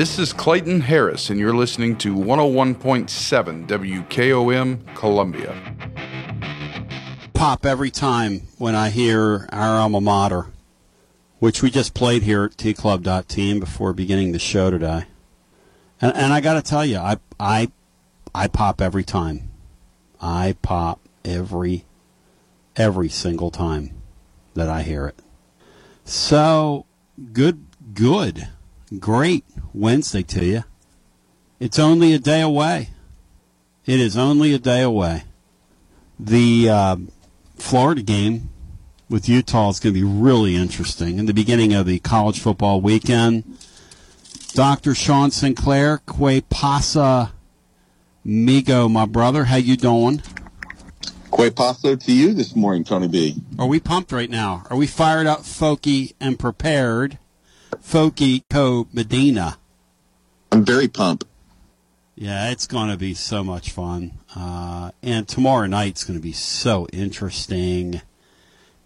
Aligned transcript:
This 0.00 0.18
is 0.18 0.32
Clayton 0.32 0.80
Harris, 0.80 1.28
and 1.28 1.38
you're 1.38 1.54
listening 1.54 1.94
to 1.98 2.14
101.7 2.14 3.66
WKOM 3.66 4.94
Columbia. 4.94 5.54
Pop 7.34 7.66
every 7.66 7.90
time 7.90 8.48
when 8.56 8.74
I 8.74 8.88
hear 8.88 9.46
our 9.52 9.78
alma 9.78 10.00
mater, 10.00 10.46
which 11.38 11.62
we 11.62 11.70
just 11.70 11.92
played 11.92 12.22
here 12.22 12.44
at 12.44 12.52
tclub.team 12.52 13.60
before 13.60 13.92
beginning 13.92 14.32
the 14.32 14.38
show 14.38 14.70
today. 14.70 15.04
And, 16.00 16.16
and 16.16 16.32
I 16.32 16.40
got 16.40 16.54
to 16.54 16.62
tell 16.62 16.86
you, 16.86 16.96
I, 16.96 17.18
I, 17.38 17.70
I 18.34 18.48
pop 18.48 18.80
every 18.80 19.04
time. 19.04 19.50
I 20.18 20.56
pop 20.62 21.00
every, 21.26 21.84
every 22.74 23.10
single 23.10 23.50
time 23.50 24.00
that 24.54 24.70
I 24.70 24.80
hear 24.80 25.06
it. 25.06 25.18
So 26.06 26.86
good, 27.34 27.66
good, 27.92 28.48
great 28.98 29.44
Wednesday 29.72 30.22
to 30.22 30.44
you. 30.44 30.64
It's 31.58 31.78
only 31.78 32.12
a 32.14 32.18
day 32.18 32.40
away. 32.40 32.90
It 33.86 34.00
is 34.00 34.16
only 34.16 34.52
a 34.54 34.58
day 34.58 34.82
away. 34.82 35.24
The 36.18 36.68
uh, 36.68 36.96
Florida 37.56 38.02
game 38.02 38.50
with 39.08 39.28
Utah 39.28 39.70
is 39.70 39.80
going 39.80 39.94
to 39.94 40.00
be 40.00 40.06
really 40.06 40.56
interesting. 40.56 41.18
In 41.18 41.26
the 41.26 41.34
beginning 41.34 41.74
of 41.74 41.86
the 41.86 41.98
college 41.98 42.40
football 42.40 42.80
weekend, 42.80 43.58
Dr. 44.54 44.94
Sean 44.94 45.30
Sinclair, 45.30 45.98
Que 45.98 46.40
Pasa 46.42 47.32
Migo, 48.24 48.90
my 48.90 49.06
brother. 49.06 49.44
How 49.44 49.56
you 49.56 49.76
doing? 49.76 50.22
Que 51.30 51.50
Paso 51.50 51.96
to 51.96 52.12
you 52.12 52.34
this 52.34 52.56
morning, 52.56 52.84
Tony 52.84 53.08
B. 53.08 53.36
Are 53.58 53.66
we 53.66 53.80
pumped 53.80 54.12
right 54.12 54.30
now? 54.30 54.64
Are 54.70 54.76
we 54.76 54.86
fired 54.86 55.26
up, 55.26 55.40
Folky, 55.40 56.14
and 56.20 56.38
prepared? 56.38 57.18
Folky 57.76 58.42
Co 58.50 58.88
Medina. 58.92 59.58
I'm 60.52 60.64
very 60.64 60.88
pumped. 60.88 61.24
Yeah, 62.14 62.50
it's 62.50 62.66
going 62.66 62.90
to 62.90 62.96
be 62.96 63.14
so 63.14 63.42
much 63.42 63.70
fun. 63.70 64.12
Uh, 64.36 64.90
and 65.02 65.26
tomorrow 65.26 65.66
night's 65.66 66.04
going 66.04 66.18
to 66.18 66.22
be 66.22 66.32
so 66.32 66.86
interesting 66.92 68.02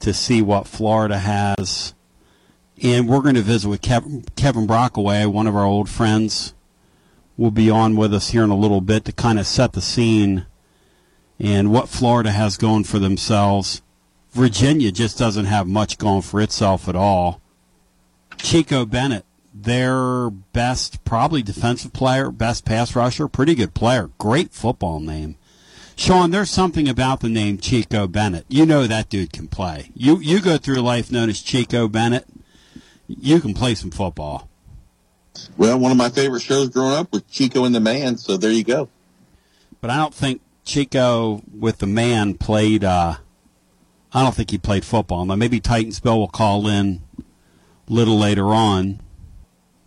to 0.00 0.14
see 0.14 0.40
what 0.40 0.68
Florida 0.68 1.18
has. 1.18 1.94
And 2.82 3.08
we're 3.08 3.22
going 3.22 3.34
to 3.34 3.42
visit 3.42 3.68
with 3.68 3.82
Kevin, 3.82 4.24
Kevin 4.36 4.66
Brockway, 4.66 5.26
one 5.26 5.46
of 5.46 5.56
our 5.56 5.64
old 5.64 5.88
friends. 5.88 6.54
Will 7.36 7.50
be 7.50 7.68
on 7.68 7.96
with 7.96 8.14
us 8.14 8.30
here 8.30 8.44
in 8.44 8.50
a 8.50 8.56
little 8.56 8.80
bit 8.80 9.04
to 9.06 9.12
kind 9.12 9.40
of 9.40 9.46
set 9.46 9.72
the 9.72 9.80
scene 9.80 10.46
and 11.40 11.72
what 11.72 11.88
Florida 11.88 12.30
has 12.30 12.56
going 12.56 12.84
for 12.84 13.00
themselves. 13.00 13.82
Virginia 14.30 14.92
just 14.92 15.18
doesn't 15.18 15.46
have 15.46 15.66
much 15.66 15.98
going 15.98 16.22
for 16.22 16.40
itself 16.40 16.88
at 16.88 16.94
all. 16.94 17.40
Chico 18.38 18.84
Bennett, 18.84 19.24
their 19.52 20.30
best, 20.30 21.04
probably 21.04 21.42
defensive 21.42 21.92
player, 21.92 22.30
best 22.30 22.64
pass 22.64 22.94
rusher, 22.96 23.28
pretty 23.28 23.54
good 23.54 23.74
player, 23.74 24.10
great 24.18 24.52
football 24.52 25.00
name. 25.00 25.36
Sean, 25.96 26.30
there's 26.30 26.50
something 26.50 26.88
about 26.88 27.20
the 27.20 27.28
name 27.28 27.58
Chico 27.58 28.06
Bennett. 28.08 28.44
You 28.48 28.66
know 28.66 28.86
that 28.86 29.08
dude 29.08 29.32
can 29.32 29.46
play. 29.46 29.90
You 29.94 30.18
you 30.18 30.40
go 30.40 30.58
through 30.58 30.80
life 30.80 31.12
known 31.12 31.28
as 31.28 31.40
Chico 31.40 31.86
Bennett. 31.86 32.26
You 33.06 33.40
can 33.40 33.54
play 33.54 33.74
some 33.74 33.90
football. 33.90 34.48
Well, 35.56 35.78
one 35.78 35.92
of 35.92 35.98
my 35.98 36.08
favorite 36.08 36.42
shows 36.42 36.68
growing 36.68 36.94
up 36.94 37.12
was 37.12 37.22
Chico 37.30 37.64
and 37.64 37.74
the 37.74 37.80
Man, 37.80 38.16
so 38.18 38.36
there 38.36 38.50
you 38.50 38.64
go. 38.64 38.88
But 39.80 39.90
I 39.90 39.96
don't 39.96 40.14
think 40.14 40.40
Chico 40.64 41.42
with 41.56 41.78
the 41.78 41.86
Man 41.86 42.34
played. 42.34 42.82
Uh, 42.82 43.16
I 44.12 44.22
don't 44.22 44.34
think 44.34 44.50
he 44.50 44.58
played 44.58 44.84
football. 44.84 45.24
Now 45.24 45.34
maybe 45.34 45.60
Titans-Bill 45.60 46.18
will 46.18 46.28
call 46.28 46.66
in 46.68 47.02
little 47.88 48.18
later 48.18 48.48
on, 48.48 49.00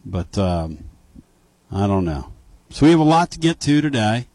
but 0.05 0.37
um, 0.37 0.79
I 1.71 1.87
don't 1.87 2.05
know. 2.05 2.31
So 2.69 2.85
we 2.85 2.91
have 2.91 2.99
a 2.99 3.03
lot 3.03 3.31
to 3.31 3.39
get 3.39 3.59
to 3.61 3.81
today. 3.81 4.27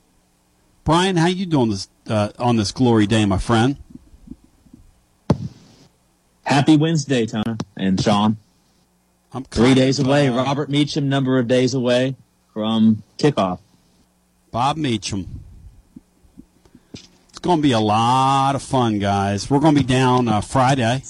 Brian, 0.85 1.17
how 1.17 1.27
you 1.27 1.47
doing 1.47 1.71
this 1.71 1.89
uh, 2.09 2.31
on 2.39 2.57
this 2.57 2.73
glory 2.73 3.07
day, 3.07 3.25
my 3.25 3.39
friend? 3.39 3.77
Happy 6.45 6.77
Wednesday, 6.77 7.25
Tony 7.25 7.57
and 7.77 8.01
Sean. 8.01 8.37
I'm 9.33 9.45
three 9.45 9.75
days 9.75 9.99
of, 9.99 10.07
away. 10.07 10.29
uh, 10.29 10.37
Robert 10.37 10.69
Meachem, 10.69 11.05
number 11.05 11.39
of 11.39 11.47
days 11.49 11.73
away 11.73 12.17
from 12.53 13.03
kickoff. 13.19 13.61
Bob 14.51 14.77
Meachem. 14.77 15.27
It's 16.93 17.39
going 17.41 17.59
to 17.59 17.63
be 17.63 17.73
a 17.73 17.81
lot 17.81 18.55
of 18.55 18.63
fun, 18.63 18.99
guys. 18.99 19.49
We're 19.49 19.61
going 19.61 19.75
to 19.75 19.81
be 19.81 19.87
down 19.87 20.29
uh, 20.29 20.41
Friday. 20.41 21.03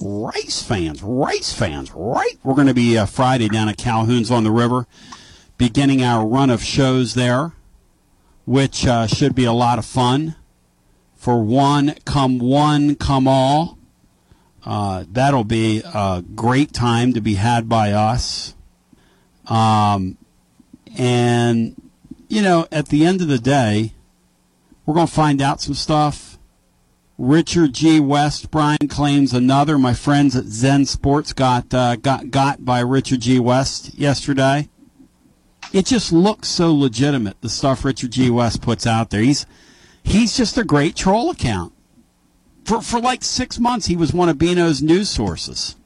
Rice 0.00 0.62
fans, 0.62 1.02
Rice 1.02 1.52
fans, 1.52 1.90
right? 1.94 2.38
We're 2.44 2.54
going 2.54 2.66
to 2.66 2.74
be 2.74 2.98
uh, 2.98 3.06
Friday 3.06 3.48
down 3.48 3.68
at 3.68 3.78
Calhoun's 3.78 4.30
on 4.30 4.44
the 4.44 4.50
River, 4.50 4.86
beginning 5.56 6.02
our 6.02 6.26
run 6.26 6.50
of 6.50 6.62
shows 6.62 7.14
there, 7.14 7.52
which 8.44 8.86
uh, 8.86 9.06
should 9.06 9.34
be 9.34 9.44
a 9.44 9.52
lot 9.52 9.78
of 9.78 9.86
fun. 9.86 10.36
For 11.14 11.42
one, 11.42 11.94
come 12.04 12.38
one, 12.38 12.94
come 12.94 13.26
all. 13.26 13.78
Uh, 14.64 15.04
that'll 15.10 15.44
be 15.44 15.82
a 15.84 16.22
great 16.34 16.72
time 16.72 17.14
to 17.14 17.20
be 17.20 17.34
had 17.34 17.68
by 17.68 17.92
us. 17.92 18.54
Um, 19.46 20.18
and, 20.98 21.80
you 22.28 22.42
know, 22.42 22.66
at 22.70 22.88
the 22.88 23.04
end 23.04 23.22
of 23.22 23.28
the 23.28 23.38
day, 23.38 23.94
we're 24.84 24.94
going 24.94 25.06
to 25.06 25.12
find 25.12 25.40
out 25.40 25.60
some 25.60 25.74
stuff. 25.74 26.35
Richard 27.18 27.72
G. 27.72 27.98
West, 27.98 28.50
Brian 28.50 28.88
claims 28.88 29.32
another. 29.32 29.78
My 29.78 29.94
friends 29.94 30.36
at 30.36 30.44
Zen 30.44 30.84
Sports 30.84 31.32
got 31.32 31.72
uh, 31.72 31.96
got 31.96 32.30
got 32.30 32.64
by 32.64 32.80
Richard 32.80 33.20
G. 33.20 33.38
West 33.38 33.94
yesterday. 33.94 34.68
It 35.72 35.86
just 35.86 36.12
looks 36.12 36.48
so 36.48 36.74
legitimate. 36.74 37.40
The 37.40 37.48
stuff 37.48 37.84
Richard 37.84 38.12
G. 38.12 38.30
West 38.30 38.60
puts 38.60 38.86
out 38.86 39.10
there. 39.10 39.22
He's 39.22 39.46
he's 40.02 40.36
just 40.36 40.58
a 40.58 40.64
great 40.64 40.94
troll 40.94 41.30
account. 41.30 41.72
For 42.64 42.82
for 42.82 43.00
like 43.00 43.24
six 43.24 43.58
months, 43.58 43.86
he 43.86 43.96
was 43.96 44.12
one 44.12 44.28
of 44.28 44.38
Bino's 44.38 44.82
news 44.82 45.08
sources. 45.08 45.76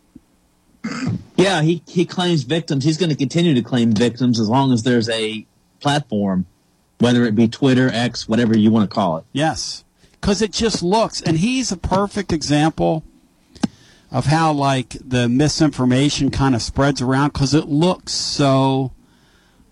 Yeah, 1.37 1.63
he, 1.63 1.83
he 1.87 2.05
claims 2.05 2.43
victims. 2.43 2.85
He's 2.85 2.99
going 2.99 3.09
to 3.09 3.17
continue 3.17 3.55
to 3.55 3.63
claim 3.63 3.93
victims 3.93 4.39
as 4.39 4.51
long 4.51 4.75
as 4.75 4.83
there's 4.83 5.09
a 5.09 5.47
platform, 5.81 6.45
whether 6.99 7.25
it 7.25 7.35
be 7.35 7.49
Twitter, 7.49 7.89
X, 7.91 8.29
whatever 8.29 8.55
you 8.59 8.71
want 8.71 8.91
to 8.91 8.95
call 8.95 9.17
it. 9.17 9.25
Yes, 9.33 9.83
because 10.21 10.43
it 10.43 10.53
just 10.53 10.83
looks, 10.83 11.21
and 11.21 11.39
he's 11.39 11.73
a 11.73 11.77
perfect 11.77 12.33
example 12.33 13.05
of 14.11 14.27
how 14.27 14.53
like 14.53 14.97
the 15.00 15.29
misinformation 15.29 16.31
kind 16.31 16.55
of 16.55 16.62
spreads 16.62 17.00
around 17.00 17.33
because 17.33 17.55
it 17.55 17.67
looks 17.69 18.12
so 18.12 18.93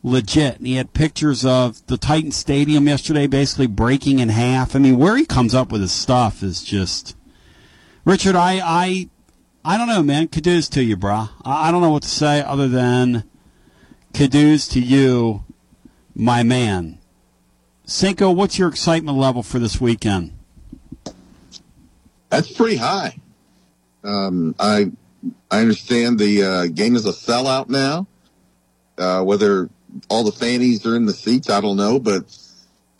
legit. 0.02 0.58
And 0.58 0.66
he 0.66 0.74
had 0.74 0.92
pictures 0.92 1.44
of 1.44 1.84
the 1.86 1.98
Titan 1.98 2.30
Stadium 2.30 2.86
yesterday 2.86 3.26
basically 3.26 3.66
breaking 3.66 4.20
in 4.20 4.28
half. 4.28 4.76
I 4.76 4.78
mean, 4.78 4.96
where 4.96 5.16
he 5.16 5.26
comes 5.26 5.54
up 5.54 5.72
with 5.72 5.80
his 5.80 5.92
stuff 5.92 6.42
is 6.42 6.62
just. 6.62 7.16
Richard, 8.04 8.36
I, 8.36 8.60
I, 8.64 9.08
I 9.64 9.76
don't 9.76 9.88
know, 9.88 10.02
man. 10.02 10.28
Kudos 10.28 10.68
to 10.70 10.82
you, 10.82 10.96
brah. 10.96 11.30
I, 11.44 11.68
I 11.68 11.72
don't 11.72 11.82
know 11.82 11.90
what 11.90 12.04
to 12.04 12.08
say 12.08 12.40
other 12.42 12.68
than 12.68 13.24
kudos 14.14 14.68
to 14.68 14.80
you, 14.80 15.44
my 16.14 16.42
man. 16.42 16.98
Cinco, 17.84 18.30
what's 18.30 18.58
your 18.58 18.68
excitement 18.68 19.18
level 19.18 19.42
for 19.42 19.58
this 19.58 19.80
weekend? 19.80 20.37
That's 22.30 22.50
pretty 22.52 22.76
high. 22.76 23.16
Um, 24.04 24.54
I 24.58 24.92
I 25.50 25.60
understand 25.60 26.18
the 26.18 26.42
uh, 26.42 26.66
game 26.66 26.94
is 26.94 27.06
a 27.06 27.12
sellout 27.12 27.68
now. 27.68 28.06
Uh, 28.96 29.22
whether 29.22 29.70
all 30.08 30.24
the 30.24 30.32
fannies 30.32 30.84
are 30.86 30.96
in 30.96 31.06
the 31.06 31.12
seats, 31.12 31.48
I 31.48 31.60
don't 31.60 31.76
know, 31.76 31.98
but 31.98 32.24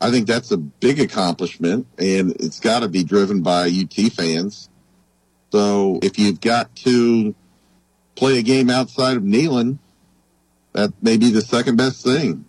I 0.01 0.11
think 0.11 0.27
that's 0.27 0.51
a 0.53 0.57
big 0.57 1.01
accomplishment, 1.01 1.87
and 1.99 2.33
it's 2.41 2.61
got 2.61 2.81
to 2.81 2.89
be 2.89 3.03
driven 3.03 3.43
by 3.43 3.69
UT 3.69 4.13
fans. 4.13 4.69
So 5.51 5.99
if 6.03 6.19
you've 6.19 6.41
got 6.41 6.75
to 6.77 7.35
play 8.15 8.39
a 8.39 8.43
game 8.43 8.71
outside 8.71 9.17
of 9.17 9.23
Neyland, 9.23 9.79
that 10.73 10.93
may 11.03 11.17
be 11.17 11.31
the 11.31 11.41
second 11.41 11.77
best 11.77 12.05
thing. 12.05 12.45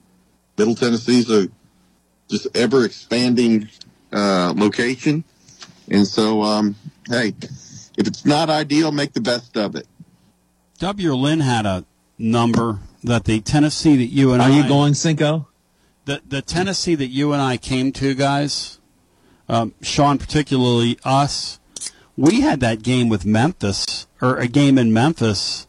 Middle 0.57 0.75
Tennessee's 0.75 1.29
a 1.29 1.47
just 2.29 2.47
ever 2.55 2.85
expanding 2.85 3.69
uh, 4.11 4.53
location, 4.55 5.23
and 5.89 6.07
so 6.07 6.41
um, 6.43 6.75
hey, 7.07 7.33
if 7.97 8.07
it's 8.07 8.25
not 8.25 8.49
ideal, 8.49 8.91
make 8.91 9.13
the 9.13 9.21
best 9.21 9.57
of 9.57 9.75
it. 9.75 9.87
W. 10.79 11.13
Lynn 11.13 11.41
had 11.41 11.65
a 11.65 11.85
number 12.17 12.79
that 13.03 13.25
the 13.25 13.41
Tennessee 13.41 13.97
that 13.97 14.05
you 14.05 14.33
and 14.33 14.41
Are 14.41 14.49
I 14.49 14.55
you 14.55 14.67
going 14.67 14.93
Cinco? 14.93 15.47
the 16.05 16.21
the 16.27 16.41
Tennessee 16.41 16.95
that 16.95 17.07
you 17.07 17.33
and 17.33 17.41
I 17.41 17.57
came 17.57 17.91
to, 17.93 18.13
guys, 18.15 18.79
um, 19.47 19.73
Sean, 19.81 20.17
particularly 20.17 20.97
us, 21.03 21.59
we 22.17 22.41
had 22.41 22.59
that 22.61 22.81
game 22.83 23.09
with 23.09 23.25
Memphis 23.25 24.07
or 24.21 24.37
a 24.37 24.47
game 24.47 24.77
in 24.77 24.91
Memphis 24.93 25.67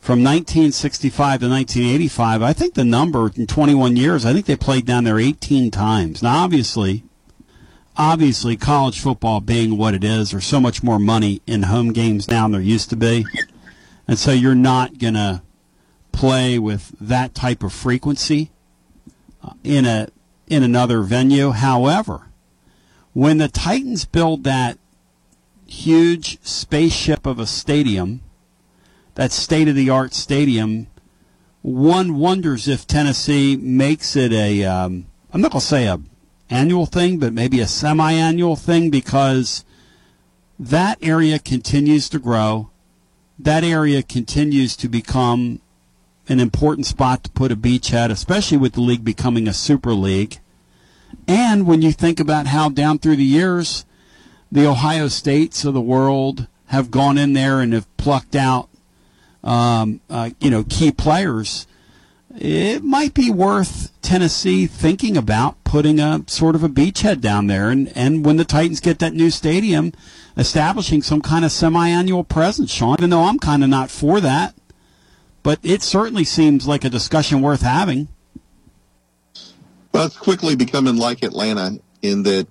from 0.00 0.22
1965 0.22 1.40
to 1.40 1.48
1985. 1.48 2.42
I 2.42 2.52
think 2.52 2.74
the 2.74 2.84
number 2.84 3.30
in 3.34 3.46
21 3.46 3.96
years, 3.96 4.26
I 4.26 4.32
think 4.32 4.44
they 4.46 4.56
played 4.56 4.84
down 4.84 5.04
there 5.04 5.18
18 5.18 5.70
times. 5.70 6.22
Now, 6.22 6.44
obviously, 6.44 7.04
obviously, 7.96 8.56
college 8.56 9.00
football 9.00 9.40
being 9.40 9.76
what 9.76 9.94
it 9.94 10.04
is, 10.04 10.30
there's 10.30 10.46
so 10.46 10.60
much 10.60 10.82
more 10.82 10.98
money 10.98 11.40
in 11.46 11.64
home 11.64 11.92
games 11.92 12.28
now 12.28 12.44
than 12.44 12.52
there 12.52 12.60
used 12.60 12.90
to 12.90 12.96
be, 12.96 13.24
and 14.06 14.18
so 14.18 14.32
you're 14.32 14.54
not 14.54 14.98
gonna 14.98 15.42
play 16.12 16.58
with 16.58 16.94
that 17.00 17.34
type 17.34 17.62
of 17.62 17.72
frequency 17.72 18.50
uh, 19.42 19.52
in 19.62 19.84
a 19.84 20.08
in 20.46 20.62
another 20.62 21.02
venue. 21.02 21.50
However, 21.50 22.28
when 23.12 23.38
the 23.38 23.48
Titans 23.48 24.04
build 24.04 24.44
that 24.44 24.78
huge 25.66 26.38
spaceship 26.42 27.26
of 27.26 27.38
a 27.38 27.46
stadium, 27.46 28.20
that 29.14 29.32
state 29.32 29.68
of 29.68 29.74
the 29.74 29.90
art 29.90 30.14
stadium, 30.14 30.86
one 31.62 32.18
wonders 32.18 32.68
if 32.68 32.86
Tennessee 32.86 33.56
makes 33.56 34.16
it 34.16 34.32
a 34.32 34.64
um, 34.64 35.06
I'm 35.32 35.40
not 35.40 35.50
going 35.50 35.60
to 35.60 35.66
say 35.66 35.86
a 35.86 36.00
annual 36.54 36.86
thing, 36.86 37.18
but 37.18 37.32
maybe 37.32 37.60
a 37.60 37.66
semi-annual 37.66 38.56
thing 38.56 38.88
because 38.88 39.64
that 40.58 40.98
area 41.02 41.38
continues 41.38 42.08
to 42.08 42.18
grow. 42.18 42.70
That 43.38 43.64
area 43.64 44.02
continues 44.02 44.76
to 44.76 44.88
become 44.88 45.60
an 46.28 46.40
important 46.40 46.86
spot 46.86 47.24
to 47.24 47.30
put 47.30 47.52
a 47.52 47.56
beachhead, 47.56 48.10
especially 48.10 48.56
with 48.56 48.74
the 48.74 48.80
league 48.80 49.04
becoming 49.04 49.48
a 49.48 49.52
super 49.52 49.92
league. 49.92 50.38
And 51.26 51.66
when 51.66 51.82
you 51.82 51.92
think 51.92 52.20
about 52.20 52.46
how 52.46 52.68
down 52.68 52.98
through 52.98 53.16
the 53.16 53.24
years, 53.24 53.84
the 54.50 54.66
Ohio 54.66 55.08
States 55.08 55.64
of 55.64 55.74
the 55.74 55.80
world 55.80 56.46
have 56.66 56.90
gone 56.90 57.18
in 57.18 57.32
there 57.32 57.60
and 57.60 57.72
have 57.72 57.96
plucked 57.96 58.36
out, 58.36 58.68
um, 59.42 60.00
uh, 60.08 60.30
you 60.40 60.50
know, 60.50 60.64
key 60.64 60.92
players, 60.92 61.66
it 62.36 62.82
might 62.82 63.14
be 63.14 63.30
worth 63.30 63.92
Tennessee 64.02 64.66
thinking 64.66 65.16
about 65.16 65.62
putting 65.64 66.00
a 66.00 66.22
sort 66.26 66.54
of 66.54 66.62
a 66.62 66.68
beachhead 66.68 67.20
down 67.20 67.46
there. 67.46 67.70
And, 67.70 67.90
and 67.96 68.24
when 68.24 68.36
the 68.36 68.44
Titans 68.44 68.80
get 68.80 68.98
that 68.98 69.14
new 69.14 69.30
stadium, 69.30 69.92
establishing 70.36 71.02
some 71.02 71.20
kind 71.20 71.44
of 71.44 71.52
semi-annual 71.52 72.24
presence, 72.24 72.70
Sean, 72.70 72.96
even 72.98 73.10
though 73.10 73.24
I'm 73.24 73.38
kind 73.38 73.62
of 73.62 73.70
not 73.70 73.90
for 73.90 74.20
that 74.20 74.54
but 75.44 75.60
it 75.62 75.82
certainly 75.82 76.24
seems 76.24 76.66
like 76.66 76.84
a 76.84 76.90
discussion 76.90 77.42
worth 77.42 77.60
having. 77.60 78.08
Well, 79.92 80.06
it's 80.06 80.16
quickly 80.16 80.56
becoming 80.56 80.96
like 80.96 81.22
Atlanta 81.22 81.78
in 82.02 82.24
that 82.24 82.48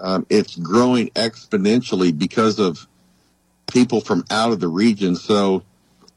um, 0.00 0.26
it's 0.28 0.56
growing 0.56 1.08
exponentially 1.10 2.16
because 2.16 2.58
of 2.58 2.86
people 3.72 4.00
from 4.00 4.24
out 4.30 4.52
of 4.52 4.60
the 4.60 4.68
region. 4.68 5.14
So 5.14 5.62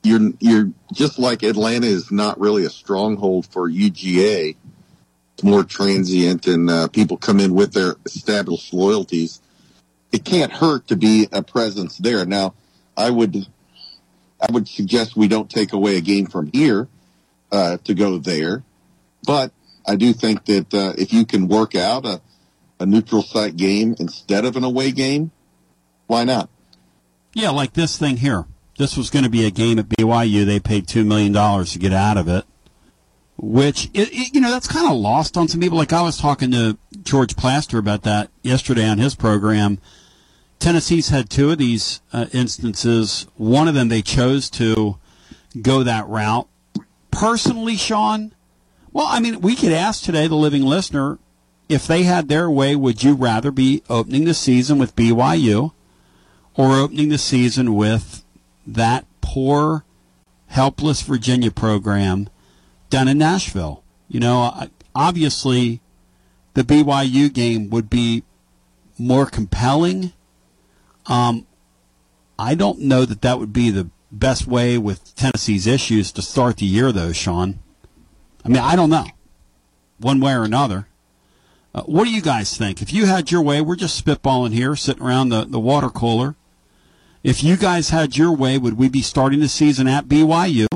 you're 0.03 0.31
you're 0.39 0.71
just 0.93 1.19
like 1.19 1.43
Atlanta 1.43 1.87
is 1.87 2.11
not 2.11 2.39
really 2.39 2.65
a 2.65 2.69
stronghold 2.69 3.45
for 3.47 3.69
UGA. 3.69 4.55
It's 5.33 5.43
more 5.43 5.63
transient, 5.63 6.47
and 6.47 6.69
uh, 6.69 6.87
people 6.87 7.17
come 7.17 7.39
in 7.39 7.53
with 7.53 7.73
their 7.73 7.95
established 8.05 8.73
loyalties. 8.73 9.41
It 10.11 10.25
can't 10.25 10.51
hurt 10.51 10.87
to 10.87 10.95
be 10.95 11.27
a 11.31 11.43
presence 11.43 11.97
there. 11.97 12.25
Now, 12.25 12.55
I 12.97 13.09
would 13.09 13.47
I 14.41 14.51
would 14.51 14.67
suggest 14.67 15.15
we 15.15 15.27
don't 15.27 15.49
take 15.49 15.73
away 15.73 15.97
a 15.97 16.01
game 16.01 16.25
from 16.25 16.49
here 16.53 16.87
uh, 17.51 17.77
to 17.83 17.93
go 17.93 18.17
there. 18.17 18.63
But 19.25 19.51
I 19.87 19.95
do 19.95 20.13
think 20.13 20.45
that 20.45 20.73
uh, 20.73 20.93
if 20.97 21.11
you 21.11 21.25
can 21.25 21.47
work 21.47 21.75
out 21.75 22.05
a, 22.05 22.21
a 22.79 22.85
neutral 22.85 23.21
site 23.21 23.57
game 23.57 23.95
instead 23.99 24.45
of 24.45 24.55
an 24.55 24.63
away 24.63 24.91
game, 24.91 25.31
why 26.07 26.23
not? 26.23 26.49
Yeah, 27.33 27.49
like 27.51 27.73
this 27.73 27.97
thing 27.97 28.17
here. 28.17 28.45
This 28.79 28.97
was 28.97 29.11
going 29.11 29.25
to 29.25 29.29
be 29.29 29.45
a 29.45 29.51
game 29.51 29.77
at 29.77 29.89
BYU. 29.89 30.43
They 30.43 30.59
paid 30.59 30.87
$2 30.87 31.05
million 31.05 31.31
to 31.33 31.79
get 31.79 31.93
out 31.93 32.17
of 32.17 32.27
it, 32.27 32.45
which, 33.37 33.91
it, 33.93 34.11
it, 34.11 34.33
you 34.33 34.41
know, 34.41 34.49
that's 34.49 34.67
kind 34.67 34.91
of 34.91 34.97
lost 34.97 35.37
on 35.37 35.47
some 35.47 35.61
people. 35.61 35.77
Like 35.77 35.93
I 35.93 36.01
was 36.01 36.17
talking 36.17 36.49
to 36.51 36.79
George 37.03 37.35
Plaster 37.35 37.77
about 37.77 38.01
that 38.03 38.31
yesterday 38.41 38.87
on 38.87 38.97
his 38.97 39.13
program 39.13 39.79
Tennessee's 40.59 41.09
had 41.09 41.29
two 41.29 41.51
of 41.51 41.57
these 41.57 42.01
uh, 42.11 42.25
instances. 42.33 43.27
One 43.37 43.67
of 43.67 43.73
them 43.73 43.87
they 43.87 44.01
chose 44.01 44.49
to 44.51 44.97
go 45.61 45.83
that 45.83 46.07
route. 46.07 46.47
Personally, 47.11 47.77
Sean, 47.77 48.33
well, 48.91 49.07
I 49.09 49.19
mean, 49.19 49.39
we 49.41 49.55
could 49.55 49.71
ask 49.71 50.03
today 50.03 50.27
the 50.27 50.35
living 50.35 50.63
listener 50.63 51.17
if 51.69 51.87
they 51.87 52.03
had 52.03 52.27
their 52.27 52.49
way, 52.49 52.75
would 52.75 53.03
you 53.03 53.13
rather 53.13 53.51
be 53.51 53.83
opening 53.89 54.25
the 54.25 54.33
season 54.33 54.77
with 54.77 54.95
BYU 54.95 55.71
or 56.55 56.75
opening 56.75 57.09
the 57.09 57.17
season 57.17 57.75
with 57.75 58.23
that 58.73 59.05
poor, 59.21 59.83
helpless 60.47 61.01
Virginia 61.01 61.51
program 61.51 62.29
down 62.89 63.07
in 63.07 63.17
Nashville? 63.17 63.83
You 64.07 64.19
know, 64.19 64.69
obviously 64.95 65.81
the 66.53 66.63
BYU 66.63 67.31
game 67.31 67.69
would 67.69 67.89
be 67.89 68.23
more 68.97 69.25
compelling 69.25 70.13
um, 71.09 71.47
I 72.37 72.55
don't 72.55 72.79
know 72.79 73.03
that 73.03 73.21
that 73.23 73.39
would 73.39 73.51
be 73.51 73.71
the 73.71 73.89
best 74.11 74.47
way 74.47 74.77
with 74.77 75.13
Tennessee's 75.15 75.67
issues 75.67 76.11
to 76.13 76.21
start 76.21 76.57
the 76.57 76.65
year, 76.65 76.91
though, 76.91 77.11
Sean. 77.11 77.59
I 78.45 78.49
mean, 78.49 78.59
I 78.59 78.75
don't 78.75 78.91
know, 78.91 79.07
one 79.97 80.21
way 80.21 80.33
or 80.33 80.43
another. 80.43 80.87
Uh, 81.73 81.81
what 81.81 82.05
do 82.05 82.11
you 82.11 82.21
guys 82.21 82.55
think? 82.55 82.81
If 82.81 82.93
you 82.93 83.07
had 83.07 83.31
your 83.31 83.41
way, 83.41 83.59
we're 83.59 83.75
just 83.75 84.03
spitballing 84.03 84.53
here, 84.53 84.75
sitting 84.75 85.03
around 85.03 85.29
the, 85.29 85.45
the 85.45 85.59
water 85.59 85.89
cooler. 85.89 86.35
If 87.23 87.43
you 87.43 87.57
guys 87.57 87.89
had 87.89 88.15
your 88.15 88.31
way, 88.31 88.57
would 88.57 88.77
we 88.77 88.87
be 88.89 89.01
starting 89.01 89.39
the 89.39 89.49
season 89.49 89.87
at 89.87 90.05
BYU? 90.05 90.67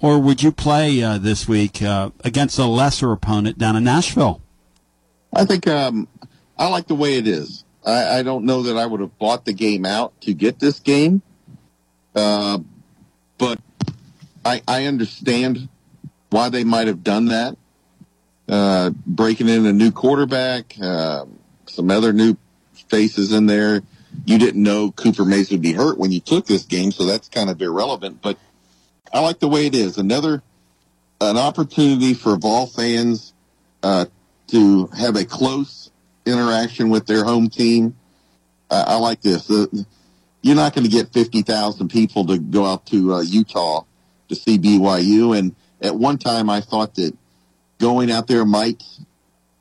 Or 0.00 0.18
would 0.18 0.42
you 0.42 0.50
play 0.52 1.02
uh, 1.02 1.18
this 1.18 1.46
week 1.48 1.80
uh, 1.80 2.10
against 2.24 2.58
a 2.58 2.64
lesser 2.66 3.12
opponent 3.12 3.56
down 3.56 3.76
in 3.76 3.84
Nashville? 3.84 4.42
I 5.32 5.44
think 5.44 5.66
um, 5.66 6.08
I 6.58 6.68
like 6.68 6.88
the 6.88 6.94
way 6.94 7.14
it 7.14 7.26
is. 7.26 7.64
I, 7.86 8.18
I 8.18 8.22
don't 8.22 8.44
know 8.44 8.62
that 8.64 8.76
I 8.76 8.84
would 8.84 9.00
have 9.00 9.16
bought 9.18 9.44
the 9.44 9.52
game 9.52 9.86
out 9.86 10.20
to 10.22 10.34
get 10.34 10.58
this 10.58 10.80
game, 10.80 11.22
uh, 12.14 12.58
but 13.38 13.60
I, 14.44 14.62
I 14.66 14.86
understand 14.86 15.68
why 16.30 16.48
they 16.48 16.64
might 16.64 16.86
have 16.86 17.04
done 17.04 17.26
that. 17.26 17.56
Uh, 18.48 18.90
breaking 19.06 19.48
in 19.48 19.64
a 19.64 19.72
new 19.72 19.90
quarterback, 19.90 20.76
uh, 20.82 21.24
some 21.66 21.90
other 21.90 22.12
new 22.12 22.36
faces 22.88 23.32
in 23.32 23.46
there. 23.46 23.82
You 24.26 24.38
didn't 24.38 24.62
know 24.62 24.90
Cooper 24.90 25.24
Mays 25.24 25.50
would 25.50 25.62
be 25.62 25.72
hurt 25.72 25.98
when 25.98 26.12
you 26.12 26.20
took 26.20 26.46
this 26.46 26.64
game, 26.64 26.92
so 26.92 27.04
that's 27.04 27.28
kind 27.28 27.50
of 27.50 27.60
irrelevant. 27.60 28.22
But 28.22 28.38
I 29.12 29.20
like 29.20 29.38
the 29.38 29.48
way 29.48 29.66
it 29.66 29.74
is. 29.74 29.98
Another 29.98 30.42
an 31.20 31.36
opportunity 31.36 32.14
for 32.14 32.36
Vol 32.36 32.66
fans 32.66 33.32
uh, 33.82 34.06
to 34.48 34.86
have 34.88 35.16
a 35.16 35.24
close 35.24 35.90
interaction 36.26 36.90
with 36.90 37.06
their 37.06 37.24
home 37.24 37.48
team. 37.48 37.96
Uh, 38.70 38.84
I 38.86 38.96
like 38.96 39.20
this. 39.22 39.50
Uh, 39.50 39.66
you're 40.42 40.56
not 40.56 40.74
going 40.74 40.84
to 40.84 40.90
get 40.90 41.12
50,000 41.12 41.88
people 41.88 42.26
to 42.26 42.38
go 42.38 42.66
out 42.66 42.86
to 42.86 43.14
uh, 43.14 43.20
Utah 43.20 43.84
to 44.28 44.34
see 44.34 44.58
BYU. 44.58 45.36
And 45.38 45.54
at 45.80 45.94
one 45.94 46.18
time 46.18 46.50
I 46.50 46.60
thought 46.60 46.94
that 46.96 47.16
going 47.78 48.10
out 48.10 48.26
there 48.26 48.44
might 48.44 48.82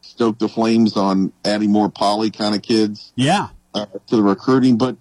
stoke 0.02 0.40
the 0.40 0.50
flames 0.50 0.98
on 0.98 1.32
adding 1.46 1.72
more 1.72 1.90
poly 1.90 2.32
kind 2.32 2.56
of 2.56 2.62
kids. 2.62 3.14
Yeah. 3.16 3.50
Uh, 3.74 3.86
to 4.08 4.16
the 4.18 4.22
recruiting, 4.22 4.78
but 4.78 4.96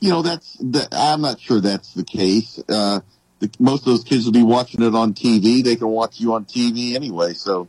you 0.00 0.10
know 0.10 0.20
that's 0.20 0.56
that, 0.60 0.88
I'm 0.90 1.20
not 1.20 1.38
sure 1.38 1.60
that's 1.60 1.94
the 1.94 2.02
case. 2.02 2.60
Uh, 2.68 3.00
the, 3.38 3.50
most 3.60 3.80
of 3.80 3.86
those 3.86 4.02
kids 4.02 4.24
will 4.24 4.32
be 4.32 4.42
watching 4.42 4.82
it 4.82 4.94
on 4.94 5.14
TV. 5.14 5.62
They 5.62 5.76
can 5.76 5.88
watch 5.88 6.18
you 6.18 6.34
on 6.34 6.44
TV 6.44 6.94
anyway. 6.94 7.34
So, 7.34 7.68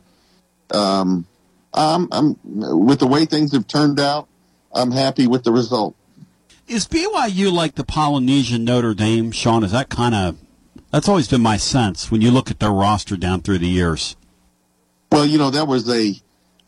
um, 0.72 1.26
I'm, 1.72 2.08
I'm 2.10 2.36
with 2.44 2.98
the 2.98 3.06
way 3.06 3.24
things 3.24 3.52
have 3.52 3.68
turned 3.68 4.00
out. 4.00 4.26
I'm 4.72 4.90
happy 4.90 5.26
with 5.28 5.44
the 5.44 5.52
result. 5.52 5.94
Is 6.66 6.88
BYU 6.88 7.52
like 7.52 7.76
the 7.76 7.84
Polynesian 7.84 8.64
Notre 8.64 8.94
Dame, 8.94 9.30
Sean? 9.30 9.62
Is 9.62 9.72
that 9.72 9.88
kind 9.88 10.14
of 10.14 10.38
that's 10.90 11.08
always 11.08 11.28
been 11.28 11.42
my 11.42 11.56
sense 11.56 12.10
when 12.10 12.20
you 12.20 12.30
look 12.30 12.50
at 12.50 12.60
their 12.60 12.72
roster 12.72 13.16
down 13.16 13.42
through 13.42 13.58
the 13.58 13.68
years. 13.68 14.16
Well, 15.12 15.26
you 15.26 15.38
know, 15.38 15.50
there 15.50 15.64
was 15.64 15.88
a 15.88 16.14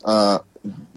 uh, 0.05 0.39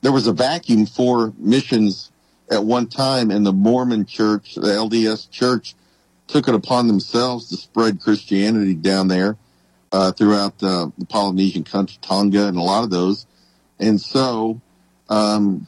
there 0.03 0.13
was 0.13 0.27
a 0.27 0.33
vacuum 0.33 0.87
for 0.87 1.33
missions 1.39 2.11
at 2.51 2.65
one 2.65 2.87
time, 2.87 3.31
and 3.31 3.45
the 3.45 3.53
Mormon 3.53 4.07
Church, 4.07 4.55
the 4.55 4.63
LDS 4.63 5.31
Church, 5.31 5.75
took 6.27 6.49
it 6.49 6.55
upon 6.55 6.87
themselves 6.87 7.49
to 7.49 7.57
spread 7.57 8.01
Christianity 8.01 8.75
down 8.75 9.09
there 9.09 9.37
uh, 9.93 10.13
throughout 10.13 10.59
the, 10.59 10.93
the 10.99 11.07
Polynesian 11.07 11.65
country, 11.65 11.99
Tonga, 12.01 12.47
and 12.49 12.57
a 12.57 12.63
lot 12.63 12.85
of 12.85 12.91
those. 12.91 13.27
And 13.79 14.01
so, 14.01 14.61
um, 15.09 15.67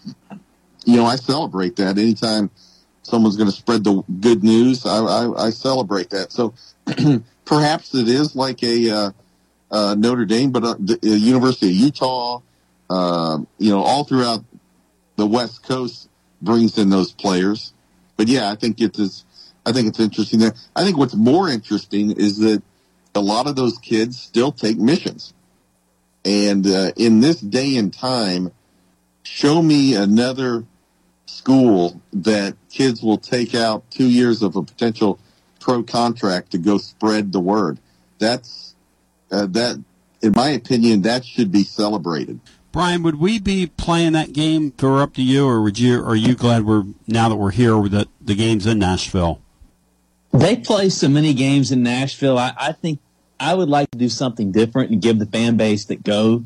you 0.84 0.96
know, 0.96 1.04
I 1.04 1.16
celebrate 1.16 1.76
that 1.76 1.98
anytime 1.98 2.50
someone's 3.02 3.36
going 3.36 3.50
to 3.50 3.56
spread 3.56 3.84
the 3.84 4.02
good 4.20 4.42
news. 4.42 4.84
I, 4.84 4.98
I, 4.98 5.46
I 5.46 5.50
celebrate 5.50 6.10
that. 6.10 6.32
So 6.32 6.54
perhaps 7.44 7.94
it 7.94 8.08
is 8.08 8.34
like 8.34 8.62
a 8.62 8.90
uh, 8.90 9.10
uh, 9.70 9.94
Notre 9.96 10.24
Dame, 10.24 10.50
but 10.50 10.64
uh, 10.64 10.74
the 10.78 10.98
University 11.02 11.68
of 11.68 11.74
Utah, 11.74 12.40
uh, 12.90 13.38
you 13.58 13.70
know, 13.70 13.82
all 13.82 14.04
throughout 14.04 14.44
the 15.16 15.26
West 15.26 15.62
Coast 15.62 16.08
brings 16.42 16.78
in 16.78 16.90
those 16.90 17.12
players. 17.12 17.72
But 18.16 18.28
yeah, 18.28 18.50
I 18.50 18.54
think 18.54 18.80
it's 18.80 19.24
I 19.64 19.72
think 19.72 19.88
it's 19.88 20.00
interesting. 20.00 20.40
That 20.40 20.54
I 20.74 20.84
think 20.84 20.96
what's 20.96 21.14
more 21.14 21.48
interesting 21.48 22.12
is 22.12 22.38
that 22.38 22.62
a 23.14 23.20
lot 23.20 23.46
of 23.46 23.56
those 23.56 23.78
kids 23.78 24.20
still 24.20 24.52
take 24.52 24.78
missions, 24.78 25.34
and 26.24 26.66
uh, 26.66 26.92
in 26.96 27.20
this 27.20 27.40
day 27.40 27.76
and 27.76 27.92
time, 27.92 28.52
show 29.22 29.60
me 29.62 29.94
another 29.94 30.64
school 31.26 32.00
that 32.12 32.56
kids 32.70 33.02
will 33.02 33.18
take 33.18 33.54
out 33.54 33.90
two 33.90 34.08
years 34.08 34.42
of 34.42 34.56
a 34.56 34.62
potential 34.62 35.18
pro 35.60 35.82
contract 35.82 36.52
to 36.52 36.58
go 36.58 36.78
spread 36.78 37.32
the 37.32 37.40
word. 37.40 37.78
That's 38.18 38.74
uh, 39.30 39.46
that, 39.46 39.82
in 40.22 40.32
my 40.34 40.50
opinion, 40.50 41.02
that 41.02 41.24
should 41.24 41.50
be 41.50 41.64
celebrated. 41.64 42.40
Brian, 42.76 43.02
would 43.02 43.18
we 43.18 43.38
be 43.38 43.66
playing 43.66 44.12
that 44.12 44.34
game 44.34 44.70
were 44.82 45.00
up 45.00 45.14
to 45.14 45.22
you, 45.22 45.48
or 45.48 45.62
would 45.62 45.78
you? 45.78 46.04
Are 46.04 46.14
you 46.14 46.34
glad 46.34 46.66
we're 46.66 46.84
now 47.06 47.30
that 47.30 47.36
we're 47.36 47.50
here 47.50 47.80
that 47.88 48.06
the 48.20 48.34
game's 48.34 48.66
in 48.66 48.78
Nashville? 48.78 49.40
They 50.30 50.56
play 50.56 50.90
so 50.90 51.08
many 51.08 51.32
games 51.32 51.72
in 51.72 51.82
Nashville. 51.82 52.36
I, 52.36 52.52
I 52.54 52.72
think 52.72 52.98
I 53.40 53.54
would 53.54 53.70
like 53.70 53.90
to 53.92 53.98
do 53.98 54.10
something 54.10 54.52
different 54.52 54.90
and 54.90 55.00
give 55.00 55.18
the 55.18 55.24
fan 55.24 55.56
base 55.56 55.86
that 55.86 56.04
go 56.04 56.44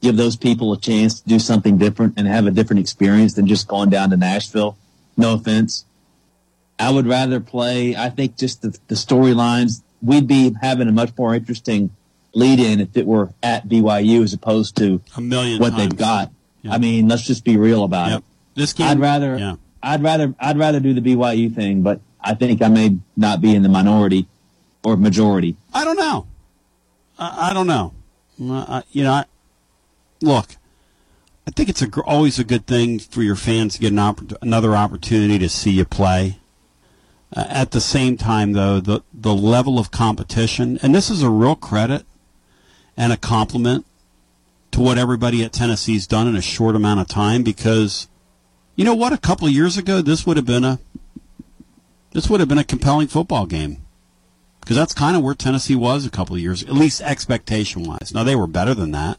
give 0.00 0.16
those 0.16 0.34
people 0.34 0.72
a 0.72 0.80
chance 0.80 1.20
to 1.20 1.28
do 1.28 1.38
something 1.38 1.76
different 1.76 2.14
and 2.16 2.26
have 2.26 2.46
a 2.46 2.50
different 2.50 2.80
experience 2.80 3.34
than 3.34 3.46
just 3.46 3.68
going 3.68 3.90
down 3.90 4.08
to 4.08 4.16
Nashville. 4.16 4.78
No 5.18 5.34
offense. 5.34 5.84
I 6.78 6.90
would 6.90 7.06
rather 7.06 7.38
play, 7.38 7.94
I 7.94 8.08
think 8.08 8.38
just 8.38 8.62
the, 8.62 8.78
the 8.88 8.94
storylines, 8.94 9.82
we'd 10.00 10.26
be 10.26 10.54
having 10.58 10.88
a 10.88 10.92
much 10.92 11.10
more 11.18 11.34
interesting 11.34 11.90
lead 12.36 12.60
in 12.60 12.80
if 12.80 12.96
it 12.96 13.06
were 13.06 13.32
at 13.42 13.66
BYU 13.66 14.22
as 14.22 14.34
opposed 14.34 14.76
to 14.76 15.00
a 15.16 15.20
million 15.20 15.58
what 15.58 15.70
times. 15.70 15.82
they've 15.82 15.98
got. 15.98 16.30
Yeah. 16.62 16.74
I 16.74 16.78
mean, 16.78 17.08
let's 17.08 17.22
just 17.22 17.44
be 17.44 17.56
real 17.56 17.82
about 17.82 18.10
yep. 18.10 18.18
it. 18.18 18.24
This 18.54 18.72
game, 18.72 18.86
I'd 18.88 19.00
rather, 19.00 19.38
yeah. 19.38 19.56
I'd 19.82 20.02
rather, 20.02 20.34
I'd 20.38 20.58
rather 20.58 20.78
do 20.78 20.92
the 20.94 21.00
BYU 21.00 21.54
thing, 21.54 21.82
but 21.82 22.00
I 22.20 22.34
think 22.34 22.62
I 22.62 22.68
may 22.68 22.98
not 23.16 23.40
be 23.40 23.54
in 23.54 23.62
the 23.62 23.68
minority 23.68 24.26
or 24.84 24.96
majority. 24.96 25.56
I 25.72 25.84
don't 25.84 25.96
know. 25.96 26.26
I, 27.18 27.50
I 27.50 27.54
don't 27.54 27.66
know. 27.66 27.94
Uh, 28.40 28.82
you 28.92 29.02
know, 29.02 29.12
I, 29.12 29.24
look, 30.20 30.56
I 31.46 31.50
think 31.52 31.68
it's 31.68 31.82
a, 31.82 31.88
always 32.02 32.38
a 32.38 32.44
good 32.44 32.66
thing 32.66 32.98
for 32.98 33.22
your 33.22 33.36
fans 33.36 33.74
to 33.74 33.80
get 33.80 33.92
an 33.92 33.98
opp- 33.98 34.42
another 34.42 34.76
opportunity 34.76 35.38
to 35.38 35.48
see 35.48 35.70
you 35.70 35.84
play. 35.84 36.38
Uh, 37.34 37.44
at 37.48 37.70
the 37.70 37.80
same 37.80 38.16
time, 38.16 38.52
though, 38.52 38.78
the 38.78 39.02
the 39.12 39.34
level 39.34 39.78
of 39.78 39.90
competition, 39.90 40.78
and 40.82 40.94
this 40.94 41.10
is 41.10 41.22
a 41.22 41.30
real 41.30 41.56
credit 41.56 42.06
and 42.96 43.12
a 43.12 43.16
compliment 43.16 43.84
to 44.72 44.80
what 44.80 44.98
everybody 44.98 45.44
at 45.44 45.52
Tennessee's 45.52 46.06
done 46.06 46.26
in 46.26 46.36
a 46.36 46.42
short 46.42 46.76
amount 46.76 47.00
of 47.00 47.08
time. 47.08 47.42
Because 47.42 48.08
you 48.74 48.84
know 48.84 48.94
what, 48.94 49.12
a 49.12 49.18
couple 49.18 49.46
of 49.46 49.52
years 49.52 49.76
ago, 49.78 50.02
this 50.02 50.26
would 50.26 50.36
have 50.36 50.46
been 50.46 50.64
a 50.64 50.78
this 52.12 52.30
would 52.30 52.40
have 52.40 52.48
been 52.48 52.58
a 52.58 52.64
compelling 52.64 53.08
football 53.08 53.46
game 53.46 53.82
because 54.60 54.76
that's 54.76 54.94
kind 54.94 55.16
of 55.16 55.22
where 55.22 55.34
Tennessee 55.34 55.76
was 55.76 56.04
a 56.04 56.10
couple 56.10 56.34
of 56.34 56.42
years, 56.42 56.62
at 56.62 56.72
least 56.72 57.00
expectation 57.02 57.84
wise. 57.84 58.12
Now 58.12 58.24
they 58.24 58.34
were 58.34 58.46
better 58.46 58.74
than 58.74 58.90
that. 58.92 59.18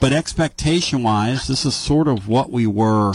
But 0.00 0.12
expectation 0.12 1.02
wise, 1.02 1.46
this 1.46 1.64
is 1.64 1.74
sort 1.74 2.08
of 2.08 2.28
what 2.28 2.50
we 2.50 2.66
were 2.66 3.14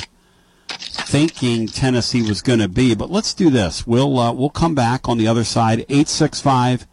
thinking 0.69 1.67
Tennessee 1.67 2.21
was 2.21 2.41
going 2.41 2.59
to 2.59 2.67
be. 2.67 2.95
But 2.95 3.11
let's 3.11 3.33
do 3.33 3.49
this. 3.49 3.85
We'll 3.85 4.17
uh, 4.17 4.33
we'll 4.33 4.49
come 4.49 4.75
back 4.75 5.07
on 5.07 5.17
the 5.17 5.27
other 5.27 5.43
side. 5.43 5.81
865 5.81 6.87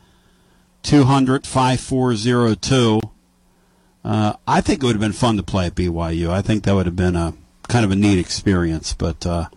200 0.83 1.47
5402. 1.47 3.01
Uh, 4.03 4.33
I 4.47 4.61
think 4.61 4.83
it 4.83 4.87
would 4.87 4.97
have 4.97 5.01
been 5.01 5.13
fun 5.13 5.37
to 5.37 5.43
play 5.43 5.67
at 5.67 5.75
BYU. 5.75 6.31
I 6.31 6.43
think 6.43 6.65
that 6.65 6.75
would 6.75 6.87
have 6.87 6.97
been 6.97 7.17
a 7.17 7.35
kind 7.69 7.85
of 7.85 7.91
a 7.91 7.97
neat 7.97 8.19
experience. 8.19 8.95
But 8.95 9.27
uh, 9.27 9.49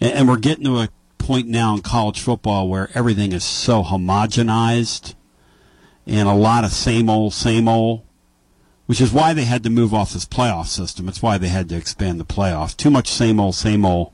and, 0.00 0.12
and 0.12 0.28
we're 0.28 0.38
getting 0.38 0.64
to 0.64 0.78
a 0.78 0.88
point 1.18 1.46
now 1.46 1.74
in 1.74 1.82
college 1.82 2.20
football 2.20 2.68
where 2.68 2.90
everything 2.94 3.32
is 3.32 3.44
so 3.44 3.82
homogenized 3.82 5.14
and 6.06 6.28
a 6.28 6.34
lot 6.34 6.64
of 6.64 6.72
same 6.72 7.08
old, 7.08 7.34
same 7.34 7.68
old 7.68 8.02
which 8.86 9.00
is 9.00 9.12
why 9.12 9.32
they 9.32 9.44
had 9.44 9.62
to 9.62 9.70
move 9.70 9.94
off 9.94 10.12
this 10.12 10.26
playoff 10.26 10.66
system. 10.66 11.08
It's 11.08 11.22
why 11.22 11.38
they 11.38 11.48
had 11.48 11.68
to 11.70 11.76
expand 11.76 12.18
the 12.20 12.24
playoff. 12.24 12.76
Too 12.76 12.90
much 12.90 13.08
same 13.08 13.38
old, 13.38 13.54
same 13.54 13.84
old 13.84 14.12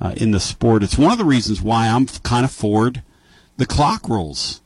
uh, 0.00 0.14
in 0.16 0.30
the 0.30 0.40
sport. 0.40 0.82
It's 0.82 0.98
one 0.98 1.12
of 1.12 1.18
the 1.18 1.24
reasons 1.24 1.62
why 1.62 1.88
I'm 1.88 2.06
kind 2.06 2.44
of 2.44 2.50
forward 2.50 3.02
the 3.58 3.66
clock 3.66 4.08
rules, 4.08 4.61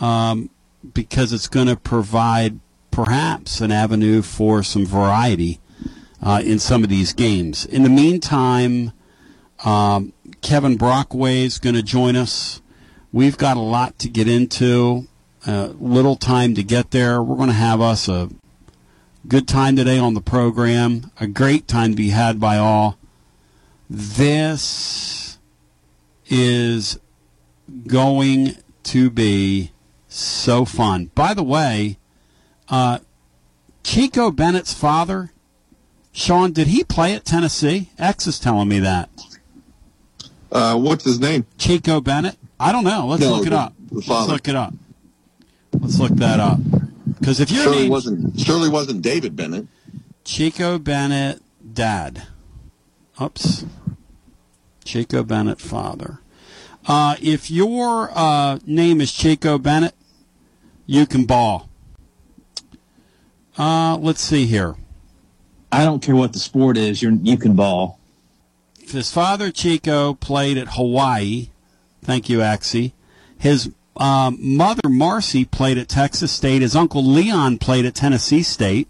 um, 0.00 0.50
because 0.94 1.32
it's 1.32 1.48
going 1.48 1.66
to 1.66 1.76
provide 1.76 2.58
perhaps 2.90 3.60
an 3.60 3.70
avenue 3.70 4.22
for 4.22 4.62
some 4.62 4.84
variety 4.84 5.60
uh, 6.22 6.42
in 6.44 6.58
some 6.58 6.82
of 6.82 6.90
these 6.90 7.12
games. 7.12 7.64
In 7.66 7.82
the 7.82 7.88
meantime, 7.88 8.92
um, 9.64 10.12
Kevin 10.40 10.76
Brockway 10.76 11.44
is 11.44 11.58
going 11.58 11.74
to 11.74 11.82
join 11.82 12.16
us. 12.16 12.60
We've 13.12 13.36
got 13.36 13.56
a 13.56 13.60
lot 13.60 13.98
to 14.00 14.08
get 14.08 14.28
into. 14.28 15.06
Uh, 15.46 15.72
little 15.78 16.16
time 16.16 16.54
to 16.54 16.62
get 16.62 16.90
there. 16.90 17.22
We're 17.22 17.36
going 17.36 17.48
to 17.48 17.54
have 17.54 17.80
us 17.80 18.08
a 18.08 18.28
good 19.26 19.48
time 19.48 19.76
today 19.76 19.98
on 19.98 20.14
the 20.14 20.20
program, 20.20 21.10
a 21.18 21.26
great 21.26 21.66
time 21.66 21.92
to 21.92 21.96
be 21.96 22.10
had 22.10 22.38
by 22.38 22.58
all. 22.58 22.98
This 23.88 25.38
is 26.28 26.98
going 27.86 28.56
to 28.84 29.10
be 29.10 29.72
so 30.10 30.64
fun. 30.64 31.10
By 31.14 31.32
the 31.34 31.42
way, 31.42 31.96
uh, 32.68 32.98
Chico 33.82 34.30
Bennett's 34.30 34.74
father, 34.74 35.32
Sean, 36.12 36.52
did 36.52 36.66
he 36.66 36.84
play 36.84 37.14
at 37.14 37.24
Tennessee? 37.24 37.90
X 37.98 38.26
is 38.26 38.38
telling 38.38 38.68
me 38.68 38.78
that. 38.80 39.08
Uh, 40.52 40.76
what's 40.76 41.04
his 41.04 41.20
name? 41.20 41.46
Chico 41.58 42.00
Bennett? 42.00 42.36
I 42.58 42.72
don't 42.72 42.84
know. 42.84 43.06
Let's 43.06 43.22
No, 43.22 43.36
look 43.36 43.46
it 43.46 43.50
the- 43.50 43.56
up. 43.56 43.74
the 43.90 43.94
Let's 43.94 44.08
look 44.28 44.48
it 44.48 44.56
up. 44.56 44.74
Let's 45.78 45.98
look 45.98 46.12
that 46.16 46.40
up. 46.40 46.58
Because 47.18 47.38
if 47.40 47.50
your 47.50 47.62
Surely 47.62 47.78
name 47.82 47.90
wasn't 47.90 48.38
surely 48.40 48.68
wasn't 48.68 49.02
David 49.02 49.36
Bennett. 49.36 49.66
Chico 50.24 50.78
Bennett 50.78 51.40
dad, 51.74 52.24
oops, 53.20 53.64
Chico 54.84 55.22
Bennett 55.22 55.60
father. 55.60 56.20
Uh, 56.86 57.16
if 57.20 57.50
your 57.50 58.10
uh, 58.14 58.58
name 58.66 59.00
is 59.00 59.12
Chico 59.12 59.58
Bennett, 59.58 59.94
you 60.90 61.06
can 61.06 61.24
ball. 61.24 61.68
Uh, 63.56 63.96
let's 63.96 64.20
see 64.20 64.46
here. 64.46 64.74
I 65.70 65.84
don't 65.84 66.02
care 66.02 66.16
what 66.16 66.32
the 66.32 66.40
sport 66.40 66.76
is. 66.76 67.00
You're 67.00 67.12
you 67.12 67.36
can 67.36 67.54
ball. 67.54 68.00
His 68.76 69.12
father 69.12 69.52
Chico 69.52 70.14
played 70.14 70.58
at 70.58 70.72
Hawaii. 70.72 71.50
Thank 72.02 72.28
you, 72.28 72.38
Axie. 72.38 72.90
His 73.38 73.70
um, 73.96 74.36
mother 74.40 74.88
Marcy 74.88 75.44
played 75.44 75.78
at 75.78 75.88
Texas 75.88 76.32
State. 76.32 76.60
His 76.60 76.74
uncle 76.74 77.04
Leon 77.04 77.58
played 77.58 77.84
at 77.84 77.94
Tennessee 77.94 78.42
State, 78.42 78.88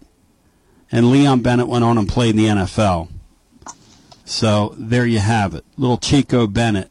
and 0.91 1.11
Leon 1.11 1.41
Bennett 1.41 1.67
went 1.67 1.83
on 1.83 1.99
and 1.99 2.09
played 2.09 2.31
in 2.31 2.37
the 2.37 2.47
NFL. 2.63 3.09
So 4.25 4.73
there 4.75 5.05
you 5.05 5.19
have 5.19 5.53
it, 5.53 5.65
little 5.77 5.99
Chico 5.99 6.47
Bennett 6.47 6.89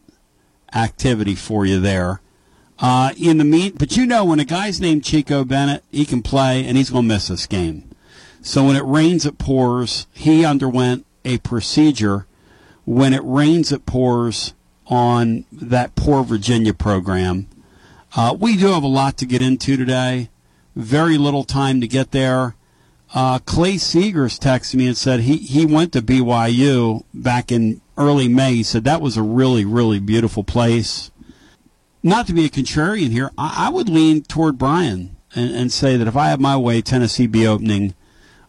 activity 0.73 1.35
for 1.35 1.67
you 1.67 1.81
there. 1.81 2.21
Uh, 2.81 3.13
in 3.19 3.37
the 3.39 3.45
mean, 3.45 3.73
but 3.77 3.97
you 3.97 4.07
know, 4.07 4.25
when 4.25 4.41
a 4.41 4.45
guy's 4.45 4.81
named 4.81 5.05
Chico 5.05 5.45
Bennett, 5.45 5.85
he 5.91 6.07
can 6.07 6.23
play 6.23 6.65
and 6.65 6.77
he's 6.77 6.91
going 6.91 7.05
to 7.05 7.15
miss 7.15 7.29
this 7.29 7.47
game. 7.47 7.91
So 8.43 8.65
when 8.65 8.77
it 8.77 8.85
rains, 8.85 9.27
it 9.27 9.37
pours. 9.37 10.07
He 10.13 10.45
underwent 10.45 11.05
a 11.25 11.39
procedure. 11.39 12.27
When 12.87 13.13
it 13.13 13.23
rains, 13.23 13.71
it 13.71 13.85
pours 13.85 14.55
on 14.87 15.45
that 15.53 15.95
poor 15.95 16.25
Virginia 16.25 16.73
program. 16.73 17.49
Uh, 18.17 18.35
we 18.39 18.57
do 18.57 18.69
have 18.69 18.83
a 18.83 18.89
lot 18.89 19.19
to 19.19 19.27
get 19.27 19.43
into 19.43 19.77
today. 19.77 20.31
Very 20.75 21.19
little 21.19 21.45
time 21.45 21.81
to 21.81 21.87
get 21.87 22.13
there. 22.13 22.57
Uh, 23.13 23.41
Clay 23.41 23.75
Seegers 23.75 24.39
texted 24.39 24.77
me 24.77 24.87
and 24.87 24.97
said 24.97 25.21
he, 25.21 25.37
he 25.37 25.67
went 25.67 25.93
to 25.93 26.03
BYU 26.03 27.05
back 27.13 27.53
in 27.53 27.81
early 27.99 28.29
May. 28.29 28.55
He 28.55 28.63
said 28.63 28.85
that 28.85 29.01
was 29.01 29.17
a 29.17 29.23
really, 29.23 29.65
really 29.65 29.99
beautiful 29.99 30.45
place. 30.45 31.11
Not 32.03 32.27
to 32.29 32.33
be 32.33 32.47
a 32.47 32.51
contrarian 32.51 33.11
here, 33.11 33.31
I, 33.37 33.67
I 33.67 33.71
would 33.71 33.89
lean 33.89 34.23
toward 34.23 34.59
Brian 34.59 35.17
and, 35.35 35.55
and, 35.55 35.73
say 35.73 35.97
that 35.97 36.09
if 36.09 36.17
I 36.17 36.29
have 36.29 36.41
my 36.41 36.57
way, 36.57 36.81
Tennessee 36.81 37.27
be 37.27 37.47
opening 37.47 37.95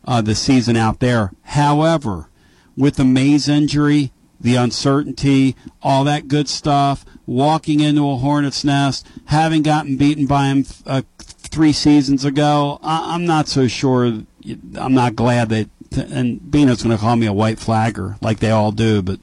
uh, 0.06 0.22
the 0.22 0.36
season 0.36 0.76
out 0.76 1.00
there. 1.00 1.32
However, 1.44 2.30
with 2.78 2.96
the 2.96 3.06
Mays 3.06 3.48
injury, 3.48 4.12
the 4.40 4.56
uncertainty, 4.56 5.56
all 5.82 6.04
that 6.06 6.28
good 6.28 6.50
stuff, 6.50 7.06
walking 7.26 7.80
into 7.80 8.10
a 8.10 8.18
hornet's 8.18 8.64
nest, 8.64 9.06
having 9.26 9.62
gotten 9.62 9.98
beaten 9.98 10.26
by 10.26 10.48
him 10.48 10.66
uh, 10.86 11.02
three 11.20 11.74
seasons 11.74 12.26
ago, 12.26 12.80
I- 12.82 13.14
am 13.14 13.26
not 13.26 13.48
so 13.48 13.68
sure. 13.68 14.24
I'm 14.76 14.94
not 14.94 15.16
glad 15.16 15.50
that, 15.50 15.70
and 15.96 16.50
Bino's 16.50 16.82
going 16.82 16.96
to 16.96 17.02
call 17.02 17.16
me 17.16 17.28
a 17.28 17.34
white 17.34 17.60
flagger 17.60 18.18
like 18.22 18.40
they 18.40 18.50
all 18.50 18.72
do, 18.72 19.02
but 19.02 19.20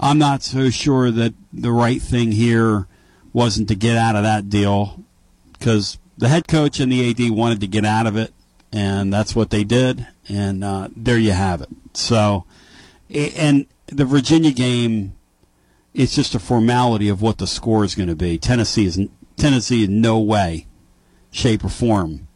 I'm 0.00 0.18
not 0.18 0.42
so 0.42 0.70
sure 0.70 1.10
that 1.10 1.34
the 1.52 1.72
right 1.72 2.00
thing 2.00 2.32
here 2.32 2.86
wasn't 3.32 3.68
to 3.68 3.74
get 3.74 3.96
out 3.96 4.16
of 4.16 4.22
that 4.22 4.48
deal 4.48 5.04
because 5.52 5.98
the 6.16 6.28
head 6.28 6.48
coach 6.48 6.80
and 6.80 6.90
the 6.90 7.10
AD 7.10 7.30
wanted 7.30 7.60
to 7.60 7.66
get 7.66 7.84
out 7.84 8.06
of 8.06 8.16
it, 8.16 8.32
and 8.72 9.12
that's 9.12 9.34
what 9.34 9.50
they 9.50 9.64
did, 9.64 10.06
and 10.28 10.64
uh, 10.64 10.88
there 10.96 11.18
you 11.18 11.32
have 11.32 11.62
it. 11.62 11.68
So, 11.94 12.44
and 13.10 13.66
the 13.86 14.04
Virginia 14.04 14.50
game, 14.50 15.14
it's 15.94 16.14
just 16.14 16.34
a 16.34 16.38
formality 16.38 17.08
of 17.08 17.22
what 17.22 17.38
the 17.38 17.46
score 17.46 17.84
is 17.84 17.94
going 17.94 18.08
to 18.08 18.16
be. 18.16 18.38
Tennessee 18.38 18.86
is 18.86 19.00
Tennessee 19.36 19.84
in 19.84 20.00
no 20.00 20.18
way, 20.18 20.66
shape, 21.30 21.64
or 21.64 21.68
form 21.68 22.28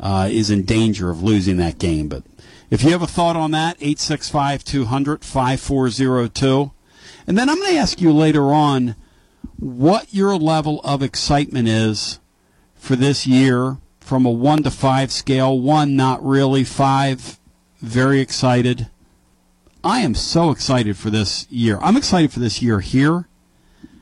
uh, 0.00 0.28
is 0.30 0.50
in 0.50 0.64
danger 0.64 1.10
of 1.10 1.22
losing 1.22 1.56
that 1.58 1.78
game. 1.78 2.08
But 2.08 2.24
if 2.70 2.82
you 2.82 2.90
have 2.90 3.02
a 3.02 3.06
thought 3.06 3.36
on 3.36 3.50
that, 3.52 3.76
865 3.80 4.64
200 4.64 5.24
5402. 5.24 6.72
And 7.26 7.38
then 7.38 7.48
I'm 7.48 7.58
going 7.58 7.72
to 7.72 7.78
ask 7.78 8.00
you 8.00 8.12
later 8.12 8.52
on 8.52 8.96
what 9.58 10.12
your 10.12 10.36
level 10.36 10.80
of 10.82 11.02
excitement 11.02 11.68
is 11.68 12.20
for 12.74 12.96
this 12.96 13.26
year 13.26 13.78
from 14.00 14.26
a 14.26 14.30
1 14.30 14.62
to 14.64 14.70
5 14.70 15.12
scale. 15.12 15.58
1, 15.58 15.94
not 15.94 16.24
really. 16.24 16.64
5, 16.64 17.38
very 17.80 18.20
excited. 18.20 18.88
I 19.82 20.00
am 20.00 20.14
so 20.14 20.50
excited 20.50 20.96
for 20.96 21.10
this 21.10 21.46
year. 21.50 21.78
I'm 21.80 21.96
excited 21.96 22.32
for 22.32 22.40
this 22.40 22.60
year 22.60 22.80
here, 22.80 23.28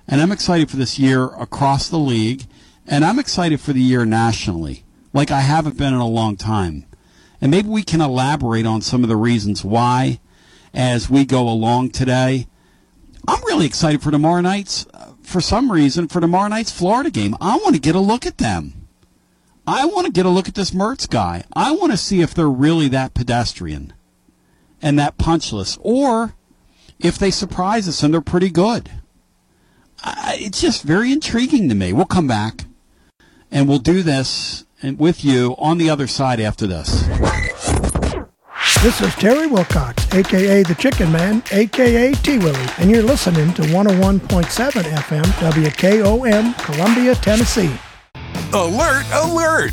and 0.08 0.20
I'm 0.20 0.32
excited 0.32 0.70
for 0.70 0.76
this 0.76 0.98
year 0.98 1.26
across 1.34 1.88
the 1.88 1.98
league, 1.98 2.46
and 2.86 3.04
I'm 3.04 3.18
excited 3.18 3.60
for 3.60 3.72
the 3.72 3.82
year 3.82 4.04
nationally, 4.04 4.84
like 5.12 5.30
I 5.30 5.40
haven't 5.40 5.76
been 5.76 5.92
in 5.92 6.00
a 6.00 6.08
long 6.08 6.36
time. 6.36 6.86
And 7.40 7.50
maybe 7.50 7.68
we 7.68 7.84
can 7.84 8.00
elaborate 8.00 8.66
on 8.66 8.80
some 8.80 9.04
of 9.04 9.08
the 9.08 9.16
reasons 9.16 9.64
why 9.64 10.18
as 10.74 11.08
we 11.08 11.24
go 11.24 11.48
along 11.48 11.90
today. 11.90 12.46
I'm 13.26 13.42
really 13.44 13.66
excited 13.66 14.02
for 14.02 14.10
tomorrow 14.10 14.40
night's, 14.40 14.86
uh, 14.94 15.07
for 15.28 15.40
some 15.40 15.70
reason, 15.70 16.08
for 16.08 16.20
tomorrow 16.20 16.48
night's 16.48 16.72
Florida 16.72 17.10
game. 17.10 17.36
I 17.40 17.56
want 17.56 17.74
to 17.74 17.80
get 17.80 17.94
a 17.94 18.00
look 18.00 18.26
at 18.26 18.38
them. 18.38 18.88
I 19.66 19.84
want 19.84 20.06
to 20.06 20.12
get 20.12 20.24
a 20.24 20.30
look 20.30 20.48
at 20.48 20.54
this 20.54 20.70
Mertz 20.70 21.08
guy. 21.08 21.44
I 21.52 21.72
want 21.72 21.92
to 21.92 21.98
see 21.98 22.22
if 22.22 22.32
they're 22.32 22.48
really 22.48 22.88
that 22.88 23.12
pedestrian 23.12 23.92
and 24.80 24.98
that 24.98 25.18
punchless, 25.18 25.78
or 25.82 26.34
if 26.98 27.18
they 27.18 27.30
surprise 27.30 27.86
us 27.86 28.02
and 28.02 28.12
they're 28.12 28.20
pretty 28.20 28.48
good. 28.48 28.90
it's 30.06 30.60
just 30.60 30.82
very 30.82 31.12
intriguing 31.12 31.68
to 31.68 31.74
me. 31.74 31.92
We'll 31.92 32.06
come 32.06 32.26
back 32.26 32.64
and 33.50 33.68
we'll 33.68 33.78
do 33.78 34.02
this 34.02 34.64
with 34.82 35.24
you 35.24 35.54
on 35.58 35.78
the 35.78 35.90
other 35.90 36.06
side 36.06 36.40
after 36.40 36.66
this. 36.66 37.04
This 38.76 39.00
is 39.00 39.12
Terry 39.16 39.48
Wilcox, 39.48 40.06
aka 40.14 40.62
the 40.62 40.74
Chicken 40.76 41.10
Man, 41.10 41.42
aka 41.50 42.12
T 42.12 42.38
Willie, 42.38 42.66
and 42.78 42.88
you're 42.88 43.02
listening 43.02 43.52
to 43.54 43.62
101.7 43.62 44.20
FM 44.20 45.24
WKOM, 45.24 46.56
Columbia, 46.64 47.16
Tennessee. 47.16 47.74
Alert, 48.52 49.04
alert! 49.12 49.72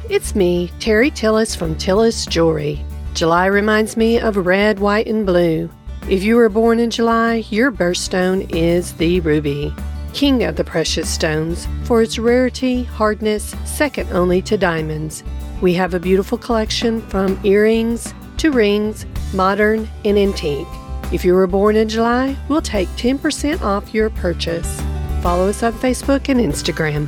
it's 0.11 0.35
me, 0.35 0.69
Terry 0.77 1.09
Tillis 1.09 1.55
from 1.55 1.73
Tillis 1.75 2.27
Jewelry. 2.27 2.83
July 3.13 3.45
reminds 3.45 3.95
me 3.95 4.19
of 4.19 4.35
red, 4.35 4.77
white, 4.77 5.07
and 5.07 5.25
blue. 5.25 5.69
If 6.09 6.21
you 6.21 6.35
were 6.35 6.49
born 6.49 6.79
in 6.79 6.89
July, 6.89 7.45
your 7.49 7.71
birthstone 7.71 8.53
is 8.53 8.91
the 8.93 9.21
ruby, 9.21 9.73
king 10.13 10.43
of 10.43 10.57
the 10.57 10.65
precious 10.65 11.09
stones, 11.09 11.65
for 11.85 12.01
its 12.01 12.19
rarity, 12.19 12.83
hardness, 12.83 13.55
second 13.63 14.11
only 14.11 14.41
to 14.41 14.57
diamonds. 14.57 15.23
We 15.61 15.73
have 15.75 15.93
a 15.93 15.99
beautiful 15.99 16.37
collection 16.37 16.99
from 17.07 17.39
earrings 17.45 18.13
to 18.39 18.51
rings, 18.51 19.05
modern 19.33 19.87
and 20.03 20.17
antique. 20.17 20.67
If 21.13 21.23
you 21.23 21.33
were 21.33 21.47
born 21.47 21.77
in 21.77 21.87
July, 21.87 22.35
we'll 22.49 22.61
take 22.61 22.89
10% 22.89 23.61
off 23.61 23.93
your 23.93 24.09
purchase. 24.09 24.81
Follow 25.21 25.47
us 25.47 25.63
on 25.63 25.71
Facebook 25.71 26.27
and 26.27 26.41
Instagram. 26.41 27.07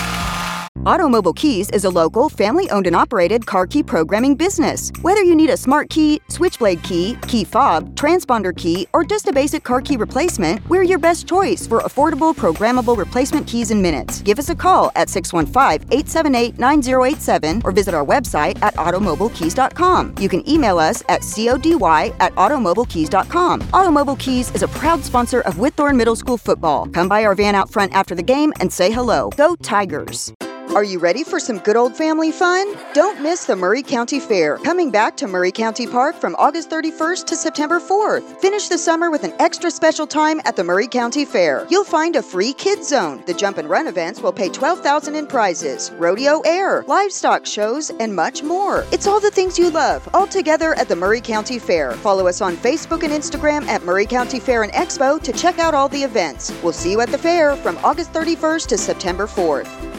Automobile 0.83 1.33
Keys 1.33 1.69
is 1.69 1.85
a 1.85 1.89
local, 1.91 2.27
family 2.27 2.67
owned 2.71 2.87
and 2.87 2.95
operated 2.95 3.45
car 3.45 3.67
key 3.67 3.83
programming 3.83 4.33
business. 4.33 4.91
Whether 5.03 5.21
you 5.21 5.35
need 5.35 5.51
a 5.51 5.55
smart 5.55 5.91
key, 5.91 6.19
switchblade 6.27 6.81
key, 6.81 7.15
key 7.27 7.43
fob, 7.43 7.95
transponder 7.95 8.55
key, 8.55 8.87
or 8.91 9.03
just 9.03 9.27
a 9.27 9.31
basic 9.31 9.63
car 9.63 9.81
key 9.81 9.95
replacement, 9.95 10.67
we're 10.69 10.81
your 10.81 10.97
best 10.97 11.27
choice 11.27 11.67
for 11.67 11.81
affordable, 11.81 12.33
programmable 12.33 12.97
replacement 12.97 13.45
keys 13.45 13.69
in 13.69 13.79
minutes. 13.79 14.23
Give 14.23 14.39
us 14.39 14.49
a 14.49 14.55
call 14.55 14.91
at 14.95 15.07
615 15.07 15.87
878 15.91 16.57
9087 16.57 17.61
or 17.63 17.71
visit 17.71 17.93
our 17.93 18.03
website 18.03 18.59
at 18.63 18.73
automobilekeys.com. 18.73 20.15
You 20.17 20.29
can 20.29 20.49
email 20.49 20.79
us 20.79 21.03
at 21.09 21.21
cody 21.21 21.73
at 22.19 22.33
automobilekeys.com. 22.33 23.69
Automobile 23.71 24.15
Keys 24.15 24.49
is 24.55 24.63
a 24.63 24.67
proud 24.69 25.03
sponsor 25.03 25.41
of 25.41 25.57
Whitthorne 25.57 25.95
Middle 25.95 26.15
School 26.15 26.37
football. 26.37 26.87
Come 26.87 27.07
by 27.07 27.23
our 27.23 27.35
van 27.35 27.53
out 27.53 27.69
front 27.69 27.93
after 27.93 28.15
the 28.15 28.23
game 28.23 28.51
and 28.59 28.73
say 28.73 28.91
hello. 28.91 29.29
Go 29.37 29.55
Tigers! 29.57 30.33
Are 30.73 30.85
you 30.85 30.99
ready 30.99 31.25
for 31.25 31.37
some 31.37 31.59
good 31.59 31.75
old 31.75 31.97
family 31.97 32.31
fun? 32.31 32.65
Don't 32.93 33.21
miss 33.21 33.43
the 33.43 33.57
Maury 33.57 33.83
County 33.83 34.21
Fair, 34.21 34.57
coming 34.59 34.89
back 34.89 35.17
to 35.17 35.27
Maury 35.27 35.51
County 35.51 35.85
Park 35.85 36.15
from 36.15 36.33
August 36.39 36.69
31st 36.69 37.25
to 37.25 37.35
September 37.35 37.81
4th. 37.81 38.39
Finish 38.39 38.69
the 38.69 38.77
summer 38.77 39.11
with 39.11 39.25
an 39.25 39.33
extra 39.39 39.69
special 39.69 40.07
time 40.07 40.39
at 40.45 40.55
the 40.55 40.63
Maury 40.63 40.87
County 40.87 41.25
Fair. 41.25 41.67
You'll 41.69 41.83
find 41.83 42.15
a 42.15 42.23
free 42.23 42.53
kids 42.53 42.87
zone. 42.87 43.21
The 43.25 43.33
jump 43.33 43.57
and 43.57 43.69
run 43.69 43.85
events 43.87 44.21
will 44.21 44.31
pay 44.31 44.47
12000 44.47 45.13
in 45.13 45.27
prizes, 45.27 45.91
rodeo 45.97 46.39
air, 46.45 46.85
livestock 46.87 47.45
shows, 47.45 47.89
and 47.99 48.15
much 48.15 48.41
more. 48.41 48.85
It's 48.93 49.07
all 49.07 49.19
the 49.19 49.29
things 49.29 49.59
you 49.59 49.71
love, 49.71 50.07
all 50.13 50.25
together 50.25 50.73
at 50.75 50.87
the 50.87 50.95
Maury 50.95 51.19
County 51.19 51.59
Fair. 51.59 51.91
Follow 51.95 52.27
us 52.27 52.39
on 52.39 52.55
Facebook 52.55 53.03
and 53.03 53.11
Instagram 53.11 53.67
at 53.67 53.83
Maury 53.83 54.05
County 54.05 54.39
Fair 54.39 54.63
and 54.63 54.71
Expo 54.71 55.21
to 55.21 55.33
check 55.33 55.59
out 55.59 55.73
all 55.73 55.89
the 55.89 56.01
events. 56.01 56.53
We'll 56.63 56.71
see 56.71 56.91
you 56.91 57.01
at 57.01 57.09
the 57.09 57.17
fair 57.17 57.57
from 57.57 57.77
August 57.79 58.13
31st 58.13 58.67
to 58.67 58.77
September 58.77 59.27
4th. 59.27 59.91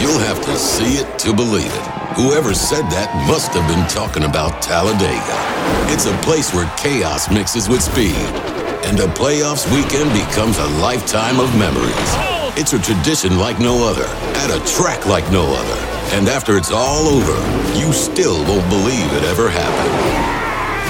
You'll 0.00 0.18
have 0.18 0.42
to 0.44 0.56
see 0.56 0.98
it 1.00 1.18
to 1.20 1.32
believe 1.32 1.72
it. 1.72 1.86
Whoever 2.16 2.52
said 2.54 2.82
that 2.92 3.08
must 3.26 3.52
have 3.52 3.66
been 3.68 3.86
talking 3.88 4.24
about 4.24 4.60
Talladega. 4.60 5.36
It's 5.92 6.06
a 6.06 6.16
place 6.20 6.52
where 6.52 6.68
chaos 6.76 7.30
mixes 7.30 7.68
with 7.68 7.82
speed, 7.82 8.14
and 8.84 9.00
a 9.00 9.06
playoffs 9.16 9.64
weekend 9.72 10.12
becomes 10.12 10.58
a 10.58 10.66
lifetime 10.84 11.40
of 11.40 11.48
memories. 11.56 12.12
It's 12.60 12.72
a 12.72 12.78
tradition 12.78 13.38
like 13.38 13.58
no 13.58 13.88
other, 13.88 14.06
at 14.44 14.50
a 14.52 14.60
track 14.68 15.06
like 15.06 15.30
no 15.32 15.44
other. 15.48 15.80
And 16.16 16.28
after 16.28 16.56
it's 16.56 16.70
all 16.70 17.08
over, 17.08 17.36
you 17.78 17.92
still 17.92 18.44
won't 18.44 18.68
believe 18.68 19.12
it 19.16 19.24
ever 19.24 19.48
happened. 19.48 19.92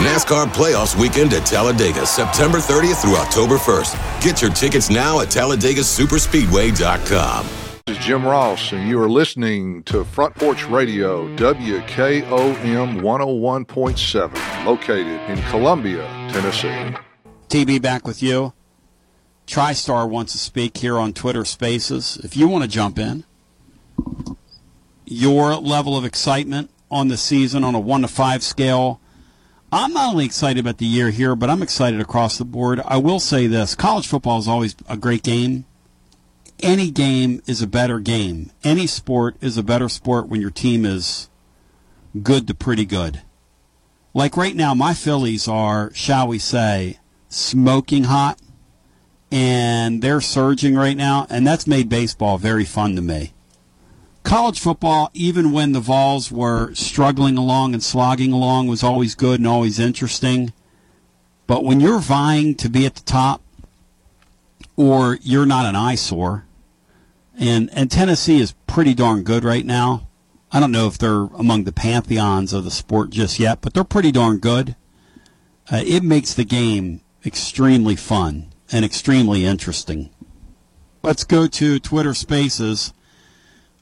NASCAR 0.04 0.44
Playoffs 0.46 0.94
Weekend 0.94 1.32
at 1.32 1.46
Talladega, 1.46 2.04
September 2.06 2.58
30th 2.58 3.00
through 3.02 3.16
October 3.16 3.56
1st. 3.56 3.96
Get 4.22 4.42
your 4.42 4.50
tickets 4.50 4.90
now 4.90 5.20
at 5.20 5.28
TalladegaSuperspeedway.com. 5.28 7.65
This 7.86 7.98
is 7.98 8.04
Jim 8.04 8.24
Ross, 8.24 8.72
and 8.72 8.88
you 8.88 9.00
are 9.00 9.08
listening 9.08 9.84
to 9.84 10.04
Front 10.04 10.34
Porch 10.34 10.66
Radio, 10.66 11.28
WKOM 11.36 13.00
101.7, 13.00 14.66
located 14.66 15.20
in 15.30 15.40
Columbia, 15.50 16.02
Tennessee. 16.32 16.96
TB 17.48 17.80
back 17.80 18.04
with 18.04 18.24
you. 18.24 18.54
TriStar 19.46 20.10
wants 20.10 20.32
to 20.32 20.38
speak 20.38 20.78
here 20.78 20.98
on 20.98 21.12
Twitter 21.12 21.44
Spaces. 21.44 22.18
If 22.24 22.36
you 22.36 22.48
want 22.48 22.64
to 22.64 22.68
jump 22.68 22.98
in, 22.98 23.22
your 25.04 25.54
level 25.54 25.96
of 25.96 26.04
excitement 26.04 26.70
on 26.90 27.06
the 27.06 27.16
season 27.16 27.62
on 27.62 27.76
a 27.76 27.80
1 27.80 28.02
to 28.02 28.08
5 28.08 28.42
scale. 28.42 29.00
I'm 29.70 29.92
not 29.92 30.10
only 30.10 30.24
excited 30.24 30.58
about 30.58 30.78
the 30.78 30.86
year 30.86 31.10
here, 31.10 31.36
but 31.36 31.48
I'm 31.48 31.62
excited 31.62 32.00
across 32.00 32.36
the 32.36 32.44
board. 32.44 32.80
I 32.84 32.96
will 32.96 33.20
say 33.20 33.46
this 33.46 33.76
college 33.76 34.08
football 34.08 34.40
is 34.40 34.48
always 34.48 34.74
a 34.88 34.96
great 34.96 35.22
game. 35.22 35.66
Any 36.62 36.90
game 36.90 37.42
is 37.46 37.60
a 37.60 37.66
better 37.66 38.00
game. 38.00 38.50
Any 38.64 38.86
sport 38.86 39.36
is 39.40 39.58
a 39.58 39.62
better 39.62 39.88
sport 39.88 40.28
when 40.28 40.40
your 40.40 40.50
team 40.50 40.84
is 40.84 41.28
good 42.22 42.46
to 42.48 42.54
pretty 42.54 42.86
good. 42.86 43.22
Like 44.14 44.36
right 44.36 44.56
now, 44.56 44.72
my 44.74 44.94
Phillies 44.94 45.46
are, 45.46 45.92
shall 45.92 46.28
we 46.28 46.38
say, 46.38 46.98
smoking 47.28 48.04
hot, 48.04 48.40
and 49.30 50.00
they're 50.00 50.22
surging 50.22 50.74
right 50.74 50.96
now, 50.96 51.26
and 51.28 51.46
that's 51.46 51.66
made 51.66 51.90
baseball 51.90 52.38
very 52.38 52.64
fun 52.64 52.96
to 52.96 53.02
me. 53.02 53.34
College 54.22 54.58
football, 54.58 55.10
even 55.12 55.52
when 55.52 55.72
the 55.72 55.80
Vols 55.80 56.32
were 56.32 56.74
struggling 56.74 57.36
along 57.36 57.74
and 57.74 57.82
slogging 57.82 58.32
along, 58.32 58.66
was 58.66 58.82
always 58.82 59.14
good 59.14 59.38
and 59.38 59.46
always 59.46 59.78
interesting. 59.78 60.52
But 61.46 61.64
when 61.64 61.80
you're 61.80 62.00
vying 62.00 62.54
to 62.56 62.70
be 62.70 62.86
at 62.86 62.94
the 62.94 63.02
top, 63.02 63.42
or 64.76 65.18
you're 65.22 65.46
not 65.46 65.66
an 65.66 65.74
eyesore, 65.76 66.46
and 67.38 67.70
and 67.72 67.90
Tennessee 67.90 68.40
is 68.40 68.54
pretty 68.66 68.94
darn 68.94 69.22
good 69.22 69.44
right 69.44 69.64
now. 69.64 70.08
I 70.52 70.60
don't 70.60 70.72
know 70.72 70.86
if 70.86 70.98
they're 70.98 71.24
among 71.36 71.64
the 71.64 71.72
pantheons 71.72 72.52
of 72.52 72.64
the 72.64 72.70
sport 72.70 73.10
just 73.10 73.38
yet, 73.38 73.60
but 73.60 73.74
they're 73.74 73.84
pretty 73.84 74.12
darn 74.12 74.38
good. 74.38 74.76
Uh, 75.70 75.82
it 75.84 76.04
makes 76.04 76.32
the 76.32 76.44
game 76.44 77.00
extremely 77.24 77.96
fun 77.96 78.52
and 78.70 78.84
extremely 78.84 79.44
interesting. 79.44 80.10
Let's 81.02 81.24
go 81.24 81.46
to 81.46 81.78
Twitter 81.80 82.14
Spaces. 82.14 82.92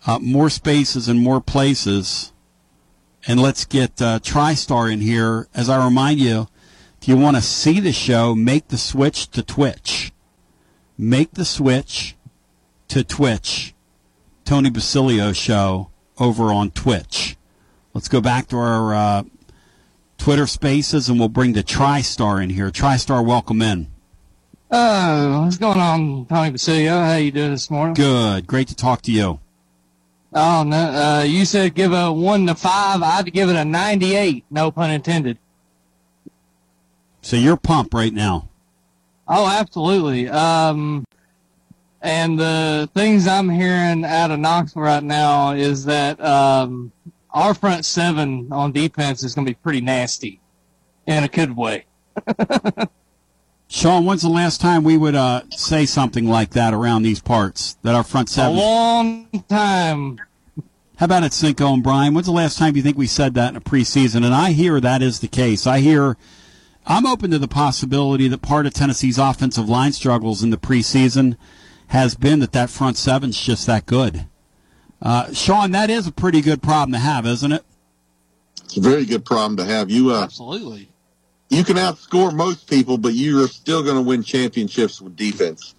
Uh, 0.07 0.19
more 0.19 0.51
spaces 0.51 1.09
and 1.09 1.21
more 1.21 1.41
places. 1.41 2.33
And 3.27 3.41
let's 3.41 3.65
get 3.65 4.01
uh, 4.03 4.19
TriStar 4.21 4.93
in 4.93 5.01
here. 5.01 5.49
As 5.55 5.69
I 5.69 5.83
remind 5.85 6.21
you, 6.21 6.49
if 7.01 7.09
you 7.09 7.17
want 7.17 7.37
to 7.37 7.43
see 7.43 7.81
the 7.81 7.93
show, 7.93 8.35
make 8.35 8.69
the 8.69 8.79
switch 8.79 9.31
to 9.31 9.43
Twitch. 9.43 10.13
Make 10.97 11.33
the 11.33 11.45
switch 11.45 12.17
to 12.89 13.03
Twitch. 13.03 13.75
Tony 14.45 14.71
Basilio 14.71 15.33
show 15.33 15.91
over 16.19 16.53
on 16.53 16.71
Twitch. 16.71 17.37
Let's 17.93 18.09
go 18.09 18.21
back 18.21 18.49
to 18.49 18.57
our 18.57 18.95
uh, 18.95 19.23
Twitter 20.19 20.47
spaces 20.47 21.09
and 21.09 21.19
we'll 21.19 21.29
bring 21.29 21.55
the 21.55 21.63
TriStar 21.63 22.43
in 22.43 22.51
here. 22.51 22.71
TriStar, 22.71 23.25
welcome 23.25 23.63
in. 23.63 23.89
Uh, 24.71 25.43
what's 25.43 25.57
going 25.57 25.79
on, 25.79 26.27
Tony 26.27 26.51
Basilio? 26.51 26.99
How 26.99 27.17
you 27.17 27.31
doing 27.31 27.53
this 27.53 27.71
morning? 27.71 27.95
Good. 27.95 28.47
Great 28.47 28.69
to 28.69 28.75
talk 28.75 29.03
to 29.03 29.13
you. 29.13 29.41
Oh, 30.33 30.65
no, 30.65 30.77
uh, 30.77 31.23
you 31.23 31.45
said 31.45 31.75
give 31.75 31.93
a 31.93 32.13
one 32.13 32.47
to 32.49 32.57
five. 32.57 33.03
I'd 33.03 33.33
give 33.33 33.49
it 33.49 33.57
a 33.57 33.65
98. 33.65 34.45
No 34.51 34.73
pun 34.73 34.91
intended. 34.91 35.39
So 37.23 37.37
you're 37.37 37.57
pumped 37.57 37.95
right 37.95 38.13
now. 38.13 38.49
Oh, 39.27 39.49
absolutely. 39.49 40.29
Um, 40.29 41.05
and 42.03 42.39
the 42.39 42.89
things 42.95 43.27
I'm 43.27 43.49
hearing 43.49 44.05
out 44.05 44.31
of 44.31 44.39
Knoxville 44.39 44.83
right 44.83 45.03
now 45.03 45.53
is 45.53 45.87
that 45.87 46.23
um, 46.23 46.93
our 47.31 47.55
front 47.55 47.85
seven 47.85 48.49
on 48.53 48.73
defense 48.73 49.23
is 49.23 49.35
going 49.35 49.47
to 49.47 49.51
be 49.51 49.59
pretty 49.63 49.81
nasty 49.81 50.41
in 51.07 51.25
a 51.25 51.29
good 51.29 51.57
way. 51.57 51.87
Sean, 53.69 54.05
when's 54.05 54.23
the 54.23 54.29
last 54.29 54.61
time 54.61 54.85
we 54.85 54.97
would 54.97 55.15
uh, 55.15 55.43
say 55.51 55.87
something 55.87 56.29
like 56.29 56.51
that 56.51 56.75
around 56.75 57.03
these 57.03 57.21
parts? 57.21 57.79
That 57.83 57.95
our 57.95 58.05
front 58.05 58.29
seven. 58.29 58.57
A 58.57 58.61
long 58.61 59.45
time. 59.49 60.21
How 60.97 61.07
about 61.07 61.25
it, 61.25 61.33
Cinco 61.33 61.73
and 61.73 61.83
Brian? 61.83 62.15
When's 62.15 62.27
the 62.27 62.33
last 62.33 62.59
time 62.59 62.77
you 62.77 62.83
think 62.83 62.99
we 62.99 63.07
said 63.07 63.35
that 63.35 63.49
in 63.49 63.57
a 63.57 63.61
preseason? 63.61 64.25
And 64.25 64.35
I 64.35 64.53
hear 64.53 64.79
that 64.81 65.03
is 65.03 65.21
the 65.21 65.29
case. 65.29 65.67
I 65.67 65.81
hear. 65.81 66.17
I'm 66.87 67.07
open 67.07 67.31
to 67.31 67.39
the 67.39 67.49
possibility 67.49 68.29
that 68.29 68.43
part 68.43 68.67
of 68.67 68.75
Tennessee's 68.75 69.19
offensive 69.19 69.69
line 69.69 69.93
struggles 69.93 70.43
in 70.43 70.51
the 70.51 70.57
preseason 70.59 71.37
has 71.89 72.15
been 72.15 72.41
that 72.41 72.53
that 72.53 72.71
front 72.71 72.97
seven's 72.97 73.41
just 73.41 73.67
that 73.67 73.87
good. 73.87 74.27
Uh, 75.01 75.33
Sean, 75.33 75.71
that 75.73 75.91
is 75.91 76.07
a 76.07 76.13
pretty 76.13 76.41
good 76.41 76.63
problem 76.63 76.93
to 76.93 76.99
have, 76.99 77.27
isn't 77.27 77.53
it? 77.53 77.65
It's 78.65 78.77
a 78.77 78.81
very 78.81 79.05
good 79.05 79.25
problem 79.25 79.57
to 79.59 79.65
have. 79.65 79.91
You 79.91 80.13
uh, 80.15 80.23
Absolutely. 80.23 80.89
you 81.51 81.65
can 81.65 81.77
outscore 81.77 82.35
most 82.35 82.69
people, 82.69 82.99
but 82.99 83.15
you're 83.15 83.49
still 83.49 83.83
going 83.83 83.97
to 83.97 84.03
win 84.03 84.23
championships 84.23 85.01
with 85.01 85.17
defense. 85.17 85.75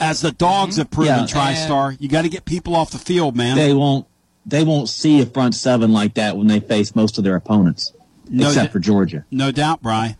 As 0.00 0.20
the 0.20 0.30
dogs 0.30 0.76
have 0.76 0.90
proven, 0.90 1.12
Yeah. 1.14 1.26
TriStar, 1.26 1.96
you 2.00 2.08
got 2.08 2.22
to 2.22 2.28
get 2.28 2.44
people 2.44 2.76
off 2.76 2.90
the 2.92 2.98
field, 2.98 3.36
man. 3.36 3.56
They 3.56 3.74
won't. 3.74 4.06
They 4.46 4.64
won't 4.64 4.88
see 4.88 5.20
a 5.20 5.26
front 5.26 5.54
seven 5.54 5.92
like 5.92 6.14
that 6.14 6.36
when 6.38 6.46
they 6.46 6.60
face 6.60 6.94
most 6.96 7.18
of 7.18 7.24
their 7.24 7.36
opponents, 7.36 7.92
No 8.30 8.48
except 8.48 8.68
d- 8.68 8.72
for 8.72 8.78
Georgia. 8.78 9.24
No 9.30 9.50
doubt, 9.50 9.82
Brian. 9.82 10.16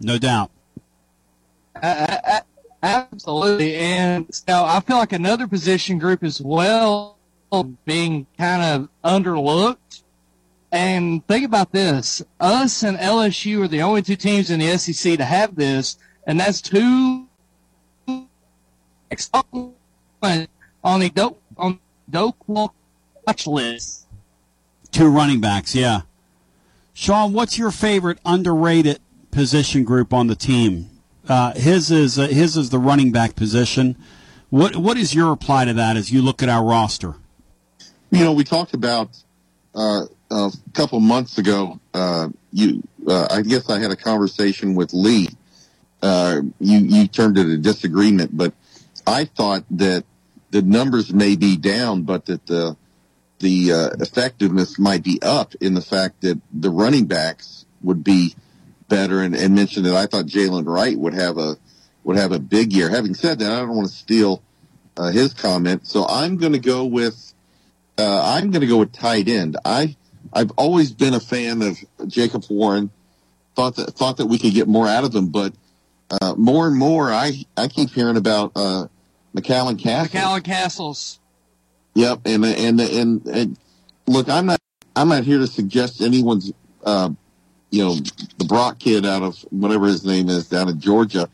No 0.00 0.18
doubt. 0.18 0.50
Absolutely, 2.82 3.76
and 3.76 4.32
so 4.34 4.64
I 4.64 4.80
feel 4.80 4.98
like 4.98 5.12
another 5.12 5.48
position 5.48 5.98
group 5.98 6.22
as 6.22 6.40
well 6.40 7.18
being 7.84 8.26
kind 8.36 8.62
of 8.62 8.88
underlooked. 9.04 10.02
And 10.72 11.26
think 11.26 11.44
about 11.44 11.72
this: 11.72 12.22
us 12.40 12.82
and 12.82 12.98
LSU 12.98 13.64
are 13.64 13.68
the 13.68 13.82
only 13.82 14.02
two 14.02 14.16
teams 14.16 14.50
in 14.50 14.60
the 14.60 14.76
SEC 14.76 15.18
to 15.18 15.24
have 15.24 15.54
this, 15.54 15.96
and 16.26 16.38
that's 16.38 16.60
two 16.60 17.26
on 18.06 18.28
the 21.00 21.10
dope 21.14 21.40
on 21.56 21.78
dope 22.10 22.36
watch 22.46 23.46
list. 23.46 24.06
Two 24.90 25.08
running 25.08 25.40
backs, 25.40 25.74
yeah. 25.74 26.02
Sean, 26.94 27.32
what's 27.32 27.58
your 27.58 27.72
favorite 27.72 28.18
underrated 28.24 29.00
position 29.32 29.82
group 29.82 30.14
on 30.14 30.28
the 30.28 30.36
team? 30.36 30.88
Uh, 31.28 31.52
his 31.54 31.90
is 31.90 32.18
uh, 32.18 32.28
his 32.28 32.56
is 32.56 32.70
the 32.70 32.78
running 32.78 33.10
back 33.10 33.34
position. 33.34 33.96
What 34.50 34.76
what 34.76 34.96
is 34.96 35.14
your 35.14 35.30
reply 35.30 35.64
to 35.64 35.74
that 35.74 35.96
as 35.96 36.12
you 36.12 36.22
look 36.22 36.42
at 36.42 36.48
our 36.48 36.64
roster? 36.64 37.16
You 38.10 38.20
know, 38.20 38.32
we 38.32 38.44
talked 38.44 38.74
about 38.74 39.10
uh, 39.74 40.06
a 40.30 40.52
couple 40.72 41.00
months 41.00 41.38
ago. 41.38 41.80
Uh, 41.92 42.28
you, 42.52 42.82
uh, 43.08 43.26
I 43.28 43.42
guess, 43.42 43.68
I 43.68 43.80
had 43.80 43.90
a 43.90 43.96
conversation 43.96 44.76
with 44.76 44.92
Lee. 44.92 45.30
Uh, 46.00 46.42
you 46.60 46.78
you 46.78 47.08
termed 47.08 47.38
it 47.38 47.46
a 47.46 47.58
disagreement, 47.58 48.36
but 48.36 48.52
I 49.04 49.24
thought 49.24 49.64
that 49.72 50.04
the 50.50 50.62
numbers 50.62 51.12
may 51.12 51.34
be 51.34 51.56
down, 51.56 52.02
but 52.02 52.26
that 52.26 52.46
the 52.46 52.76
the 53.38 53.72
uh, 53.72 53.90
effectiveness 54.00 54.78
might 54.78 55.02
be 55.02 55.20
up 55.22 55.54
in 55.56 55.74
the 55.74 55.80
fact 55.80 56.20
that 56.22 56.40
the 56.52 56.70
running 56.70 57.06
backs 57.06 57.66
would 57.82 58.02
be 58.02 58.34
better, 58.88 59.20
and, 59.20 59.34
and 59.34 59.54
mentioned 59.54 59.86
that 59.86 59.94
I 59.94 60.06
thought 60.06 60.26
Jaylen 60.26 60.66
Wright 60.66 60.98
would 60.98 61.14
have 61.14 61.38
a 61.38 61.56
would 62.04 62.16
have 62.16 62.32
a 62.32 62.38
big 62.38 62.72
year. 62.72 62.90
Having 62.90 63.14
said 63.14 63.38
that, 63.38 63.50
I 63.50 63.60
don't 63.60 63.74
want 63.74 63.88
to 63.88 63.94
steal 63.94 64.42
uh, 64.96 65.10
his 65.10 65.34
comment, 65.34 65.86
so 65.86 66.06
I'm 66.06 66.36
going 66.36 66.52
to 66.52 66.58
go 66.58 66.84
with 66.84 67.34
uh, 67.98 68.22
I'm 68.36 68.50
going 68.50 68.60
to 68.60 68.66
go 68.66 68.78
with 68.78 68.92
tight 68.92 69.28
end. 69.28 69.56
I 69.64 69.96
I've 70.32 70.50
always 70.52 70.92
been 70.92 71.14
a 71.14 71.20
fan 71.20 71.62
of 71.62 71.78
Jacob 72.08 72.44
Warren. 72.48 72.90
Thought 73.54 73.76
that 73.76 73.90
thought 73.92 74.16
that 74.16 74.26
we 74.26 74.38
could 74.38 74.52
get 74.52 74.66
more 74.66 74.88
out 74.88 75.04
of 75.04 75.14
him, 75.14 75.28
but 75.28 75.54
uh, 76.10 76.34
more 76.36 76.66
and 76.66 76.76
more 76.76 77.12
I 77.12 77.44
I 77.56 77.68
keep 77.68 77.90
hearing 77.90 78.16
about 78.16 78.52
uh, 78.56 78.88
McCallan 79.34 79.78
Castle. 79.78 80.18
McCallan 80.18 80.44
Castles. 80.44 81.20
Yep, 81.94 82.20
and 82.26 82.44
and 82.44 82.80
and 82.80 83.26
and 83.26 83.58
look, 84.06 84.28
I'm 84.28 84.46
not 84.46 84.58
I'm 84.96 85.08
not 85.08 85.24
here 85.24 85.38
to 85.38 85.46
suggest 85.46 86.00
anyone's 86.00 86.52
uh, 86.84 87.10
you 87.70 87.84
know 87.84 87.94
the 88.38 88.44
Brock 88.46 88.78
kid 88.78 89.06
out 89.06 89.22
of 89.22 89.38
whatever 89.50 89.86
his 89.86 90.04
name 90.04 90.28
is 90.28 90.48
down 90.48 90.68
in 90.68 90.80
Georgia, 90.80 91.28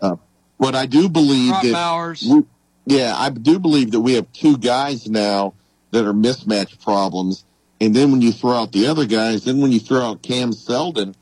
uh, 0.00 0.16
but 0.58 0.74
I 0.74 0.86
do 0.86 1.08
believe 1.08 1.50
Brock 1.50 1.62
that 1.62 1.72
Bowers. 1.72 2.24
we- 2.28 2.44
yeah, 2.86 3.14
I 3.16 3.30
do 3.30 3.58
believe 3.58 3.92
that 3.92 4.00
we 4.00 4.12
have 4.12 4.30
two 4.34 4.58
guys 4.58 5.08
now 5.08 5.54
that 5.90 6.04
are 6.04 6.12
mismatch 6.12 6.80
problems, 6.82 7.44
and 7.80 7.96
then 7.96 8.12
when 8.12 8.20
you 8.20 8.30
throw 8.30 8.52
out 8.52 8.72
the 8.72 8.86
other 8.88 9.06
guys, 9.06 9.44
then 9.44 9.60
when 9.60 9.72
you 9.72 9.80
throw 9.80 10.02
out 10.02 10.22
Cam 10.22 10.52
Seldon, 10.52 11.14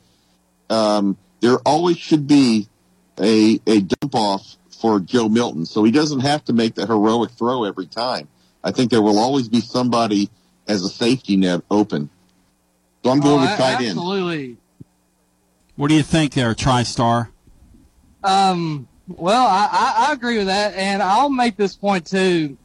um, 0.69 1.17
there 1.39 1.57
always 1.65 1.97
should 1.97 2.27
be 2.27 2.67
a 3.19 3.59
a 3.65 3.79
dump 3.81 4.13
off 4.13 4.55
for 4.81 4.99
Joe 4.99 5.29
Milton, 5.29 5.65
so 5.65 5.83
he 5.83 5.91
doesn't 5.91 6.19
have 6.19 6.43
to 6.45 6.53
make 6.53 6.75
the 6.75 6.85
heroic 6.85 7.31
throw 7.31 7.63
every 7.63 7.87
time. 7.87 8.27
I 8.63 8.71
think 8.71 8.91
there 8.91 9.01
will 9.01 9.19
always 9.19 9.49
be 9.49 9.59
somebody 9.61 10.29
as 10.67 10.83
a 10.83 10.89
safety 10.89 11.35
net 11.35 11.61
open. 11.69 12.09
So 13.03 13.11
I'm 13.11 13.19
going 13.19 13.39
Oh, 13.39 13.41
with 13.41 13.51
a- 13.51 13.57
tight 13.57 13.75
end. 13.81 13.89
Absolutely. 13.97 14.57
What 15.75 15.89
do 15.89 15.95
you 15.95 16.03
think 16.03 16.33
there, 16.33 16.53
TriStar? 16.53 17.29
Um, 18.23 18.87
well, 19.07 19.45
I, 19.45 19.67
I, 19.71 20.09
I 20.09 20.13
agree 20.13 20.37
with 20.37 20.47
that, 20.47 20.75
and 20.75 21.01
I'll 21.01 21.29
make 21.29 21.57
this 21.57 21.75
point 21.75 22.05
too. 22.07 22.57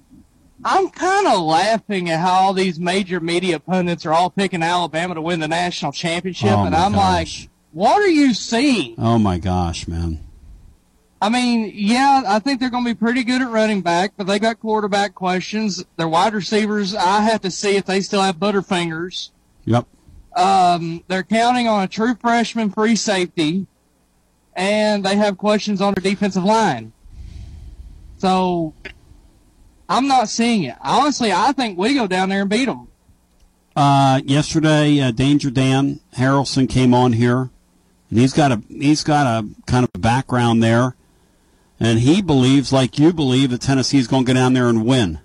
I'm 0.64 0.88
kind 0.90 1.26
of 1.28 1.40
laughing 1.40 2.11
at 2.11 2.20
how 2.20 2.32
all 2.32 2.52
these 2.52 2.78
major 2.78 3.18
media 3.20 3.58
pundits 3.58 4.04
are 4.06 4.12
all 4.12 4.28
picking 4.30 4.62
Alabama 4.62 5.14
to 5.14 5.22
win 5.22 5.40
the 5.40 5.48
national 5.48 5.92
championship, 5.92 6.50
Oh, 6.50 6.64
and 6.64 6.74
I'm 6.74 6.92
like, 6.92 7.28
what 7.72 8.00
are 8.02 8.08
you 8.08 8.34
seeing? 8.34 8.94
Oh 8.98 9.18
my 9.18 9.38
gosh, 9.38 9.88
man. 9.88 10.20
I 11.20 11.28
mean, 11.28 11.72
yeah, 11.74 12.22
I 12.26 12.38
think 12.38 12.61
they're 12.61 12.70
going 12.70 12.85
to 12.85 12.90
be 12.90 12.98
pretty 12.98 13.24
good 13.24 13.42
at 13.42 13.50
running 13.50 13.81
back, 13.81 14.12
but 14.16 14.26
they 14.26 14.38
got 14.38 14.61
quarterback 14.61 15.14
questions. 15.14 15.85
Their 15.96 16.09
wide 16.09 16.33
receivers, 16.33 16.94
I 16.94 17.22
have 17.22 17.40
to 17.42 17.50
see 17.50 17.76
if 17.76 17.87
they 17.87 18.00
still 18.00 18.22
have 18.22 18.37
Butterfingers. 18.37 19.31
Yep. 19.64 19.87
Um, 20.37 21.02
they're 21.09 21.24
counting 21.24 21.66
on 21.66 21.83
a 21.83 21.88
true 21.88 22.14
freshman 22.14 22.70
free 22.70 22.94
safety, 22.94 23.66
and 24.54 25.04
they 25.04 25.16
have 25.16 25.37
questions 25.38 25.81
on 25.81 25.94
their 25.94 26.02
defensive 26.02 26.44
line. 26.44 26.92
So 28.18 28.74
I'm 29.88 30.07
not 30.07 30.28
seeing 30.28 30.64
it. 30.64 30.76
Honestly, 30.81 31.33
I 31.33 31.52
think 31.52 31.78
we 31.78 31.94
go 31.94 32.07
down 32.07 32.28
there 32.28 32.42
and 32.42 32.50
beat 32.50 32.66
them. 32.66 32.88
Uh, 33.74 34.20
yesterday, 34.24 35.00
uh, 35.00 35.11
Danger 35.12 35.50
Dan 35.50 36.00
Harrelson 36.16 36.68
came 36.68 36.92
on 36.92 37.12
here, 37.12 37.50
and 38.11 38.18
he's 38.18 38.33
got 38.33 38.50
a 38.52 38.62
he's 38.68 39.04
got 39.04 39.26
a 39.26 39.48
kind 39.66 39.85
of 39.85 39.90
a 39.94 39.98
background 39.98 40.62
there, 40.62 40.96
and 41.80 42.00
he 42.00 42.22
believes, 42.22 42.72
like 42.72 42.98
you 42.98 43.12
believe, 43.12 43.50
that 43.50 43.60
Tennessee's 43.60 44.06
going 44.06 44.24
to 44.24 44.32
go 44.32 44.34
down 44.34 44.52
there 44.52 44.68
and 44.68 44.84
win. 44.84 45.20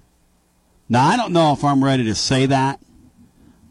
Now, 0.89 1.07
I 1.07 1.17
don't 1.17 1.33
know 1.33 1.53
if 1.53 1.63
I'm 1.63 1.83
ready 1.83 2.03
to 2.05 2.15
say 2.15 2.45
that, 2.45 2.79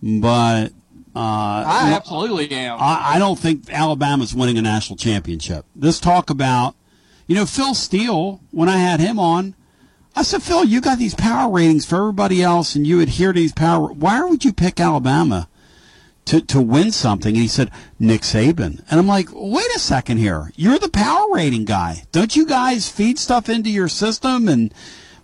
but 0.02 0.72
uh, 1.14 1.18
I 1.66 1.92
absolutely 1.94 2.50
am. 2.50 2.78
I, 2.80 3.14
I 3.14 3.18
don't 3.18 3.38
think 3.38 3.70
Alabama's 3.70 4.34
winning 4.34 4.58
a 4.58 4.62
national 4.62 4.96
championship. 4.96 5.66
This 5.76 6.00
talk 6.00 6.30
about, 6.30 6.74
you 7.26 7.34
know, 7.34 7.46
Phil 7.46 7.74
Steele, 7.74 8.40
when 8.50 8.68
I 8.68 8.78
had 8.78 8.98
him 8.98 9.18
on, 9.18 9.54
I 10.16 10.22
said, 10.22 10.42
Phil, 10.42 10.64
you 10.64 10.80
got 10.80 10.98
these 10.98 11.14
power 11.14 11.50
ratings 11.50 11.86
for 11.86 11.96
everybody 11.96 12.42
else, 12.42 12.74
and 12.74 12.86
you 12.86 13.00
adhere 13.00 13.32
to 13.32 13.40
these 13.40 13.52
power. 13.52 13.92
Why 13.92 14.22
would 14.24 14.44
you 14.44 14.52
pick 14.52 14.80
Alabama 14.80 15.48
to, 16.26 16.40
to 16.40 16.60
win 16.60 16.92
something? 16.92 17.34
And 17.34 17.42
he 17.42 17.48
said, 17.48 17.70
Nick 17.98 18.22
Saban. 18.22 18.82
And 18.90 19.00
I'm 19.00 19.06
like, 19.06 19.28
wait 19.32 19.66
a 19.74 19.78
second 19.78 20.18
here. 20.18 20.52
You're 20.56 20.78
the 20.78 20.88
power 20.88 21.26
rating 21.32 21.64
guy. 21.64 22.04
Don't 22.12 22.34
you 22.36 22.46
guys 22.46 22.88
feed 22.88 23.18
stuff 23.18 23.48
into 23.48 23.70
your 23.70 23.88
system? 23.88 24.48
And, 24.48 24.72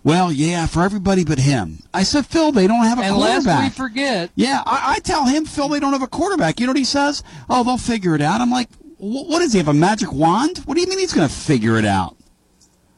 well, 0.03 0.31
yeah, 0.31 0.65
for 0.65 0.83
everybody 0.83 1.23
but 1.23 1.39
him. 1.39 1.79
I 1.93 2.03
said, 2.03 2.25
Phil, 2.25 2.51
they 2.51 2.67
don't 2.67 2.83
have 2.85 2.99
a 2.99 3.01
quarterback. 3.01 3.45
Unless 3.45 3.63
we 3.63 3.69
forget, 3.69 4.29
Yeah, 4.35 4.63
I, 4.65 4.95
I 4.95 4.99
tell 4.99 5.25
him, 5.25 5.45
Phil, 5.45 5.69
they 5.69 5.79
don't 5.79 5.93
have 5.93 6.03
a 6.03 6.07
quarterback. 6.07 6.59
You 6.59 6.67
know 6.67 6.71
what 6.71 6.77
he 6.77 6.85
says? 6.85 7.23
Oh, 7.49 7.63
they'll 7.63 7.77
figure 7.77 8.15
it 8.15 8.21
out. 8.21 8.41
I'm 8.41 8.51
like, 8.51 8.69
what 8.97 9.39
does 9.39 9.53
he 9.53 9.59
have, 9.59 9.67
a 9.69 9.73
magic 9.73 10.11
wand? 10.11 10.59
What 10.59 10.75
do 10.75 10.81
you 10.81 10.87
mean 10.87 10.99
he's 10.99 11.13
going 11.13 11.27
to 11.27 11.33
figure 11.33 11.77
it 11.77 11.85
out? 11.85 12.17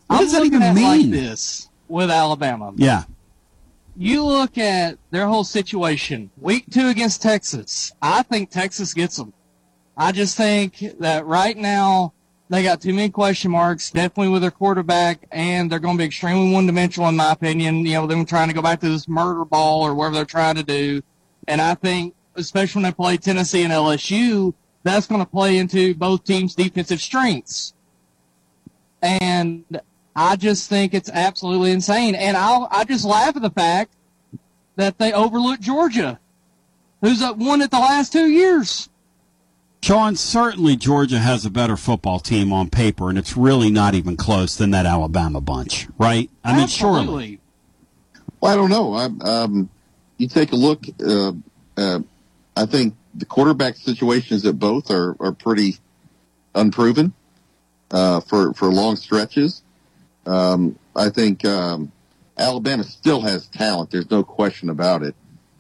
What 0.08 0.18
I'm 0.18 0.24
does 0.24 0.34
that 0.34 0.44
even 0.46 0.60
mean? 0.74 0.84
like 0.84 1.12
this 1.12 1.70
with 1.88 2.10
Alabama. 2.10 2.74
Yeah. 2.76 3.04
You 3.96 4.26
look 4.26 4.58
at 4.58 4.98
their 5.12 5.28
whole 5.28 5.44
situation. 5.44 6.32
Week 6.38 6.66
two 6.72 6.88
against 6.88 7.22
Texas. 7.22 7.92
I 8.02 8.24
think 8.24 8.50
Texas 8.50 8.94
gets 8.94 9.18
them. 9.18 9.34
I 9.98 10.12
just 10.12 10.38
think 10.38 10.84
that 11.00 11.26
right 11.26 11.58
now 11.58 12.14
they 12.50 12.64
got 12.64 12.82
too 12.82 12.94
many 12.94 13.10
question 13.10 13.52
marks, 13.52 13.92
definitely 13.92 14.30
with 14.30 14.42
their 14.42 14.52
quarterback, 14.52 15.28
and 15.32 15.72
they're 15.72 15.80
going 15.80 15.98
to 15.98 16.02
be 16.02 16.06
extremely 16.06 16.54
one-dimensional 16.54 17.10
in 17.10 17.16
my 17.16 17.32
opinion. 17.32 17.86
You 17.86 17.94
know, 17.94 18.08
them 18.08 18.26
trying 18.26 18.48
to 18.48 18.54
go 18.54 18.62
back 18.62 18.80
to 18.82 18.90
this 18.90 19.08
murder 19.08 19.46
ball 19.46 19.84
or 19.84 19.94
whatever 19.94 20.16
they're 20.16 20.26
trying 20.26 20.56
to 20.56 20.64
do. 20.64 21.02
And 21.48 21.62
I 21.62 21.76
think, 21.76 22.16
especially 22.36 22.82
when 22.82 22.92
they 22.92 22.96
play 22.96 23.18
Tennessee 23.18 23.64
and 23.64 23.74
LSU, 23.74 24.54
that's 24.84 25.08
going 25.08 25.22
to 25.22 25.30
play 25.30 25.58
into 25.58 25.94
both 25.96 26.24
teams' 26.24 26.56
defensive 26.56 27.02
strengths. 27.02 27.74
And 29.02 29.64
I 30.22 30.36
just 30.36 30.70
think 30.70 30.94
it's 30.94 31.10
absolutely 31.10 31.72
insane. 31.72 32.14
And 32.14 32.38
I'll, 32.38 32.68
I 32.72 32.84
just 32.84 33.06
laugh 33.06 33.36
at 33.36 33.42
the 33.42 33.50
fact 33.50 33.94
that 34.76 35.00
they 35.00 35.12
overlooked 35.12 35.62
Georgia, 35.62 36.20
who's 37.02 37.22
up 37.22 37.38
won 37.38 37.62
it 37.62 37.72
the 37.72 37.80
last 37.80 38.14
two 38.14 38.28
years. 38.28 38.90
Sean, 39.82 40.16
certainly 40.16 40.76
Georgia 40.76 41.18
has 41.18 41.44
a 41.44 41.50
better 41.50 41.76
football 41.76 42.20
team 42.20 42.54
on 42.54 42.70
paper, 42.70 43.10
and 43.10 43.18
it's 43.18 43.36
really 43.36 43.72
not 43.72 43.96
even 43.96 44.16
close 44.16 44.56
than 44.56 44.70
that 44.72 44.86
Alabama 44.86 45.42
bunch, 45.42 45.88
right? 45.98 46.30
I 46.44 46.56
mean, 46.56 46.68
surely. 46.68 47.00
Absolutely. 47.00 47.40
Well, 48.40 48.54
I 48.54 48.56
don't 48.56 48.70
know. 48.70 48.94
I, 48.94 49.06
um, 49.28 49.70
you 50.18 50.28
take 50.28 50.52
a 50.52 50.56
look. 50.56 50.86
Uh, 51.04 51.32
uh, 51.78 52.00
I 52.56 52.68
think 52.68 52.94
the 53.16 53.26
quarterback 53.26 53.76
situations 53.76 54.46
at 54.46 54.60
both 54.60 54.92
are, 54.92 55.16
are 55.20 55.32
pretty 55.32 55.78
unproven 56.54 57.14
uh, 57.90 58.20
for 58.22 58.54
for 58.54 58.72
long 58.72 58.96
stretches. 58.96 59.64
Um, 60.26 60.78
I 60.96 61.10
think 61.10 61.46
um, 61.46 61.92
Alabama 62.38 62.84
still 62.84 63.22
has 63.22 63.48
talent. 63.48 63.92
There's 63.92 64.10
no 64.10 64.24
question 64.24 64.70
about 64.70 65.04
it. 65.04 65.16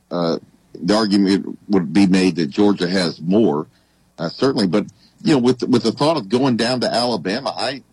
Uh, 0.09 0.39
the 0.73 0.95
argument 0.95 1.57
would 1.69 1.93
be 1.93 2.07
made 2.07 2.35
that 2.37 2.47
Georgia 2.47 2.87
has 2.87 3.21
more, 3.21 3.67
uh, 4.17 4.29
certainly. 4.29 4.67
But 4.67 4.87
you 5.23 5.33
know, 5.33 5.39
with 5.39 5.63
with 5.63 5.83
the 5.83 5.91
thought 5.91 6.17
of 6.17 6.29
going 6.29 6.57
down 6.57 6.81
to 6.81 6.93
Alabama, 6.93 7.53
I, 7.55 7.83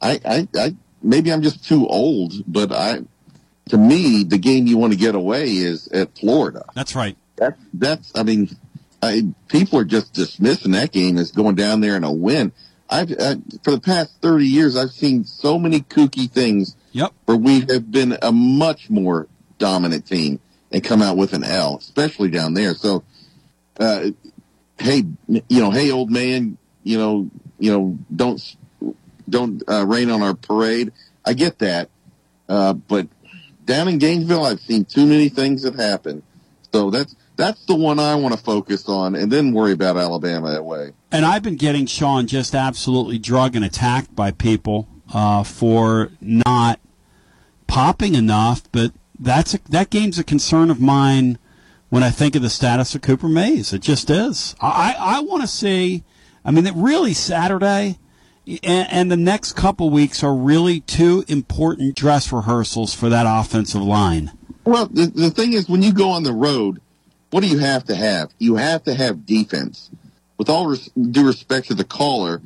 I, 0.00 0.20
I, 0.24 0.48
I 0.56 0.76
maybe 1.02 1.32
I'm 1.32 1.42
just 1.42 1.66
too 1.66 1.86
old, 1.86 2.32
but 2.46 2.72
I, 2.72 3.00
to 3.68 3.78
me, 3.78 4.24
the 4.24 4.38
game 4.38 4.66
you 4.66 4.78
want 4.78 4.92
to 4.92 4.98
get 4.98 5.14
away 5.14 5.50
is 5.50 5.88
at 5.88 6.16
Florida. 6.18 6.64
That's 6.74 6.94
right. 6.94 7.16
That's 7.36 7.60
that's. 7.74 8.12
I 8.14 8.22
mean, 8.22 8.56
I, 9.02 9.22
people 9.48 9.78
are 9.78 9.84
just 9.84 10.12
dismissing 10.12 10.72
that 10.72 10.92
game 10.92 11.18
as 11.18 11.32
going 11.32 11.54
down 11.54 11.80
there 11.80 11.96
and 11.96 12.04
a 12.04 12.12
win. 12.12 12.52
I've 12.92 13.12
I, 13.18 13.36
for 13.64 13.70
the 13.70 13.80
past 13.80 14.20
thirty 14.20 14.46
years, 14.46 14.76
I've 14.76 14.90
seen 14.90 15.24
so 15.24 15.58
many 15.58 15.80
kooky 15.80 16.30
things. 16.30 16.76
Yep. 16.92 17.12
Where 17.24 17.36
we 17.36 17.60
have 17.60 17.90
been 17.90 18.18
a 18.20 18.30
much 18.30 18.90
more 18.90 19.26
dominant 19.58 20.06
team 20.06 20.40
and 20.70 20.84
come 20.84 21.00
out 21.00 21.16
with 21.16 21.32
an 21.32 21.42
L, 21.42 21.78
especially 21.78 22.28
down 22.28 22.52
there. 22.54 22.74
So, 22.74 23.02
uh, 23.80 24.10
hey, 24.78 25.04
you 25.26 25.42
know, 25.60 25.70
hey, 25.70 25.90
old 25.90 26.10
man, 26.10 26.58
you 26.82 26.98
know, 26.98 27.30
you 27.58 27.72
know, 27.72 27.98
don't 28.14 28.56
don't 29.28 29.62
uh, 29.68 29.86
rain 29.86 30.10
on 30.10 30.22
our 30.22 30.34
parade. 30.34 30.92
I 31.24 31.32
get 31.32 31.60
that, 31.60 31.88
uh, 32.48 32.74
but 32.74 33.06
down 33.64 33.88
in 33.88 33.98
Gainesville, 33.98 34.44
I've 34.44 34.60
seen 34.60 34.84
too 34.84 35.06
many 35.06 35.28
things 35.28 35.62
that 35.62 35.76
happen. 35.76 36.22
So 36.72 36.90
that's 36.90 37.14
that's 37.42 37.64
the 37.66 37.74
one 37.74 37.98
I 37.98 38.14
want 38.14 38.34
to 38.34 38.40
focus 38.42 38.88
on, 38.88 39.14
and 39.14 39.30
then 39.30 39.52
worry 39.52 39.72
about 39.72 39.96
Alabama 39.96 40.52
that 40.52 40.64
way. 40.64 40.92
And 41.10 41.24
I've 41.24 41.42
been 41.42 41.56
getting 41.56 41.86
Sean 41.86 42.26
just 42.26 42.54
absolutely 42.54 43.18
drugged 43.18 43.56
and 43.56 43.64
attacked 43.64 44.14
by 44.14 44.30
people 44.30 44.88
uh, 45.12 45.42
for 45.42 46.10
not 46.20 46.78
popping 47.66 48.14
enough, 48.14 48.62
but 48.70 48.92
that's 49.18 49.54
a, 49.54 49.60
that 49.70 49.90
game's 49.90 50.18
a 50.18 50.24
concern 50.24 50.70
of 50.70 50.80
mine 50.80 51.38
when 51.88 52.02
I 52.02 52.10
think 52.10 52.36
of 52.36 52.42
the 52.42 52.50
status 52.50 52.94
of 52.94 53.02
Cooper 53.02 53.28
Mays. 53.28 53.72
It 53.72 53.82
just 53.82 54.08
is. 54.08 54.54
I 54.60 54.94
I 54.98 55.20
want 55.20 55.42
to 55.42 55.48
see. 55.48 56.04
I 56.44 56.50
mean, 56.50 56.66
it 56.66 56.74
really 56.74 57.14
Saturday 57.14 57.98
and, 58.46 58.88
and 58.90 59.10
the 59.10 59.16
next 59.16 59.52
couple 59.52 59.90
weeks 59.90 60.22
are 60.22 60.34
really 60.34 60.80
two 60.80 61.24
important 61.28 61.94
dress 61.94 62.32
rehearsals 62.32 62.94
for 62.94 63.08
that 63.08 63.26
offensive 63.28 63.82
line. 63.82 64.32
Well, 64.64 64.86
the, 64.86 65.06
the 65.06 65.30
thing 65.30 65.52
is, 65.52 65.68
when 65.68 65.82
you 65.82 65.92
go 65.92 66.10
on 66.10 66.22
the 66.22 66.32
road, 66.32 66.80
what 67.32 67.42
do 67.42 67.48
you 67.48 67.58
have 67.58 67.84
to 67.84 67.96
have? 67.96 68.30
You 68.38 68.56
have 68.56 68.84
to 68.84 68.94
have 68.94 69.24
defense. 69.26 69.90
With 70.36 70.50
all 70.50 70.66
res- 70.66 70.90
due 70.90 71.26
respect 71.26 71.68
to 71.68 71.74
the 71.74 71.84
caller, 71.84 72.42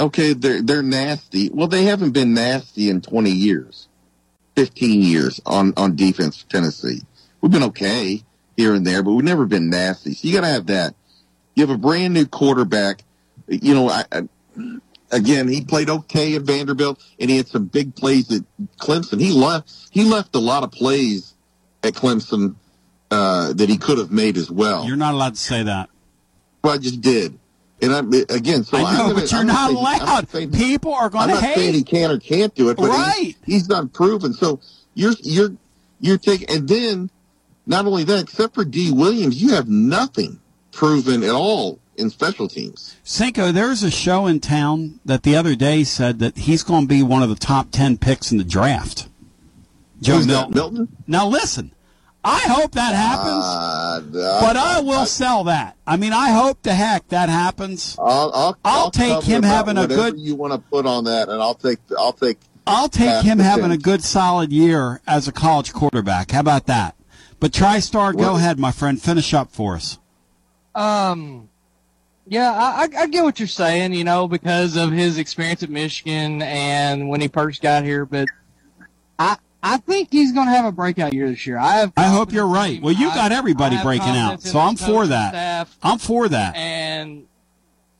okay, 0.00 0.32
they're 0.32 0.62
they're 0.62 0.82
nasty. 0.82 1.48
Well, 1.48 1.68
they 1.68 1.84
haven't 1.84 2.10
been 2.10 2.34
nasty 2.34 2.90
in 2.90 3.02
twenty 3.02 3.30
years, 3.30 3.88
fifteen 4.56 5.00
years 5.00 5.40
on 5.46 5.74
on 5.76 5.94
defense 5.96 6.42
for 6.42 6.48
Tennessee. 6.48 7.02
We've 7.40 7.52
been 7.52 7.62
okay 7.64 8.22
here 8.56 8.74
and 8.74 8.84
there, 8.84 9.02
but 9.04 9.12
we've 9.12 9.24
never 9.24 9.46
been 9.46 9.70
nasty. 9.70 10.14
So 10.14 10.26
you 10.26 10.34
got 10.34 10.40
to 10.40 10.52
have 10.52 10.66
that. 10.66 10.94
You 11.54 11.64
have 11.64 11.74
a 11.74 11.78
brand 11.78 12.14
new 12.14 12.26
quarterback. 12.26 13.04
You 13.46 13.74
know, 13.74 13.88
I, 13.90 14.04
I, 14.10 14.22
again, 15.12 15.46
he 15.46 15.64
played 15.64 15.88
okay 15.88 16.34
at 16.34 16.42
Vanderbilt, 16.42 17.00
and 17.20 17.30
he 17.30 17.36
had 17.36 17.46
some 17.48 17.66
big 17.66 17.94
plays 17.94 18.32
at 18.32 18.42
Clemson. 18.78 19.20
He 19.20 19.30
left. 19.30 19.72
He 19.92 20.04
left 20.04 20.34
a 20.34 20.40
lot 20.40 20.64
of 20.64 20.72
plays 20.72 21.34
at 21.84 21.94
Clemson 21.94 22.56
uh, 23.10 23.52
that 23.52 23.68
he 23.68 23.76
could 23.78 23.98
have 23.98 24.10
made 24.10 24.36
as 24.36 24.50
well. 24.50 24.84
You're 24.86 24.96
not 24.96 25.14
allowed 25.14 25.34
to 25.34 25.40
say 25.40 25.62
that. 25.62 25.88
Well, 26.62 26.74
I 26.74 26.78
just 26.78 27.00
did. 27.00 27.38
And 27.82 27.92
I'm 27.94 28.10
again, 28.30 28.64
so 28.64 28.78
I 28.78 28.92
know, 28.92 28.98
gonna, 29.08 29.14
but 29.14 29.30
you're 29.30 29.40
I'm 29.42 29.46
not 29.46 29.66
saying- 29.70 29.76
allowed. 29.78 30.28
saying- 30.30 30.52
People 30.52 30.94
are 30.94 31.10
going 31.10 31.24
I'm 31.24 31.28
to 31.28 31.34
not 31.34 31.54
saying 31.54 31.72
he 31.74 31.78
hate. 31.80 31.86
can 31.86 32.10
or 32.10 32.18
can't 32.18 32.54
do 32.54 32.70
it, 32.70 32.76
but 32.78 32.88
Right. 32.88 33.14
he's, 33.22 33.36
he's 33.44 33.68
not 33.68 33.92
proven. 33.92 34.32
So 34.32 34.60
you're 34.94 35.12
you're 35.22 35.50
you're 36.00 36.16
taking, 36.18 36.48
and 36.48 36.66
then 36.68 37.10
not 37.66 37.84
only 37.86 38.04
that, 38.04 38.20
except 38.20 38.54
for 38.54 38.64
D. 38.64 38.90
Williams, 38.92 39.40
you 39.42 39.50
have 39.50 39.68
nothing 39.68 40.40
proven 40.72 41.22
at 41.22 41.30
all 41.30 41.78
in 41.96 42.08
special 42.10 42.48
teams. 42.48 42.96
Cinco, 43.04 43.52
there's 43.52 43.82
a 43.82 43.90
show 43.90 44.26
in 44.26 44.40
town 44.40 45.00
that 45.04 45.22
the 45.22 45.36
other 45.36 45.54
day 45.54 45.84
said 45.84 46.18
that 46.20 46.36
he's 46.38 46.62
going 46.62 46.82
to 46.84 46.88
be 46.88 47.02
one 47.02 47.22
of 47.22 47.28
the 47.28 47.34
top 47.34 47.70
10 47.70 47.96
picks 47.98 48.30
in 48.32 48.38
the 48.38 48.44
draft. 48.44 49.08
Joe 50.02 50.22
Milton. 50.24 50.52
Milton? 50.54 50.88
Now 51.06 51.26
listen, 51.26 51.72
I 52.28 52.40
hope 52.40 52.72
that 52.72 52.92
happens, 52.94 53.44
Uh, 54.16 54.40
but 54.40 54.56
I 54.56 54.80
will 54.80 55.06
sell 55.06 55.44
that. 55.44 55.76
I 55.86 55.96
mean, 55.96 56.12
I 56.12 56.32
hope 56.32 56.60
the 56.62 56.74
heck 56.74 57.06
that 57.08 57.28
happens. 57.28 57.96
I'll, 58.00 58.32
I'll, 58.34 58.58
I'll 58.64 58.90
take 58.90 59.22
him 59.22 59.44
having 59.44 59.76
a 59.76 59.82
whatever 59.82 60.10
good- 60.10 60.20
You 60.20 60.34
want 60.34 60.52
to 60.52 60.58
put 60.58 60.86
on 60.86 61.04
that, 61.04 61.28
and 61.28 61.40
I'll 61.40 61.54
take 61.54 61.78
I'll 61.96 62.12
take 62.12 62.38
I'll 62.66 62.88
take 62.88 63.22
him 63.24 63.38
the 63.38 63.44
having 63.44 63.70
a 63.70 63.78
good 63.78 64.02
solid 64.02 64.50
year 64.52 65.00
as 65.06 65.28
a 65.28 65.32
college 65.32 65.72
quarterback. 65.72 66.32
How 66.32 66.40
about 66.40 66.66
that? 66.66 66.96
But 67.38 67.52
TriStar, 67.52 68.16
go 68.18 68.34
ahead, 68.34 68.58
my 68.58 68.72
friend. 68.72 69.00
Finish 69.00 69.32
up 69.32 69.52
for 69.52 69.76
us. 69.76 69.98
Um, 70.74 71.48
yeah, 72.26 72.50
I, 72.52 72.82
I, 72.98 73.02
I 73.02 73.06
get 73.06 73.22
what 73.22 73.38
you're 73.38 73.46
saying, 73.46 73.92
you 73.92 74.02
know, 74.02 74.26
because 74.26 74.76
of 74.76 74.90
his 74.90 75.16
experience 75.18 75.62
at 75.62 75.70
Michigan 75.70 76.42
and 76.42 77.08
when 77.08 77.20
he 77.20 77.28
first 77.28 77.62
got 77.62 77.84
here. 77.84 78.04
But 78.04 78.26
I, 79.18 79.36
I 79.66 79.78
think 79.78 80.12
he's 80.12 80.32
going 80.32 80.46
to 80.46 80.52
have 80.52 80.64
a 80.64 80.70
breakout 80.70 81.12
year 81.12 81.28
this 81.28 81.44
year. 81.44 81.58
I 81.58 81.78
have. 81.78 81.92
I 81.96 82.04
hope 82.04 82.32
you're 82.32 82.46
right. 82.46 82.80
Well, 82.80 82.94
you 82.94 83.08
got 83.08 83.32
everybody 83.32 83.76
breaking 83.82 84.16
out, 84.16 84.40
so 84.40 84.60
I'm 84.60 84.76
for 84.76 85.08
that. 85.08 85.30
staff. 85.30 85.76
I'm 85.82 85.98
for 85.98 86.28
that. 86.28 86.54
And 86.54 87.26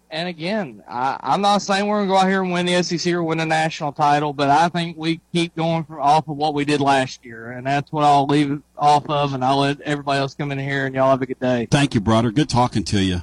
and 0.09 0.29
again, 0.29 0.85
I, 0.89 1.19
I'm 1.21 1.41
not 1.41 1.62
saying 1.62 1.89
we're 1.89 1.97
going 1.97 2.09
to 2.09 2.14
go 2.14 2.19
out 2.19 2.29
here 2.29 2.41
and 2.43 2.53
win 2.53 2.67
the 2.67 2.81
SEC 2.85 3.12
or 3.12 3.25
win 3.25 3.41
a 3.41 3.47
national 3.47 3.93
title, 3.93 4.33
but 4.33 4.49
I 4.49 4.69
think 4.69 4.97
we 4.97 5.21
keep 5.33 5.57
going 5.57 5.83
for, 5.83 6.01
off 6.01 6.29
of 6.29 6.37
what 6.37 6.55
we 6.55 6.64
did 6.64 6.81
last 6.81 7.25
year, 7.25 7.51
and 7.51 7.67
that's 7.67 7.91
what 7.91 8.05
I'll 8.05 8.27
leave 8.27 8.62
off 8.79 9.11
of, 9.11 9.35
and 9.35 9.45
I'll 9.45 9.59
let 9.59 9.81
everybody 9.81 10.21
else 10.21 10.35
come 10.35 10.53
in 10.53 10.61
here, 10.61 10.87
and 10.87 10.95
y'all 10.95 11.11
have 11.11 11.23
a 11.23 11.27
good 11.27 11.41
day. 11.41 11.67
Thank 11.69 11.95
you, 11.95 12.01
brother. 12.01 12.31
Good 12.31 12.49
talking 12.49 12.85
to 12.85 13.03
you. 13.03 13.23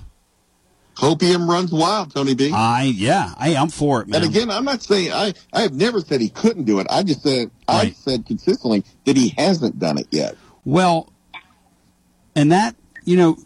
Hopium 0.95 1.47
runs 1.47 1.71
wild, 1.71 2.13
Tony 2.13 2.35
B. 2.35 2.51
I 2.53 2.83
yeah, 2.83 3.33
hey, 3.39 3.55
I'm 3.57 3.69
for 3.69 4.01
it, 4.01 4.07
man. 4.07 4.21
And 4.23 4.29
again, 4.29 4.49
I'm 4.51 4.63
not 4.65 4.81
saying 4.83 5.11
I 5.11 5.33
I 5.51 5.61
have 5.61 5.73
never 5.73 5.99
said 5.99 6.21
he 6.21 6.29
couldn't 6.29 6.65
do 6.65 6.79
it. 6.79 6.87
I 6.89 7.03
just 7.03 7.23
said 7.23 7.49
I 7.67 7.91
said 7.91 8.25
consistently 8.25 8.83
that 9.05 9.17
he 9.17 9.29
hasn't 9.37 9.79
done 9.79 9.97
it 9.97 10.07
yet. 10.11 10.35
Well, 10.65 11.11
and 12.35 12.51
that, 12.51 12.75
you 13.03 13.17
know, 13.17 13.37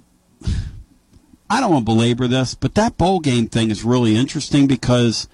I 1.50 1.62
don't 1.62 1.72
want 1.72 1.86
to 1.86 1.92
belabor 1.94 2.28
this, 2.28 2.54
but 2.56 2.76
that 2.76 2.98
bowl 2.98 3.20
game 3.20 3.48
thing 3.48 3.72
is 3.72 3.84
really 3.84 4.16
interesting 4.16 4.68
because 4.68 5.28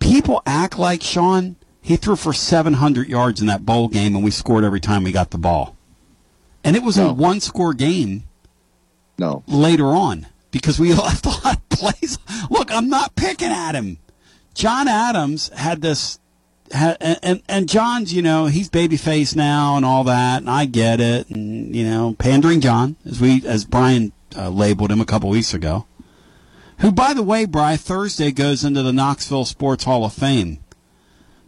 people 0.00 0.42
act 0.46 0.78
like 0.78 1.02
Sean, 1.02 1.56
he 1.80 1.96
threw 1.96 2.16
for 2.16 2.32
700 2.32 3.08
yards 3.08 3.40
in 3.40 3.46
that 3.46 3.64
bowl 3.64 3.88
game 3.88 4.14
and 4.16 4.24
we 4.24 4.30
scored 4.30 4.64
every 4.64 4.80
time 4.80 5.04
we 5.04 5.12
got 5.12 5.30
the 5.30 5.38
ball. 5.38 5.76
And 6.64 6.74
it 6.74 6.82
was 6.82 6.98
a 6.98 7.12
one 7.12 7.38
score 7.40 7.72
game 7.74 8.24
No. 9.18 9.44
later 9.46 9.86
on 9.86 10.26
because 10.58 10.78
we 10.78 10.92
left 10.94 11.26
a 11.26 11.30
lot 11.30 11.56
of 11.56 11.68
plays. 11.68 12.18
Look, 12.50 12.72
I'm 12.72 12.88
not 12.88 13.16
picking 13.16 13.50
at 13.50 13.74
him. 13.74 13.98
John 14.54 14.88
Adams 14.88 15.50
had 15.50 15.82
this, 15.82 16.18
had, 16.72 16.96
and, 17.00 17.42
and 17.48 17.68
John's, 17.68 18.12
you 18.14 18.22
know, 18.22 18.46
he's 18.46 18.70
babyface 18.70 19.36
now 19.36 19.76
and 19.76 19.84
all 19.84 20.04
that, 20.04 20.38
and 20.40 20.50
I 20.50 20.64
get 20.64 21.00
it, 21.00 21.28
and 21.28 21.74
you 21.76 21.84
know, 21.84 22.16
pandering 22.18 22.60
John, 22.60 22.96
as 23.04 23.20
we 23.20 23.42
as 23.46 23.64
Brian 23.64 24.12
uh, 24.36 24.48
labeled 24.48 24.90
him 24.90 25.00
a 25.00 25.06
couple 25.06 25.28
weeks 25.28 25.52
ago. 25.52 25.86
Who, 26.80 26.92
by 26.92 27.14
the 27.14 27.22
way, 27.22 27.46
Bry, 27.46 27.76
Thursday 27.76 28.32
goes 28.32 28.64
into 28.64 28.82
the 28.82 28.92
Knoxville 28.92 29.46
Sports 29.46 29.84
Hall 29.84 30.04
of 30.04 30.12
Fame. 30.12 30.58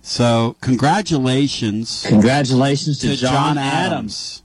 So, 0.01 0.57
congratulations. 0.61 2.05
Congratulations 2.07 2.99
to 3.01 3.15
John, 3.15 3.57
John 3.57 3.59
Adams. 3.59 4.43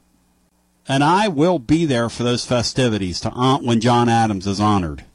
And 0.88 1.04
I 1.04 1.28
will 1.30 1.60
be 1.60 1.86
there 1.86 2.10
for 2.10 2.24
those 2.24 2.46
festivities 2.46 3.20
to 3.22 3.30
hon- 3.30 3.66
when 3.66 3.80
John 3.80 4.10
Adams 4.10 4.46
is 4.48 4.60
honored. 4.60 5.06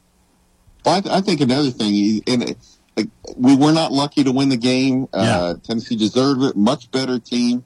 Well, 0.83 0.95
I, 0.95 1.01
th- 1.01 1.13
I 1.15 1.21
think 1.21 1.41
another 1.41 1.69
thing, 1.69 2.21
and 2.25 2.43
uh, 2.43 2.53
like, 2.97 3.07
we 3.35 3.55
were 3.55 3.71
not 3.71 3.91
lucky 3.91 4.23
to 4.23 4.31
win 4.31 4.49
the 4.49 4.57
game. 4.57 5.07
Uh, 5.13 5.55
Tennessee 5.63 5.95
deserved 5.95 6.41
it. 6.43 6.55
Much 6.55 6.89
better 6.91 7.19
team. 7.19 7.63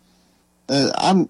Uh, 0.67 0.91
I'm. 0.95 1.29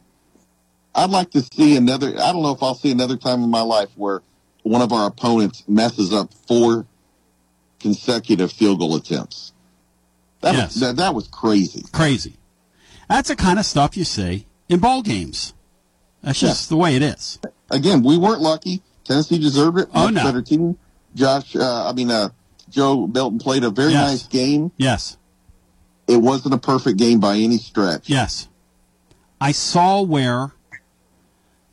I'd 0.96 1.10
like 1.10 1.32
to 1.32 1.42
see 1.42 1.76
another. 1.76 2.10
I 2.10 2.32
don't 2.32 2.42
know 2.42 2.52
if 2.52 2.62
I'll 2.64 2.76
see 2.76 2.92
another 2.92 3.18
time 3.18 3.44
in 3.44 3.50
my 3.50 3.62
life 3.62 3.90
where 3.96 4.22
one 4.64 4.82
of 4.82 4.92
our 4.94 5.08
opponents 5.08 5.64
messes 5.68 6.14
up 6.14 6.34
four 6.48 6.86
consecutive 7.80 8.52
field 8.52 8.80
goal 8.80 8.96
attempts. 8.96 9.54
That 10.42 10.56
Yes. 10.56 10.74
was 10.74 10.80
that, 10.82 10.96
that 10.98 11.14
was 11.16 11.28
crazy. 11.28 11.84
Crazy. 11.92 12.36
That's 13.10 13.28
the 13.30 13.36
kind 13.36 13.60
of 13.60 13.66
stuff 13.66 13.98
you 13.98 14.04
see 14.06 14.46
in 14.70 14.80
ball 14.80 15.02
games. 15.02 15.54
That's 16.24 16.40
just 16.40 16.70
the 16.70 16.78
way 16.78 16.96
it 16.96 17.02
is. 17.04 17.38
Again, 17.70 18.02
we 18.04 18.18
weren't 18.18 18.42
lucky. 18.42 18.82
Tennessee 19.04 19.38
deserved 19.38 19.78
it. 19.80 19.90
Oh, 19.94 20.06
Much 20.06 20.14
no. 20.16 20.24
better 20.24 20.42
team. 20.42 20.78
Josh, 21.16 21.56
uh, 21.56 21.90
I 21.90 21.94
mean, 21.94 22.10
uh, 22.10 22.30
Joe 22.70 23.06
Milton 23.08 23.40
played 23.40 23.64
a 23.64 23.70
very 23.70 23.92
Yes. 23.92 24.10
nice 24.12 24.28
game. 24.28 24.72
Yes. 24.78 25.18
It 26.08 26.18
wasn't 26.22 26.54
a 26.54 26.58
perfect 26.58 26.98
game 26.98 27.20
by 27.20 27.38
any 27.38 27.58
stretch. 27.58 28.10
Yes. 28.10 28.48
I 29.42 29.52
saw 29.52 30.02
where, 30.02 30.54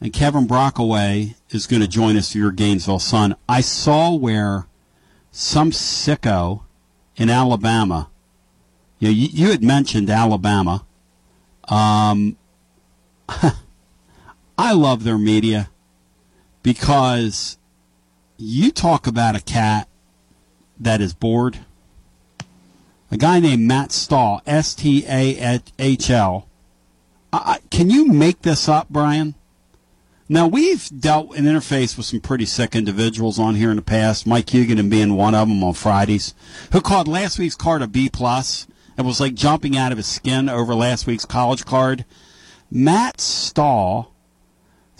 and 0.01 0.12
Kevin 0.12 0.46
Brockway 0.46 1.36
is 1.51 1.66
going 1.66 1.82
to 1.82 1.88
join 1.88 2.16
us 2.16 2.32
for 2.32 2.38
your 2.38 2.51
Gainesville 2.51 2.98
Sun. 2.98 3.36
I 3.48 3.61
saw 3.61 4.12
where 4.14 4.66
some 5.30 5.70
sicko 5.70 6.62
in 7.16 7.30
Alabama, 7.30 8.09
you, 8.98 9.09
know, 9.09 9.12
you, 9.14 9.28
you 9.32 9.51
had 9.51 9.62
mentioned 9.62 10.11
Alabama, 10.11 10.84
um, 11.68 12.36
I 14.61 14.73
love 14.73 15.05
their 15.05 15.17
media 15.17 15.71
because 16.63 17.57
you 18.37 18.71
talk 18.71 19.07
about 19.07 19.35
a 19.35 19.41
cat 19.41 19.89
that 20.79 21.01
is 21.01 21.15
bored. 21.15 21.61
A 23.11 23.17
guy 23.17 23.41
named 23.41 23.63
Matt 23.63 23.91
Stahl, 23.91 24.43
S 24.45 24.75
T 24.75 25.07
A 25.09 25.63
H 25.79 26.11
L. 26.11 26.47
Can 27.71 27.89
you 27.89 28.09
make 28.09 28.43
this 28.43 28.69
up, 28.69 28.91
Brian? 28.91 29.35
Now 30.29 30.47
we've 30.47 30.91
dealt 30.91 31.35
and 31.35 31.47
interfaced 31.47 31.97
with 31.97 32.05
some 32.05 32.21
pretty 32.21 32.45
sick 32.45 32.77
individuals 32.77 33.39
on 33.39 33.55
here 33.55 33.71
in 33.71 33.77
the 33.77 33.83
past. 33.83 34.27
Mike 34.27 34.49
Hugan 34.49 34.79
and 34.79 34.91
being 34.91 35.17
one 35.17 35.35
of 35.35 35.49
them 35.49 35.65
on 35.65 35.73
Fridays, 35.73 36.35
who 36.73 36.83
called 36.83 37.09
last 37.09 37.39
week's 37.39 37.57
card 37.57 37.81
a 37.81 37.87
B 37.87 38.11
plus 38.11 38.67
and 38.99 39.07
was 39.07 39.21
like 39.21 39.33
jumping 39.33 39.79
out 39.79 39.91
of 39.91 39.97
his 39.97 40.07
skin 40.07 40.51
over 40.51 40.75
last 40.75 41.07
week's 41.07 41.25
college 41.25 41.65
card. 41.65 42.05
Matt 42.71 43.23
Stahl 43.23 44.13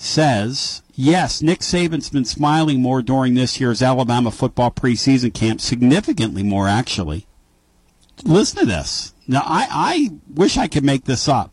says, 0.01 0.82
yes, 0.94 1.42
Nick 1.42 1.59
Saban's 1.61 2.09
been 2.09 2.24
smiling 2.24 2.80
more 2.80 3.03
during 3.03 3.34
this 3.34 3.61
year's 3.61 3.82
Alabama 3.82 4.30
football 4.30 4.70
preseason 4.70 5.34
camp, 5.34 5.61
significantly 5.61 6.42
more 6.42 6.66
actually. 6.66 7.26
Listen 8.24 8.61
to 8.61 8.66
this. 8.66 9.12
Now 9.28 9.42
I, 9.44 9.66
I 9.70 10.09
wish 10.32 10.57
I 10.57 10.68
could 10.68 10.84
make 10.84 11.05
this 11.05 11.28
up. 11.28 11.53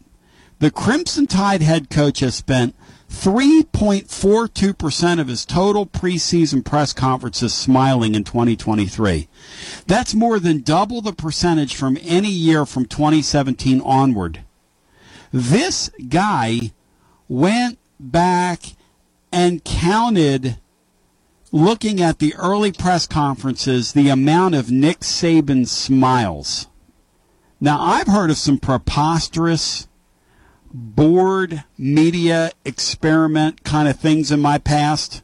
The 0.59 0.71
Crimson 0.71 1.27
Tide 1.27 1.61
head 1.61 1.89
coach 1.89 2.21
has 2.21 2.35
spent 2.35 2.73
3.42% 3.09 5.19
of 5.19 5.27
his 5.27 5.45
total 5.45 5.85
preseason 5.85 6.63
press 6.63 6.93
conferences 6.93 7.53
smiling 7.53 8.15
in 8.15 8.23
2023. 8.23 9.27
That's 9.85 10.15
more 10.15 10.39
than 10.39 10.61
double 10.61 11.01
the 11.01 11.11
percentage 11.13 11.75
from 11.75 11.97
any 12.01 12.31
year 12.31 12.65
from 12.65 12.85
2017 12.85 13.81
onward. 13.81 14.45
This 15.31 15.91
guy 16.07 16.71
went 17.27 17.77
back 17.99 18.75
and 19.31 19.63
counted, 19.63 20.57
looking 21.51 22.01
at 22.01 22.19
the 22.19 22.35
early 22.35 22.71
press 22.71 23.07
conferences, 23.07 23.93
the 23.93 24.09
amount 24.09 24.55
of 24.55 24.71
Nick 24.71 24.99
Saban 24.99 25.67
smiles. 25.67 26.67
Now, 27.59 27.81
I've 27.81 28.07
heard 28.07 28.29
of 28.29 28.37
some 28.37 28.59
preposterous 28.59 29.87
bored 30.73 31.63
media 31.77 32.51
experiment 32.65 33.63
kind 33.63 33.87
of 33.87 33.99
things 33.99 34.31
in 34.31 34.39
my 34.39 34.57
past. 34.57 35.23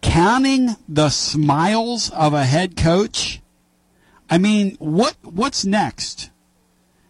Counting 0.00 0.76
the 0.88 1.08
smiles 1.08 2.10
of 2.10 2.34
a 2.34 2.44
head 2.44 2.76
coach. 2.76 3.40
I 4.30 4.38
mean, 4.38 4.76
what 4.78 5.16
what's 5.22 5.64
next? 5.64 6.30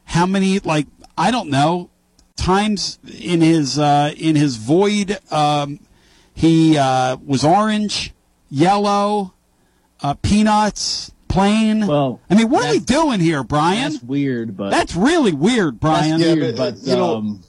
How 0.05 0.25
many 0.25 0.59
like 0.61 0.87
I 1.17 1.31
don't 1.31 1.51
know 1.51 1.91
times 2.39 2.99
in 3.21 3.41
his 3.41 3.79
uh, 3.79 4.15
in 4.17 4.37
his 4.37 4.57
void 4.57 5.19
um, 5.31 5.81
he 6.39 6.79
uh, 6.79 7.17
was 7.17 7.45
orange, 7.45 8.15
yellow, 8.49 9.35
uh, 10.01 10.15
peanuts, 10.15 11.11
plain. 11.27 11.85
Well, 11.85 12.21
I 12.31 12.37
mean, 12.37 12.49
what 12.49 12.65
are 12.65 12.71
we 12.71 12.79
doing 12.79 13.19
here, 13.19 13.43
Brian? 13.43 13.93
That's 13.93 14.05
weird, 14.05 14.57
but 14.57 14.71
that's 14.71 14.95
really 14.95 15.33
weird, 15.33 15.81
Brian. 15.81 16.21
That's 16.21 16.37
weird, 16.37 16.57
but, 16.57 16.77
you 16.79 16.95
know, 16.95 17.17
um, 17.17 17.43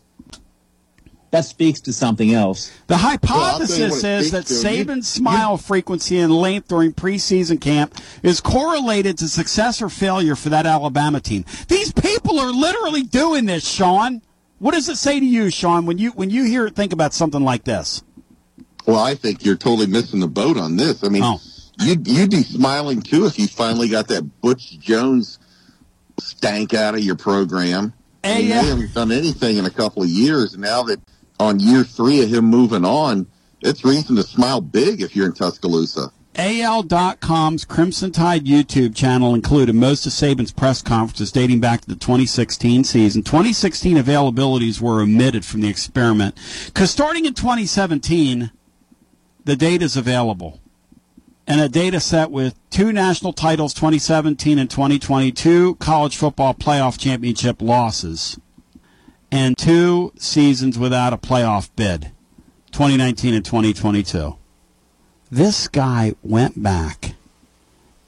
that 1.29 1.45
speaks 1.45 1.81
to 1.81 1.93
something 1.93 2.33
else. 2.33 2.71
The 2.87 2.97
hypothesis 2.97 4.01
well, 4.01 4.19
is 4.19 4.31
that 4.31 4.45
Saban's 4.45 5.07
smile 5.07 5.51
you, 5.51 5.57
frequency 5.57 6.17
and 6.17 6.33
length 6.33 6.69
during 6.69 6.91
preseason 6.91 7.61
camp 7.61 7.93
is 8.23 8.41
correlated 8.41 9.19
to 9.19 9.27
success 9.27 9.83
or 9.83 9.89
failure 9.89 10.35
for 10.35 10.49
that 10.49 10.65
Alabama 10.65 11.19
team. 11.19 11.45
These 11.67 11.91
people 11.91 12.39
are 12.39 12.51
literally 12.51 13.03
doing 13.03 13.45
this, 13.45 13.67
Sean. 13.67 14.23
What 14.59 14.73
does 14.73 14.89
it 14.89 14.97
say 14.97 15.19
to 15.19 15.25
you, 15.25 15.49
Sean, 15.49 15.85
when 15.85 15.97
you 15.97 16.11
when 16.11 16.29
you 16.29 16.43
hear 16.43 16.67
it 16.67 16.75
think 16.75 16.93
about 16.93 17.13
something 17.13 17.43
like 17.43 17.63
this? 17.63 18.03
Well, 18.85 18.99
I 18.99 19.15
think 19.15 19.45
you're 19.45 19.55
totally 19.55 19.87
missing 19.87 20.19
the 20.19 20.27
boat 20.27 20.57
on 20.57 20.75
this. 20.75 21.03
I 21.03 21.09
mean, 21.09 21.23
oh. 21.23 21.39
you'd 21.79 22.07
you'd 22.07 22.31
be 22.31 22.43
smiling 22.43 23.01
too 23.01 23.25
if 23.25 23.39
you 23.39 23.47
finally 23.47 23.87
got 23.87 24.09
that 24.09 24.41
Butch 24.41 24.77
Jones 24.79 25.39
stank 26.19 26.73
out 26.73 26.95
of 26.95 27.01
your 27.01 27.15
program. 27.15 27.93
Hey, 28.23 28.43
yeah. 28.43 28.61
They 28.61 28.67
haven't 28.67 28.93
done 28.93 29.11
anything 29.11 29.57
in 29.57 29.65
a 29.65 29.69
couple 29.69 30.03
of 30.03 30.09
years. 30.09 30.57
Now 30.57 30.83
that 30.83 30.99
on 31.39 31.59
year 31.59 31.85
three 31.85 32.21
of 32.21 32.29
him 32.29 32.45
moving 32.45 32.83
on, 32.83 33.27
it's 33.61 33.85
reason 33.85 34.17
to 34.17 34.23
smile 34.23 34.59
big 34.59 35.01
if 35.01 35.15
you're 35.15 35.25
in 35.25 35.33
Tuscaloosa. 35.33 36.11
AL.com's 36.39 37.65
Crimson 37.65 38.13
Tide 38.13 38.45
YouTube 38.45 38.95
channel 38.95 39.35
included 39.35 39.75
most 39.75 40.05
of 40.05 40.13
Saban's 40.13 40.53
press 40.53 40.81
conferences 40.81 41.33
dating 41.33 41.59
back 41.59 41.81
to 41.81 41.89
the 41.89 41.97
2016 41.97 42.85
season. 42.85 43.23
2016 43.23 43.97
availabilities 43.97 44.79
were 44.79 45.01
omitted 45.01 45.43
from 45.43 45.59
the 45.59 45.67
experiment 45.67 46.39
because 46.67 46.91
starting 46.91 47.25
in 47.25 47.33
2017, 47.33 48.51
the 49.43 49.57
data 49.57 49.83
is 49.83 49.97
available. 49.97 50.61
And 51.45 51.59
a 51.59 51.67
data 51.67 51.99
set 51.99 52.31
with 52.31 52.55
two 52.69 52.93
national 52.93 53.33
titles, 53.33 53.73
2017 53.73 54.57
and 54.57 54.69
2022, 54.69 55.75
college 55.75 56.15
football 56.15 56.53
playoff 56.53 56.97
championship 56.97 57.61
losses, 57.61 58.39
and 59.29 59.57
two 59.57 60.13
seasons 60.17 60.79
without 60.79 61.11
a 61.11 61.17
playoff 61.17 61.69
bid, 61.75 62.13
2019 62.71 63.33
and 63.33 63.43
2022. 63.43 64.38
This 65.31 65.67
guy 65.67 66.13
went 66.23 66.63
back 66.63 67.13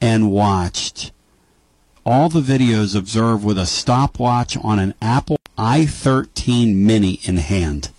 and 0.02 0.32
watched 0.32 1.12
all 2.04 2.30
the 2.30 2.42
videos 2.42 2.96
observed 2.96 3.44
with 3.44 3.60
a 3.60 3.68
stopwatch 3.68 4.58
on 4.58 4.80
an 4.80 4.96
Apple 5.00 5.38
i13 5.56 6.76
mini 6.78 7.20
in 7.24 7.38
hand. 7.38 7.90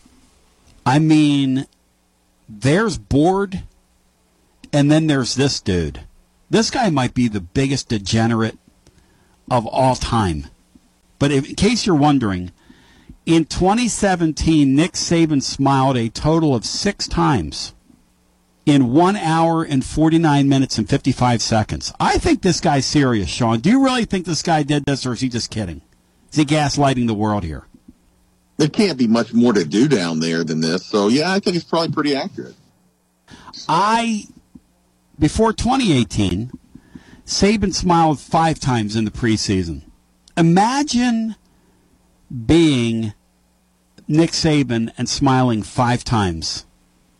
I 0.84 0.98
mean, 0.98 1.66
there's 2.48 2.98
bored, 2.98 3.62
and 4.72 4.90
then 4.90 5.06
there's 5.06 5.36
this 5.36 5.60
dude. 5.60 6.00
This 6.50 6.72
guy 6.72 6.90
might 6.90 7.14
be 7.14 7.28
the 7.28 7.40
biggest 7.40 7.88
degenerate 7.88 8.58
of 9.48 9.68
all 9.68 9.94
time. 9.94 10.46
But 11.20 11.30
if, 11.30 11.48
in 11.48 11.54
case 11.54 11.86
you're 11.86 11.94
wondering, 11.94 12.50
in 13.24 13.44
2017, 13.44 14.74
Nick 14.74 14.94
Saban 14.94 15.44
smiled 15.44 15.96
a 15.96 16.08
total 16.08 16.56
of 16.56 16.64
six 16.64 17.06
times 17.06 17.72
in 18.64 18.92
one 18.92 19.16
hour 19.16 19.64
and 19.64 19.84
49 19.84 20.48
minutes 20.48 20.78
and 20.78 20.88
55 20.88 21.42
seconds. 21.42 21.92
I 21.98 22.18
think 22.18 22.42
this 22.42 22.60
guy's 22.60 22.86
serious, 22.86 23.28
Sean. 23.28 23.60
Do 23.60 23.70
you 23.70 23.84
really 23.84 24.04
think 24.04 24.24
this 24.24 24.42
guy 24.42 24.62
did 24.62 24.84
this, 24.84 25.04
or 25.04 25.12
is 25.12 25.20
he 25.20 25.28
just 25.28 25.50
kidding? 25.50 25.82
Is 26.30 26.36
he 26.36 26.44
gaslighting 26.44 27.06
the 27.06 27.14
world 27.14 27.44
here? 27.44 27.66
There 28.56 28.68
can't 28.68 28.98
be 28.98 29.08
much 29.08 29.32
more 29.32 29.52
to 29.52 29.64
do 29.64 29.88
down 29.88 30.20
there 30.20 30.44
than 30.44 30.60
this. 30.60 30.86
So, 30.86 31.08
yeah, 31.08 31.32
I 31.32 31.40
think 31.40 31.56
it's 31.56 31.64
probably 31.64 31.92
pretty 31.92 32.14
accurate. 32.14 32.54
I, 33.68 34.24
before 35.18 35.52
2018, 35.52 36.52
Saban 37.26 37.74
smiled 37.74 38.20
five 38.20 38.60
times 38.60 38.94
in 38.94 39.04
the 39.04 39.10
preseason. 39.10 39.82
Imagine 40.36 41.34
being 42.46 43.14
Nick 44.06 44.30
Saban 44.30 44.92
and 44.96 45.08
smiling 45.08 45.62
five 45.62 46.04
times 46.04 46.64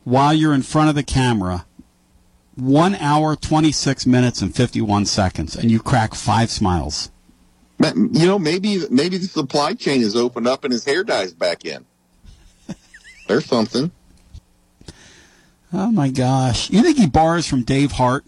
while 0.05 0.34
you're 0.34 0.55
in 0.55 0.62
front 0.62 0.88
of 0.88 0.94
the 0.94 1.03
camera, 1.03 1.66
one 2.55 2.94
hour, 2.96 3.36
26 3.36 4.07
minutes, 4.07 4.42
and 4.42 4.55
51 4.55 5.07
seconds, 5.07 5.57
and 5.57 5.70
you 5.70 5.80
crack 5.80 6.14
five 6.14 6.50
smiles. 6.50 7.11
You 7.80 8.26
know, 8.26 8.38
maybe 8.38 8.82
maybe 8.90 9.18
the 9.18 9.26
supply 9.26 9.74
chain 9.74 10.03
is 10.03 10.14
opened 10.14 10.46
up 10.46 10.62
and 10.62 10.72
his 10.72 10.84
hair 10.84 11.03
dyes 11.03 11.32
back 11.32 11.64
in. 11.64 11.84
There's 13.26 13.46
something. 13.46 13.90
Oh 15.72 15.90
my 15.90 16.11
gosh! 16.11 16.70
You 16.70 16.82
think 16.82 16.98
he 16.98 17.09
borrows 17.09 17.48
from 17.48 17.64
Dave 17.64 17.92
Hart? 17.92 18.24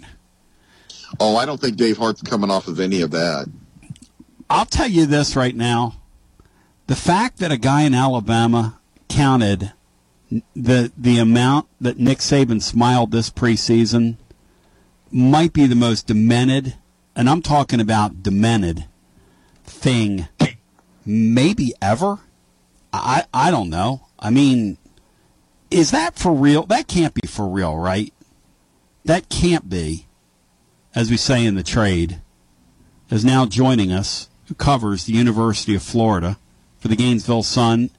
Oh, 1.20 1.36
I 1.36 1.46
don't 1.46 1.60
think 1.60 1.76
Dave 1.76 1.98
Hart's 1.98 2.22
coming 2.22 2.50
off 2.50 2.66
of 2.66 2.80
any 2.80 3.00
of 3.02 3.12
that. 3.12 3.46
I'll 4.50 4.66
tell 4.66 4.88
you 4.88 5.06
this 5.06 5.36
right 5.36 5.54
now: 5.54 6.00
the 6.88 6.96
fact 6.96 7.38
that 7.38 7.52
a 7.52 7.56
guy 7.56 7.82
in 7.82 7.94
Alabama 7.94 8.80
counted 9.08 9.72
the 10.54 10.92
the 10.96 11.18
amount 11.18 11.68
that 11.80 11.98
Nick 11.98 12.18
Saban 12.18 12.62
smiled 12.62 13.10
this 13.10 13.30
preseason 13.30 14.16
might 15.10 15.52
be 15.52 15.66
the 15.66 15.76
most 15.76 16.06
demented, 16.06 16.74
and 17.14 17.28
I'm 17.28 17.42
talking 17.42 17.80
about 17.80 18.22
demented 18.22 18.86
thing 19.64 20.28
maybe 21.06 21.74
ever. 21.80 22.20
I 22.92 23.24
I 23.32 23.50
don't 23.50 23.70
know. 23.70 24.06
I 24.18 24.30
mean, 24.30 24.78
is 25.70 25.90
that 25.90 26.16
for 26.16 26.32
real? 26.32 26.64
That 26.66 26.88
can't 26.88 27.14
be 27.14 27.26
for 27.26 27.48
real, 27.48 27.76
right? 27.76 28.12
That 29.04 29.28
can't 29.28 29.68
be, 29.68 30.06
as 30.94 31.10
we 31.10 31.16
say 31.16 31.44
in 31.44 31.56
the 31.56 31.62
trade, 31.62 32.20
is 33.10 33.24
now 33.24 33.44
joining 33.44 33.92
us, 33.92 34.30
who 34.46 34.54
covers 34.54 35.04
the 35.04 35.12
University 35.12 35.74
of 35.74 35.82
Florida 35.82 36.38
for 36.78 36.88
the 36.88 36.96
Gainesville 36.96 37.42
Sun 37.42 37.90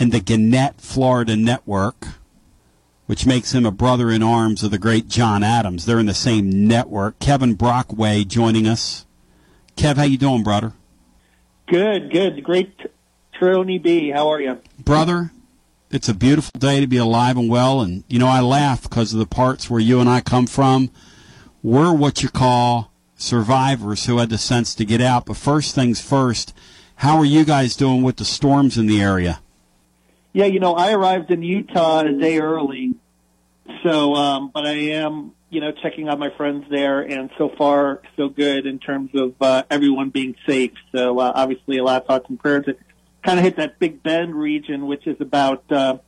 and 0.00 0.10
the 0.10 0.20
Gannett 0.20 0.80
Florida 0.80 1.36
Network, 1.36 2.06
which 3.04 3.26
makes 3.26 3.52
him 3.52 3.66
a 3.66 3.70
brother 3.70 4.10
in 4.10 4.22
arms 4.22 4.62
of 4.62 4.70
the 4.70 4.78
great 4.78 5.08
John 5.08 5.42
Adams. 5.42 5.84
They're 5.84 5.98
in 5.98 6.06
the 6.06 6.14
same 6.14 6.66
network. 6.66 7.18
Kevin 7.18 7.54
Brockway 7.54 8.24
joining 8.24 8.66
us. 8.66 9.04
Kev, 9.76 9.96
how 9.96 10.04
you 10.04 10.16
doing, 10.16 10.42
brother? 10.42 10.72
Good, 11.66 12.10
good. 12.10 12.42
Great, 12.42 12.80
Tony 13.38 13.78
B. 13.78 14.10
How 14.10 14.28
are 14.28 14.40
you, 14.40 14.58
brother? 14.78 15.32
It's 15.90 16.08
a 16.08 16.14
beautiful 16.14 16.58
day 16.58 16.80
to 16.80 16.86
be 16.86 16.96
alive 16.96 17.36
and 17.36 17.50
well. 17.50 17.82
And, 17.82 18.04
you 18.08 18.18
know, 18.18 18.28
I 18.28 18.40
laugh 18.40 18.82
because 18.82 19.12
of 19.12 19.18
the 19.18 19.26
parts 19.26 19.68
where 19.68 19.80
you 19.80 20.00
and 20.00 20.08
I 20.08 20.20
come 20.20 20.46
from. 20.46 20.90
We're 21.62 21.92
what 21.92 22.22
you 22.22 22.28
call 22.30 22.90
survivors 23.16 24.06
who 24.06 24.18
had 24.18 24.30
the 24.30 24.38
sense 24.38 24.74
to 24.76 24.84
get 24.84 25.00
out. 25.00 25.26
But 25.26 25.36
first 25.36 25.74
things 25.74 26.00
first, 26.00 26.54
how 26.96 27.18
are 27.18 27.24
you 27.24 27.44
guys 27.44 27.76
doing 27.76 28.02
with 28.02 28.16
the 28.16 28.24
storms 28.24 28.78
in 28.78 28.86
the 28.86 29.02
area? 29.02 29.40
Yeah, 30.32 30.46
you 30.46 30.60
know, 30.60 30.74
I 30.74 30.92
arrived 30.92 31.30
in 31.30 31.42
Utah 31.42 32.00
a 32.00 32.12
day 32.12 32.38
early. 32.38 32.94
So, 33.82 34.14
um, 34.14 34.50
but 34.52 34.66
I 34.66 34.72
am, 34.72 35.32
you 35.48 35.60
know, 35.60 35.72
checking 35.72 36.08
on 36.08 36.18
my 36.18 36.30
friends 36.36 36.66
there, 36.70 37.00
and 37.00 37.30
so 37.38 37.50
far, 37.56 38.02
so 38.16 38.28
good 38.28 38.66
in 38.66 38.78
terms 38.78 39.10
of 39.14 39.34
uh, 39.40 39.64
everyone 39.70 40.10
being 40.10 40.36
safe. 40.46 40.72
So, 40.92 41.18
uh, 41.18 41.32
obviously, 41.34 41.78
a 41.78 41.84
lot 41.84 42.02
of 42.02 42.08
thoughts 42.08 42.26
and 42.28 42.38
prayers. 42.38 42.64
It 42.68 42.78
kind 43.24 43.38
of 43.38 43.44
hit 43.44 43.56
that 43.56 43.78
Big 43.78 44.02
Bend 44.02 44.34
region, 44.34 44.86
which 44.86 45.06
is 45.06 45.16
about 45.20 45.70
uh, 45.70 45.98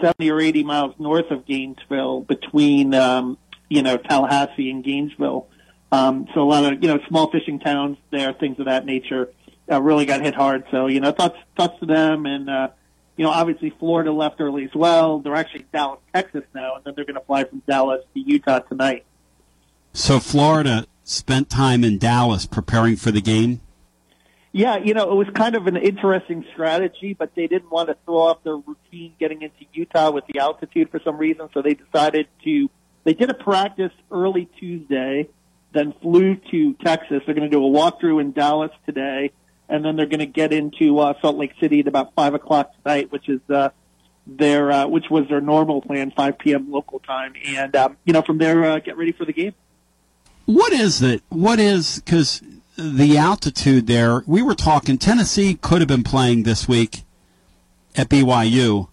70 0.00 0.30
or 0.30 0.40
80 0.40 0.64
miles 0.64 0.94
north 0.98 1.30
of 1.30 1.46
Gainesville, 1.46 2.20
between, 2.22 2.94
um, 2.94 3.38
you 3.68 3.82
know, 3.82 3.96
Tallahassee 3.96 4.70
and 4.70 4.82
Gainesville. 4.82 5.48
Um, 5.92 6.26
so 6.34 6.42
a 6.42 6.48
lot 6.48 6.72
of, 6.72 6.82
you 6.82 6.88
know, 6.88 7.00
small 7.08 7.30
fishing 7.30 7.60
towns 7.60 7.98
there, 8.10 8.32
things 8.32 8.58
of 8.58 8.66
that 8.66 8.84
nature, 8.84 9.32
uh, 9.70 9.80
really 9.80 10.06
got 10.06 10.22
hit 10.22 10.34
hard. 10.34 10.64
So, 10.70 10.86
you 10.86 11.00
know, 11.00 11.12
thoughts, 11.12 11.36
thoughts 11.56 11.78
to 11.80 11.86
them 11.86 12.26
and, 12.26 12.48
uh, 12.48 12.68
you 13.16 13.24
know, 13.24 13.30
obviously 13.30 13.70
Florida 13.78 14.12
left 14.12 14.40
early 14.40 14.64
as 14.64 14.74
well. 14.74 15.18
They're 15.18 15.34
actually 15.34 15.60
in 15.60 15.66
Dallas, 15.72 16.00
Texas 16.14 16.44
now, 16.54 16.76
and 16.76 16.84
then 16.84 16.94
they're 16.96 17.04
going 17.04 17.16
to 17.16 17.24
fly 17.24 17.44
from 17.44 17.62
Dallas 17.68 18.02
to 18.14 18.20
Utah 18.20 18.60
tonight. 18.60 19.04
So 19.92 20.20
Florida 20.20 20.86
spent 21.04 21.50
time 21.50 21.84
in 21.84 21.98
Dallas 21.98 22.46
preparing 22.46 22.96
for 22.96 23.10
the 23.10 23.20
game. 23.20 23.60
Yeah, 24.52 24.78
you 24.78 24.94
know, 24.94 25.10
it 25.10 25.14
was 25.14 25.28
kind 25.34 25.54
of 25.54 25.66
an 25.66 25.76
interesting 25.76 26.44
strategy, 26.52 27.14
but 27.14 27.34
they 27.36 27.46
didn't 27.46 27.70
want 27.70 27.88
to 27.88 27.96
throw 28.04 28.18
off 28.18 28.42
their 28.42 28.56
routine 28.56 29.14
getting 29.20 29.42
into 29.42 29.64
Utah 29.72 30.10
with 30.10 30.24
the 30.26 30.40
altitude 30.40 30.90
for 30.90 31.00
some 31.04 31.18
reason, 31.18 31.48
so 31.54 31.62
they 31.62 31.74
decided 31.74 32.26
to. 32.44 32.68
They 33.04 33.14
did 33.14 33.30
a 33.30 33.34
practice 33.34 33.92
early 34.10 34.48
Tuesday, 34.58 35.28
then 35.72 35.94
flew 36.02 36.36
to 36.50 36.74
Texas. 36.84 37.22
They're 37.24 37.34
going 37.34 37.48
to 37.48 37.56
do 37.56 37.64
a 37.64 37.70
walkthrough 37.70 38.20
in 38.20 38.32
Dallas 38.32 38.72
today, 38.86 39.30
and 39.70 39.84
then 39.84 39.96
they're 39.96 40.06
going 40.06 40.18
to 40.18 40.26
get 40.26 40.52
into 40.52 40.98
uh, 40.98 41.14
Salt 41.22 41.36
Lake 41.36 41.52
City 41.60 41.80
at 41.80 41.86
about 41.86 42.14
five 42.14 42.34
o'clock 42.34 42.72
tonight, 42.82 43.10
which 43.10 43.28
is 43.28 43.40
uh, 43.48 43.70
their 44.26 44.70
uh, 44.70 44.86
which 44.86 45.08
was 45.10 45.28
their 45.28 45.40
normal 45.40 45.80
plan, 45.80 46.10
five 46.10 46.38
p.m. 46.38 46.70
local 46.70 46.98
time, 46.98 47.34
and 47.46 47.74
um, 47.76 47.96
you 48.04 48.12
know 48.12 48.22
from 48.22 48.38
there 48.38 48.64
uh, 48.64 48.78
get 48.80 48.96
ready 48.96 49.12
for 49.12 49.24
the 49.24 49.32
game. 49.32 49.54
What 50.46 50.72
is 50.72 51.00
it? 51.00 51.22
What 51.28 51.60
is 51.60 52.00
because 52.00 52.42
the 52.76 53.16
altitude 53.16 53.86
there? 53.86 54.22
We 54.26 54.42
were 54.42 54.54
talking 54.54 54.98
Tennessee 54.98 55.54
could 55.54 55.80
have 55.80 55.88
been 55.88 56.02
playing 56.02 56.42
this 56.42 56.68
week 56.68 57.04
at 57.96 58.08
BYU 58.08 58.88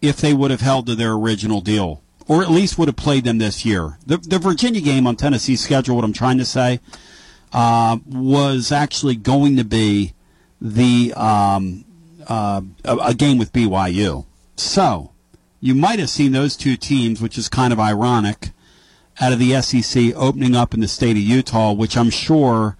if 0.00 0.16
they 0.16 0.34
would 0.34 0.50
have 0.50 0.60
held 0.60 0.86
to 0.86 0.94
their 0.94 1.12
original 1.12 1.60
deal, 1.60 2.02
or 2.26 2.42
at 2.42 2.50
least 2.50 2.78
would 2.78 2.88
have 2.88 2.96
played 2.96 3.24
them 3.24 3.38
this 3.38 3.64
year. 3.64 3.98
The, 4.06 4.18
the 4.18 4.38
Virginia 4.38 4.80
game 4.80 5.06
on 5.06 5.16
Tennessee's 5.16 5.60
schedule. 5.60 5.96
What 5.96 6.04
I'm 6.04 6.12
trying 6.12 6.38
to 6.38 6.44
say 6.44 6.80
uh, 7.52 7.98
was 8.06 8.72
actually 8.72 9.16
going 9.16 9.56
to 9.56 9.64
be 9.64 10.14
the 10.60 11.12
um, 11.14 11.84
uh, 12.26 12.62
a, 12.84 12.96
a 12.96 13.14
game 13.14 13.38
with 13.38 13.52
BYU. 13.52 14.26
So 14.56 15.12
you 15.60 15.74
might 15.74 15.98
have 15.98 16.10
seen 16.10 16.32
those 16.32 16.56
two 16.56 16.76
teams, 16.76 17.20
which 17.20 17.38
is 17.38 17.48
kind 17.48 17.72
of 17.72 17.80
ironic, 17.80 18.50
out 19.20 19.32
of 19.32 19.38
the 19.38 19.60
SEC 19.60 20.14
opening 20.16 20.56
up 20.56 20.74
in 20.74 20.80
the 20.80 20.88
state 20.88 21.16
of 21.16 21.22
Utah, 21.22 21.72
which 21.72 21.96
I'm 21.96 22.10
sure 22.10 22.76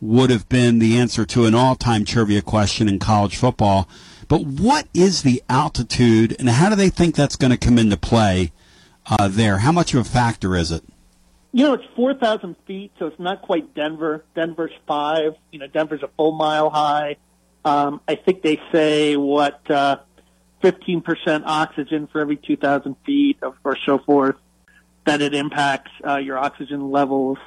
would 0.00 0.30
have 0.30 0.48
been 0.48 0.78
the 0.78 0.96
answer 0.96 1.24
to 1.26 1.44
an 1.44 1.54
all-time 1.54 2.04
trivia 2.04 2.42
question 2.42 2.88
in 2.88 2.98
college 2.98 3.36
football. 3.36 3.88
But 4.28 4.46
what 4.46 4.86
is 4.94 5.22
the 5.22 5.42
altitude, 5.48 6.36
and 6.38 6.48
how 6.48 6.70
do 6.70 6.76
they 6.76 6.88
think 6.88 7.14
that's 7.14 7.36
going 7.36 7.50
to 7.50 7.56
come 7.56 7.78
into 7.78 7.96
play 7.96 8.52
uh, 9.06 9.28
there? 9.28 9.58
How 9.58 9.72
much 9.72 9.92
of 9.92 10.00
a 10.00 10.08
factor 10.08 10.54
is 10.54 10.70
it? 10.70 10.84
You 11.52 11.64
know, 11.64 11.74
it's 11.74 11.84
4,000 11.96 12.54
feet, 12.66 12.92
so 12.98 13.06
it's 13.06 13.18
not 13.18 13.42
quite 13.42 13.74
Denver. 13.74 14.24
Denver's 14.36 14.72
five. 14.86 15.34
You 15.50 15.58
know, 15.58 15.66
Denver's 15.66 16.02
a 16.02 16.08
full 16.16 16.32
mile 16.32 16.70
high. 16.70 17.16
Um, 17.64 18.00
I 18.06 18.14
think 18.14 18.42
they 18.42 18.60
say 18.72 19.16
what 19.16 19.68
uh, 19.68 19.96
15% 20.62 21.42
oxygen 21.44 22.06
for 22.06 22.20
every 22.20 22.36
2,000 22.36 22.94
feet, 23.04 23.38
or 23.64 23.76
so 23.84 23.98
forth. 23.98 24.36
That 25.06 25.22
it 25.22 25.34
impacts 25.34 25.90
uh, 26.06 26.16
your 26.18 26.38
oxygen 26.38 26.90
levels. 26.90 27.38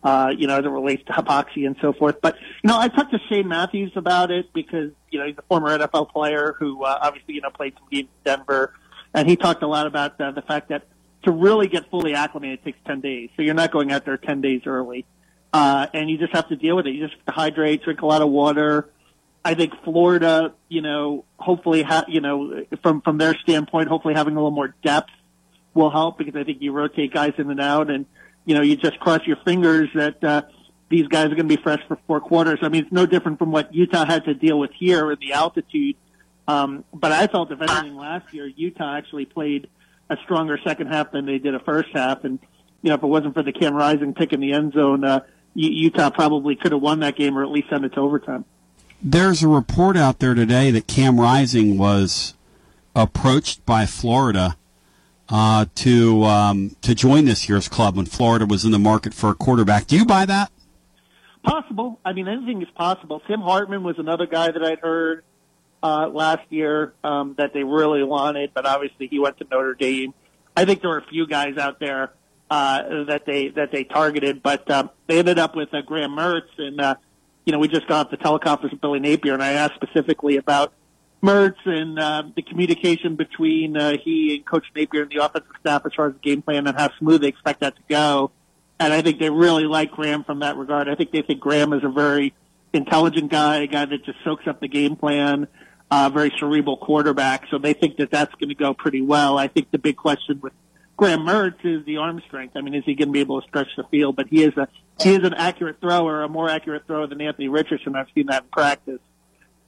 Uh, 0.00 0.32
you 0.36 0.46
know, 0.46 0.56
as 0.56 0.64
it 0.64 0.68
relates 0.68 1.02
to 1.06 1.12
hypoxia 1.12 1.66
and 1.66 1.74
so 1.80 1.92
forth. 1.92 2.20
But 2.22 2.36
you 2.62 2.68
know, 2.68 2.78
I 2.78 2.86
talked 2.86 3.10
to 3.10 3.18
Shane 3.28 3.48
Matthews 3.48 3.90
about 3.96 4.30
it 4.30 4.52
because 4.52 4.92
you 5.10 5.18
know 5.18 5.26
he's 5.26 5.36
a 5.36 5.42
former 5.42 5.76
NFL 5.76 6.10
player 6.10 6.54
who 6.56 6.84
uh, 6.84 6.98
obviously 7.02 7.34
you 7.34 7.40
know 7.40 7.50
played 7.50 7.74
some 7.76 7.88
games 7.90 8.08
in 8.24 8.36
Denver, 8.36 8.74
and 9.12 9.28
he 9.28 9.34
talked 9.34 9.64
a 9.64 9.66
lot 9.66 9.88
about 9.88 10.20
uh, 10.20 10.30
the 10.30 10.42
fact 10.42 10.68
that 10.68 10.84
to 11.24 11.32
really 11.32 11.68
get 11.68 11.90
fully 11.90 12.14
acclimated 12.14 12.64
takes 12.64 12.78
10 12.86 13.00
days. 13.00 13.30
So 13.36 13.42
you're 13.42 13.54
not 13.54 13.72
going 13.72 13.92
out 13.92 14.04
there 14.04 14.16
10 14.16 14.40
days 14.40 14.62
early. 14.66 15.04
Uh, 15.52 15.86
and 15.94 16.10
you 16.10 16.18
just 16.18 16.34
have 16.34 16.48
to 16.48 16.56
deal 16.56 16.76
with 16.76 16.86
it. 16.86 16.90
You 16.90 17.06
just 17.06 17.16
have 17.16 17.26
to 17.26 17.32
hydrate, 17.32 17.82
drink 17.82 18.02
a 18.02 18.06
lot 18.06 18.22
of 18.22 18.28
water. 18.28 18.90
I 19.44 19.54
think 19.54 19.72
Florida, 19.82 20.54
you 20.68 20.82
know, 20.82 21.24
hopefully, 21.38 21.82
ha- 21.82 22.04
you 22.06 22.20
know, 22.20 22.64
from, 22.82 23.00
from 23.00 23.18
their 23.18 23.34
standpoint, 23.34 23.88
hopefully 23.88 24.14
having 24.14 24.34
a 24.34 24.36
little 24.36 24.50
more 24.50 24.74
depth 24.82 25.10
will 25.74 25.90
help 25.90 26.18
because 26.18 26.36
I 26.36 26.44
think 26.44 26.60
you 26.60 26.72
rotate 26.72 27.14
guys 27.14 27.32
in 27.38 27.50
and 27.50 27.60
out 27.60 27.90
and, 27.90 28.04
you 28.44 28.54
know, 28.54 28.60
you 28.60 28.76
just 28.76 29.00
cross 29.00 29.20
your 29.26 29.36
fingers 29.44 29.88
that, 29.94 30.22
uh, 30.22 30.42
these 30.90 31.06
guys 31.06 31.26
are 31.26 31.34
going 31.34 31.48
to 31.48 31.56
be 31.56 31.62
fresh 31.62 31.80
for 31.86 31.98
four 32.06 32.20
quarters. 32.20 32.60
I 32.62 32.68
mean, 32.68 32.84
it's 32.84 32.92
no 32.92 33.06
different 33.06 33.38
from 33.38 33.52
what 33.52 33.74
Utah 33.74 34.06
had 34.06 34.24
to 34.24 34.34
deal 34.34 34.58
with 34.58 34.70
here 34.78 35.12
in 35.12 35.18
the 35.20 35.34
altitude. 35.34 35.96
Um, 36.46 36.84
but 36.94 37.12
I 37.12 37.26
felt 37.26 37.52
if 37.52 37.60
anything 37.60 37.94
last 37.94 38.32
year, 38.32 38.46
Utah 38.46 38.96
actually 38.96 39.26
played 39.26 39.68
a 40.10 40.16
stronger 40.24 40.58
second 40.64 40.88
half 40.88 41.12
than 41.12 41.26
they 41.26 41.38
did 41.38 41.54
a 41.54 41.60
first 41.60 41.90
half. 41.92 42.24
And, 42.24 42.38
you 42.82 42.88
know, 42.88 42.94
if 42.94 43.02
it 43.02 43.06
wasn't 43.06 43.34
for 43.34 43.42
the 43.42 43.52
Cam 43.52 43.74
Rising 43.74 44.14
pick 44.14 44.32
in 44.32 44.40
the 44.40 44.52
end 44.52 44.72
zone, 44.72 45.04
uh, 45.04 45.20
Utah 45.54 46.10
probably 46.10 46.56
could 46.56 46.72
have 46.72 46.80
won 46.80 47.00
that 47.00 47.16
game 47.16 47.36
or 47.36 47.42
at 47.42 47.50
least 47.50 47.68
sent 47.70 47.84
it 47.84 47.92
to 47.94 48.00
overtime. 48.00 48.44
There's 49.02 49.42
a 49.42 49.48
report 49.48 49.96
out 49.96 50.18
there 50.18 50.34
today 50.34 50.70
that 50.70 50.86
Cam 50.86 51.20
Rising 51.20 51.78
was 51.78 52.34
approached 52.94 53.64
by 53.64 53.86
Florida 53.86 54.56
uh, 55.28 55.66
to 55.76 56.24
um, 56.24 56.76
to 56.80 56.94
join 56.94 57.26
this 57.26 57.48
year's 57.48 57.68
club 57.68 57.96
when 57.96 58.06
Florida 58.06 58.46
was 58.46 58.64
in 58.64 58.72
the 58.72 58.78
market 58.78 59.14
for 59.14 59.30
a 59.30 59.34
quarterback. 59.34 59.86
Do 59.86 59.96
you 59.96 60.04
buy 60.04 60.24
that? 60.26 60.50
Possible. 61.44 62.00
I 62.04 62.12
mean, 62.12 62.28
anything 62.28 62.60
is 62.62 62.68
possible. 62.74 63.20
Tim 63.26 63.40
Hartman 63.40 63.82
was 63.82 63.98
another 63.98 64.26
guy 64.26 64.50
that 64.50 64.62
I'd 64.62 64.80
heard 64.80 65.22
uh, 65.82 66.08
last 66.08 66.42
year 66.50 66.94
um, 67.04 67.34
that 67.38 67.52
they 67.52 67.64
really 67.64 68.02
wanted, 68.02 68.52
but 68.54 68.66
obviously 68.66 69.06
he 69.06 69.18
went 69.18 69.38
to 69.38 69.46
Notre 69.50 69.74
Dame. 69.74 70.14
I 70.56 70.64
think 70.64 70.80
there 70.80 70.90
were 70.90 70.98
a 70.98 71.06
few 71.06 71.26
guys 71.26 71.56
out 71.56 71.78
there 71.78 72.12
uh, 72.50 73.04
that 73.04 73.24
they 73.26 73.48
that 73.48 73.70
they 73.72 73.84
targeted, 73.84 74.42
but 74.42 74.68
um, 74.70 74.90
they 75.06 75.18
ended 75.18 75.38
up 75.38 75.54
with 75.54 75.72
uh, 75.72 75.82
Graham 75.82 76.12
Mertz, 76.12 76.58
and 76.58 76.80
uh, 76.80 76.96
you 77.44 77.52
know 77.52 77.58
we 77.58 77.68
just 77.68 77.86
got 77.86 78.06
off 78.06 78.10
the 78.10 78.16
teleconference 78.16 78.72
with 78.72 78.80
Billy 78.80 79.00
Napier, 79.00 79.34
and 79.34 79.42
I 79.42 79.52
asked 79.52 79.74
specifically 79.74 80.36
about 80.36 80.72
Mertz 81.22 81.64
and 81.64 81.98
uh, 81.98 82.22
the 82.34 82.42
communication 82.42 83.16
between 83.16 83.76
uh, 83.76 83.96
he 84.02 84.36
and 84.36 84.46
Coach 84.46 84.66
Napier 84.74 85.02
and 85.02 85.10
the 85.10 85.24
offensive 85.24 85.52
staff 85.60 85.82
as 85.84 85.92
far 85.94 86.08
as 86.08 86.14
the 86.14 86.20
game 86.20 86.42
plan 86.42 86.66
and 86.66 86.76
how 86.76 86.90
smooth 86.98 87.20
they 87.22 87.28
expect 87.28 87.60
that 87.60 87.76
to 87.76 87.82
go. 87.88 88.30
And 88.80 88.92
I 88.92 89.02
think 89.02 89.18
they 89.18 89.28
really 89.28 89.64
like 89.64 89.90
Graham 89.90 90.22
from 90.22 90.40
that 90.40 90.56
regard. 90.56 90.88
I 90.88 90.94
think 90.94 91.10
they 91.10 91.22
think 91.22 91.40
Graham 91.40 91.72
is 91.72 91.82
a 91.82 91.88
very 91.88 92.34
intelligent 92.72 93.30
guy, 93.30 93.62
a 93.62 93.66
guy 93.66 93.84
that 93.84 94.04
just 94.04 94.18
soaks 94.24 94.46
up 94.46 94.60
the 94.60 94.68
game 94.68 94.94
plan, 94.94 95.48
uh, 95.90 96.10
very 96.12 96.32
cerebral 96.38 96.76
quarterback. 96.76 97.46
So 97.50 97.58
they 97.58 97.72
think 97.72 97.96
that 97.96 98.10
that's 98.10 98.34
going 98.34 98.50
to 98.50 98.54
go 98.54 98.74
pretty 98.74 99.00
well. 99.00 99.38
I 99.38 99.48
think 99.48 99.70
the 99.70 99.78
big 99.78 99.96
question 99.96 100.40
with 100.40 100.52
Graham 100.96 101.20
Mertz 101.20 101.64
is 101.64 101.84
the 101.86 101.98
arm 101.98 102.20
strength. 102.26 102.56
I 102.56 102.60
mean, 102.60 102.74
is 102.74 102.84
he 102.84 102.94
going 102.94 103.08
to 103.08 103.12
be 103.12 103.20
able 103.20 103.40
to 103.40 103.46
stretch 103.46 103.68
the 103.76 103.84
field? 103.84 104.16
But 104.16 104.28
he 104.28 104.42
is 104.42 104.56
a 104.56 104.68
he 105.00 105.14
is 105.14 105.24
an 105.24 105.34
accurate 105.34 105.80
thrower, 105.80 106.22
a 106.24 106.28
more 106.28 106.50
accurate 106.50 106.86
thrower 106.86 107.06
than 107.06 107.20
Anthony 107.20 107.48
Richardson. 107.48 107.94
I've 107.94 108.08
seen 108.14 108.26
that 108.26 108.42
in 108.42 108.48
practice, 108.48 109.00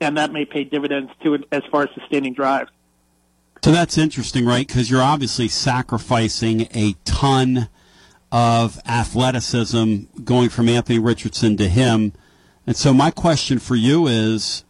and 0.01 0.17
that 0.17 0.33
may 0.33 0.45
pay 0.45 0.65
dividends 0.65 1.13
to 1.23 1.39
as 1.53 1.63
far 1.71 1.85
as 1.85 1.89
sustaining 1.95 2.35
drives. 2.35 2.71
So 3.63 3.71
that's 3.71 3.97
interesting, 3.97 4.45
right? 4.45 4.67
Because 4.67 4.91
you're 4.91 5.03
obviously 5.03 5.47
sacrificing 5.47 6.63
a 6.75 6.95
ton 7.05 7.69
of 8.33 8.81
athleticism 8.87 10.05
going 10.25 10.49
from 10.49 10.69
Anthony 10.69 10.99
Richardson 10.99 11.57
to 11.59 11.69
him. 11.69 12.13
And 12.67 12.77
so 12.77 12.95
my 12.95 13.11
question 13.11 13.59
for 13.59 13.77
you 13.77 14.07
is, 14.07 14.65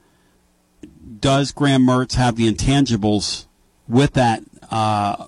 does 1.20 1.52
Graham 1.52 1.86
Mertz 1.86 2.14
have 2.14 2.36
the 2.36 2.50
intangibles 2.50 3.46
with 3.88 4.14
that 4.14 4.42
uh, 4.70 5.26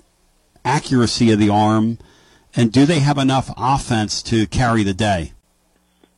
accuracy 0.64 1.32
of 1.32 1.38
the 1.38 1.49
arm, 1.49 1.99
and 2.55 2.72
do 2.72 2.86
they 2.86 3.01
have 3.01 3.18
enough 3.18 3.51
offense 3.57 4.22
to 4.24 4.47
carry 4.47 4.82
the 4.82 4.95
day? 4.95 5.32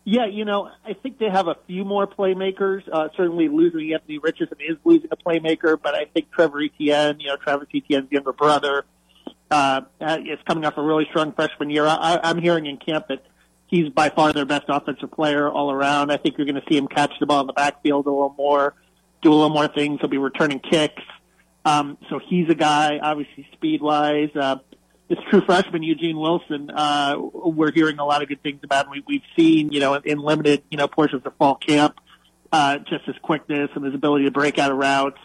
Yeah, 0.06 0.26
you 0.26 0.44
know, 0.44 0.70
I 0.84 0.92
think 0.92 1.18
they 1.18 1.30
have 1.30 1.48
a 1.48 1.56
few 1.66 1.84
more 1.84 2.06
playmakers. 2.06 2.82
Uh, 2.92 3.08
certainly 3.16 3.48
losing 3.48 3.94
Anthony 3.94 4.18
Richardson 4.18 4.58
is 4.60 4.76
losing 4.84 5.08
a 5.10 5.16
playmaker, 5.16 5.78
but 5.82 5.94
I 5.94 6.04
think 6.04 6.30
Trevor 6.30 6.60
Etienne, 6.62 7.20
you 7.20 7.28
know, 7.28 7.36
Travis 7.36 7.68
Etienne's 7.74 8.12
younger 8.12 8.34
brother, 8.34 8.84
uh, 9.50 9.80
is 10.00 10.38
coming 10.46 10.66
off 10.66 10.76
a 10.76 10.82
really 10.82 11.06
strong 11.06 11.32
freshman 11.32 11.70
year. 11.70 11.86
I, 11.86 12.20
I'm 12.22 12.38
hearing 12.38 12.66
in 12.66 12.76
camp 12.76 13.06
that 13.08 13.24
he's 13.66 13.88
by 13.88 14.10
far 14.10 14.32
their 14.32 14.44
best 14.44 14.64
offensive 14.68 15.10
player 15.10 15.48
all 15.48 15.70
around. 15.70 16.10
I 16.10 16.18
think 16.18 16.36
you're 16.36 16.46
going 16.46 16.60
to 16.60 16.66
see 16.68 16.76
him 16.76 16.86
catch 16.86 17.12
the 17.18 17.26
ball 17.26 17.40
in 17.40 17.46
the 17.46 17.54
backfield 17.54 18.06
a 18.06 18.10
little 18.10 18.34
more, 18.36 18.74
do 19.24 19.32
a 19.32 19.34
little 19.34 19.50
more 19.50 19.66
things. 19.66 19.98
He'll 20.00 20.08
be 20.08 20.18
returning 20.18 20.60
kicks. 20.60 21.02
Um, 21.64 21.98
so 22.08 22.20
he's 22.24 22.48
a 22.50 22.54
guy, 22.54 22.98
obviously 23.02 23.48
speed 23.54 23.80
wise. 23.80 24.30
Uh, 24.36 24.56
this 25.08 25.18
true 25.30 25.40
freshman 25.40 25.82
Eugene 25.82 26.18
Wilson, 26.18 26.70
uh, 26.70 27.16
we're 27.18 27.72
hearing 27.72 27.98
a 27.98 28.04
lot 28.04 28.22
of 28.22 28.28
good 28.28 28.42
things 28.42 28.60
about. 28.62 28.90
We, 28.90 29.02
we've 29.06 29.22
seen, 29.36 29.72
you 29.72 29.80
know, 29.80 29.94
in 29.94 30.18
limited, 30.18 30.62
you 30.70 30.78
know, 30.78 30.88
portions 30.88 31.22
of 31.24 31.34
fall 31.36 31.56
camp, 31.56 31.98
uh, 32.52 32.78
just 32.78 33.04
his 33.04 33.16
quickness 33.22 33.70
and 33.74 33.84
his 33.84 33.94
ability 33.94 34.26
to 34.26 34.30
break 34.30 34.58
out 34.58 34.70
of 34.70 34.76
routes. 34.76 35.18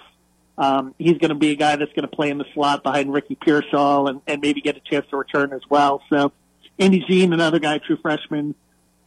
Um, 0.58 0.94
he's 0.98 1.18
going 1.18 1.30
to 1.30 1.36
be 1.36 1.52
a 1.52 1.56
guy 1.56 1.78
that's 1.78 1.92
going 1.94 2.08
to 2.10 2.14
play 2.14 2.30
in 2.30 2.38
the 2.38 2.46
slot 2.54 2.84
behind 2.84 3.14
Ricky 3.14 3.36
Pearsall 3.36 4.08
and, 4.08 4.22
and 4.28 4.42
maybe 4.42 4.60
get 4.60 4.76
a 4.76 4.82
chance 4.82 5.06
to 5.12 5.18
return 5.18 5.54
as 5.54 5.62
well. 5.70 6.02
So 6.10 6.34
Andy 6.78 7.04
Jean, 7.08 7.32
another 7.32 7.60
guy, 7.60 7.78
true 7.78 7.98
freshman, 8.02 8.56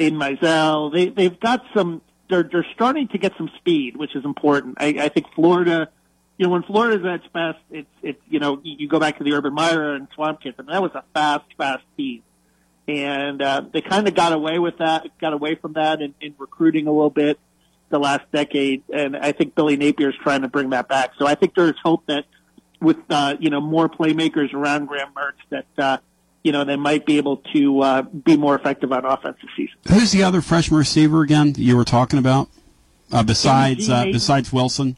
Aidan 0.01 0.19
Mizell, 0.19 0.93
they, 0.93 1.09
they've 1.11 1.39
got 1.39 1.63
some, 1.75 2.01
they're, 2.33 2.49
they're 2.51 2.67
starting 2.75 3.09
to 3.09 3.19
get 3.19 3.33
some 3.37 3.51
speed, 3.59 3.97
which 3.97 4.17
is 4.17 4.25
important. 4.25 4.79
I, 4.79 4.87
I 4.99 5.09
think 5.11 5.27
Florida, 5.35 5.91
you 6.39 6.47
know, 6.47 6.53
when 6.53 6.63
Florida's 6.63 7.05
at 7.05 7.17
its 7.17 7.27
best, 7.33 7.59
it's, 7.71 7.95
it's, 8.03 8.21
you 8.29 8.41
know, 8.41 8.59
you 8.65 8.89
go 8.89 8.99
back 8.99 9.19
to 9.19 9.25
the 9.25 9.35
Urban 9.35 9.53
Meyer 9.53 9.93
and 9.93 10.09
Swamp 10.15 10.41
Kids, 10.41 10.57
and 10.59 10.69
that 10.69 10.81
was 10.81 10.93
a 10.95 11.05
fast, 11.13 11.45
fast 11.59 11.85
team. 11.97 12.23
And, 12.89 13.43
uh, 13.43 13.63
they 13.71 13.83
kind 13.83 14.09
of 14.09 14.15
got 14.15 14.33
away 14.33 14.59
with 14.59 14.79
that, 14.79 15.07
got 15.21 15.35
away 15.35 15.57
from 15.57 15.75
that 15.75 16.01
in, 16.01 16.15
in 16.23 16.35
recruiting 16.39 16.87
a 16.87 16.91
little 16.91 17.11
bit 17.11 17.39
the 17.91 17.99
last 17.99 18.25
decade. 18.33 18.83
And 18.91 19.15
I 19.15 19.33
think 19.33 19.55
Billy 19.55 19.77
Napier 19.77 20.09
is 20.09 20.17
trying 20.23 20.41
to 20.41 20.49
bring 20.49 20.71
that 20.71 20.89
back. 20.89 21.13
So 21.19 21.27
I 21.27 21.35
think 21.35 21.55
there's 21.55 21.77
hope 21.85 22.07
that 22.07 22.25
with, 22.81 22.97
uh, 23.11 23.37
you 23.39 23.51
know, 23.51 23.61
more 23.61 23.91
playmakers 23.91 24.55
around 24.55 24.87
Graham 24.87 25.13
Mertz 25.15 25.35
that, 25.51 25.67
uh, 25.77 25.99
you 26.43 26.53
know, 26.53 26.65
they 26.65 26.77
might 26.77 27.07
be 27.07 27.19
able 27.19 27.39
to 27.53 27.81
uh, 27.81 28.03
be 28.03 28.37
more 28.37 28.55
effective 28.55 28.93
on 28.93 29.05
offense 29.05 29.37
this 29.41 29.51
season. 29.57 29.77
Who's 29.89 30.13
the 30.13 30.23
other 30.25 30.41
freshman 30.41 30.79
receiver 30.79 31.23
again 31.23 31.55
you 31.57 31.77
were 31.77 31.85
talking 31.85 32.19
about? 32.19 32.49
Uh, 33.13 33.23
besides 33.23 33.91
uh, 33.91 34.07
besides 34.07 34.53
Wilson, 34.53 34.97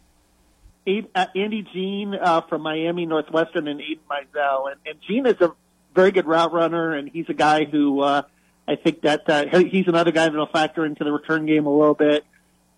Aid, 0.86 1.08
uh, 1.14 1.26
Andy 1.34 1.62
Jean 1.72 2.14
uh, 2.14 2.42
from 2.42 2.62
Miami 2.62 3.06
Northwestern 3.06 3.66
and 3.66 3.80
Aidan 3.80 4.04
Mizell, 4.08 4.70
and, 4.70 4.80
and 4.86 5.00
Jean 5.02 5.26
is 5.26 5.40
a 5.40 5.52
very 5.94 6.12
good 6.12 6.26
route 6.26 6.52
runner, 6.52 6.92
and 6.92 7.08
he's 7.08 7.28
a 7.28 7.34
guy 7.34 7.64
who 7.64 8.00
uh, 8.00 8.22
I 8.68 8.76
think 8.76 9.02
that 9.02 9.28
uh, 9.28 9.58
he's 9.58 9.88
another 9.88 10.12
guy 10.12 10.28
that'll 10.28 10.46
factor 10.46 10.84
into 10.86 11.04
the 11.04 11.12
return 11.12 11.46
game 11.46 11.66
a 11.66 11.76
little 11.76 11.94
bit. 11.94 12.24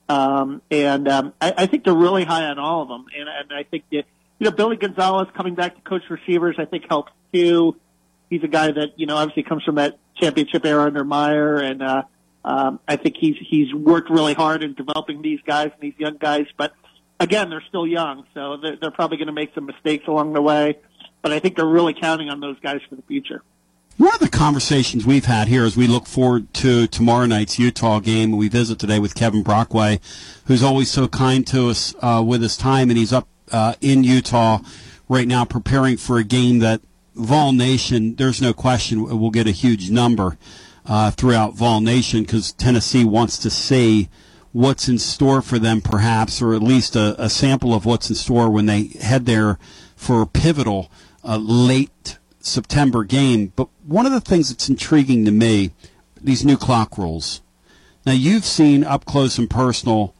Um, 0.09 0.62
and 0.71 1.09
um, 1.09 1.35
I, 1.41 1.53
I 1.57 1.67
think 1.67 1.85
they're 1.85 1.95
really 1.95 2.25
high 2.25 2.45
on 2.45 2.59
all 2.59 2.83
of 2.83 2.89
them, 2.89 3.07
and, 3.17 3.29
and 3.29 3.53
I 3.53 3.64
think 3.64 3.85
that 3.91 4.05
you 4.39 4.45
know 4.45 4.53
Billy 4.53 4.77
Gonzalez 4.77 5.29
coming 5.35 5.55
back 5.55 5.75
to 5.75 5.81
coach 5.83 6.03
receivers 6.09 6.57
I 6.59 6.64
think 6.64 6.89
helps 6.89 7.12
too. 7.33 7.77
He's 8.31 8.43
a 8.43 8.49
guy 8.49 8.70
that 8.72 8.95
you 8.97 9.07
know 9.07 9.16
obviously 9.16 9.43
comes 9.43 9.62
from 9.62 9.77
that 9.77 9.99
championship 10.16 10.64
era 10.64 10.85
under 10.85 11.05
Meyer, 11.05 11.57
and 11.57 11.83
uh, 11.83 12.03
um, 12.45 12.81
I 12.87 12.97
think 12.97 13.16
he's 13.18 13.37
he's 13.41 13.72
worked 13.72 14.11
really 14.11 14.35
hard 14.35 14.62
in 14.62 14.74
developing 14.74 15.22
these 15.22 15.41
guys 15.47 15.70
and 15.72 15.81
these 15.81 15.99
young 15.99 16.16
guys. 16.16 16.47
But 16.57 16.72
again, 17.20 17.51
they're 17.51 17.64
still 17.68 17.87
young, 17.87 18.24
so 18.35 18.57
they're, 18.57 18.77
they're 18.81 18.91
probably 18.91 19.16
going 19.16 19.29
to 19.29 19.33
make 19.33 19.55
some 19.55 19.66
mistakes 19.66 20.07
along 20.09 20.33
the 20.33 20.43
way. 20.43 20.79
But 21.22 21.33
I 21.33 21.41
think 21.41 21.57
they're 21.57 21.66
really 21.66 21.95
counting 21.95 22.29
on 22.29 22.41
those 22.41 22.59
guys 22.61 22.81
for 22.89 22.97
the 22.97 23.03
future. 23.03 23.43
One 23.97 24.12
of 24.12 24.20
the 24.20 24.29
conversations 24.29 25.07
we've 25.07 25.24
had 25.24 25.49
here 25.49 25.64
as 25.64 25.74
we 25.74 25.87
look 25.87 26.07
forward 26.07 26.53
to 26.55 26.87
tomorrow 26.87 27.24
night's 27.24 27.59
Utah 27.59 27.99
game, 27.99 28.37
we 28.37 28.49
visit 28.49 28.79
today 28.79 28.99
with 28.99 29.14
Kevin 29.14 29.43
Brockway, 29.43 30.01
who's 30.45 30.62
always 30.62 30.91
so 30.91 31.09
kind 31.09 31.47
to 31.47 31.70
us 31.70 31.95
uh, 32.03 32.22
with 32.24 32.43
his 32.43 32.59
time, 32.59 32.91
and 32.91 32.99
he's 32.99 33.12
up 33.12 33.27
uh, 33.51 33.72
in 33.81 34.05
Utah 34.05 34.59
right 35.09 35.27
now 35.27 35.47
preparing 35.47 35.97
for 35.97 36.18
a 36.18 36.24
game 36.24 36.59
that 36.59 36.83
Vol 37.17 37.53
Nation, 37.53 38.14
there's 38.17 38.43
no 38.43 38.53
question, 38.53 39.03
we'll 39.05 39.31
get 39.31 39.47
a 39.47 39.53
huge 39.53 39.91
number 39.91 40.37
uh, 40.85 41.11
throughout 41.11 41.55
Vol 41.55 41.81
Nation 41.81 42.23
because 42.23 42.53
Tennessee 42.53 43.05
wants 43.05 43.39
to 43.39 43.51
see 43.51 44.09
what's 44.53 44.89
in 44.89 44.99
store 44.99 45.43
for 45.43 45.59
them, 45.59 45.81
perhaps, 45.81 46.41
or 46.41 46.55
at 46.55 46.62
least 46.62 46.95
a, 46.95 47.14
a 47.23 47.29
sample 47.29 47.75
of 47.75 47.85
what's 47.85 48.09
in 48.09 48.17
store 48.17 48.51
when 48.51 48.67
they 48.67 48.85
head 49.01 49.27
there 49.27 49.59
for 49.97 50.23
a 50.23 50.27
pivotal 50.27 50.91
uh, 51.25 51.37
late 51.37 52.19
September 52.41 53.05
game. 53.05 53.53
But 53.57 53.69
one 53.85 54.07
of 54.07 54.12
the 54.12 54.21
things 54.21 54.51
that's 54.51 54.69
intriguing 54.69 55.25
to 55.25 55.31
me, 55.31 55.73
these 56.21 56.45
new 56.45 56.57
clock 56.57 56.97
rules. 56.97 57.41
Now 58.05 58.12
you've 58.12 58.45
seen 58.45 58.85
up 58.85 59.05
close 59.05 59.39
and 59.39 59.51
personal 59.51 60.14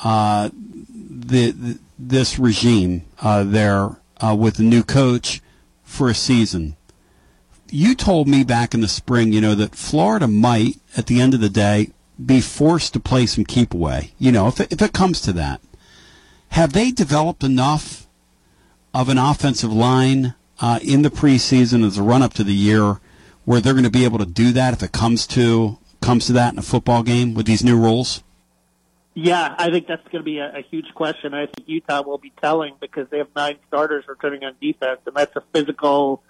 uh, 0.00 0.50
the, 0.52 1.50
the, 1.52 1.78
this 1.98 2.38
regime 2.38 3.04
uh, 3.20 3.44
there 3.44 3.96
uh, 4.20 4.34
with 4.38 4.56
the 4.56 4.64
new 4.64 4.82
coach 4.82 5.40
for 5.88 6.08
a 6.08 6.14
season. 6.14 6.76
You 7.70 7.94
told 7.94 8.28
me 8.28 8.44
back 8.44 8.74
in 8.74 8.82
the 8.82 8.88
spring, 8.88 9.32
you 9.32 9.40
know, 9.40 9.54
that 9.54 9.74
Florida 9.74 10.28
might, 10.28 10.76
at 10.96 11.06
the 11.06 11.20
end 11.20 11.34
of 11.34 11.40
the 11.40 11.48
day, 11.48 11.90
be 12.24 12.40
forced 12.40 12.92
to 12.92 13.00
play 13.00 13.26
some 13.26 13.44
keep 13.44 13.74
away. 13.74 14.12
You 14.18 14.30
know, 14.30 14.46
if 14.46 14.60
it, 14.60 14.72
if 14.72 14.82
it 14.82 14.92
comes 14.92 15.20
to 15.22 15.32
that, 15.32 15.60
have 16.50 16.72
they 16.72 16.90
developed 16.90 17.42
enough 17.42 18.06
of 18.94 19.08
an 19.08 19.18
offensive 19.18 19.72
line 19.72 20.34
uh, 20.60 20.78
in 20.82 21.02
the 21.02 21.10
preseason 21.10 21.84
as 21.84 21.98
a 21.98 22.02
run 22.02 22.22
up 22.22 22.34
to 22.34 22.44
the 22.44 22.54
year 22.54 23.00
where 23.44 23.60
they're 23.60 23.72
going 23.72 23.84
to 23.84 23.90
be 23.90 24.04
able 24.04 24.18
to 24.18 24.26
do 24.26 24.52
that 24.52 24.74
if 24.74 24.82
it 24.82 24.92
comes 24.92 25.26
to 25.28 25.78
comes 26.00 26.26
to 26.26 26.32
that 26.32 26.52
in 26.52 26.58
a 26.58 26.62
football 26.62 27.02
game 27.02 27.34
with 27.34 27.46
these 27.46 27.64
new 27.64 27.76
rules? 27.76 28.22
Yeah, 29.20 29.52
I 29.58 29.72
think 29.72 29.88
that's 29.88 30.04
going 30.12 30.18
to 30.18 30.22
be 30.22 30.38
a, 30.38 30.58
a 30.58 30.62
huge 30.70 30.94
question. 30.94 31.34
I 31.34 31.46
think 31.46 31.66
Utah 31.66 32.02
will 32.02 32.18
be 32.18 32.32
telling 32.40 32.76
because 32.80 33.08
they 33.10 33.18
have 33.18 33.26
nine 33.34 33.56
starters 33.66 34.04
returning 34.06 34.44
on 34.44 34.54
defense, 34.60 35.00
and 35.06 35.16
that's 35.16 35.34
a 35.34 35.42
physical 35.52 36.22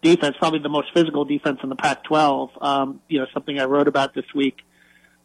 defense, 0.00 0.36
probably 0.38 0.60
the 0.60 0.70
most 0.70 0.88
physical 0.94 1.26
defense 1.26 1.60
in 1.62 1.68
the 1.68 1.76
Pac-12. 1.76 2.64
Um, 2.64 3.02
you 3.08 3.18
know, 3.18 3.26
something 3.34 3.60
I 3.60 3.64
wrote 3.64 3.88
about 3.88 4.14
this 4.14 4.24
week. 4.34 4.56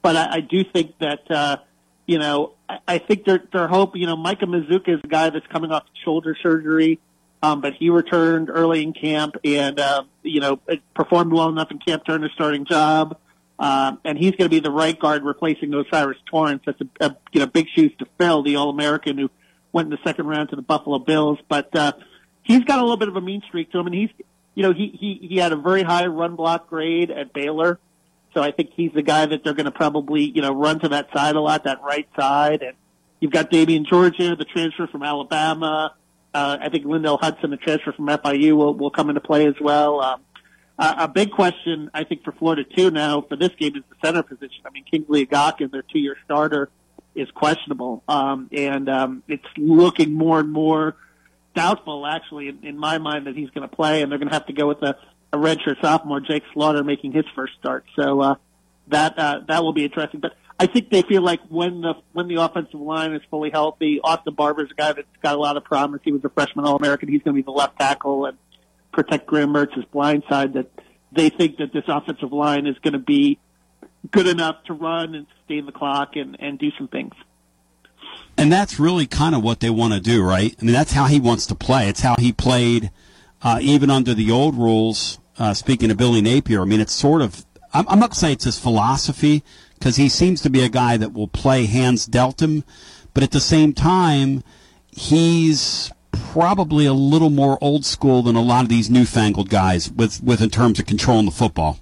But 0.01 0.17
I, 0.17 0.33
I 0.33 0.39
do 0.41 0.65
think 0.65 0.99
that 0.99 1.31
uh, 1.31 1.57
you 2.05 2.19
know, 2.19 2.51
I, 2.67 2.79
I 2.85 2.97
think 2.97 3.23
their 3.23 3.41
their 3.53 3.69
hope. 3.69 3.95
You 3.95 4.07
know, 4.07 4.17
Micah 4.17 4.45
Mazzccua 4.45 4.97
is 4.97 4.99
a 5.01 5.07
guy 5.07 5.29
that's 5.29 5.47
coming 5.47 5.71
off 5.71 5.85
shoulder 6.03 6.35
surgery. 6.43 6.99
Um, 7.41 7.61
but 7.61 7.75
he 7.75 7.89
returned 7.91 8.49
early 8.49 8.83
in 8.83 8.91
camp 8.91 9.35
and, 9.43 9.79
uh, 9.79 10.03
you 10.23 10.39
know, 10.39 10.59
performed 10.95 11.31
well 11.31 11.47
enough 11.47 11.69
in 11.69 11.77
camp 11.77 12.03
to 12.05 12.13
earn 12.13 12.23
a 12.25 12.29
starting 12.29 12.65
job. 12.65 13.17
Um, 13.57 13.99
and 14.03 14.17
he's 14.17 14.31
going 14.31 14.45
to 14.45 14.49
be 14.49 14.59
the 14.59 14.71
right 14.71 14.99
guard 14.99 15.23
replacing 15.23 15.73
O'Cyrus 15.73 16.17
Torrence. 16.25 16.63
That's 16.65 16.79
a, 16.81 17.05
a 17.05 17.17
you 17.31 17.39
know 17.39 17.47
big 17.47 17.67
shoes 17.73 17.91
to 17.99 18.07
fill. 18.17 18.43
The 18.43 18.57
All 18.57 18.69
American 18.69 19.17
who 19.17 19.29
went 19.71 19.87
in 19.87 19.91
the 19.91 20.03
second 20.03 20.27
round 20.27 20.49
to 20.49 20.55
the 20.55 20.61
Buffalo 20.61 20.99
Bills, 20.99 21.39
but 21.47 21.73
uh, 21.75 21.93
he's 22.43 22.63
got 22.63 22.79
a 22.79 22.81
little 22.81 22.97
bit 22.97 23.07
of 23.07 23.15
a 23.15 23.21
mean 23.21 23.41
streak 23.47 23.71
to 23.71 23.79
him, 23.79 23.87
and 23.87 23.95
he's 23.95 24.09
you 24.55 24.63
know 24.63 24.73
he 24.73 24.87
he 24.99 25.27
he 25.27 25.37
had 25.37 25.53
a 25.53 25.55
very 25.55 25.83
high 25.83 26.05
run 26.05 26.35
block 26.35 26.69
grade 26.69 27.11
at 27.11 27.33
Baylor, 27.33 27.79
so 28.33 28.41
I 28.41 28.51
think 28.51 28.71
he's 28.73 28.91
the 28.93 29.01
guy 29.01 29.25
that 29.25 29.43
they're 29.43 29.53
going 29.53 29.65
to 29.65 29.71
probably 29.71 30.23
you 30.23 30.41
know 30.41 30.53
run 30.53 30.79
to 30.79 30.89
that 30.89 31.07
side 31.13 31.35
a 31.35 31.41
lot, 31.41 31.63
that 31.63 31.81
right 31.81 32.07
side, 32.19 32.61
and 32.61 32.75
you've 33.21 33.31
got 33.31 33.51
Damieon 33.51 33.85
Georgia, 33.85 34.35
the 34.35 34.45
transfer 34.45 34.87
from 34.87 35.03
Alabama. 35.03 35.93
Uh, 36.33 36.57
I 36.59 36.67
think 36.67 36.85
Lindell 36.85 37.17
Hudson, 37.17 37.51
the 37.51 37.57
transfer 37.57 37.93
from 37.93 38.07
FIU, 38.07 38.57
will 38.57 38.73
will 38.73 38.91
come 38.91 39.07
into 39.07 39.21
play 39.21 39.47
as 39.47 39.55
well. 39.61 40.01
Um, 40.01 40.21
uh, 40.77 40.95
a 40.99 41.07
big 41.07 41.31
question, 41.31 41.89
I 41.93 42.03
think, 42.03 42.23
for 42.23 42.31
Florida 42.33 42.63
too 42.63 42.91
now 42.91 43.21
for 43.21 43.35
this 43.35 43.51
game 43.57 43.75
is 43.75 43.83
the 43.89 43.95
center 44.05 44.23
position. 44.23 44.61
I 44.65 44.69
mean, 44.71 44.83
Kingsley 44.83 45.25
Eguakun, 45.25 45.71
their 45.71 45.83
two-year 45.83 46.17
starter, 46.25 46.69
is 47.15 47.31
questionable, 47.31 48.03
um, 48.09 48.49
and 48.51 48.89
um, 48.89 49.23
it's 49.27 49.45
looking 49.57 50.11
more 50.11 50.39
and 50.39 50.51
more 50.51 50.97
doubtful, 51.55 52.05
actually, 52.05 52.49
in, 52.49 52.59
in 52.63 52.77
my 52.77 52.97
mind, 52.97 53.27
that 53.27 53.35
he's 53.35 53.49
going 53.51 53.67
to 53.67 53.73
play, 53.73 54.01
and 54.01 54.11
they're 54.11 54.19
going 54.19 54.27
to 54.27 54.33
have 54.33 54.47
to 54.47 54.53
go 54.53 54.67
with 54.67 54.81
a, 54.81 54.97
a 55.31 55.37
redshirt 55.37 55.79
sophomore, 55.81 56.19
Jake 56.19 56.43
Slaughter, 56.53 56.83
making 56.83 57.13
his 57.13 57.23
first 57.33 57.53
start. 57.57 57.85
So 57.95 58.19
uh, 58.19 58.35
that 58.89 59.17
uh, 59.17 59.39
that 59.47 59.63
will 59.63 59.73
be 59.73 59.85
interesting. 59.85 60.19
But 60.19 60.33
I 60.59 60.67
think 60.67 60.89
they 60.89 61.01
feel 61.01 61.21
like 61.21 61.39
when 61.49 61.81
the 61.81 61.93
when 62.11 62.27
the 62.27 62.35
offensive 62.35 62.79
line 62.79 63.13
is 63.13 63.21
fully 63.29 63.49
healthy, 63.49 63.99
Austin 64.03 64.33
Barber's 64.33 64.71
a 64.71 64.75
guy 64.75 64.93
that's 64.93 65.07
got 65.23 65.35
a 65.35 65.39
lot 65.39 65.57
of 65.57 65.63
promise. 65.63 66.01
He 66.03 66.11
was 66.11 66.23
a 66.25 66.29
freshman 66.29 66.65
All 66.65 66.75
American. 66.75 67.09
He's 67.09 67.21
going 67.21 67.35
to 67.35 67.41
be 67.41 67.45
the 67.45 67.51
left 67.51 67.79
tackle, 67.79 68.25
and 68.25 68.37
protect 68.95 69.27
Graham 69.27 69.51
Mertz's 69.51 69.85
blind 69.91 70.23
side 70.29 70.53
that 70.53 70.71
they 71.11 71.29
think 71.29 71.57
that 71.57 71.73
this 71.73 71.83
offensive 71.87 72.31
line 72.31 72.65
is 72.65 72.77
going 72.79 72.93
to 72.93 72.99
be 72.99 73.37
good 74.11 74.25
enough 74.25 74.63
to 74.65 74.73
run 74.73 75.13
and 75.13 75.27
sustain 75.37 75.65
the 75.65 75.71
clock 75.71 76.15
and, 76.15 76.37
and 76.39 76.57
do 76.57 76.71
some 76.77 76.87
things. 76.87 77.13
And 78.37 78.51
that's 78.51 78.79
really 78.79 79.05
kind 79.05 79.35
of 79.35 79.43
what 79.43 79.59
they 79.59 79.69
want 79.69 79.93
to 79.93 79.99
do, 79.99 80.23
right? 80.23 80.55
I 80.59 80.65
mean, 80.65 80.73
that's 80.73 80.93
how 80.93 81.05
he 81.05 81.19
wants 81.19 81.45
to 81.47 81.55
play. 81.55 81.89
It's 81.89 82.01
how 82.01 82.15
he 82.17 82.31
played 82.31 82.91
uh, 83.41 83.59
even 83.61 83.89
under 83.89 84.13
the 84.13 84.31
old 84.31 84.55
rules. 84.55 85.19
Uh, 85.37 85.53
speaking 85.53 85.91
of 85.91 85.97
Billy 85.97 86.21
Napier, 86.21 86.61
I 86.61 86.65
mean, 86.65 86.79
it's 86.79 86.93
sort 86.93 87.21
of, 87.21 87.45
I'm, 87.73 87.87
I'm 87.89 87.99
not 87.99 88.07
going 88.07 88.11
to 88.11 88.19
say 88.19 88.31
it's 88.31 88.45
his 88.45 88.59
philosophy 88.59 89.43
because 89.77 89.97
he 89.97 90.07
seems 90.07 90.41
to 90.41 90.49
be 90.49 90.61
a 90.63 90.69
guy 90.69 90.95
that 90.97 91.13
will 91.13 91.27
play 91.27 91.65
hands 91.65 92.05
dealt 92.05 92.41
him. 92.41 92.63
But 93.13 93.23
at 93.23 93.31
the 93.31 93.41
same 93.41 93.73
time, 93.73 94.43
he's 94.91 95.91
probably 96.15 96.85
a 96.85 96.93
little 96.93 97.29
more 97.29 97.57
old 97.61 97.85
school 97.85 98.21
than 98.21 98.35
a 98.35 98.41
lot 98.41 98.63
of 98.63 98.69
these 98.69 98.89
newfangled 98.89 99.49
guys 99.49 99.91
with, 99.91 100.21
with 100.23 100.41
in 100.41 100.49
terms 100.49 100.79
of 100.79 100.85
controlling 100.85 101.25
the 101.25 101.31
football. 101.31 101.79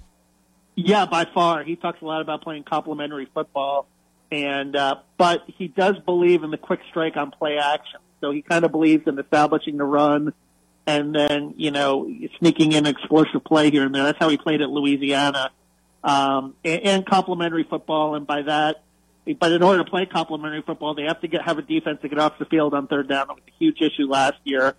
Yeah, 0.76 1.06
by 1.06 1.26
far. 1.32 1.62
He 1.62 1.76
talks 1.76 2.02
a 2.02 2.04
lot 2.04 2.20
about 2.20 2.42
playing 2.42 2.64
complementary 2.64 3.28
football, 3.32 3.86
and 4.32 4.74
uh, 4.74 4.96
but 5.16 5.42
he 5.46 5.68
does 5.68 5.98
believe 6.00 6.42
in 6.42 6.50
the 6.50 6.58
quick 6.58 6.80
strike 6.90 7.16
on 7.16 7.30
play 7.30 7.58
action. 7.58 8.00
So 8.20 8.32
he 8.32 8.42
kind 8.42 8.64
of 8.64 8.72
believes 8.72 9.06
in 9.06 9.18
establishing 9.18 9.76
the 9.76 9.84
run, 9.84 10.32
and 10.86 11.14
then 11.14 11.54
you 11.56 11.70
know 11.70 12.10
sneaking 12.38 12.72
in 12.72 12.86
explosive 12.86 13.44
play 13.44 13.70
here 13.70 13.84
and 13.84 13.94
there. 13.94 14.02
That's 14.02 14.18
how 14.18 14.28
he 14.28 14.36
played 14.36 14.62
at 14.62 14.70
Louisiana, 14.70 15.50
um, 16.02 16.54
and, 16.64 16.82
and 16.82 17.06
complementary 17.06 17.64
football. 17.64 18.16
And 18.16 18.26
by 18.26 18.42
that, 18.42 18.82
but 19.32 19.52
in 19.52 19.62
order 19.62 19.82
to 19.82 19.90
play 19.90 20.06
complementary 20.06 20.62
football, 20.62 20.94
they 20.94 21.04
have 21.04 21.20
to 21.22 21.28
get 21.28 21.42
have 21.42 21.58
a 21.58 21.62
defense 21.62 22.00
to 22.02 22.08
get 22.08 22.18
off 22.18 22.38
the 22.38 22.44
field 22.44 22.74
on 22.74 22.86
third 22.86 23.08
down. 23.08 23.28
That 23.28 23.34
was 23.34 23.42
a 23.48 23.58
huge 23.58 23.80
issue 23.80 24.06
last 24.06 24.36
year. 24.44 24.74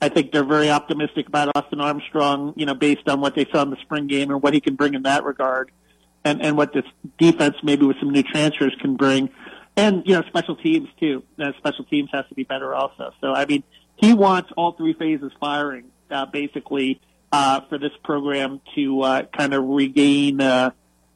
I 0.00 0.08
think 0.08 0.32
they're 0.32 0.44
very 0.44 0.70
optimistic 0.70 1.28
about 1.28 1.54
Austin 1.54 1.80
Armstrong, 1.80 2.54
you 2.56 2.64
know, 2.64 2.74
based 2.74 3.06
on 3.08 3.20
what 3.20 3.34
they 3.34 3.44
saw 3.52 3.62
in 3.62 3.70
the 3.70 3.76
spring 3.82 4.06
game 4.06 4.30
and 4.30 4.42
what 4.42 4.54
he 4.54 4.60
can 4.60 4.74
bring 4.74 4.94
in 4.94 5.02
that 5.02 5.24
regard, 5.24 5.70
and 6.24 6.40
and 6.40 6.56
what 6.56 6.72
this 6.72 6.84
defense 7.18 7.56
maybe 7.62 7.84
with 7.84 7.98
some 8.00 8.10
new 8.10 8.22
transfers 8.22 8.74
can 8.80 8.96
bring, 8.96 9.28
and 9.76 10.02
you 10.06 10.14
know, 10.14 10.22
special 10.28 10.56
teams 10.56 10.88
too. 10.98 11.22
Uh, 11.38 11.52
special 11.58 11.84
teams 11.84 12.08
has 12.12 12.24
to 12.28 12.34
be 12.34 12.44
better 12.44 12.74
also. 12.74 13.12
So 13.20 13.34
I 13.34 13.44
mean, 13.44 13.62
he 13.96 14.14
wants 14.14 14.50
all 14.56 14.72
three 14.72 14.94
phases 14.94 15.32
firing 15.38 15.90
uh, 16.10 16.26
basically 16.26 17.00
uh, 17.32 17.60
for 17.68 17.78
this 17.78 17.92
program 18.02 18.60
to 18.74 19.02
uh, 19.02 19.22
kind 19.36 19.54
of 19.54 19.64
regain, 19.64 20.40
uh, 20.40 20.70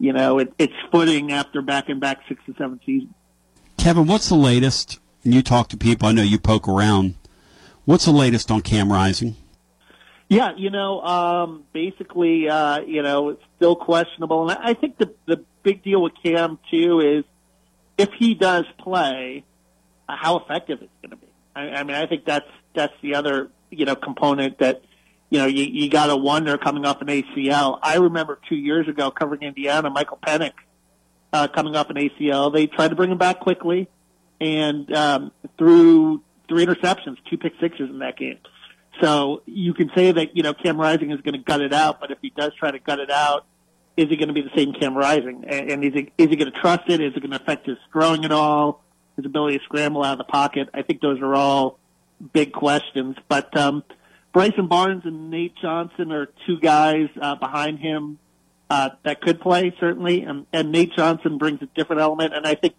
you 0.04 0.12
know, 0.12 0.38
it, 0.38 0.52
its 0.58 0.74
footing 0.92 1.32
after 1.32 1.62
back 1.62 1.88
and 1.88 1.98
back 1.98 2.20
six 2.28 2.44
to 2.44 2.54
seven 2.58 2.78
seasons. 2.84 3.14
Kevin, 3.78 4.06
what's 4.06 4.28
the 4.28 4.34
latest? 4.34 5.00
And 5.24 5.32
you 5.32 5.42
talk 5.42 5.68
to 5.70 5.78
people. 5.78 6.06
I 6.06 6.12
know 6.12 6.22
you 6.22 6.38
poke 6.38 6.68
around. 6.68 7.14
What's 7.86 8.04
the 8.04 8.12
latest 8.12 8.50
on 8.50 8.60
Cam 8.60 8.92
Rising? 8.92 9.34
Yeah, 10.28 10.52
you 10.56 10.68
know, 10.68 11.00
um, 11.00 11.64
basically, 11.72 12.48
uh, 12.48 12.80
you 12.80 13.02
know, 13.02 13.30
it's 13.30 13.42
still 13.56 13.76
questionable, 13.76 14.48
and 14.48 14.58
I 14.58 14.74
think 14.74 14.98
the 14.98 15.14
the 15.26 15.44
big 15.62 15.82
deal 15.82 16.02
with 16.02 16.12
Cam 16.22 16.58
too 16.70 17.00
is 17.00 17.24
if 17.96 18.10
he 18.18 18.34
does 18.34 18.64
play, 18.78 19.44
uh, 20.08 20.16
how 20.16 20.38
effective 20.38 20.80
it's 20.82 20.92
going 21.02 21.10
to 21.10 21.16
be. 21.16 21.28
I, 21.54 21.80
I 21.80 21.82
mean, 21.84 21.96
I 21.96 22.06
think 22.06 22.24
that's 22.24 22.48
that's 22.74 22.94
the 23.02 23.14
other 23.14 23.50
you 23.70 23.84
know 23.84 23.96
component 23.96 24.58
that 24.58 24.82
you 25.34 25.40
know 25.40 25.46
you, 25.46 25.64
you 25.64 25.90
got 25.90 26.06
to 26.06 26.16
wonder 26.16 26.56
coming 26.56 26.86
off 26.86 27.00
an 27.00 27.08
ACL. 27.08 27.80
I 27.82 27.96
remember 27.96 28.38
two 28.48 28.54
years 28.54 28.86
ago 28.86 29.10
covering 29.10 29.42
Indiana, 29.42 29.90
Michael 29.90 30.20
Penix 30.24 30.52
uh, 31.32 31.48
coming 31.48 31.74
off 31.74 31.90
an 31.90 31.96
ACL. 31.96 32.54
They 32.54 32.68
tried 32.68 32.88
to 32.88 32.94
bring 32.94 33.10
him 33.10 33.18
back 33.18 33.40
quickly, 33.40 33.88
and 34.40 34.94
um, 34.94 35.32
threw 35.58 36.22
three 36.48 36.64
interceptions, 36.64 37.16
two 37.28 37.36
pick 37.36 37.54
sixes 37.60 37.90
in 37.90 37.98
that 37.98 38.16
game. 38.16 38.38
So 39.00 39.42
you 39.44 39.74
can 39.74 39.90
say 39.92 40.12
that 40.12 40.36
you 40.36 40.44
know 40.44 40.54
Cam 40.54 40.80
Rising 40.80 41.10
is 41.10 41.20
going 41.22 41.34
to 41.34 41.44
gut 41.44 41.60
it 41.60 41.72
out, 41.72 41.98
but 41.98 42.12
if 42.12 42.18
he 42.22 42.30
does 42.30 42.52
try 42.54 42.70
to 42.70 42.78
gut 42.78 43.00
it 43.00 43.10
out, 43.10 43.44
is 43.96 44.08
he 44.08 44.16
going 44.16 44.28
to 44.28 44.34
be 44.34 44.42
the 44.42 44.56
same 44.56 44.72
Cam 44.72 44.96
Rising? 44.96 45.46
And, 45.48 45.68
and 45.68 45.84
is 45.84 45.94
he 45.94 46.12
is 46.16 46.30
he 46.30 46.36
going 46.36 46.52
to 46.52 46.60
trust 46.60 46.84
it? 46.86 47.00
Is 47.00 47.12
it 47.16 47.20
going 47.20 47.32
to 47.32 47.42
affect 47.42 47.66
his 47.66 47.78
throwing 47.92 48.24
at 48.24 48.30
all? 48.30 48.84
His 49.16 49.26
ability 49.26 49.58
to 49.58 49.64
scramble 49.64 50.04
out 50.04 50.12
of 50.12 50.18
the 50.18 50.30
pocket? 50.32 50.68
I 50.72 50.82
think 50.82 51.00
those 51.00 51.20
are 51.20 51.34
all 51.34 51.80
big 52.32 52.52
questions. 52.52 53.16
But 53.28 53.56
um, 53.56 53.82
Bryson 54.34 54.66
Barnes 54.66 55.02
and 55.06 55.30
Nate 55.30 55.54
Johnson 55.62 56.12
are 56.12 56.28
two 56.46 56.58
guys 56.58 57.08
uh, 57.22 57.36
behind 57.36 57.78
him 57.78 58.18
uh, 58.68 58.90
that 59.04 59.22
could 59.22 59.40
play 59.40 59.74
certainly, 59.78 60.22
and, 60.22 60.46
and 60.52 60.72
Nate 60.72 60.92
Johnson 60.94 61.38
brings 61.38 61.62
a 61.62 61.66
different 61.66 62.02
element. 62.02 62.34
And 62.34 62.46
I 62.46 62.56
think 62.56 62.74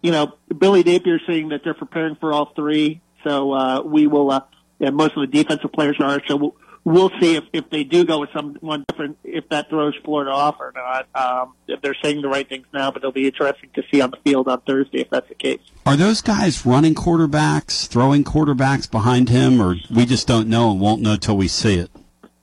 you 0.00 0.12
know 0.12 0.34
Billy 0.56 0.84
Napier 0.84 1.18
saying 1.26 1.48
that 1.48 1.62
they're 1.64 1.74
preparing 1.74 2.14
for 2.14 2.32
all 2.32 2.52
three. 2.54 3.02
So 3.24 3.52
uh, 3.52 3.82
we 3.82 4.06
will. 4.06 4.30
Uh, 4.30 4.40
and 4.78 4.94
most 4.94 5.16
of 5.16 5.22
the 5.22 5.26
defensive 5.26 5.72
players 5.72 5.96
are. 6.00 6.20
So 6.26 6.36
we'll, 6.36 6.56
we'll 6.86 7.10
see 7.20 7.34
if, 7.34 7.44
if 7.52 7.68
they 7.68 7.82
do 7.82 8.04
go 8.04 8.20
with 8.20 8.30
someone 8.32 8.84
different, 8.88 9.18
if 9.24 9.48
that 9.48 9.68
throws 9.68 9.94
Florida 10.04 10.30
off 10.30 10.56
or 10.60 10.72
not. 10.74 11.08
Um, 11.14 11.54
if 11.66 11.82
they're 11.82 11.96
saying 12.00 12.22
the 12.22 12.28
right 12.28 12.48
things 12.48 12.64
now, 12.72 12.90
but 12.92 13.02
it'll 13.02 13.12
be 13.12 13.26
interesting 13.26 13.70
to 13.74 13.82
see 13.92 14.00
on 14.00 14.12
the 14.12 14.18
field 14.24 14.48
on 14.48 14.60
Thursday 14.62 15.00
if 15.00 15.10
that's 15.10 15.28
the 15.28 15.34
case. 15.34 15.60
Are 15.84 15.96
those 15.96 16.22
guys 16.22 16.64
running 16.64 16.94
quarterbacks, 16.94 17.88
throwing 17.88 18.24
quarterbacks 18.24 18.90
behind 18.90 19.28
him, 19.28 19.60
or 19.60 19.74
we 19.90 20.06
just 20.06 20.26
don't 20.28 20.48
know 20.48 20.70
and 20.70 20.80
won't 20.80 21.02
know 21.02 21.16
till 21.16 21.36
we 21.36 21.48
see 21.48 21.74
it? 21.74 21.90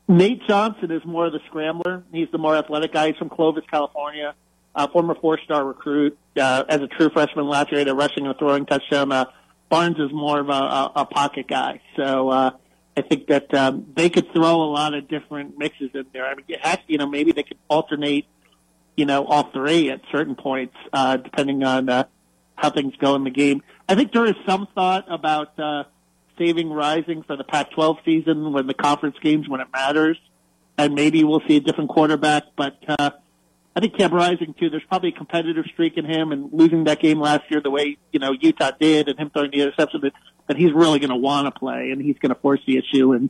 Nate 0.09 0.45
Johnson 0.45 0.91
is 0.91 1.03
more 1.05 1.27
of 1.27 1.31
the 1.31 1.39
scrambler. 1.47 2.03
He's 2.11 2.29
the 2.31 2.37
more 2.37 2.57
athletic 2.57 2.91
guy. 2.91 3.07
He's 3.07 3.17
from 3.17 3.29
Clovis, 3.29 3.63
California. 3.71 4.35
Uh, 4.75 4.87
former 4.87 5.15
four-star 5.15 5.63
recruit. 5.63 6.17
Uh, 6.35 6.63
as 6.67 6.81
a 6.81 6.87
true 6.87 7.09
freshman 7.11 7.47
last 7.47 7.71
year, 7.71 7.79
had 7.79 7.87
a 7.87 7.93
rushing 7.93 8.25
and 8.25 8.37
throwing 8.37 8.65
touchdown. 8.65 9.11
Uh, 9.11 9.25
Barnes 9.69 9.97
is 9.99 10.11
more 10.11 10.39
of 10.39 10.49
a, 10.49 10.51
a, 10.51 10.91
a 10.97 11.05
pocket 11.05 11.47
guy. 11.47 11.79
So 11.95 12.29
uh, 12.29 12.51
I 12.95 13.01
think 13.01 13.27
that 13.27 13.53
um, 13.53 13.87
they 13.95 14.09
could 14.09 14.31
throw 14.33 14.61
a 14.61 14.69
lot 14.69 14.93
of 14.93 15.07
different 15.07 15.57
mixes 15.57 15.89
in 15.93 16.05
there. 16.13 16.25
I 16.25 16.35
mean, 16.35 16.45
you, 16.87 16.97
know, 16.97 17.07
maybe 17.07 17.31
they 17.31 17.43
could 17.43 17.57
alternate, 17.67 18.25
you 18.95 19.05
know, 19.05 19.25
all 19.25 19.51
three 19.51 19.89
at 19.89 20.01
certain 20.11 20.35
points, 20.35 20.75
uh, 20.91 21.17
depending 21.17 21.63
on 21.63 21.89
uh, 21.89 22.03
how 22.55 22.69
things 22.69 22.93
go 22.99 23.15
in 23.15 23.23
the 23.23 23.31
game. 23.31 23.63
I 23.89 23.95
think 23.95 24.11
there 24.13 24.25
is 24.25 24.35
some 24.45 24.67
thought 24.75 25.05
about 25.11 25.57
uh, 25.59 25.85
saving 26.37 26.69
Rising 26.69 27.23
for 27.23 27.35
the 27.35 27.43
Pac-12 27.43 28.05
season 28.05 28.53
when 28.53 28.67
the 28.67 28.73
conference 28.75 29.15
games 29.21 29.49
when 29.49 29.59
it 29.59 29.67
matters, 29.73 30.17
and 30.77 30.93
maybe 30.93 31.23
we'll 31.23 31.41
see 31.47 31.57
a 31.57 31.61
different 31.61 31.89
quarterback. 31.89 32.43
But 32.55 32.77
uh, 32.87 33.11
I 33.75 33.79
think 33.79 33.97
Cam 33.97 34.13
Rising 34.13 34.53
too. 34.59 34.69
There's 34.69 34.83
probably 34.87 35.09
a 35.09 35.13
competitive 35.13 35.65
streak 35.65 35.97
in 35.97 36.05
him, 36.05 36.31
and 36.31 36.53
losing 36.53 36.83
that 36.83 36.99
game 36.99 37.19
last 37.19 37.49
year 37.49 37.59
the 37.59 37.71
way 37.71 37.97
you 38.11 38.19
know 38.19 38.31
Utah 38.31 38.69
did, 38.79 39.09
and 39.09 39.17
him 39.17 39.31
throwing 39.31 39.49
the 39.51 39.61
interception 39.61 40.01
that 40.01 40.13
that 40.47 40.57
he's 40.57 40.73
really 40.73 40.99
going 40.99 41.09
to 41.09 41.15
want 41.15 41.51
to 41.53 41.59
play, 41.59 41.91
and 41.91 42.01
he's 42.01 42.17
going 42.19 42.33
to 42.33 42.39
force 42.39 42.61
the 42.67 42.77
issue. 42.77 43.13
And 43.13 43.29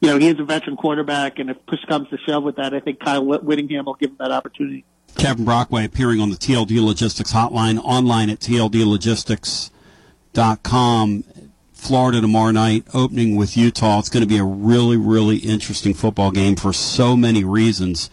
you 0.00 0.08
know 0.08 0.18
he 0.18 0.28
is 0.28 0.38
a 0.38 0.44
veteran 0.44 0.76
quarterback, 0.76 1.38
and 1.38 1.48
if 1.48 1.56
push 1.66 1.82
comes 1.88 2.10
to 2.10 2.18
shove 2.26 2.42
with 2.42 2.56
that, 2.56 2.74
I 2.74 2.80
think 2.80 3.00
Kyle 3.00 3.24
Whittingham 3.24 3.86
will 3.86 3.94
give 3.94 4.10
him 4.10 4.16
that 4.18 4.32
opportunity. 4.32 4.84
Kevin 5.16 5.46
Brockway 5.46 5.86
appearing 5.86 6.20
on 6.20 6.28
the 6.30 6.36
TLD 6.36 6.84
Logistics 6.84 7.32
Hotline, 7.32 7.78
online 7.78 8.28
at 8.30 8.40
tldlogistics.com. 8.40 11.24
Florida 11.72 12.20
tomorrow 12.20 12.50
night, 12.50 12.84
opening 12.92 13.36
with 13.36 13.56
Utah. 13.56 14.00
It's 14.00 14.10
going 14.10 14.22
to 14.22 14.28
be 14.28 14.36
a 14.36 14.44
really, 14.44 14.98
really 14.98 15.38
interesting 15.38 15.94
football 15.94 16.30
game 16.30 16.54
for 16.54 16.74
so 16.74 17.16
many 17.16 17.42
reasons. 17.42 18.10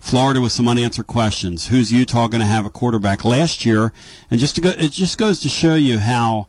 Florida 0.00 0.40
with 0.40 0.50
some 0.50 0.66
unanswered 0.66 1.06
questions. 1.06 1.68
Who's 1.68 1.92
Utah 1.92 2.26
going 2.26 2.40
to 2.40 2.46
have 2.46 2.66
a 2.66 2.70
quarterback 2.70 3.24
last 3.24 3.64
year? 3.64 3.92
And 4.30 4.40
just 4.40 4.54
to 4.56 4.60
go, 4.60 4.70
it 4.70 4.92
just 4.92 5.18
goes 5.18 5.40
to 5.40 5.48
show 5.48 5.74
you 5.74 5.98
how 5.98 6.48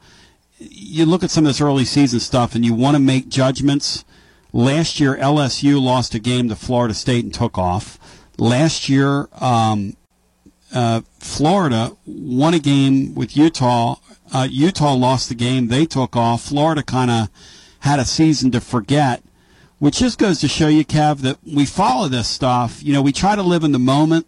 you 0.58 1.06
look 1.06 1.24
at 1.24 1.32
some 1.32 1.46
of 1.46 1.50
this 1.50 1.62
early 1.62 1.86
season 1.86 2.20
stuff 2.20 2.56
and 2.56 2.66
you 2.66 2.74
want 2.74 2.96
to 2.96 3.02
make 3.02 3.28
judgments. 3.28 4.06
Last 4.54 5.00
year, 5.00 5.16
LSU 5.18 5.82
lost 5.82 6.16
a 6.16 6.20
game 6.20 6.50
to 6.50 6.56
Florida 6.56 6.94
State 6.94 7.26
and 7.26 7.34
took 7.34 7.58
off. 7.58 8.00
Last 8.38 8.90
year, 8.90 9.28
um, 9.40 9.96
uh, 10.74 11.02
Florida 11.20 11.96
won 12.06 12.54
a 12.54 12.60
game 12.60 13.14
with 13.14 13.36
Utah. 13.36 13.96
Uh, 14.34 14.48
Utah 14.50 14.94
lost 14.94 15.30
the 15.30 15.36
game. 15.36 15.68
They 15.68 15.86
took 15.86 16.16
off. 16.16 16.44
Florida 16.44 16.84
kind 16.84 17.12
of 17.12 17.30
had 17.80 18.00
a 18.00 18.06
season 18.06 18.52
to 18.52 18.62
forget 18.62 19.22
which 19.82 19.98
just 19.98 20.20
goes 20.20 20.40
to 20.40 20.48
show 20.48 20.68
you, 20.68 20.86
Kev, 20.86 21.22
that 21.22 21.40
we 21.44 21.66
follow 21.66 22.08
this 22.08 22.28
stuff. 22.28 22.84
You 22.84 22.94
know, 22.94 23.02
we 23.02 23.12
try 23.12 23.36
to 23.36 23.42
live 23.42 23.64
in 23.64 23.72
the 23.72 23.80
moment, 23.80 24.28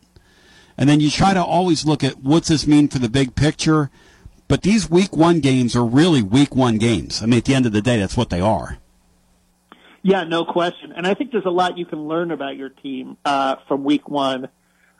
and 0.79 0.89
then 0.89 0.99
you 0.99 1.11
try 1.11 1.35
to 1.35 1.43
always 1.43 1.85
look 1.85 2.03
at 2.03 2.23
what's 2.23 2.47
this 2.47 2.65
mean 2.65 2.87
for 2.87 2.97
the 2.97 3.07
big 3.07 3.35
picture. 3.35 3.91
But 4.47 4.63
these 4.63 4.89
week 4.89 5.15
one 5.15 5.41
games 5.41 5.75
are 5.75 5.85
really 5.85 6.23
week 6.23 6.55
one 6.55 6.79
games. 6.79 7.21
I 7.21 7.27
mean, 7.27 7.37
at 7.37 7.45
the 7.45 7.53
end 7.53 7.67
of 7.67 7.71
the 7.71 7.83
day, 7.83 7.99
that's 7.99 8.17
what 8.17 8.31
they 8.31 8.41
are. 8.41 8.79
Yeah, 10.01 10.23
no 10.23 10.43
question. 10.43 10.91
And 10.91 11.05
I 11.05 11.13
think 11.13 11.31
there's 11.31 11.45
a 11.45 11.51
lot 11.51 11.77
you 11.77 11.85
can 11.85 12.07
learn 12.07 12.31
about 12.31 12.57
your 12.57 12.69
team 12.69 13.17
uh, 13.23 13.57
from 13.67 13.83
week 13.83 14.09
one. 14.09 14.49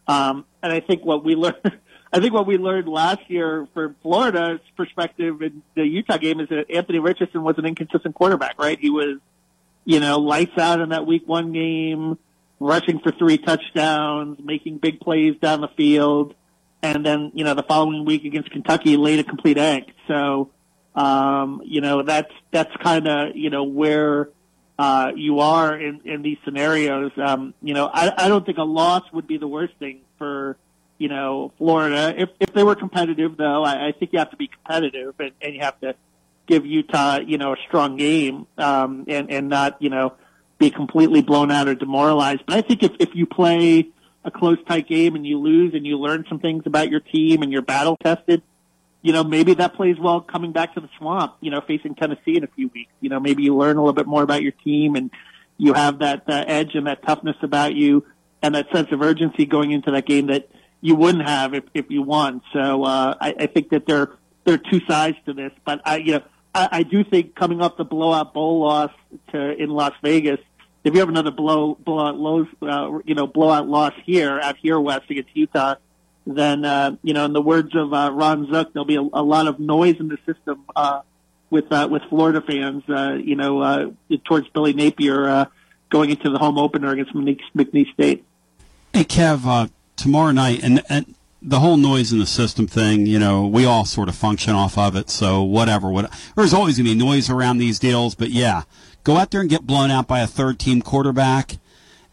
Um, 0.08 0.46
and 0.62 0.72
I 0.72 0.82
think 0.82 1.04
what 1.04 1.26
we 1.26 1.34
learned, 1.34 1.80
I 2.14 2.20
think 2.20 2.32
what 2.32 2.46
we 2.46 2.60
learned 2.60 2.88
last 2.88 3.22
year 3.28 3.68
for 3.74 3.96
Florida's 4.04 4.60
perspective 4.78 5.42
in 5.42 5.64
the 5.74 5.84
Utah 5.84 6.18
game 6.18 6.40
is 6.40 6.50
that 6.50 6.70
Anthony 6.70 7.00
Richardson 7.00 7.42
was 7.42 7.58
an 7.58 7.66
inconsistent 7.66 8.14
quarterback, 8.14 8.60
right? 8.60 8.78
He 8.80 8.92
was 8.92 9.18
you 9.86 10.00
know, 10.00 10.20
lights 10.20 10.58
out 10.58 10.80
in 10.80 10.90
that 10.90 11.06
week 11.06 11.24
one 11.28 11.52
game, 11.52 12.18
rushing 12.60 13.00
for 13.00 13.12
three 13.12 13.38
touchdowns, 13.38 14.40
making 14.44 14.78
big 14.78 15.00
plays 15.00 15.36
down 15.42 15.62
the 15.62 15.68
field. 15.70 16.36
And 16.82 17.06
then, 17.06 17.32
you 17.34 17.44
know, 17.44 17.54
the 17.54 17.64
following 17.64 18.06
week 18.06 18.26
against 18.26 18.52
Kentucky 18.52 18.98
laid 18.98 19.20
a 19.20 19.24
complete 19.24 19.58
egg. 19.58 19.94
So, 20.08 20.52
um, 20.96 21.62
you 21.66 21.82
know, 21.82 22.04
that's, 22.04 22.32
that's 22.52 22.76
kind 22.78 23.08
of, 23.08 23.36
you 23.36 23.50
know, 23.50 23.64
where, 23.64 24.30
uh, 24.78 25.12
you 25.16 25.40
are 25.40 25.78
in, 25.78 26.02
in 26.04 26.22
these 26.22 26.38
scenarios. 26.44 27.12
Um, 27.18 27.54
you 27.62 27.74
know, 27.74 27.90
I, 27.94 28.26
I 28.26 28.28
don't 28.28 28.46
think 28.46 28.58
a 28.58 28.64
loss 28.64 29.04
would 29.14 29.28
be 29.28 29.38
the 29.38 29.48
worst 29.48 29.74
thing 29.80 30.02
for, 30.18 30.58
you 30.98 31.10
know, 31.10 31.54
Florida. 31.58 32.14
If, 32.18 32.30
if 32.40 32.54
they 32.54 32.64
were 32.64 32.76
competitive 32.76 33.38
though, 33.38 33.64
I, 33.64 33.88
I 33.88 33.92
think 33.92 34.14
you 34.14 34.20
have 34.20 34.32
to 34.32 34.38
be 34.38 34.48
competitive 34.48 35.16
and, 35.20 35.32
and 35.42 35.54
you 35.54 35.62
have 35.62 35.80
to, 35.82 35.96
give 36.48 36.66
Utah, 36.66 37.20
you 37.20 37.38
know, 37.38 37.54
a 37.54 37.58
strong 37.68 37.98
game 37.98 38.48
um, 38.58 39.06
and 39.08 39.32
and 39.32 39.50
not 39.50 39.82
you 39.82 39.90
know 39.90 40.14
be 40.58 40.70
completely 40.70 41.22
blown 41.22 41.52
out 41.52 41.68
or 41.68 41.76
demoralized. 41.76 42.42
But 42.46 42.58
I 42.58 42.62
think 42.62 42.84
if 42.84 42.92
if 43.00 43.10
you 43.14 43.26
play 43.26 43.90
a 44.24 44.32
close 44.32 44.58
tight 44.68 44.88
game 44.88 45.16
and 45.16 45.26
you 45.26 45.40
lose 45.40 45.74
and 45.74 45.86
you 45.86 45.98
learn 45.98 46.26
some 46.30 46.40
things 46.40 46.64
about 46.66 46.90
your 46.90 47.02
team 47.02 47.42
and 47.42 47.52
you're 47.52 47.62
battle 47.62 47.98
tested, 47.98 48.42
you 49.02 49.12
know, 49.12 49.24
maybe 49.24 49.54
that 49.56 49.76
plays 49.76 50.00
well 50.00 50.22
coming 50.22 50.54
back 50.54 50.76
to 50.76 50.80
the 50.80 50.90
swamp, 50.98 51.36
you 51.42 51.52
know, 51.52 51.62
facing 51.62 51.94
Tennessee 51.96 52.38
in 52.38 52.44
a 52.44 52.48
few 52.48 52.70
weeks. 52.70 52.92
You 53.02 53.10
know, 53.10 53.20
maybe 53.20 53.44
you 53.44 53.56
learn 53.56 53.76
a 53.76 53.82
little 53.82 53.94
bit 53.94 54.08
more 54.08 54.24
about 54.24 54.42
your 54.42 54.54
team 54.54 54.96
and 54.96 55.12
you 55.58 55.74
have 55.74 56.00
that 56.00 56.24
edge 56.28 56.74
and 56.74 56.88
that 56.88 57.04
toughness 57.06 57.36
about 57.42 57.76
you 57.76 58.06
and 58.42 58.56
that 58.56 58.72
sense 58.72 58.92
of 58.92 59.02
urgency 59.02 59.46
going 59.46 59.72
into 59.72 59.92
that 59.92 60.06
game 60.06 60.28
that 60.28 60.50
you 60.80 60.96
wouldn't 60.96 61.28
have 61.28 61.54
if, 61.54 61.66
if 61.74 61.90
you 61.90 62.02
won. 62.02 62.42
So, 62.54 62.84
uh, 62.84 63.16
I, 63.20 63.36
I 63.40 63.46
think 63.48 63.70
that 63.70 63.86
there, 63.86 64.12
there 64.46 64.56
are 64.56 64.72
two 64.72 64.80
sides 64.88 65.18
to 65.26 65.34
this, 65.34 65.52
but 65.66 65.82
I, 65.86 65.98
you 65.98 66.14
know, 66.14 66.24
I, 66.54 66.70
I 66.72 66.84
do 66.84 67.04
think 67.04 67.36
coming 67.36 67.62
off 67.62 67.78
the 67.78 67.86
blowout 67.86 68.34
bowl 68.34 68.62
loss 68.62 68.92
to 69.32 69.52
in 69.54 69.70
Las 69.70 69.94
Vegas, 70.02 70.40
if 70.84 70.94
you 70.94 71.00
have 71.00 71.10
another 71.10 71.32
blow 71.32 71.76
blowout 71.76 72.18
lows, 72.18 72.48
uh, 72.62 73.00
you 73.06 73.16
know, 73.16 73.28
blowout 73.28 73.68
loss 73.68 73.94
here 74.06 74.40
out 74.40 74.58
here 74.58 74.80
west 74.80 75.10
against 75.10 75.36
Utah, 75.36 75.76
then 76.26 76.66
uh, 76.66 76.96
you 77.02 77.14
know, 77.14 77.26
in 77.26 77.34
the 77.34 77.42
words 77.42 77.76
of 77.76 77.94
uh, 77.94 78.12
Ron 78.12 78.50
Zook, 78.52 78.74
there'll 78.74 78.86
be 78.86 78.96
a, 78.96 79.02
a 79.02 79.24
lot 79.24 79.48
of 79.48 79.60
noise 79.60 79.98
in 80.00 80.08
the 80.08 80.18
system 80.26 80.64
uh, 80.76 81.02
with 81.50 81.72
uh, 81.72 81.88
with 81.90 82.04
Florida 82.10 82.42
fans. 82.42 82.84
Uh, 82.88 83.14
you 83.14 83.36
know, 83.36 83.62
uh, 83.62 83.92
towards 84.26 84.48
Billy 84.50 84.74
Napier 84.74 85.28
uh, 85.28 85.46
going 85.90 86.10
into 86.10 86.30
the 86.30 86.40
home 86.40 86.58
opener 86.58 86.92
against 86.92 87.14
McNeese, 87.14 87.94
State. 87.94 88.26
Hey, 88.94 89.04
Kev, 89.04 89.46
uh, 89.46 89.68
tomorrow 89.96 90.32
night, 90.32 90.64
and, 90.64 90.84
and 90.90 91.16
the 91.46 91.60
whole 91.60 91.78
noise 91.78 92.14
in 92.14 92.20
the 92.20 92.26
system 92.26 92.68
thing, 92.68 93.06
you 93.06 93.20
know, 93.20 93.46
we 93.46 93.66
all 93.66 93.84
sort 93.84 94.08
of 94.08 94.16
function 94.16 94.54
off 94.54 94.78
of 94.78 94.96
it. 94.96 95.10
So 95.10 95.44
whatever, 95.44 95.90
what, 95.90 96.12
there's 96.36 96.54
always 96.54 96.78
going 96.78 96.88
to 96.88 96.96
be 96.96 97.00
noise 97.00 97.30
around 97.30 97.58
these 97.58 97.80
deals, 97.80 98.16
but 98.16 98.30
yeah, 98.30 98.64
go 99.04 99.18
out 99.18 99.32
there 99.32 99.42
and 99.42 99.50
get 99.50 99.68
blown 99.68 99.92
out 99.92 100.08
by 100.08 100.22
a 100.22 100.28
third 100.28 100.58
team 100.58 100.82
quarterback 100.82 101.58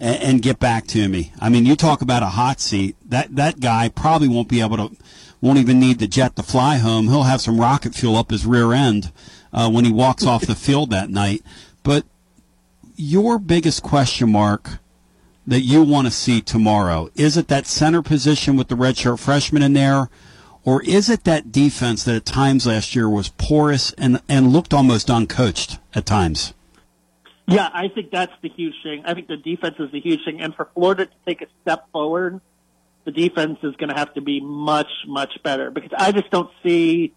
and, 0.00 0.22
and 0.22 0.42
get 0.42 0.58
back 0.58 0.86
to 0.88 1.08
me. 1.08 1.32
I 1.40 1.48
mean, 1.48 1.64
you 1.64 1.76
talk 1.76 2.02
about 2.02 2.24
a 2.24 2.26
hot 2.26 2.60
seat. 2.60 2.96
That 3.08 3.36
that 3.36 3.60
guy 3.60 3.88
probably 3.88 4.28
won't 4.28 4.48
be 4.48 4.60
able 4.60 4.76
to, 4.76 4.96
won't 5.40 5.58
even 5.58 5.78
need 5.78 6.00
the 6.00 6.08
jet 6.08 6.34
to 6.36 6.42
fly 6.42 6.78
home. 6.78 7.06
He'll 7.06 7.22
have 7.22 7.40
some 7.40 7.60
rocket 7.60 7.94
fuel 7.94 8.16
up 8.16 8.30
his 8.30 8.44
rear 8.44 8.72
end 8.72 9.12
uh, 9.52 9.70
when 9.70 9.84
he 9.84 9.92
walks 9.92 10.26
off 10.26 10.46
the 10.46 10.56
field 10.56 10.90
that 10.90 11.08
night. 11.08 11.42
But 11.84 12.04
your 12.96 13.38
biggest 13.38 13.82
question 13.82 14.32
mark 14.32 14.78
that 15.50 15.62
you 15.62 15.82
want 15.82 16.06
to 16.06 16.12
see 16.12 16.40
tomorrow? 16.40 17.10
Is 17.16 17.36
it 17.36 17.48
that 17.48 17.66
center 17.66 18.02
position 18.02 18.56
with 18.56 18.68
the 18.68 18.76
redshirt 18.76 19.18
freshman 19.18 19.62
in 19.62 19.72
there? 19.72 20.08
Or 20.64 20.80
is 20.82 21.10
it 21.10 21.24
that 21.24 21.50
defense 21.50 22.04
that 22.04 22.14
at 22.14 22.24
times 22.24 22.66
last 22.66 22.94
year 22.94 23.08
was 23.08 23.30
porous 23.30 23.92
and, 23.94 24.22
and 24.28 24.52
looked 24.52 24.72
almost 24.72 25.08
uncoached 25.08 25.80
at 25.92 26.06
times? 26.06 26.54
Yeah, 27.48 27.68
I 27.72 27.88
think 27.88 28.12
that's 28.12 28.32
the 28.42 28.48
huge 28.48 28.76
thing. 28.84 29.02
I 29.04 29.14
think 29.14 29.26
the 29.26 29.38
defense 29.38 29.74
is 29.80 29.90
the 29.90 30.00
huge 30.00 30.20
thing. 30.24 30.40
And 30.40 30.54
for 30.54 30.68
Florida 30.72 31.06
to 31.06 31.12
take 31.26 31.42
a 31.42 31.46
step 31.62 31.90
forward, 31.90 32.40
the 33.04 33.10
defense 33.10 33.58
is 33.64 33.74
going 33.74 33.88
to 33.88 33.96
have 33.96 34.14
to 34.14 34.20
be 34.20 34.40
much, 34.40 34.90
much 35.08 35.32
better 35.42 35.72
because 35.72 35.90
I 35.98 36.12
just 36.12 36.30
don't 36.30 36.50
see 36.62 37.12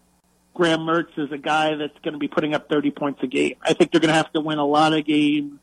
Graham 0.55 0.79
Mertz 0.79 1.15
as 1.19 1.31
a 1.31 1.37
guy 1.37 1.75
that's 1.75 1.99
going 2.03 2.13
to 2.13 2.19
be 2.19 2.27
putting 2.27 2.55
up 2.55 2.67
30 2.67 2.89
points 2.89 3.19
a 3.21 3.27
game. 3.27 3.57
I 3.61 3.73
think 3.73 3.91
they're 3.91 4.01
going 4.01 4.09
to 4.09 4.15
have 4.15 4.33
to 4.33 4.41
win 4.41 4.57
a 4.57 4.65
lot 4.65 4.93
of 4.93 5.05
games 5.05 5.59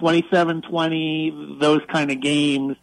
27-20, 0.00 1.60
those 1.60 1.80
kind 1.90 2.10
of 2.10 2.20
games, 2.20 2.76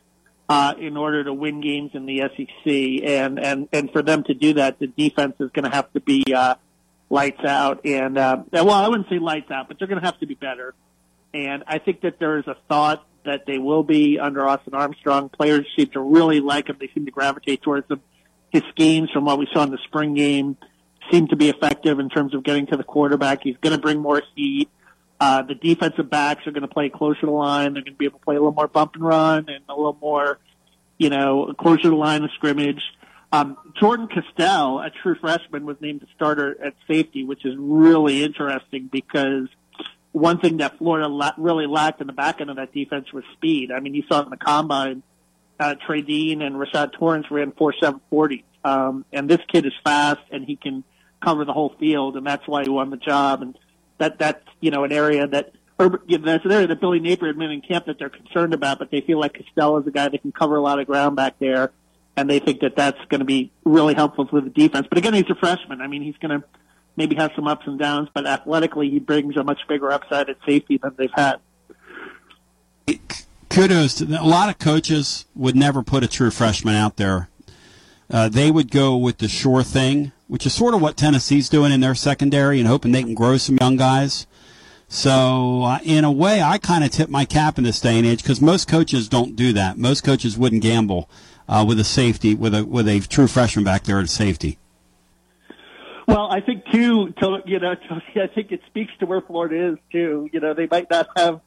uh, 0.49 0.73
in 0.79 0.97
order 0.97 1.23
to 1.23 1.33
win 1.33 1.61
games 1.61 1.91
in 1.93 2.05
the 2.05 2.19
SEC. 2.35 3.09
And, 3.09 3.39
and, 3.39 3.69
and 3.71 3.91
for 3.91 4.01
them 4.01 4.23
to 4.23 4.33
do 4.33 4.53
that, 4.55 4.79
the 4.79 4.87
defense 4.87 5.35
is 5.39 5.49
going 5.51 5.69
to 5.69 5.75
have 5.75 5.91
to 5.93 5.99
be, 5.99 6.33
uh, 6.33 6.55
lights 7.09 7.43
out. 7.45 7.85
And, 7.85 8.17
uh, 8.17 8.43
well, 8.51 8.71
I 8.71 8.87
wouldn't 8.87 9.09
say 9.09 9.19
lights 9.19 9.51
out, 9.51 9.67
but 9.67 9.77
they're 9.77 9.87
going 9.87 9.99
to 9.99 10.05
have 10.05 10.19
to 10.19 10.25
be 10.25 10.35
better. 10.35 10.73
And 11.33 11.63
I 11.67 11.77
think 11.77 12.01
that 12.01 12.19
there 12.19 12.37
is 12.39 12.47
a 12.47 12.55
thought 12.67 13.05
that 13.23 13.45
they 13.45 13.57
will 13.57 13.83
be 13.83 14.19
under 14.19 14.45
Austin 14.47 14.73
Armstrong. 14.73 15.29
Players 15.29 15.65
seem 15.77 15.87
to 15.91 15.99
really 15.99 16.39
like 16.39 16.67
him. 16.67 16.77
They 16.79 16.89
seem 16.93 17.05
to 17.05 17.11
gravitate 17.11 17.61
towards 17.61 17.89
him. 17.89 18.01
His 18.49 18.63
schemes 18.71 19.09
from 19.11 19.25
what 19.25 19.37
we 19.37 19.47
saw 19.53 19.63
in 19.63 19.71
the 19.71 19.77
spring 19.85 20.13
game 20.13 20.57
seem 21.11 21.27
to 21.27 21.35
be 21.35 21.49
effective 21.49 21.99
in 21.99 22.09
terms 22.09 22.33
of 22.33 22.43
getting 22.43 22.67
to 22.67 22.77
the 22.77 22.83
quarterback. 22.83 23.39
He's 23.43 23.57
going 23.61 23.75
to 23.75 23.81
bring 23.81 23.99
more 23.99 24.21
heat. 24.35 24.69
Uh, 25.21 25.43
the 25.43 25.53
defensive 25.53 26.09
backs 26.09 26.47
are 26.47 26.51
going 26.51 26.63
to 26.63 26.67
play 26.67 26.89
closer 26.89 27.19
to 27.19 27.27
the 27.27 27.31
line. 27.31 27.73
They're 27.73 27.83
going 27.83 27.93
to 27.93 27.97
be 27.97 28.05
able 28.05 28.17
to 28.17 28.25
play 28.25 28.35
a 28.35 28.39
little 28.39 28.53
more 28.53 28.67
bump 28.67 28.95
and 28.95 29.03
run 29.03 29.49
and 29.49 29.63
a 29.69 29.75
little 29.75 29.97
more, 30.01 30.39
you 30.97 31.11
know, 31.11 31.53
closer 31.59 31.83
to 31.83 31.89
the 31.89 31.95
line 31.95 32.23
of 32.23 32.31
scrimmage. 32.31 32.81
Um, 33.31 33.55
Jordan 33.79 34.07
Castell, 34.07 34.79
a 34.79 34.89
true 34.89 35.15
freshman, 35.21 35.67
was 35.67 35.77
named 35.79 36.01
the 36.01 36.07
starter 36.15 36.57
at 36.65 36.73
safety, 36.87 37.23
which 37.23 37.45
is 37.45 37.53
really 37.55 38.23
interesting 38.23 38.89
because 38.91 39.47
one 40.11 40.39
thing 40.39 40.57
that 40.57 40.79
Florida 40.79 41.07
la- 41.07 41.33
really 41.37 41.67
lacked 41.67 42.01
in 42.01 42.07
the 42.07 42.13
back 42.13 42.41
end 42.41 42.49
of 42.49 42.55
that 42.55 42.73
defense 42.73 43.13
was 43.13 43.23
speed. 43.33 43.71
I 43.71 43.79
mean, 43.79 43.93
you 43.93 44.03
saw 44.09 44.21
it 44.21 44.23
in 44.23 44.31
the 44.31 44.37
combine. 44.37 45.03
Uh, 45.59 45.75
Trey 45.85 46.01
Dean 46.01 46.41
and 46.41 46.55
Rashad 46.55 46.93
Torrence 46.93 47.27
ran 47.29 47.51
four 47.51 47.75
seven 47.79 48.01
forty, 48.09 48.43
um, 48.63 49.05
and 49.13 49.29
this 49.29 49.39
kid 49.47 49.67
is 49.67 49.73
fast 49.83 50.21
and 50.31 50.45
he 50.45 50.55
can 50.55 50.83
cover 51.23 51.45
the 51.45 51.53
whole 51.53 51.75
field, 51.79 52.17
and 52.17 52.25
that's 52.25 52.47
why 52.47 52.63
he 52.63 52.69
won 52.69 52.89
the 52.89 52.97
job. 52.97 53.43
And 53.43 53.55
that 54.01 54.17
that's 54.17 54.43
you 54.59 54.71
know 54.71 54.83
an 54.83 54.91
area 54.91 55.27
that 55.27 55.53
or 55.79 56.01
you 56.07 56.17
know, 56.17 56.25
that's 56.25 56.43
an 56.43 56.51
area 56.51 56.67
that 56.67 56.81
Billy 56.81 56.99
Napier 56.99 57.29
admitted 57.29 57.53
in 57.53 57.61
camp 57.61 57.85
that 57.85 57.97
they're 57.99 58.09
concerned 58.09 58.53
about, 58.53 58.79
but 58.79 58.91
they 58.91 59.01
feel 59.01 59.19
like 59.19 59.33
Castell 59.33 59.77
is 59.77 59.87
a 59.87 59.91
guy 59.91 60.09
that 60.09 60.21
can 60.21 60.31
cover 60.31 60.55
a 60.55 60.61
lot 60.61 60.79
of 60.79 60.87
ground 60.87 61.15
back 61.15 61.35
there, 61.39 61.71
and 62.17 62.29
they 62.29 62.39
think 62.39 62.61
that 62.61 62.75
that's 62.75 62.99
going 63.09 63.19
to 63.19 63.25
be 63.25 63.51
really 63.63 63.93
helpful 63.93 64.27
for 64.27 64.41
the 64.41 64.49
defense. 64.49 64.87
But 64.89 64.97
again, 64.97 65.13
he's 65.13 65.29
a 65.29 65.35
freshman. 65.35 65.81
I 65.81 65.87
mean, 65.87 66.01
he's 66.01 66.17
going 66.17 66.41
to 66.41 66.47
maybe 66.95 67.15
have 67.15 67.31
some 67.35 67.47
ups 67.47 67.65
and 67.67 67.79
downs, 67.79 68.09
but 68.13 68.25
athletically, 68.25 68.89
he 68.89 68.99
brings 68.99 69.37
a 69.37 69.43
much 69.43 69.59
bigger 69.67 69.91
upside 69.91 70.29
at 70.29 70.37
safety 70.45 70.77
than 70.77 70.93
they've 70.97 71.09
had. 71.13 71.37
Kudos 73.49 73.95
to 73.95 74.05
a 74.05 74.25
lot 74.25 74.49
of 74.49 74.59
coaches 74.59 75.25
would 75.35 75.55
never 75.55 75.83
put 75.83 76.03
a 76.03 76.07
true 76.07 76.31
freshman 76.31 76.75
out 76.75 76.97
there. 76.97 77.29
Uh, 78.09 78.29
they 78.29 78.51
would 78.51 78.71
go 78.71 78.97
with 78.97 79.19
the 79.19 79.27
sure 79.27 79.63
thing, 79.63 80.11
which 80.31 80.45
is 80.45 80.53
sort 80.53 80.73
of 80.73 80.81
what 80.81 80.95
Tennessee's 80.95 81.49
doing 81.49 81.73
in 81.73 81.81
their 81.81 81.93
secondary 81.93 82.57
and 82.59 82.65
hoping 82.65 82.93
they 82.93 83.03
can 83.03 83.13
grow 83.13 83.35
some 83.35 83.57
young 83.59 83.75
guys. 83.75 84.25
So, 84.87 85.63
uh, 85.63 85.79
in 85.83 86.05
a 86.05 86.11
way, 86.11 86.41
I 86.41 86.57
kind 86.57 86.85
of 86.85 86.89
tip 86.89 87.09
my 87.09 87.25
cap 87.25 87.57
in 87.57 87.65
this 87.65 87.81
day 87.81 87.97
and 87.97 88.07
age 88.07 88.23
because 88.23 88.39
most 88.39 88.65
coaches 88.65 89.09
don't 89.09 89.35
do 89.35 89.51
that. 89.51 89.77
Most 89.77 90.05
coaches 90.05 90.37
wouldn't 90.37 90.61
gamble 90.61 91.09
uh, 91.49 91.65
with 91.67 91.81
a 91.81 91.83
safety, 91.83 92.33
with 92.33 92.55
a 92.55 92.63
with 92.63 92.87
a 92.87 93.01
true 93.01 93.27
freshman 93.27 93.65
back 93.65 93.83
there 93.83 93.99
at 93.99 94.07
safety. 94.07 94.57
Well, 96.07 96.31
I 96.31 96.39
think 96.39 96.63
too, 96.71 97.11
to, 97.19 97.39
you 97.45 97.59
know, 97.59 97.75
I 97.89 98.27
think 98.33 98.53
it 98.53 98.61
speaks 98.67 98.93
to 99.01 99.05
where 99.05 99.19
Florida 99.19 99.73
is 99.73 99.79
too. 99.91 100.29
You 100.31 100.39
know, 100.39 100.53
they 100.53 100.67
might 100.71 100.89
not 100.89 101.09
have, 101.17 101.41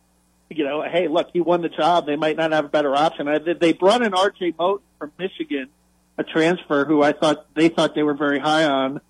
you 0.50 0.62
know, 0.62 0.82
hey, 0.82 1.08
look, 1.08 1.30
he 1.32 1.40
won 1.40 1.62
the 1.62 1.70
job. 1.70 2.04
They 2.04 2.16
might 2.16 2.36
not 2.36 2.52
have 2.52 2.66
a 2.66 2.68
better 2.68 2.94
option. 2.94 3.28
I, 3.28 3.38
they 3.38 3.72
brought 3.72 4.02
in 4.02 4.12
R.J. 4.12 4.52
Moten 4.52 4.82
from 4.98 5.10
Michigan 5.18 5.70
a 6.16 6.24
transfer 6.24 6.84
who 6.84 7.02
I 7.02 7.12
thought 7.12 7.46
they 7.54 7.68
thought 7.68 7.94
they 7.94 8.02
were 8.02 8.14
very 8.14 8.38
high 8.38 8.64
on. 8.64 9.00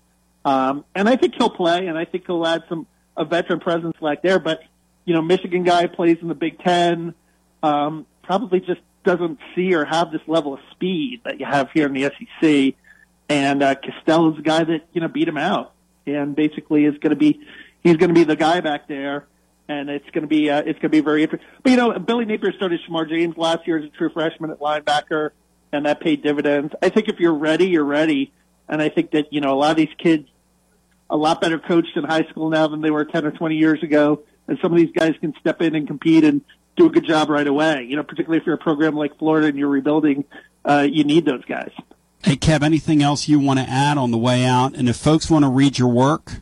Um, 0.43 0.85
and 0.93 1.09
I 1.09 1.15
think 1.15 1.35
he'll 1.35 1.49
play, 1.49 1.87
and 1.87 1.97
I 1.97 2.05
think 2.05 2.25
he'll 2.27 2.45
add 2.45 2.63
some 2.69 2.87
a 3.17 3.25
veteran 3.25 3.59
presence 3.59 3.95
like 3.99 4.21
there. 4.21 4.39
But 4.39 4.61
you 5.05 5.13
know, 5.13 5.21
Michigan 5.21 5.63
guy 5.63 5.87
plays 5.87 6.17
in 6.21 6.27
the 6.27 6.35
Big 6.35 6.59
Ten, 6.59 7.13
um, 7.63 8.05
probably 8.23 8.59
just 8.59 8.81
doesn't 9.03 9.39
see 9.55 9.73
or 9.73 9.85
have 9.85 10.11
this 10.11 10.21
level 10.27 10.53
of 10.53 10.59
speed 10.71 11.21
that 11.25 11.39
you 11.39 11.45
have 11.45 11.69
here 11.73 11.85
in 11.85 11.93
the 11.93 12.03
SEC. 12.03 12.75
And 13.29 13.63
uh, 13.63 13.75
Castell 13.75 14.29
is 14.31 14.37
the 14.37 14.43
guy 14.43 14.63
that 14.63 14.81
you 14.93 15.01
know 15.01 15.07
beat 15.07 15.27
him 15.27 15.37
out, 15.37 15.73
and 16.05 16.35
basically 16.35 16.85
is 16.85 16.97
going 16.97 17.11
to 17.11 17.15
be 17.15 17.39
he's 17.83 17.97
going 17.97 18.09
to 18.09 18.15
be 18.15 18.23
the 18.23 18.35
guy 18.35 18.61
back 18.61 18.87
there. 18.87 19.27
And 19.67 19.89
it's 19.89 20.07
going 20.11 20.21
to 20.21 20.27
be 20.27 20.49
uh, 20.51 20.59
it's 20.59 20.77
going 20.77 20.81
to 20.81 20.89
be 20.89 20.99
very 20.99 21.23
interesting. 21.23 21.49
But 21.63 21.71
you 21.71 21.77
know, 21.77 21.97
Billy 21.97 22.25
Napier 22.25 22.53
started 22.53 22.81
Shemar 22.87 23.09
James 23.09 23.35
last 23.35 23.65
year 23.65 23.79
as 23.79 23.85
a 23.85 23.89
true 23.89 24.11
freshman 24.11 24.51
at 24.51 24.59
linebacker 24.59 25.31
and 25.75 25.85
that 25.85 25.99
paid 25.99 26.23
dividends. 26.23 26.73
I 26.81 26.89
think 26.89 27.09
if 27.09 27.19
you're 27.19 27.33
ready, 27.33 27.67
you're 27.67 27.83
ready. 27.83 28.31
And 28.67 28.81
I 28.81 28.89
think 28.89 29.11
that, 29.11 29.31
you 29.31 29.41
know, 29.41 29.53
a 29.53 29.57
lot 29.57 29.71
of 29.71 29.77
these 29.77 29.93
kids, 29.97 30.27
a 31.09 31.17
lot 31.17 31.41
better 31.41 31.59
coached 31.59 31.95
in 31.95 32.03
high 32.03 32.23
school 32.29 32.49
now 32.49 32.67
than 32.67 32.81
they 32.81 32.91
were 32.91 33.05
10 33.05 33.25
or 33.25 33.31
20 33.31 33.55
years 33.55 33.83
ago. 33.83 34.23
And 34.47 34.57
some 34.61 34.71
of 34.71 34.77
these 34.77 34.91
guys 34.91 35.13
can 35.19 35.33
step 35.39 35.61
in 35.61 35.75
and 35.75 35.87
compete 35.87 36.23
and 36.23 36.41
do 36.75 36.87
a 36.87 36.89
good 36.89 37.05
job 37.05 37.29
right 37.29 37.45
away. 37.45 37.85
You 37.87 37.95
know, 37.95 38.03
particularly 38.03 38.39
if 38.39 38.45
you're 38.45 38.55
a 38.55 38.59
program 38.59 38.95
like 38.95 39.17
Florida 39.17 39.47
and 39.47 39.57
you're 39.57 39.69
rebuilding, 39.69 40.25
uh, 40.63 40.87
you 40.89 41.03
need 41.03 41.25
those 41.25 41.45
guys. 41.45 41.71
Hey, 42.23 42.35
Kev, 42.35 42.63
anything 42.63 43.03
else 43.03 43.27
you 43.27 43.39
want 43.39 43.59
to 43.59 43.69
add 43.69 43.97
on 43.97 44.11
the 44.11 44.17
way 44.17 44.45
out? 44.45 44.75
And 44.75 44.89
if 44.89 44.97
folks 44.97 45.29
want 45.29 45.45
to 45.45 45.49
read 45.49 45.77
your 45.77 45.89
work, 45.89 46.41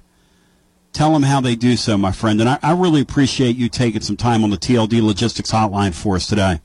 tell 0.93 1.11
them 1.11 1.23
how 1.23 1.41
they 1.41 1.55
do 1.55 1.75
so, 1.75 1.97
my 1.97 2.11
friend. 2.13 2.39
And 2.39 2.49
I, 2.49 2.59
I 2.61 2.71
really 2.71 3.01
appreciate 3.01 3.57
you 3.57 3.67
taking 3.67 4.01
some 4.01 4.15
time 4.15 4.43
on 4.43 4.49
the 4.49 4.57
TLD 4.57 5.01
Logistics 5.01 5.51
Hotline 5.51 5.93
for 5.93 6.15
us 6.15 6.27
today. 6.27 6.61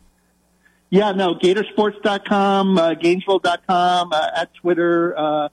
Yeah, 0.91 1.13
no, 1.13 1.35
Gatorsports.com, 1.35 2.79
uh, 2.79 2.95
Gainesville.com, 2.95 4.13
uh, 4.13 4.31
at 4.35 4.55
Twitter, 4.55 5.15
uh, 5.19 5.49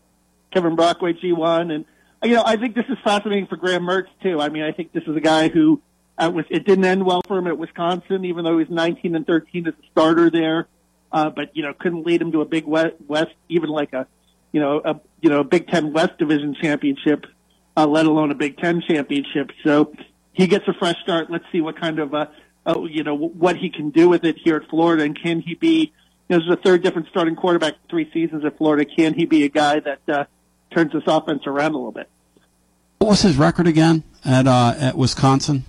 Kevin 0.54 0.78
Brockway 0.78 1.14
G1. 1.14 1.74
And, 1.74 1.86
you 2.24 2.36
know, 2.36 2.44
I 2.46 2.56
think 2.56 2.74
this 2.74 2.86
is 2.88 2.98
fascinating 3.04 3.48
for 3.48 3.58
Graham 3.58 3.84
Mertz, 3.84 4.08
too. 4.24 4.40
I 4.40 4.48
mean, 4.48 4.64
I 4.64 4.72
think 4.72 4.94
this 4.94 5.04
is 5.06 5.16
a 5.16 5.20
guy 5.20 5.50
who, 5.50 5.82
uh, 6.18 6.32
was, 6.34 6.46
it 6.50 6.66
didn't 6.66 6.86
end 6.86 7.06
well 7.06 7.22
for 7.28 7.38
him 7.38 7.48
at 7.48 7.58
Wisconsin, 7.58 8.24
even 8.24 8.46
though 8.46 8.52
he 8.52 8.64
was 8.64 8.70
19 8.70 9.14
and 9.14 9.28
13 9.28 9.68
as 9.68 9.74
a 9.74 9.88
starter 9.92 10.30
there. 10.30 10.68
Uh, 11.12 11.30
but, 11.30 11.56
you 11.56 11.64
know, 11.64 11.74
couldn't 11.74 12.06
lead 12.06 12.22
him 12.22 12.32
to 12.32 12.40
a 12.42 12.46
big 12.46 12.66
West, 12.66 12.96
West 13.06 13.34
even 13.50 13.70
like 13.70 13.92
a, 13.92 14.08
you 14.54 14.62
know, 14.62 14.82
a, 14.86 15.00
you 15.20 15.30
know, 15.30 15.42
a 15.42 15.44
Big 15.44 15.68
Ten 15.68 15.92
West 15.92 16.18
Division 16.18 16.56
championship, 16.62 17.26
uh, 17.76 17.86
let 17.86 18.06
alone 18.06 18.32
a 18.32 18.36
Big 18.36 18.58
Ten 18.58 18.82
championship. 18.82 19.52
So 19.66 19.94
he 20.32 20.48
gets 20.48 20.66
a 20.70 20.74
fresh 20.74 20.96
start. 21.04 21.30
Let's 21.30 21.46
see 21.52 21.60
what 21.60 21.80
kind 21.80 22.00
of, 22.00 22.14
uh, 22.14 22.28
uh, 22.66 22.82
you 22.84 23.03
know, 23.03 23.16
what 23.16 23.57
he 23.57 23.70
can 23.70 23.89
do 23.91 24.09
with 24.09 24.24
it 24.24 24.38
here 24.43 24.55
at 24.57 24.70
Florida, 24.70 25.03
and 25.03 25.20
can 25.20 25.41
he 25.41 25.55
be? 25.55 25.93
You 26.28 26.38
know, 26.38 26.39
this 26.39 26.47
is 26.47 26.53
a 26.53 26.61
third 26.61 26.82
different 26.82 27.07
starting 27.09 27.36
quarterback 27.36 27.76
three 27.89 28.09
seasons 28.11 28.43
at 28.45 28.57
Florida. 28.57 28.86
Can 28.86 29.13
he 29.13 29.26
be 29.26 29.43
a 29.43 29.49
guy 29.49 29.80
that 29.80 29.99
uh, 30.07 30.26
turns 30.72 30.91
this 30.91 31.03
offense 31.05 31.43
around 31.45 31.74
a 31.74 31.78
little 31.78 31.91
bit? 31.91 32.09
What 32.97 33.09
was 33.09 33.22
his 33.22 33.38
record 33.38 33.68
again 33.68 34.03
at 34.24 34.47
uh, 34.47 34.74
at 34.78 34.97
Wisconsin? 34.97 35.66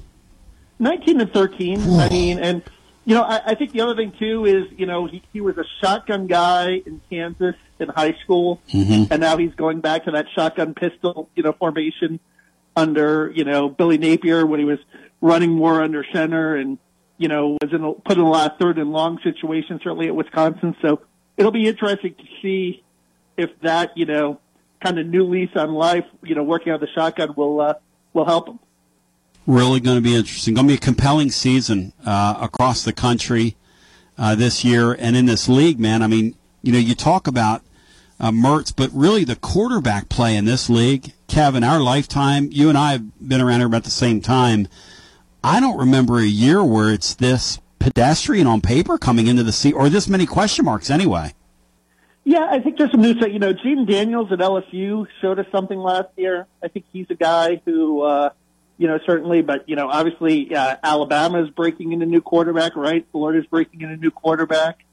Nineteen 0.78 1.20
and 1.20 1.30
thirteen. 1.32 1.80
I 1.82 2.08
mean, 2.08 2.38
and 2.38 2.62
you 3.04 3.14
know, 3.14 3.22
I, 3.22 3.42
I 3.46 3.54
think 3.54 3.72
the 3.72 3.82
other 3.82 3.94
thing 3.94 4.12
too 4.18 4.46
is 4.46 4.64
you 4.78 4.86
know 4.86 5.06
he, 5.06 5.22
he 5.32 5.42
was 5.42 5.58
a 5.58 5.64
shotgun 5.82 6.26
guy 6.26 6.82
in 6.86 7.02
Kansas 7.10 7.56
in 7.78 7.88
high 7.88 8.16
school, 8.24 8.62
mm-hmm. 8.70 9.12
and 9.12 9.20
now 9.20 9.36
he's 9.36 9.54
going 9.54 9.80
back 9.80 10.04
to 10.04 10.12
that 10.12 10.26
shotgun 10.34 10.72
pistol 10.74 11.28
you 11.34 11.42
know 11.42 11.52
formation 11.52 12.20
under 12.74 13.30
you 13.34 13.44
know 13.44 13.68
Billy 13.68 13.98
Napier 13.98 14.46
when 14.46 14.60
he 14.60 14.64
was 14.64 14.78
running 15.20 15.50
more 15.50 15.82
under 15.82 16.04
center 16.12 16.56
and 16.56 16.78
you 17.18 17.28
know, 17.28 17.56
was 17.60 17.72
in 17.72 17.82
a, 17.82 17.92
put 17.92 18.18
in 18.18 18.24
a 18.24 18.30
lot 18.30 18.52
of 18.52 18.58
third 18.58 18.78
and 18.78 18.92
long 18.92 19.18
situations, 19.22 19.80
certainly 19.82 20.06
at 20.06 20.14
Wisconsin. 20.14 20.76
So 20.82 21.00
it'll 21.36 21.52
be 21.52 21.66
interesting 21.66 22.14
to 22.14 22.24
see 22.42 22.82
if 23.36 23.50
that, 23.62 23.96
you 23.96 24.06
know, 24.06 24.40
kind 24.82 24.98
of 24.98 25.06
new 25.06 25.24
lease 25.24 25.50
on 25.56 25.72
life, 25.72 26.04
you 26.22 26.34
know, 26.34 26.42
working 26.42 26.72
on 26.72 26.80
the 26.80 26.88
shotgun 26.94 27.34
will, 27.36 27.60
uh, 27.60 27.74
will 28.12 28.26
help 28.26 28.46
them. 28.46 28.58
Really 29.46 29.80
going 29.80 29.96
to 29.96 30.02
be 30.02 30.14
interesting. 30.14 30.54
Going 30.54 30.66
to 30.66 30.72
be 30.72 30.76
a 30.76 30.80
compelling 30.80 31.30
season 31.30 31.92
uh, 32.04 32.36
across 32.40 32.82
the 32.84 32.92
country 32.92 33.56
uh, 34.18 34.34
this 34.34 34.64
year 34.64 34.92
and 34.92 35.16
in 35.16 35.26
this 35.26 35.48
league, 35.48 35.78
man. 35.78 36.02
I 36.02 36.08
mean, 36.08 36.34
you 36.62 36.72
know, 36.72 36.78
you 36.78 36.94
talk 36.94 37.26
about 37.26 37.62
uh, 38.18 38.30
Mertz, 38.30 38.74
but 38.74 38.90
really 38.92 39.24
the 39.24 39.36
quarterback 39.36 40.08
play 40.08 40.36
in 40.36 40.46
this 40.46 40.68
league, 40.68 41.12
Kevin, 41.28 41.62
our 41.62 41.80
lifetime, 41.80 42.48
you 42.50 42.68
and 42.68 42.76
I 42.76 42.92
have 42.92 43.28
been 43.28 43.40
around 43.40 43.60
here 43.60 43.66
about 43.66 43.84
the 43.84 43.90
same 43.90 44.20
time. 44.20 44.68
I 45.44 45.60
don't 45.60 45.78
remember 45.78 46.18
a 46.18 46.26
year 46.26 46.64
where 46.64 46.92
it's 46.92 47.14
this 47.14 47.60
pedestrian 47.78 48.46
on 48.46 48.60
paper 48.60 48.98
coming 48.98 49.26
into 49.28 49.42
the 49.42 49.52
seat, 49.52 49.72
or 49.72 49.88
this 49.88 50.08
many 50.08 50.26
question 50.26 50.64
marks 50.64 50.90
anyway. 50.90 51.34
Yeah, 52.24 52.48
I 52.50 52.58
think 52.58 52.76
there's 52.76 52.90
some 52.90 53.02
news 53.02 53.20
that, 53.20 53.32
you 53.32 53.38
know, 53.38 53.54
Jayden 53.54 53.88
Daniels 53.88 54.32
at 54.32 54.40
LSU 54.40 55.06
showed 55.20 55.38
us 55.38 55.46
something 55.52 55.78
last 55.78 56.08
year. 56.16 56.48
I 56.60 56.66
think 56.66 56.86
he's 56.92 57.06
a 57.10 57.14
guy 57.14 57.60
who, 57.64 58.02
uh, 58.02 58.30
you 58.78 58.88
know, 58.88 58.98
certainly, 59.06 59.42
but, 59.42 59.68
you 59.68 59.76
know, 59.76 59.88
obviously, 59.88 60.52
uh, 60.52 60.76
Alabama 60.82 61.44
is 61.44 61.50
breaking 61.50 61.92
in 61.92 62.02
a 62.02 62.06
new 62.06 62.20
quarterback, 62.20 62.74
right? 62.74 63.06
Florida's 63.12 63.46
breaking 63.46 63.82
in 63.82 63.90
a 63.90 63.96
new 63.96 64.10
quarterback. 64.10 64.84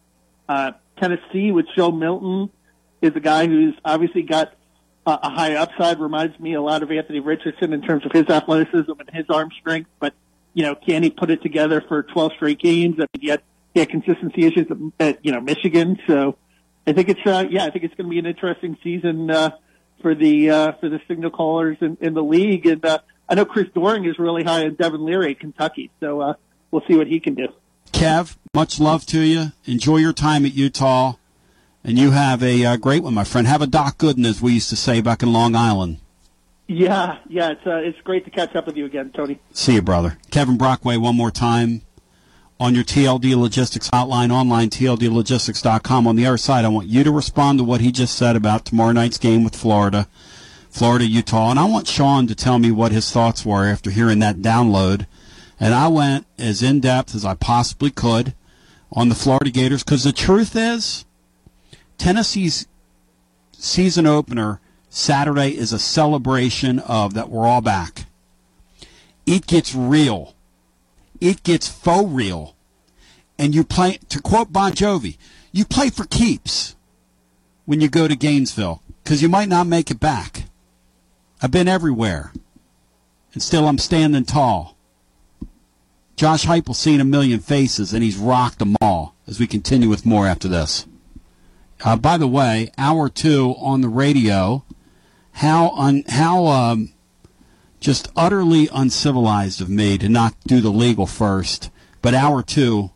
Uh, 0.47 0.73
Tennessee 0.99 1.51
with 1.51 1.65
Joe 1.75 1.91
Milton 1.91 2.51
is 3.01 3.15
a 3.15 3.19
guy 3.19 3.47
who's 3.47 3.73
obviously 3.83 4.21
got 4.21 4.53
uh, 5.07 5.17
a 5.23 5.29
high 5.31 5.55
upside, 5.55 5.99
reminds 5.99 6.39
me 6.39 6.53
a 6.53 6.61
lot 6.61 6.83
of 6.83 6.91
Anthony 6.91 7.19
Richardson 7.19 7.73
in 7.73 7.81
terms 7.81 8.05
of 8.05 8.11
his 8.11 8.29
athleticism 8.29 8.91
and 8.91 9.09
his 9.11 9.25
arm 9.29 9.49
strength, 9.59 9.89
but, 9.99 10.13
you 10.53 10.63
know, 10.63 10.75
can 10.75 11.03
he 11.03 11.09
put 11.09 11.29
it 11.31 11.41
together 11.41 11.81
for 11.87 12.03
12 12.03 12.33
straight 12.35 12.59
games? 12.59 12.95
I 12.97 13.01
mean, 13.13 13.21
he 13.21 13.27
had, 13.29 13.41
he 13.73 13.79
had 13.79 13.89
consistency 13.89 14.45
issues 14.45 14.67
at, 14.69 14.77
at 14.99 15.25
you 15.25 15.31
know, 15.31 15.41
Michigan, 15.41 15.99
so, 16.07 16.37
I 16.85 16.93
think 16.93 17.09
it's 17.09 17.25
uh, 17.25 17.45
yeah, 17.49 17.65
I 17.65 17.69
think 17.69 17.85
it's 17.85 17.95
going 17.95 18.07
to 18.07 18.09
be 18.09 18.19
an 18.19 18.25
interesting 18.25 18.77
season 18.83 19.31
uh, 19.31 19.51
for 20.01 20.13
the 20.15 20.49
uh, 20.49 20.71
for 20.73 20.89
the 20.89 20.99
signal 21.07 21.31
callers 21.31 21.77
in, 21.81 21.97
in 22.01 22.13
the 22.13 22.23
league, 22.23 22.65
and 22.65 22.83
uh, 22.85 22.99
I 23.29 23.35
know 23.35 23.45
Chris 23.45 23.67
Doering 23.73 24.05
is 24.05 24.19
really 24.19 24.43
high 24.43 24.65
on 24.65 24.75
Devin 24.75 25.03
Leary 25.03 25.33
Kentucky, 25.35 25.91
so 26.01 26.21
uh, 26.21 26.33
we'll 26.71 26.83
see 26.87 26.95
what 26.95 27.07
he 27.07 27.19
can 27.19 27.35
do. 27.35 27.47
Kev, 27.93 28.35
much 28.53 28.79
love 28.79 29.05
to 29.07 29.21
you. 29.21 29.53
Enjoy 29.65 29.97
your 29.97 30.13
time 30.13 30.45
at 30.45 30.53
Utah, 30.53 31.13
and 31.83 31.97
you 31.97 32.11
have 32.11 32.43
a 32.43 32.65
uh, 32.65 32.77
great 32.77 33.01
one, 33.01 33.13
my 33.13 33.23
friend. 33.23 33.47
Have 33.47 33.61
a 33.61 33.67
Doc 33.67 33.97
Gooden, 33.97 34.25
as 34.25 34.41
we 34.41 34.53
used 34.53 34.69
to 34.69 34.75
say 34.75 34.99
back 34.99 35.23
in 35.23 35.31
Long 35.31 35.55
Island. 35.55 35.99
Yeah, 36.67 37.17
yeah, 37.27 37.51
it's 37.51 37.67
uh, 37.67 37.75
it's 37.75 37.99
great 38.01 38.23
to 38.25 38.31
catch 38.31 38.55
up 38.55 38.65
with 38.65 38.77
you 38.77 38.85
again, 38.85 39.11
Tony. 39.13 39.39
See 39.51 39.73
you, 39.73 39.81
brother. 39.81 40.17
Kevin 40.31 40.57
Brockway, 40.57 40.97
one 40.97 41.15
more 41.15 41.31
time 41.31 41.81
on 42.59 42.73
your 42.73 42.85
TLD 42.85 43.35
Logistics 43.35 43.89
hotline 43.89 44.31
online, 44.31 44.69
tldlogistics.com. 44.69 46.07
On 46.07 46.15
the 46.15 46.25
other 46.25 46.37
side, 46.37 46.63
I 46.63 46.69
want 46.69 46.87
you 46.87 47.03
to 47.03 47.11
respond 47.11 47.59
to 47.59 47.65
what 47.65 47.81
he 47.81 47.91
just 47.91 48.15
said 48.15 48.37
about 48.37 48.63
tomorrow 48.63 48.93
night's 48.93 49.17
game 49.17 49.43
with 49.43 49.55
Florida, 49.55 50.07
Florida, 50.69 51.05
Utah. 51.05 51.51
And 51.51 51.59
I 51.59 51.65
want 51.65 51.87
Sean 51.87 52.27
to 52.27 52.35
tell 52.35 52.59
me 52.59 52.71
what 52.71 52.93
his 52.93 53.11
thoughts 53.11 53.45
were 53.45 53.65
after 53.65 53.89
hearing 53.89 54.19
that 54.19 54.37
download. 54.37 55.05
And 55.59 55.73
I 55.73 55.89
went 55.89 56.25
as 56.37 56.63
in 56.63 56.79
depth 56.79 57.13
as 57.13 57.25
I 57.25 57.33
possibly 57.35 57.91
could 57.91 58.33
on 58.91 59.09
the 59.09 59.15
Florida 59.15 59.51
Gators 59.51 59.83
because 59.83 60.05
the 60.05 60.13
truth 60.13 60.55
is, 60.55 61.03
Tennessee's 61.97 62.67
season 63.51 64.07
opener 64.07 64.59
Saturday 64.95 65.57
is 65.57 65.73
a 65.73 65.79
celebration 65.79 66.79
of 66.79 67.13
that 67.13 67.29
we're 67.29 67.47
all 67.47 67.61
back. 67.61 68.05
It 69.25 69.47
gets 69.47 69.73
real 69.73 70.33
it 71.23 71.41
gets 71.43 71.69
faux 71.69 72.11
real. 72.11 72.55
And 73.39 73.55
you 73.55 73.63
play, 73.63 73.97
to 74.09 74.21
quote 74.21 74.51
Bon 74.51 74.73
Jovi, 74.73 75.17
you 75.53 75.63
play 75.63 75.89
for 75.89 76.05
keeps 76.05 76.75
when 77.65 77.79
you 77.79 77.87
go 77.87 78.09
to 78.09 78.15
Gainesville 78.15 78.81
because 79.03 79.21
you 79.21 79.29
might 79.29 79.47
not 79.47 79.65
make 79.65 79.89
it 79.89 80.01
back. 80.01 80.43
I've 81.41 81.51
been 81.51 81.69
everywhere, 81.69 82.33
and 83.33 83.41
still 83.41 83.67
I'm 83.67 83.77
standing 83.77 84.25
tall. 84.25 84.77
Josh 86.17 86.45
Heupel's 86.45 86.77
seen 86.77 86.99
a 86.99 87.05
million 87.05 87.39
faces, 87.39 87.93
and 87.93 88.03
he's 88.03 88.17
rocked 88.17 88.59
them 88.59 88.75
all. 88.81 89.15
As 89.25 89.39
we 89.39 89.47
continue 89.47 89.87
with 89.87 90.05
more 90.05 90.27
after 90.27 90.49
this. 90.49 90.85
Uh, 91.85 91.95
by 91.95 92.17
the 92.17 92.27
way, 92.27 92.69
hour 92.77 93.07
two 93.07 93.55
on 93.57 93.79
the 93.79 93.87
radio. 93.87 94.65
How 95.33 95.71
un, 95.71 96.03
how 96.07 96.45
um, 96.47 96.93
just 97.83 98.07
utterly 98.15 98.69
uncivilized 98.73 99.61
of 99.61 99.69
me 99.69 99.97
to 99.97 100.07
not 100.07 100.33
do 100.47 100.61
the 100.61 100.71
legal 100.71 101.05
first. 101.05 101.69
But 102.01 102.13
hour 102.13 102.41
two 102.41 102.91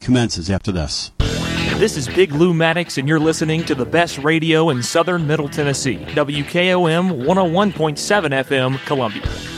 commences 0.00 0.48
after 0.48 0.72
this. 0.72 1.10
This 1.78 1.96
is 1.96 2.08
Big 2.08 2.32
Lou 2.32 2.54
Maddox, 2.54 2.98
and 2.98 3.08
you're 3.08 3.20
listening 3.20 3.64
to 3.64 3.74
the 3.74 3.84
best 3.84 4.18
radio 4.18 4.70
in 4.70 4.82
southern 4.82 5.26
Middle 5.26 5.48
Tennessee. 5.48 5.98
WKOM 5.98 7.24
101.7 7.24 8.44
FM, 8.44 8.84
Columbia. 8.86 9.57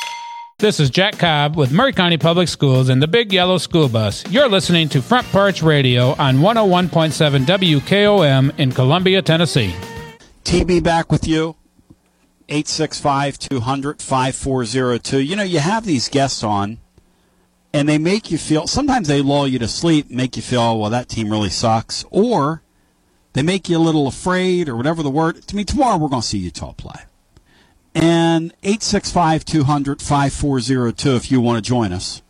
This 0.61 0.79
is 0.79 0.91
Jack 0.91 1.17
Cobb 1.17 1.55
with 1.55 1.71
Maury 1.71 1.91
County 1.91 2.19
Public 2.19 2.47
Schools 2.47 2.89
and 2.89 3.01
the 3.01 3.07
Big 3.07 3.33
Yellow 3.33 3.57
School 3.57 3.89
Bus. 3.89 4.23
You're 4.29 4.47
listening 4.47 4.89
to 4.89 5.01
Front 5.01 5.25
Porch 5.29 5.63
Radio 5.63 6.11
on 6.19 6.37
101.7 6.37 7.45
WKOM 7.45 8.59
in 8.59 8.71
Columbia, 8.71 9.23
Tennessee. 9.23 9.73
TB 10.43 10.83
back 10.83 11.11
with 11.11 11.27
you. 11.27 11.55
865 12.47 13.39
200 13.39 14.03
5402. 14.03 15.19
You 15.21 15.35
know, 15.35 15.41
you 15.41 15.57
have 15.57 15.83
these 15.83 16.07
guests 16.07 16.43
on, 16.43 16.77
and 17.73 17.89
they 17.89 17.97
make 17.97 18.29
you 18.29 18.37
feel, 18.37 18.67
sometimes 18.67 19.07
they 19.07 19.23
lull 19.23 19.47
you 19.47 19.57
to 19.57 19.67
sleep, 19.67 20.11
make 20.11 20.35
you 20.35 20.43
feel, 20.43 20.61
oh, 20.61 20.77
well, 20.77 20.91
that 20.91 21.09
team 21.09 21.31
really 21.31 21.49
sucks. 21.49 22.05
Or 22.11 22.61
they 23.33 23.41
make 23.41 23.67
you 23.67 23.77
a 23.77 23.79
little 23.79 24.05
afraid, 24.05 24.69
or 24.69 24.75
whatever 24.75 25.01
the 25.01 25.09
word. 25.09 25.41
To 25.47 25.55
me, 25.55 25.63
tomorrow 25.63 25.97
we're 25.97 26.09
going 26.09 26.21
to 26.21 26.27
see 26.27 26.37
Utah 26.37 26.73
play 26.73 27.01
and 27.93 28.53
865 28.63 29.45
200 29.45 30.01
5402 30.01 31.15
if 31.15 31.31
you 31.31 31.41
want 31.41 31.63
to 31.63 31.67
join 31.67 31.91
us. 31.91 32.21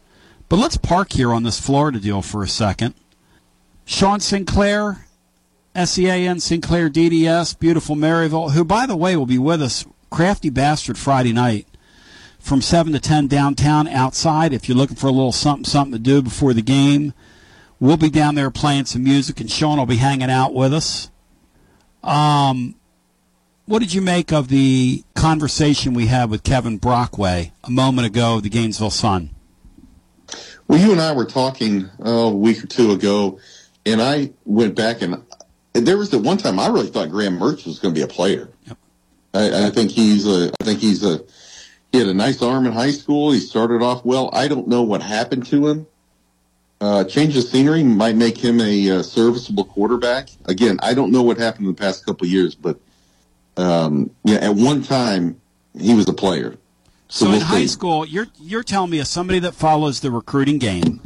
But 0.49 0.57
let's 0.57 0.77
park 0.77 1.13
here 1.13 1.31
on 1.31 1.43
this 1.43 1.59
Florida 1.59 1.99
deal 1.99 2.21
for 2.21 2.43
a 2.43 2.47
second. 2.47 2.93
Sean 3.85 4.19
Sinclair, 4.19 5.05
SEAN 5.75 6.39
Sinclair 6.39 6.89
DDS, 6.89 7.57
beautiful 7.57 7.95
Maryville, 7.95 8.51
who, 8.51 8.63
by 8.63 8.85
the 8.85 8.95
way, 8.95 9.15
will 9.15 9.25
be 9.25 9.38
with 9.38 9.61
us, 9.61 9.85
Crafty 10.09 10.49
Bastard, 10.49 10.97
Friday 10.97 11.33
night 11.33 11.67
from 12.39 12.61
7 12.61 12.91
to 12.93 12.99
10 12.99 13.27
downtown 13.27 13.88
outside. 13.88 14.51
If 14.51 14.67
you're 14.67 14.77
looking 14.77 14.97
for 14.97 15.07
a 15.07 15.11
little 15.11 15.31
something, 15.31 15.65
something 15.65 15.93
to 15.93 15.99
do 15.99 16.21
before 16.21 16.53
the 16.53 16.61
game, 16.61 17.13
we'll 17.79 17.97
be 17.97 18.09
down 18.09 18.35
there 18.35 18.51
playing 18.51 18.85
some 18.85 19.03
music, 19.03 19.39
and 19.39 19.49
Sean 19.49 19.77
will 19.77 19.85
be 19.85 19.97
hanging 19.97 20.31
out 20.31 20.53
with 20.53 20.73
us. 20.73 21.09
Um, 22.03 22.75
what 23.72 23.80
did 23.80 23.93
you 23.93 24.02
make 24.02 24.34
of 24.34 24.49
the 24.49 25.02
conversation 25.15 25.93
we 25.93 26.07
had 26.07 26.30
with 26.30 26.43
Kevin 26.43 26.77
Brockway 26.77 27.53
a 27.64 27.72
moment 27.72 28.06
ago, 28.06 28.35
of 28.35 28.43
the 28.43 28.49
Gainesville 28.49 28.89
Sun? 28.89 29.30
Well, 30.68 30.77
you 30.77 30.91
and 30.91 30.99
I 30.99 31.14
were 31.14 31.23
talking 31.23 31.89
uh, 32.06 32.10
a 32.10 32.35
week 32.35 32.65
or 32.65 32.68
two 32.68 32.91
ago, 32.91 33.39
and 33.85 34.02
I 34.02 34.31
went 34.43 34.76
back 34.76 35.02
and 35.02 35.23
there 35.72 35.98
was 35.98 36.10
the 36.10 36.19
one 36.19 36.38
time 36.38 36.60
I 36.60 36.68
really 36.68 36.89
thought 36.89 37.11
Graham 37.11 37.39
Mertz 37.39 37.65
was 37.65 37.80
going 37.80 37.93
to 37.93 37.98
be 37.98 38.03
a 38.03 38.10
player. 38.10 38.49
Yep. 38.68 38.77
I, 39.35 39.68
I, 39.68 39.69
think 39.69 39.91
he's 39.91 40.27
a. 40.27 40.52
I 40.60 40.65
think 40.65 40.80
he's 40.80 41.06
a. 41.06 41.22
He 41.93 41.99
had 41.99 42.10
a 42.10 42.14
nice 42.14 42.41
arm 42.41 42.65
in 42.65 42.73
high 42.73 42.91
school. 42.91 43.31
He 43.31 43.39
started 43.39 43.81
off 43.81 44.03
well. 44.03 44.30
I 44.34 44.49
don't 44.49 44.68
know 44.68 44.81
what 44.81 45.02
happened 45.02 45.45
to 45.45 45.69
him. 45.69 45.88
Uh, 46.81 47.06
change 47.06 47.38
of 47.38 47.45
scenery 47.45 47.84
might 47.85 48.18
make 48.18 48.38
him 48.38 48.60
a 48.60 48.91
uh, 48.91 49.02
serviceable 49.02 49.64
quarterback. 49.64 50.27
Again, 50.43 50.77
I 50.84 50.93
don't 50.93 51.11
know 51.14 51.22
what 51.22 51.38
happened 51.38 51.68
in 51.68 51.73
the 51.73 51.80
past 51.80 52.06
couple 52.06 52.26
of 52.26 52.31
years, 52.31 52.53
but 52.53 52.77
um, 53.57 54.11
yeah, 54.23 54.38
at 54.38 54.56
one 54.56 54.82
time 54.82 55.40
he 55.78 55.94
was 55.94 56.07
a 56.07 56.14
player. 56.14 56.57
So, 57.07 57.26
so 57.26 57.32
we'll 57.32 57.36
in 57.36 57.41
high 57.41 57.65
school, 57.65 58.06
you're 58.06 58.28
you're 58.40 58.64
telling 58.64 58.90
me 58.90 58.99
as 58.99 59.10
somebody 59.10 59.40
that 59.40 59.53
follows 59.53 59.99
the 59.99 60.11
recruiting 60.11 60.60
game, 60.60 61.02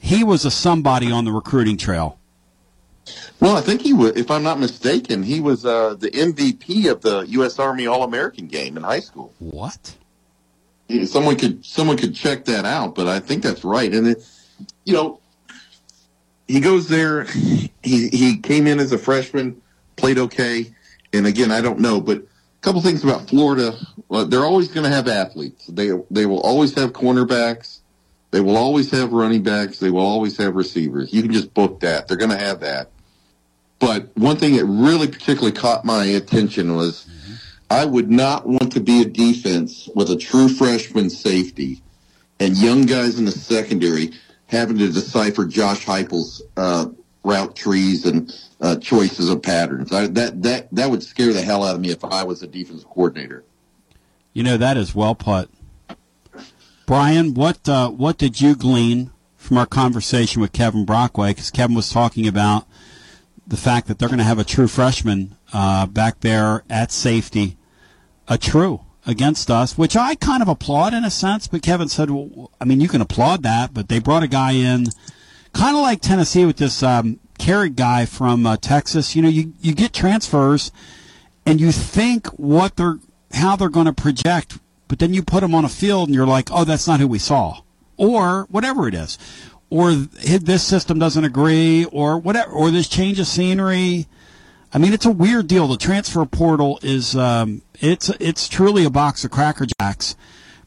he 0.00 0.22
was 0.22 0.44
a 0.44 0.50
somebody 0.50 1.10
on 1.10 1.24
the 1.24 1.32
recruiting 1.32 1.76
trail. 1.76 2.18
Well, 3.40 3.56
I 3.56 3.60
think 3.60 3.82
he 3.82 3.92
was, 3.92 4.12
if 4.16 4.30
I'm 4.30 4.42
not 4.42 4.58
mistaken, 4.58 5.22
he 5.22 5.40
was 5.40 5.66
uh, 5.66 5.94
the 5.94 6.10
MVP 6.10 6.90
of 6.90 7.02
the 7.02 7.20
U.S. 7.28 7.58
Army 7.58 7.86
All 7.86 8.02
American 8.02 8.46
game 8.46 8.76
in 8.76 8.82
high 8.82 9.00
school. 9.00 9.32
What? 9.38 9.96
someone 11.06 11.36
could 11.36 11.64
someone 11.64 11.96
could 11.96 12.14
check 12.14 12.44
that 12.44 12.64
out, 12.64 12.94
but 12.94 13.08
I 13.08 13.18
think 13.18 13.42
that's 13.42 13.64
right. 13.64 13.92
And 13.92 14.06
it, 14.06 14.26
you 14.84 14.92
know, 14.92 15.20
he 16.46 16.60
goes 16.60 16.88
there. 16.88 17.24
He 17.24 17.70
he 18.08 18.38
came 18.38 18.66
in 18.66 18.78
as 18.78 18.92
a 18.92 18.98
freshman, 18.98 19.60
played 19.96 20.18
okay 20.18 20.74
and 21.14 21.26
again, 21.26 21.50
I 21.50 21.60
don't 21.60 21.80
know, 21.80 22.00
but 22.00 22.18
a 22.18 22.26
couple 22.60 22.80
things 22.80 23.04
about 23.04 23.28
Florida. 23.28 23.74
Well, 24.08 24.26
they're 24.26 24.44
always 24.44 24.68
going 24.68 24.84
to 24.84 24.94
have 24.94 25.08
athletes. 25.08 25.66
They 25.66 25.90
they 26.10 26.26
will 26.26 26.40
always 26.40 26.74
have 26.74 26.92
cornerbacks. 26.92 27.80
They 28.30 28.40
will 28.40 28.56
always 28.56 28.90
have 28.90 29.12
running 29.12 29.44
backs. 29.44 29.78
They 29.78 29.90
will 29.90 30.04
always 30.04 30.36
have 30.38 30.56
receivers. 30.56 31.12
You 31.12 31.22
can 31.22 31.32
just 31.32 31.54
book 31.54 31.80
that. 31.80 32.08
They're 32.08 32.16
going 32.16 32.32
to 32.32 32.36
have 32.36 32.60
that. 32.60 32.90
But 33.78 34.08
one 34.16 34.36
thing 34.36 34.56
that 34.56 34.64
really 34.64 35.06
particularly 35.06 35.52
caught 35.52 35.84
my 35.84 36.04
attention 36.04 36.74
was 36.74 37.04
mm-hmm. 37.04 37.34
I 37.70 37.84
would 37.84 38.10
not 38.10 38.46
want 38.46 38.72
to 38.72 38.80
be 38.80 39.02
a 39.02 39.04
defense 39.04 39.88
with 39.94 40.10
a 40.10 40.16
true 40.16 40.48
freshman 40.48 41.10
safety 41.10 41.80
and 42.40 42.56
young 42.56 42.86
guys 42.86 43.18
in 43.18 43.24
the 43.24 43.30
secondary 43.30 44.12
having 44.46 44.78
to 44.78 44.90
decipher 44.90 45.44
Josh 45.44 45.84
Heupel's 45.84 46.42
uh, 46.56 46.86
route 47.24 47.56
trees 47.56 48.04
and 48.04 48.32
uh, 48.60 48.76
choices 48.76 49.28
of 49.30 49.42
patterns. 49.42 49.92
I, 49.92 50.06
that 50.08 50.42
that 50.42 50.68
that 50.72 50.90
would 50.90 51.02
scare 51.02 51.32
the 51.32 51.42
hell 51.42 51.64
out 51.64 51.74
of 51.74 51.80
me 51.80 51.90
if 51.90 52.04
I 52.04 52.24
was 52.24 52.42
a 52.42 52.46
defensive 52.46 52.88
coordinator. 52.88 53.44
You 54.32 54.42
know 54.42 54.56
that 54.56 54.76
is 54.76 54.94
well 54.94 55.14
put, 55.14 55.50
Brian. 56.86 57.34
What 57.34 57.68
uh, 57.68 57.90
what 57.90 58.18
did 58.18 58.40
you 58.40 58.54
glean 58.54 59.10
from 59.36 59.58
our 59.58 59.66
conversation 59.66 60.40
with 60.40 60.52
Kevin 60.52 60.84
Brockway? 60.84 61.30
Because 61.30 61.50
Kevin 61.50 61.76
was 61.76 61.90
talking 61.90 62.26
about 62.26 62.66
the 63.46 63.56
fact 63.56 63.88
that 63.88 63.98
they're 63.98 64.08
going 64.08 64.18
to 64.18 64.24
have 64.24 64.38
a 64.38 64.44
true 64.44 64.68
freshman 64.68 65.36
uh, 65.52 65.86
back 65.86 66.20
there 66.20 66.64
at 66.70 66.90
safety, 66.90 67.56
a 68.26 68.38
true 68.38 68.80
against 69.06 69.50
us, 69.50 69.76
which 69.76 69.96
I 69.96 70.14
kind 70.14 70.42
of 70.42 70.48
applaud 70.48 70.94
in 70.94 71.04
a 71.04 71.10
sense. 71.10 71.46
But 71.46 71.62
Kevin 71.62 71.88
said, 71.88 72.10
well, 72.10 72.50
I 72.60 72.64
mean, 72.64 72.80
you 72.80 72.88
can 72.88 73.00
applaud 73.00 73.42
that, 73.42 73.74
but 73.74 73.88
they 73.88 73.98
brought 73.98 74.22
a 74.22 74.28
guy 74.28 74.52
in 74.52 74.86
kind 75.52 75.76
of 75.76 75.82
like 75.82 76.00
Tennessee 76.00 76.44
with 76.44 76.56
this 76.56 76.82
um, 76.82 77.20
Carrick 77.38 77.76
guy 77.76 78.06
from 78.06 78.46
uh, 78.46 78.56
Texas. 78.56 79.14
You 79.16 79.22
know, 79.22 79.28
you, 79.28 79.52
you 79.60 79.74
get 79.74 79.92
transfers 79.92 80.70
and 81.46 81.60
you 81.60 81.72
think 81.72 82.26
what 82.28 82.76
they're 82.76 82.98
how 83.32 83.56
they're 83.56 83.68
going 83.68 83.86
to 83.86 83.92
project, 83.92 84.58
but 84.88 84.98
then 85.00 85.12
you 85.12 85.22
put 85.22 85.40
them 85.40 85.54
on 85.54 85.64
a 85.64 85.68
field 85.68 86.08
and 86.08 86.14
you're 86.14 86.26
like, 86.26 86.48
oh, 86.52 86.64
that's 86.64 86.86
not 86.86 87.00
who 87.00 87.08
we 87.08 87.18
saw, 87.18 87.60
or 87.96 88.46
whatever 88.50 88.86
it 88.86 88.94
is. 88.94 89.18
or 89.70 89.92
this 89.92 90.62
system 90.62 91.00
doesn't 91.00 91.24
agree, 91.24 91.84
or 91.86 92.16
whatever, 92.18 92.50
or 92.52 92.70
this 92.70 92.88
change 92.88 93.18
of 93.18 93.26
scenery. 93.26 94.06
I 94.72 94.78
mean, 94.78 94.92
it's 94.92 95.06
a 95.06 95.10
weird 95.10 95.48
deal. 95.48 95.66
The 95.66 95.76
transfer 95.76 96.24
portal 96.26 96.78
is 96.82 97.16
um, 97.16 97.62
it's 97.80 98.08
it's 98.20 98.48
truly 98.48 98.84
a 98.84 98.90
box 98.90 99.24
of 99.24 99.30
cracker 99.32 99.66
jacks. 99.80 100.14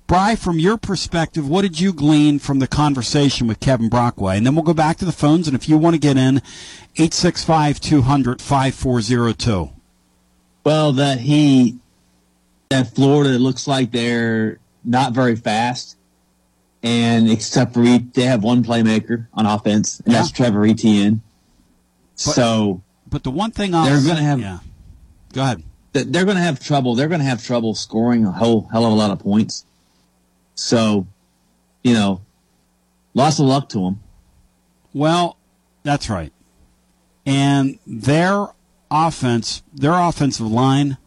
Bry, 0.07 0.38
from 0.38 0.57
your 0.57 0.77
perspective, 0.77 1.49
what 1.49 1.63
did 1.63 1.81
you 1.81 1.91
glean 1.91 2.39
from 2.39 2.59
the 2.59 2.67
conversation 2.67 3.45
with 3.45 3.59
Kevin 3.59 3.89
Brockway? 3.89 4.38
And 4.38 4.45
then 4.45 4.55
we'll 4.55 4.63
go 4.63 4.73
back 4.73 4.95
to 4.97 5.05
the 5.05 5.11
phones, 5.11 5.49
and 5.49 5.55
if 5.55 5.67
you 5.67 5.77
want 5.77 5.95
to 5.95 5.99
get 5.99 6.15
in, 6.15 6.38
865 6.95 7.81
200 7.81 8.41
5402. 8.41 9.69
Well, 10.63 10.93
that 10.93 11.19
he, 11.19 11.79
that 12.69 12.95
Florida 12.95 13.38
looks 13.38 13.67
like 13.67 13.91
they're 13.91 14.59
not 14.85 15.11
very 15.11 15.35
fast. 15.35 15.97
And 16.84 17.29
except 17.29 17.73
for, 17.73 17.84
they 17.84 18.23
have 18.23 18.43
one 18.43 18.63
playmaker 18.63 19.27
on 19.34 19.45
offense, 19.45 19.99
and 19.99 20.13
yeah. 20.13 20.19
that's 20.19 20.31
Trevor 20.31 20.65
Etienne. 20.65 21.21
But, 22.13 22.34
so. 22.34 22.81
But 23.09 23.23
the 23.23 23.31
one 23.31 23.51
thing 23.51 23.75
I'll 23.75 23.85
they're 23.85 24.01
going 24.01 24.15
to 24.15 24.23
have. 24.23 24.39
Yeah. 24.39 24.59
Go 25.34 25.41
ahead. 25.41 25.63
They're 25.91 26.23
going 26.23 26.38
to 26.38 26.43
have 26.43 26.63
trouble. 26.63 26.95
They're 26.95 27.09
going 27.09 27.19
to 27.19 27.25
have 27.25 27.43
trouble 27.43 27.75
scoring 27.75 28.25
a 28.25 28.31
whole 28.31 28.69
hell 28.71 28.85
of 28.85 28.93
a 28.93 28.95
lot 28.95 29.11
of 29.11 29.19
points. 29.19 29.65
So, 30.57 31.07
you 31.84 31.93
know, 31.93 32.21
lots 33.13 33.39
of 33.39 33.45
luck 33.45 33.69
to 33.69 33.79
them. 33.79 34.01
Well, 34.93 35.38
that's 35.84 36.09
right. 36.09 36.34
And 37.25 37.77
their 37.85 38.47
offense, 38.89 39.61
their 39.73 39.93
offensive 39.93 40.47
line 40.47 40.97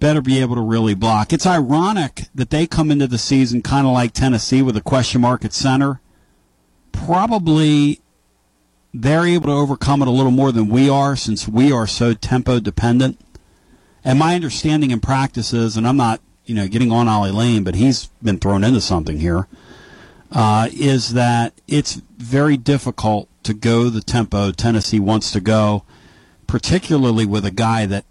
better 0.00 0.22
be 0.22 0.40
able 0.40 0.54
to 0.54 0.62
really 0.62 0.94
block. 0.94 1.32
It's 1.32 1.46
ironic 1.46 2.24
that 2.34 2.50
they 2.50 2.66
come 2.66 2.90
into 2.90 3.06
the 3.06 3.18
season 3.18 3.62
kind 3.62 3.86
of 3.86 3.92
like 3.92 4.12
Tennessee 4.12 4.62
with 4.62 4.76
a 4.76 4.80
question 4.80 5.20
mark 5.20 5.44
at 5.44 5.52
center. 5.52 6.00
Probably 6.90 8.00
they're 8.94 9.26
able 9.26 9.46
to 9.46 9.52
overcome 9.52 10.00
it 10.02 10.08
a 10.08 10.12
little 10.12 10.32
more 10.32 10.52
than 10.52 10.68
we 10.68 10.88
are 10.88 11.16
since 11.16 11.46
we 11.46 11.70
are 11.70 11.86
so 11.86 12.14
tempo 12.14 12.60
dependent. 12.60 13.20
And 14.02 14.18
my 14.18 14.34
understanding 14.34 14.90
in 14.90 15.00
practice 15.00 15.52
is, 15.52 15.76
and 15.76 15.86
I'm 15.86 15.96
not 15.96 16.20
you 16.46 16.54
know, 16.54 16.68
getting 16.68 16.92
on 16.92 17.08
Ollie 17.08 17.30
Lane, 17.30 17.64
but 17.64 17.74
he's 17.74 18.06
been 18.22 18.38
thrown 18.38 18.64
into 18.64 18.80
something 18.80 19.18
here. 19.18 19.48
Uh, 20.30 20.68
is 20.72 21.14
that 21.14 21.54
it's 21.68 22.02
very 22.18 22.56
difficult 22.56 23.28
to 23.44 23.54
go 23.54 23.88
the 23.88 24.00
tempo 24.00 24.50
Tennessee 24.50 24.98
wants 24.98 25.30
to 25.30 25.40
go, 25.40 25.84
particularly 26.46 27.24
with 27.24 27.44
a 27.44 27.50
guy 27.50 27.86
that 27.86 28.04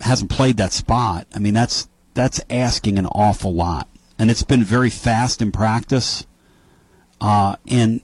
hasn't 0.00 0.30
played 0.30 0.56
that 0.56 0.72
spot. 0.72 1.26
I 1.34 1.38
mean, 1.38 1.54
that's 1.54 1.88
that's 2.14 2.40
asking 2.48 2.98
an 2.98 3.06
awful 3.06 3.52
lot, 3.52 3.88
and 4.18 4.30
it's 4.30 4.42
been 4.42 4.64
very 4.64 4.90
fast 4.90 5.42
in 5.42 5.52
practice. 5.52 6.26
Uh, 7.20 7.56
and 7.68 8.00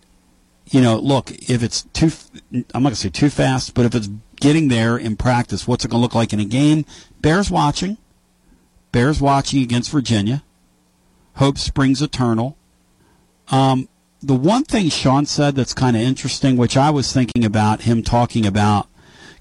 you 0.71 0.81
know, 0.81 0.99
look, 0.99 1.31
if 1.31 1.63
it's 1.63 1.83
too, 1.93 2.11
I'm 2.53 2.83
not 2.83 2.91
gonna 2.91 2.97
say 2.97 3.09
too 3.09 3.31
fast, 3.31 3.75
but 3.75 3.87
if 3.87 3.95
it's 3.95 4.11
getting 4.37 4.69
there 4.69 4.99
in 4.99 5.17
practice, 5.17 5.67
what's 5.67 5.85
it 5.85 5.91
gonna 5.91 6.03
look 6.03 6.15
like 6.15 6.33
in 6.33 6.41
a 6.41 6.45
game? 6.45 6.85
Bears 7.21 7.51
watching. 7.51 7.97
Bears 8.93 9.21
watching 9.21 9.63
against 9.63 9.91
Virginia. 9.91 10.43
Hope 11.37 11.59
springs 11.59 12.03
eternal. 12.03 12.57
Um, 13.49 13.89
the 14.23 14.35
one 14.35 14.65
thing 14.65 14.91
Sean 14.91 15.27
said 15.27 15.57
that's 15.57 15.75
kind 15.75 15.97
of 15.97 16.03
interesting, 16.03 16.57
which 16.57 16.77
I 16.77 16.91
was 16.91 17.13
thinking 17.13 17.45
about 17.45 17.83
him 17.83 18.03
talking 18.03 18.47
about, 18.47 18.87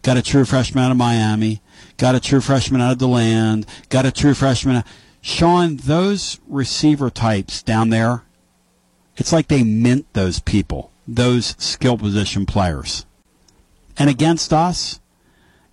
got 0.02 0.18
a 0.18 0.22
true 0.22 0.46
freshman 0.46 0.84
out 0.86 0.92
of 0.92 0.98
Miami, 0.98 1.62
got 1.98 2.16
a 2.16 2.20
true 2.20 2.42
freshman 2.42 2.82
out 2.82 2.94
of 2.94 3.00
the 3.00 3.08
land, 3.08 3.66
got 3.90 4.06
a 4.06 4.12
true 4.12 4.34
freshman. 4.34 4.84
Sean, 5.22 5.76
those 5.78 6.40
receiver 6.48 7.10
types 7.10 7.62
down 7.62 7.90
there, 7.90 8.24
it's 9.18 9.34
like 9.34 9.50
they 9.50 9.64
mint 9.64 10.08
those 10.14 10.40
people, 10.40 10.92
those 11.08 11.56
skill 11.60 11.98
position 11.98 12.46
players. 12.46 13.06
And 13.98 14.10
against 14.10 14.54
us, 14.54 15.01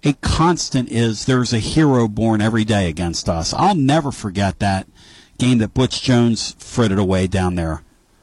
a 0.09 0.15
constant 0.15 0.91
is 0.91 1.27
there's 1.27 1.53
a 1.53 1.59
hero 1.59 2.09
born 2.09 2.41
every 2.41 2.65
day 2.65 2.89
against 2.89 3.29
us. 3.29 3.53
I'll 3.53 3.75
never 3.75 4.11
forget 4.11 4.59
that 4.61 4.89
game 5.37 5.59
that 5.59 5.75
Butch 5.75 6.03
Jones 6.03 6.55
fritted 6.55 6.99
away 6.99 7.27
down 7.27 7.57
there 7.57 7.83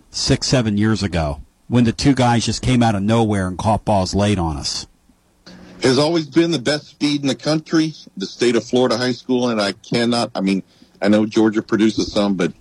six, 0.10 0.48
seven 0.48 0.78
years 0.78 1.04
ago 1.04 1.42
when 1.68 1.84
the 1.84 1.94
two 1.94 2.16
guys 2.16 2.46
just 2.46 2.64
came 2.64 2.82
out 2.82 2.96
of 2.96 3.04
nowhere 3.04 3.48
and 3.48 3.58
caught 3.58 3.86
balls 3.86 4.16
late 4.16 4.40
on 4.40 4.58
us. 4.58 4.88
Has 5.84 6.00
always 6.00 6.26
been 6.26 6.50
the 6.52 6.60
best 6.60 6.88
speed 6.88 7.22
in 7.22 7.28
the 7.28 7.36
country, 7.36 7.94
the 8.18 8.26
state 8.26 8.56
of 8.56 8.64
Florida 8.64 8.98
high 8.98 9.12
school, 9.12 9.50
and 9.50 9.62
I 9.62 9.74
cannot. 9.74 10.32
I 10.34 10.42
mean, 10.42 10.64
I 11.02 11.10
know 11.10 11.28
Georgia 11.28 11.62
produces 11.62 12.12
some, 12.12 12.34
but 12.34 12.52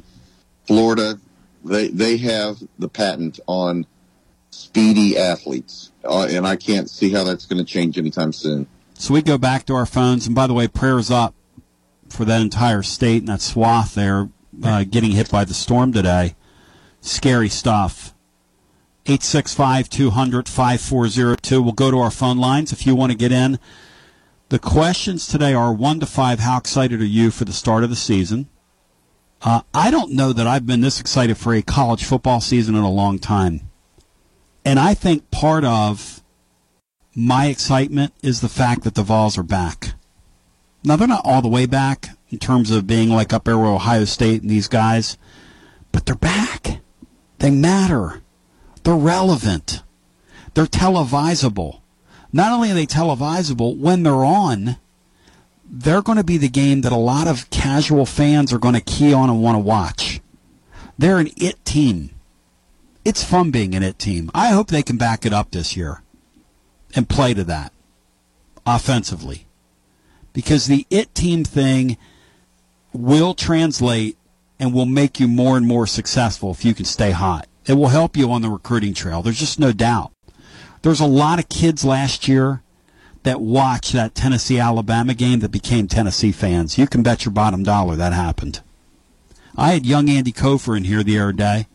Florida, 0.66 1.18
they 1.64 1.88
they 1.88 2.18
have 2.18 2.58
the 2.78 2.88
patent 2.88 3.40
on 3.46 3.86
speedy 4.50 5.16
athletes, 5.16 5.92
uh, 6.04 6.26
and 6.30 6.46
I 6.46 6.56
can't 6.56 6.90
see 6.90 7.10
how 7.10 7.24
that's 7.24 7.46
going 7.46 7.64
to 7.64 7.64
change 7.64 7.96
anytime 7.96 8.32
soon. 8.32 8.66
So 8.94 9.12
we 9.12 9.22
go 9.22 9.38
back 9.38 9.66
to 9.66 9.74
our 9.74 9.86
phones, 9.86 10.26
and 10.26 10.34
by 10.34 10.46
the 10.46 10.54
way, 10.54 10.68
prayers 10.68 11.10
up 11.10 11.34
for 12.08 12.24
that 12.24 12.40
entire 12.40 12.82
state 12.82 13.22
and 13.22 13.28
that 13.28 13.40
swath 13.40 13.94
there 13.94 14.30
uh, 14.62 14.84
getting 14.84 15.12
hit 15.12 15.30
by 15.30 15.44
the 15.44 15.54
storm 15.54 15.92
today. 15.92 16.36
Scary 17.00 17.48
stuff. 17.48 18.14
865 19.06 19.90
200 19.90 20.48
5402. 20.48 21.62
We'll 21.62 21.72
go 21.72 21.90
to 21.90 21.98
our 21.98 22.10
phone 22.10 22.38
lines 22.38 22.72
if 22.72 22.86
you 22.86 22.94
want 22.94 23.12
to 23.12 23.18
get 23.18 23.32
in. 23.32 23.58
The 24.48 24.58
questions 24.58 25.26
today 25.26 25.52
are 25.52 25.72
1 25.72 26.00
to 26.00 26.06
5. 26.06 26.38
How 26.38 26.58
excited 26.58 27.00
are 27.00 27.04
you 27.04 27.30
for 27.30 27.44
the 27.44 27.52
start 27.52 27.84
of 27.84 27.90
the 27.90 27.96
season? 27.96 28.48
Uh, 29.42 29.60
I 29.74 29.90
don't 29.90 30.12
know 30.12 30.32
that 30.32 30.46
I've 30.46 30.66
been 30.66 30.80
this 30.80 31.00
excited 31.00 31.36
for 31.36 31.52
a 31.52 31.60
college 31.60 32.04
football 32.04 32.40
season 32.40 32.74
in 32.74 32.82
a 32.82 32.90
long 32.90 33.18
time. 33.18 33.68
And 34.64 34.78
I 34.78 34.94
think 34.94 35.30
part 35.30 35.64
of 35.64 36.22
my 37.14 37.46
excitement 37.46 38.12
is 38.22 38.40
the 38.40 38.48
fact 38.48 38.82
that 38.82 38.94
the 38.94 39.02
Vols 39.02 39.38
are 39.38 39.44
back. 39.44 39.94
Now, 40.82 40.96
they're 40.96 41.08
not 41.08 41.24
all 41.24 41.42
the 41.42 41.48
way 41.48 41.66
back 41.66 42.10
in 42.30 42.38
terms 42.38 42.70
of 42.70 42.86
being 42.86 43.08
like 43.08 43.32
up 43.32 43.44
there 43.44 43.56
with 43.56 43.68
Ohio 43.68 44.04
State 44.04 44.42
and 44.42 44.50
these 44.50 44.68
guys, 44.68 45.16
but 45.92 46.06
they're 46.06 46.16
back. 46.16 46.80
They 47.38 47.50
matter. 47.50 48.22
They're 48.82 48.94
relevant. 48.94 49.82
They're 50.54 50.66
televisable. 50.66 51.80
Not 52.32 52.52
only 52.52 52.70
are 52.70 52.74
they 52.74 52.86
televisable, 52.86 53.78
when 53.78 54.02
they're 54.02 54.24
on, 54.24 54.76
they're 55.64 56.02
going 56.02 56.18
to 56.18 56.24
be 56.24 56.36
the 56.36 56.48
game 56.48 56.80
that 56.82 56.92
a 56.92 56.96
lot 56.96 57.28
of 57.28 57.48
casual 57.50 58.06
fans 58.06 58.52
are 58.52 58.58
going 58.58 58.74
to 58.74 58.80
key 58.80 59.14
on 59.14 59.30
and 59.30 59.42
want 59.42 59.54
to 59.54 59.60
watch. 59.60 60.20
They're 60.98 61.18
an 61.18 61.30
it 61.36 61.64
team. 61.64 62.10
It's 63.04 63.24
fun 63.24 63.50
being 63.50 63.74
an 63.74 63.82
it 63.82 63.98
team. 63.98 64.30
I 64.34 64.48
hope 64.48 64.68
they 64.68 64.82
can 64.82 64.96
back 64.96 65.24
it 65.24 65.32
up 65.32 65.50
this 65.50 65.76
year 65.76 66.03
and 66.94 67.08
play 67.08 67.34
to 67.34 67.44
that 67.44 67.72
offensively. 68.66 69.46
Because 70.32 70.66
the 70.66 70.86
it 70.90 71.14
team 71.14 71.44
thing 71.44 71.96
will 72.92 73.34
translate 73.34 74.16
and 74.58 74.72
will 74.72 74.86
make 74.86 75.20
you 75.20 75.28
more 75.28 75.56
and 75.56 75.66
more 75.66 75.86
successful 75.86 76.50
if 76.50 76.64
you 76.64 76.74
can 76.74 76.84
stay 76.84 77.10
hot. 77.10 77.46
It 77.66 77.74
will 77.74 77.88
help 77.88 78.16
you 78.16 78.30
on 78.30 78.42
the 78.42 78.50
recruiting 78.50 78.94
trail. 78.94 79.22
There's 79.22 79.38
just 79.38 79.58
no 79.58 79.72
doubt. 79.72 80.12
There's 80.82 81.00
a 81.00 81.06
lot 81.06 81.38
of 81.38 81.48
kids 81.48 81.84
last 81.84 82.28
year 82.28 82.62
that 83.22 83.40
watched 83.40 83.92
that 83.94 84.14
Tennessee 84.14 84.58
Alabama 84.58 85.14
game 85.14 85.40
that 85.40 85.50
became 85.50 85.88
Tennessee 85.88 86.30
fans. 86.30 86.76
You 86.76 86.86
can 86.86 87.02
bet 87.02 87.24
your 87.24 87.32
bottom 87.32 87.62
dollar 87.62 87.96
that 87.96 88.12
happened. 88.12 88.60
I 89.56 89.72
had 89.72 89.86
young 89.86 90.10
Andy 90.10 90.32
Kofor 90.32 90.76
in 90.76 90.84
here 90.84 91.02
the 91.02 91.18
other 91.18 91.32
day. 91.32 91.66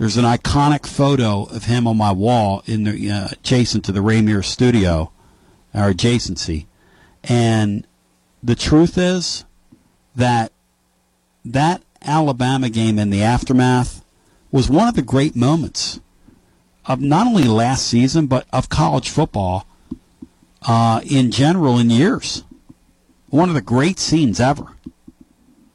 There's 0.00 0.16
an 0.16 0.24
iconic 0.24 0.86
photo 0.86 1.42
of 1.42 1.66
him 1.66 1.86
on 1.86 1.98
my 1.98 2.10
wall 2.10 2.62
in 2.64 2.84
the 2.84 3.10
uh, 3.10 3.28
adjacent 3.32 3.84
to 3.84 3.92
the 3.92 4.00
Raymier 4.00 4.42
studio, 4.42 5.12
our 5.74 5.92
adjacency. 5.92 6.64
And 7.22 7.86
the 8.42 8.54
truth 8.54 8.96
is 8.96 9.44
that 10.16 10.52
that 11.44 11.82
Alabama 12.00 12.70
game 12.70 12.98
in 12.98 13.10
the 13.10 13.22
aftermath 13.22 14.02
was 14.50 14.70
one 14.70 14.88
of 14.88 14.94
the 14.94 15.02
great 15.02 15.36
moments 15.36 16.00
of 16.86 17.02
not 17.02 17.26
only 17.26 17.44
last 17.44 17.86
season 17.86 18.26
but 18.26 18.46
of 18.54 18.70
college 18.70 19.10
football 19.10 19.66
uh, 20.62 21.02
in 21.04 21.30
general 21.30 21.78
in 21.78 21.90
years. 21.90 22.42
One 23.28 23.50
of 23.50 23.54
the 23.54 23.60
great 23.60 23.98
scenes 23.98 24.40
ever. 24.40 24.64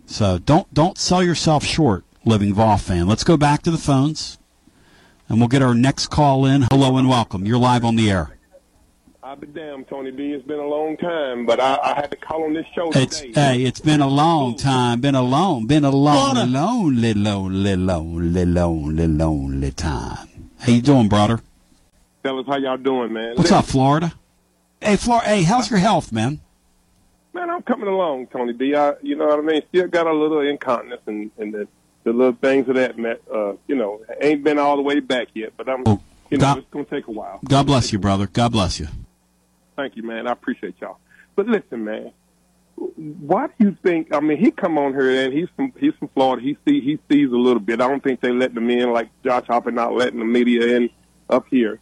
So 0.07 0.39
don't 0.39 0.73
don't 0.73 0.97
sell 0.97 1.21
yourself 1.21 1.63
short 1.63 2.03
living 2.25 2.53
Vol 2.53 2.77
fan. 2.77 3.07
Let's 3.07 3.23
go 3.23 3.37
back 3.37 3.61
to 3.63 3.71
the 3.71 3.77
phones, 3.77 4.39
and 5.29 5.39
we'll 5.39 5.47
get 5.47 5.61
our 5.61 5.75
next 5.75 6.07
call 6.07 6.45
in. 6.45 6.63
Hello 6.71 6.97
and 6.97 7.07
welcome. 7.07 7.45
You're 7.45 7.59
live 7.59 7.85
on 7.85 7.95
the 7.95 8.09
air. 8.09 8.31
I'll 9.21 9.35
be 9.35 9.47
damned, 9.47 9.87
Tony 9.87 10.11
B. 10.11 10.33
It's 10.33 10.45
been 10.45 10.59
a 10.59 10.67
long 10.67 10.97
time, 10.97 11.45
but 11.45 11.59
I, 11.59 11.79
I 11.81 11.95
had 11.95 12.11
to 12.11 12.17
call 12.17 12.43
on 12.43 12.53
this 12.53 12.65
show 12.75 12.91
it's, 12.91 13.21
today. 13.21 13.33
Hey, 13.33 13.63
it's 13.63 13.79
been 13.79 14.01
a 14.01 14.07
long 14.07 14.55
time. 14.55 15.01
Been 15.01 15.15
a 15.15 15.21
long, 15.21 15.65
been 15.65 15.83
a 15.83 15.89
long, 15.89 16.51
lonely, 16.51 17.13
lonely, 17.13 17.75
lonely, 17.75 18.45
lonely, 18.45 19.07
lonely 19.07 19.71
time. 19.71 20.51
How 20.59 20.71
you 20.71 20.81
doing, 20.81 21.09
brother? 21.09 21.41
Fellas, 22.21 22.45
how 22.47 22.57
y'all 22.57 22.77
doing, 22.77 23.13
man? 23.13 23.29
What's 23.29 23.51
Listen. 23.51 23.57
up, 23.57 23.65
Florida? 23.65 24.13
Hey, 24.79 24.95
Florida. 24.95 25.27
Hey, 25.27 25.43
how's 25.43 25.71
your 25.71 25.79
health, 25.79 26.11
man? 26.11 26.39
Man, 27.33 27.49
I'm 27.49 27.63
coming 27.63 27.87
along, 27.87 28.27
Tony 28.27 28.53
B. 28.53 28.75
I, 28.75 28.93
you 29.01 29.15
know 29.15 29.25
what 29.25 29.39
I 29.39 29.41
mean. 29.41 29.61
Still 29.69 29.87
got 29.87 30.05
a 30.05 30.13
little 30.13 30.41
incontinence 30.41 31.01
in, 31.07 31.31
in 31.37 31.51
the 32.05 32.13
little 32.13 32.37
things 32.39 32.69
of 32.69 32.75
that, 32.75 32.95
uh, 33.33 33.53
you 33.67 33.75
know, 33.75 33.99
ain't 34.21 34.43
been 34.43 34.57
all 34.59 34.77
the 34.77 34.81
way 34.81 34.99
back 35.01 35.27
yet, 35.33 35.53
but 35.57 35.67
I'm, 35.67 35.79
you 36.29 36.37
know, 36.37 36.37
God- 36.37 36.57
it's 36.59 36.67
going 36.71 36.85
to 36.85 36.91
take 36.91 37.07
a 37.07 37.11
while. 37.11 37.39
God 37.43 37.65
bless 37.67 37.91
you, 37.91 37.99
brother. 37.99 38.27
God 38.27 38.53
bless 38.53 38.79
you. 38.79 38.87
Thank 39.75 39.97
you, 39.97 40.03
man. 40.03 40.27
I 40.27 40.31
appreciate 40.31 40.75
y'all. 40.79 40.99
But 41.35 41.47
listen, 41.47 41.83
man, 41.83 42.11
why 42.75 43.47
do 43.47 43.53
you 43.59 43.77
think? 43.83 44.13
I 44.13 44.19
mean, 44.21 44.37
he 44.37 44.51
come 44.51 44.77
on 44.77 44.93
here 44.93 45.25
and 45.25 45.33
he's 45.33 45.49
from 45.55 45.73
he's 45.77 45.93
from 45.95 46.07
Florida. 46.09 46.41
He 46.41 46.57
see 46.65 46.79
he 46.79 46.97
sees 47.09 47.29
a 47.31 47.35
little 47.35 47.59
bit. 47.59 47.81
I 47.81 47.87
don't 47.87 48.01
think 48.03 48.21
they 48.21 48.31
let 48.31 48.53
them 48.53 48.69
in 48.69 48.93
like 48.93 49.09
Josh 49.23 49.45
Hopper 49.47 49.71
not 49.71 49.93
letting 49.93 50.19
the 50.19 50.25
media 50.25 50.77
in 50.77 50.89
up 51.29 51.45
here. 51.49 51.79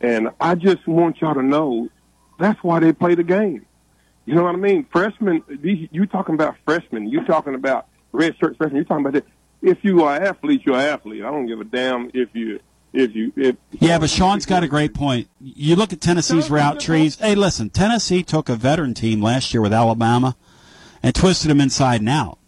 And 0.00 0.30
I 0.40 0.54
just 0.56 0.86
want 0.88 1.20
y'all 1.20 1.34
to 1.34 1.42
know 1.42 1.88
that's 2.40 2.60
why 2.64 2.80
they 2.80 2.92
play 2.92 3.14
the 3.14 3.22
game. 3.22 3.66
You 4.24 4.34
know 4.34 4.44
what 4.44 4.54
I 4.54 4.58
mean? 4.58 4.86
Freshmen, 4.92 5.42
you 5.62 6.06
talking 6.06 6.34
about 6.34 6.56
freshmen. 6.64 7.08
You 7.08 7.24
talking 7.24 7.54
about 7.54 7.86
red 8.12 8.36
shirt 8.38 8.56
freshmen. 8.56 8.78
You 8.78 8.84
talking 8.84 9.04
about 9.06 9.14
that. 9.14 9.26
If 9.62 9.84
you 9.84 10.02
are 10.02 10.16
an 10.16 10.24
athlete, 10.24 10.62
you're 10.64 10.74
an 10.74 10.82
athlete. 10.82 11.22
I 11.22 11.30
don't 11.30 11.46
give 11.46 11.60
a 11.60 11.64
damn 11.64 12.10
if 12.12 12.30
you 12.34 12.60
if 12.92 13.14
you 13.14 13.32
if 13.36 13.56
Yeah, 13.78 13.98
but 13.98 14.10
Sean's 14.10 14.44
got 14.44 14.62
a 14.62 14.68
great 14.68 14.92
point. 14.92 15.28
You 15.40 15.76
look 15.76 15.92
at 15.92 16.00
Tennessee's 16.00 16.50
route 16.50 16.80
trees. 16.80 17.16
Hey, 17.16 17.34
listen, 17.34 17.70
Tennessee 17.70 18.22
took 18.22 18.48
a 18.48 18.56
veteran 18.56 18.94
team 18.94 19.22
last 19.22 19.54
year 19.54 19.60
with 19.60 19.72
Alabama 19.72 20.36
and 21.02 21.14
twisted 21.14 21.50
them 21.50 21.60
inside 21.60 22.00
and 22.00 22.08
out. 22.08 22.38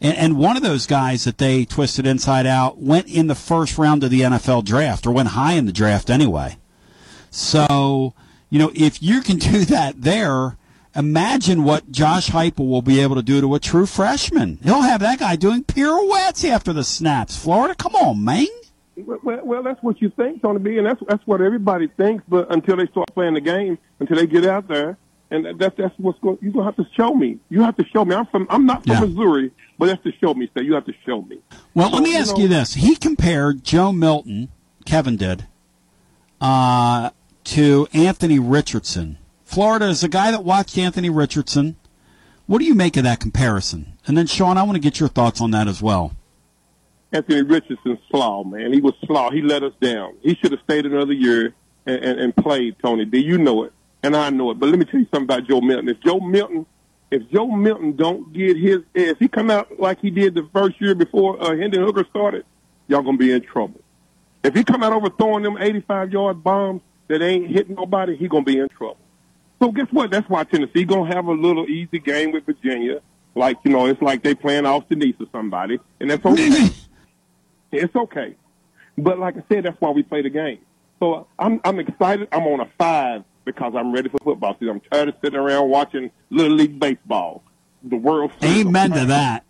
And, 0.00 0.16
and 0.16 0.38
one 0.38 0.56
of 0.56 0.62
those 0.62 0.86
guys 0.86 1.24
that 1.24 1.38
they 1.38 1.64
twisted 1.64 2.06
inside 2.06 2.46
out 2.46 2.78
went 2.78 3.06
in 3.06 3.28
the 3.28 3.34
first 3.34 3.78
round 3.78 4.02
of 4.02 4.10
the 4.10 4.22
NFL 4.22 4.64
draft 4.64 5.06
or 5.06 5.12
went 5.12 5.28
high 5.28 5.52
in 5.52 5.66
the 5.66 5.72
draft 5.72 6.10
anyway. 6.10 6.56
So, 7.30 8.14
you 8.50 8.58
know, 8.58 8.72
if 8.74 9.02
you 9.02 9.20
can 9.20 9.36
do 9.38 9.64
that 9.66 10.02
there, 10.02 10.56
imagine 10.94 11.64
what 11.64 11.90
Josh 11.90 12.30
Heupel 12.30 12.68
will 12.68 12.82
be 12.82 13.00
able 13.00 13.16
to 13.16 13.22
do 13.22 13.40
to 13.40 13.54
a 13.54 13.58
true 13.60 13.86
freshman. 13.86 14.58
He'll 14.62 14.82
have 14.82 15.00
that 15.00 15.18
guy 15.18 15.36
doing 15.36 15.64
pirouettes 15.64 16.44
after 16.44 16.72
the 16.72 16.84
snaps. 16.84 17.36
Florida, 17.36 17.74
come 17.74 17.94
on, 17.94 18.24
man. 18.24 18.46
Well, 18.96 19.40
well, 19.44 19.62
that's 19.62 19.82
what 19.82 20.02
you 20.02 20.10
think, 20.10 20.42
Tony 20.42 20.58
B, 20.58 20.76
and 20.76 20.86
that's 20.86 21.00
that's 21.08 21.26
what 21.26 21.40
everybody 21.40 21.88
thinks. 21.88 22.22
But 22.28 22.52
until 22.52 22.76
they 22.76 22.86
start 22.88 23.08
playing 23.14 23.34
the 23.34 23.40
game, 23.40 23.78
until 24.00 24.16
they 24.16 24.26
get 24.26 24.44
out 24.44 24.68
there, 24.68 24.98
and 25.30 25.58
that's 25.58 25.74
that's 25.78 25.94
what's 25.98 26.18
going. 26.20 26.36
You're 26.42 26.52
gonna 26.52 26.66
have 26.66 26.76
to 26.76 26.86
show 26.94 27.14
me. 27.14 27.38
You 27.48 27.62
have 27.62 27.76
to 27.78 27.86
show 27.86 28.04
me. 28.04 28.14
I'm 28.14 28.26
from. 28.26 28.46
I'm 28.50 28.66
not 28.66 28.82
from 28.84 28.92
Yeah. 28.92 29.00
Missouri, 29.00 29.50
but 29.78 29.86
that's 29.86 30.02
to 30.02 30.12
show 30.20 30.34
me. 30.34 30.50
So 30.52 30.60
you 30.60 30.74
have 30.74 30.84
to 30.84 30.92
show 31.06 31.22
me. 31.22 31.38
Well, 31.74 31.88
So, 31.88 31.94
let 31.96 32.02
me 32.04 32.14
ask 32.16 32.36
know, 32.36 32.42
you 32.42 32.48
this. 32.48 32.74
He 32.74 32.94
compared 32.94 33.64
Joe 33.64 33.92
Milton, 33.92 34.50
Kevin 34.84 35.16
did, 35.16 35.46
uh, 36.42 37.10
to 37.44 37.88
Anthony 37.94 38.38
Richardson. 38.38 39.16
Florida 39.52 39.86
is 39.88 40.02
a 40.02 40.08
guy 40.08 40.30
that 40.30 40.44
watched 40.44 40.78
Anthony 40.78 41.10
Richardson. 41.10 41.76
What 42.46 42.60
do 42.60 42.64
you 42.64 42.74
make 42.74 42.96
of 42.96 43.04
that 43.04 43.20
comparison? 43.20 43.98
And 44.06 44.16
then, 44.16 44.26
Sean, 44.26 44.56
I 44.56 44.62
want 44.62 44.76
to 44.76 44.80
get 44.80 44.98
your 44.98 45.10
thoughts 45.10 45.42
on 45.42 45.50
that 45.50 45.68
as 45.68 45.82
well. 45.82 46.16
Anthony 47.12 47.42
Richardson 47.42 47.98
flaw, 48.10 48.44
man. 48.44 48.72
He 48.72 48.80
was 48.80 48.94
flawed. 49.06 49.34
He 49.34 49.42
let 49.42 49.62
us 49.62 49.74
down. 49.78 50.16
He 50.22 50.36
should 50.36 50.52
have 50.52 50.60
stayed 50.64 50.86
another 50.86 51.12
year 51.12 51.52
and, 51.84 52.02
and, 52.02 52.18
and 52.18 52.34
played, 52.34 52.76
Tony 52.82 53.04
B. 53.04 53.18
You 53.18 53.36
know 53.36 53.64
it, 53.64 53.74
and 54.02 54.16
I 54.16 54.30
know 54.30 54.52
it. 54.52 54.58
But 54.58 54.70
let 54.70 54.78
me 54.78 54.86
tell 54.86 55.00
you 55.00 55.06
something 55.12 55.24
about 55.24 55.46
Joe 55.46 55.60
Milton. 55.60 55.90
If 55.90 56.00
Joe 56.00 56.20
Milton, 56.20 56.64
if 57.10 57.28
Joe 57.30 57.48
Milton 57.48 57.94
don't 57.94 58.32
get 58.32 58.56
his, 58.56 58.78
if 58.94 59.18
he 59.18 59.28
come 59.28 59.50
out 59.50 59.78
like 59.78 60.00
he 60.00 60.08
did 60.08 60.34
the 60.34 60.48
first 60.54 60.80
year 60.80 60.94
before 60.94 61.38
uh, 61.42 61.54
Hendon 61.54 61.82
Hooker 61.82 62.06
started, 62.08 62.46
y'all 62.88 63.02
gonna 63.02 63.18
be 63.18 63.30
in 63.30 63.42
trouble. 63.42 63.82
If 64.42 64.54
he 64.54 64.64
come 64.64 64.82
out 64.82 64.94
over 64.94 65.10
throwing 65.10 65.42
them 65.42 65.58
85 65.60 66.10
yard 66.10 66.42
bombs 66.42 66.80
that 67.08 67.20
ain't 67.20 67.50
hitting 67.50 67.74
nobody, 67.74 68.16
he 68.16 68.28
gonna 68.28 68.44
be 68.44 68.58
in 68.58 68.70
trouble. 68.70 68.96
So 69.62 69.70
guess 69.70 69.86
what? 69.92 70.10
That's 70.10 70.28
why 70.28 70.42
Tennessee 70.42 70.84
gonna 70.84 71.14
have 71.14 71.26
a 71.26 71.32
little 71.32 71.68
easy 71.68 72.00
game 72.00 72.32
with 72.32 72.44
Virginia. 72.44 73.00
Like 73.36 73.58
you 73.62 73.70
know, 73.70 73.86
it's 73.86 74.02
like 74.02 74.24
they 74.24 74.34
playing 74.34 74.66
Austin 74.66 75.00
East 75.04 75.20
or 75.20 75.28
somebody, 75.30 75.78
and 76.00 76.10
that's 76.10 76.26
okay. 76.26 76.68
it's 77.72 77.94
okay. 77.94 78.34
But 78.98 79.20
like 79.20 79.36
I 79.36 79.44
said, 79.48 79.64
that's 79.64 79.80
why 79.80 79.90
we 79.90 80.02
play 80.02 80.22
the 80.22 80.30
game. 80.30 80.58
So 80.98 81.28
I'm 81.38 81.60
I'm 81.64 81.78
excited. 81.78 82.26
I'm 82.32 82.42
on 82.42 82.58
a 82.58 82.68
five 82.76 83.22
because 83.44 83.74
I'm 83.76 83.92
ready 83.92 84.08
for 84.08 84.18
football 84.18 84.56
season. 84.58 84.70
I'm 84.70 84.80
tired 84.80 85.10
of 85.10 85.14
sitting 85.22 85.38
around 85.38 85.70
watching 85.70 86.10
little 86.30 86.56
league 86.56 86.80
baseball. 86.80 87.44
The 87.84 87.96
World. 87.96 88.32
Amen 88.42 88.90
to 88.90 89.06
that. 89.06 89.44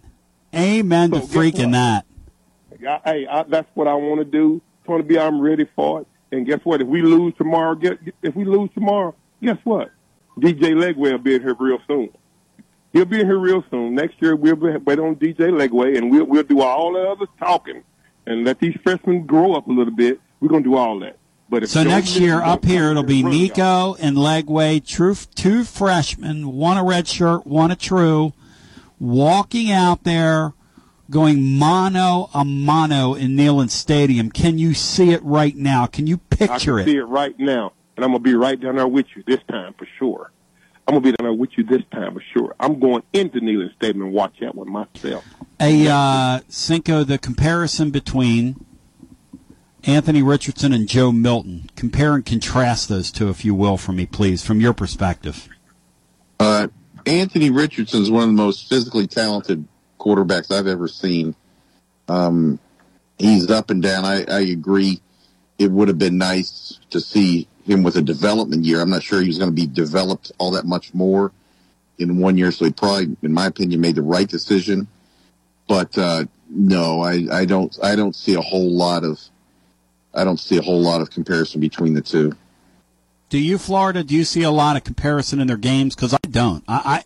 Amen 0.55 1.11
to 1.13 1.21
So 1.21 1.27
guess 1.27 1.35
freaking 1.35 1.73
that. 1.73 2.05
I, 2.87 3.01
hey, 3.05 3.27
I, 3.27 3.45
that's 3.45 3.69
what 3.73 3.89
I 3.89 3.95
want 3.95 4.21
to 4.21 4.27
do. 4.27 4.61
Tony 4.87 5.05
B, 5.05 5.19
I'm 5.19 5.41
ready 5.41 5.67
for 5.75 6.03
it. 6.03 6.07
And 6.33 6.47
guess 6.47 6.61
what? 6.65 6.83
If 6.83 6.89
we 6.89 7.01
lose 7.01 7.33
tomorrow, 7.39 7.75
get, 7.75 7.99
if 8.23 8.35
we 8.35 8.45
lose 8.45 8.69
tomorrow, 8.75 9.15
guess 9.41 9.59
what? 9.65 9.91
DJ 10.39 10.75
Lagway 10.75 11.13
will 11.13 11.19
be 11.19 11.35
in 11.35 11.43
here 11.43 11.57
real 11.59 11.79
soon. 11.87 12.11
He'll 12.93 13.05
be 13.05 13.21
in 13.21 13.27
here 13.27 13.39
real 13.39 13.65
soon. 13.71 13.95
Next 13.95 14.21
year, 14.21 14.37
we'll 14.37 14.57
be, 14.57 14.77
wait 14.77 14.99
on 14.99 15.17
DJ 15.17 15.51
Lagway, 15.51 15.97
and 15.97 16.11
we'll 16.11 16.25
we'll 16.25 16.43
do 16.43 16.61
all 16.61 16.93
the 16.93 17.11
other 17.11 17.27
talking 17.39 17.83
and 18.27 18.45
let 18.45 18.59
these 18.59 18.77
freshmen 18.83 19.27
grow 19.27 19.55
up 19.55 19.67
a 19.67 19.73
little 19.73 19.95
bit. 19.95 20.21
We're 20.41 20.49
gonna 20.49 20.63
do 20.63 20.77
all 20.77 20.99
that. 21.01 21.19
But 21.49 21.65
if 21.65 21.71
So 21.71 21.83
next 21.83 22.17
year 22.17 22.41
up 22.41 22.65
here 22.65 22.91
it'll 22.91 23.03
be 23.03 23.23
Nico 23.23 23.95
and 23.97 24.17
Lagway, 24.17 24.85
true 24.85 25.15
two 25.35 25.65
freshmen, 25.65 26.53
one 26.53 26.77
a 26.77 26.85
red 26.85 27.07
shirt, 27.07 27.47
one 27.47 27.71
a 27.71 27.77
true, 27.77 28.33
walking 28.99 29.71
out 29.71 30.05
there, 30.05 30.55
going 31.11 31.59
mano 31.59 32.31
a 32.33 32.45
mano 32.45 33.15
in 33.15 33.37
Neyland 33.37 33.71
Stadium. 33.71 34.31
Can 34.31 34.59
you 34.59 34.73
see 34.73 35.11
it 35.11 35.23
right 35.23 35.55
now? 35.55 35.87
Can 35.87 36.07
you 36.07 36.19
picture 36.19 36.79
it? 36.79 36.83
I 36.83 36.85
can 36.85 36.93
see 36.93 36.97
it? 36.97 37.01
it 37.01 37.05
right 37.05 37.39
now, 37.39 37.73
and 37.97 38.05
I'm 38.05 38.13
gonna 38.13 38.21
be 38.21 38.35
right 38.35 38.61
down 38.61 38.77
there 38.77 38.89
with 38.89 39.07
you 39.15 39.23
this 39.27 39.41
time 39.49 39.75
for 39.75 39.87
sure. 39.99 40.31
I'm 40.87 40.95
gonna 40.95 41.05
be 41.05 41.13
down 41.13 41.25
there 41.25 41.33
with 41.33 41.51
you 41.57 41.65
this 41.65 41.83
time 41.93 42.15
for 42.15 42.23
sure. 42.33 42.55
I'm 42.59 42.81
going 42.81 43.03
into 43.13 43.41
Neyland 43.41 43.75
Stadium 43.75 44.03
and 44.07 44.13
watch 44.13 44.35
that 44.41 44.55
one 44.55 44.71
myself. 44.71 45.25
A 45.61 45.89
uh, 45.89 46.41
Cinco, 46.49 47.05
the 47.05 47.19
comparison 47.19 47.91
between 47.91 48.65
Anthony 49.85 50.23
Richardson 50.23 50.73
and 50.73 50.89
Joe 50.89 51.13
Milton. 51.13 51.71
Compare 51.77 52.15
and 52.15 52.25
contrast 52.25 52.89
those 52.89 53.11
two, 53.11 53.29
if 53.29 53.45
you 53.45 53.55
will, 53.55 53.77
for 53.77 53.93
me, 53.93 54.07
please, 54.07 54.45
from 54.45 54.61
your 54.61 54.73
perspective. 54.73 55.49
Uh, 56.39 56.69
Anthony 57.07 57.51
Richardson 57.51 58.03
is 58.03 58.11
one 58.11 58.25
of 58.25 58.29
the 58.29 58.35
most 58.35 58.69
physically 58.69 59.07
talented 59.07 59.67
quarterbacks 59.99 60.51
I've 60.51 60.67
ever 60.67 60.89
seen. 60.89 61.35
Um, 62.09 62.59
he's 63.19 63.51
up 63.51 63.71
and 63.71 63.83
down. 63.83 64.05
I, 64.05 64.25
I 64.25 64.41
agree. 64.41 65.01
It 65.59 65.71
would 65.71 65.89
have 65.89 65.99
been 65.99 66.19
nice 66.19 66.79
to 66.91 67.01
see 67.01 67.49
him 67.65 67.83
with 67.83 67.97
a 67.97 68.03
development 68.03 68.65
year. 68.65 68.81
I'm 68.81 68.91
not 68.91 69.03
sure 69.03 69.21
he 69.21 69.29
was 69.29 69.39
going 69.39 69.51
to 69.51 69.55
be 69.55 69.67
developed 69.67 70.33
all 70.39 70.51
that 70.53 70.65
much 70.65 70.93
more 70.95 71.33
in 71.99 72.19
one 72.19 72.37
year. 72.37 72.51
So 72.51 72.65
he 72.65 72.73
probably, 72.73 73.17
in 73.23 73.33
my 73.33 73.47
opinion, 73.47 73.81
made 73.81 73.97
the 73.97 74.03
right 74.03 74.29
decision. 74.29 74.89
But 75.69 75.97
uh, 75.97 76.25
no, 76.49 77.01
I, 77.01 77.27
I 77.33 77.45
don't. 77.45 77.77
I 77.83 77.97
don't 77.97 78.15
see 78.15 78.35
a 78.35 78.41
whole 78.41 78.71
lot 78.71 79.05
of. 79.05 79.21
I 80.15 80.25
don't 80.25 80.39
see 80.39 80.59
a 80.59 80.63
whole 80.63 80.81
lot 80.81 81.01
of 81.01 81.11
comparison 81.11 81.61
between 81.61 81.95
the 81.95 82.03
two. 82.03 82.37
Do 83.31 83.39
you, 83.39 83.57
Florida? 83.57 84.05
Do 84.05 84.15
you 84.15 84.25
see 84.25 84.43
a 84.43 84.51
lot 84.51 84.77
of 84.77 84.85
comparison 84.85 85.41
in 85.41 85.47
their 85.47 85.57
games? 85.57 85.95
Because 85.95 86.13
I 86.13 86.19
don't. 86.29 86.63
I, 86.69 87.03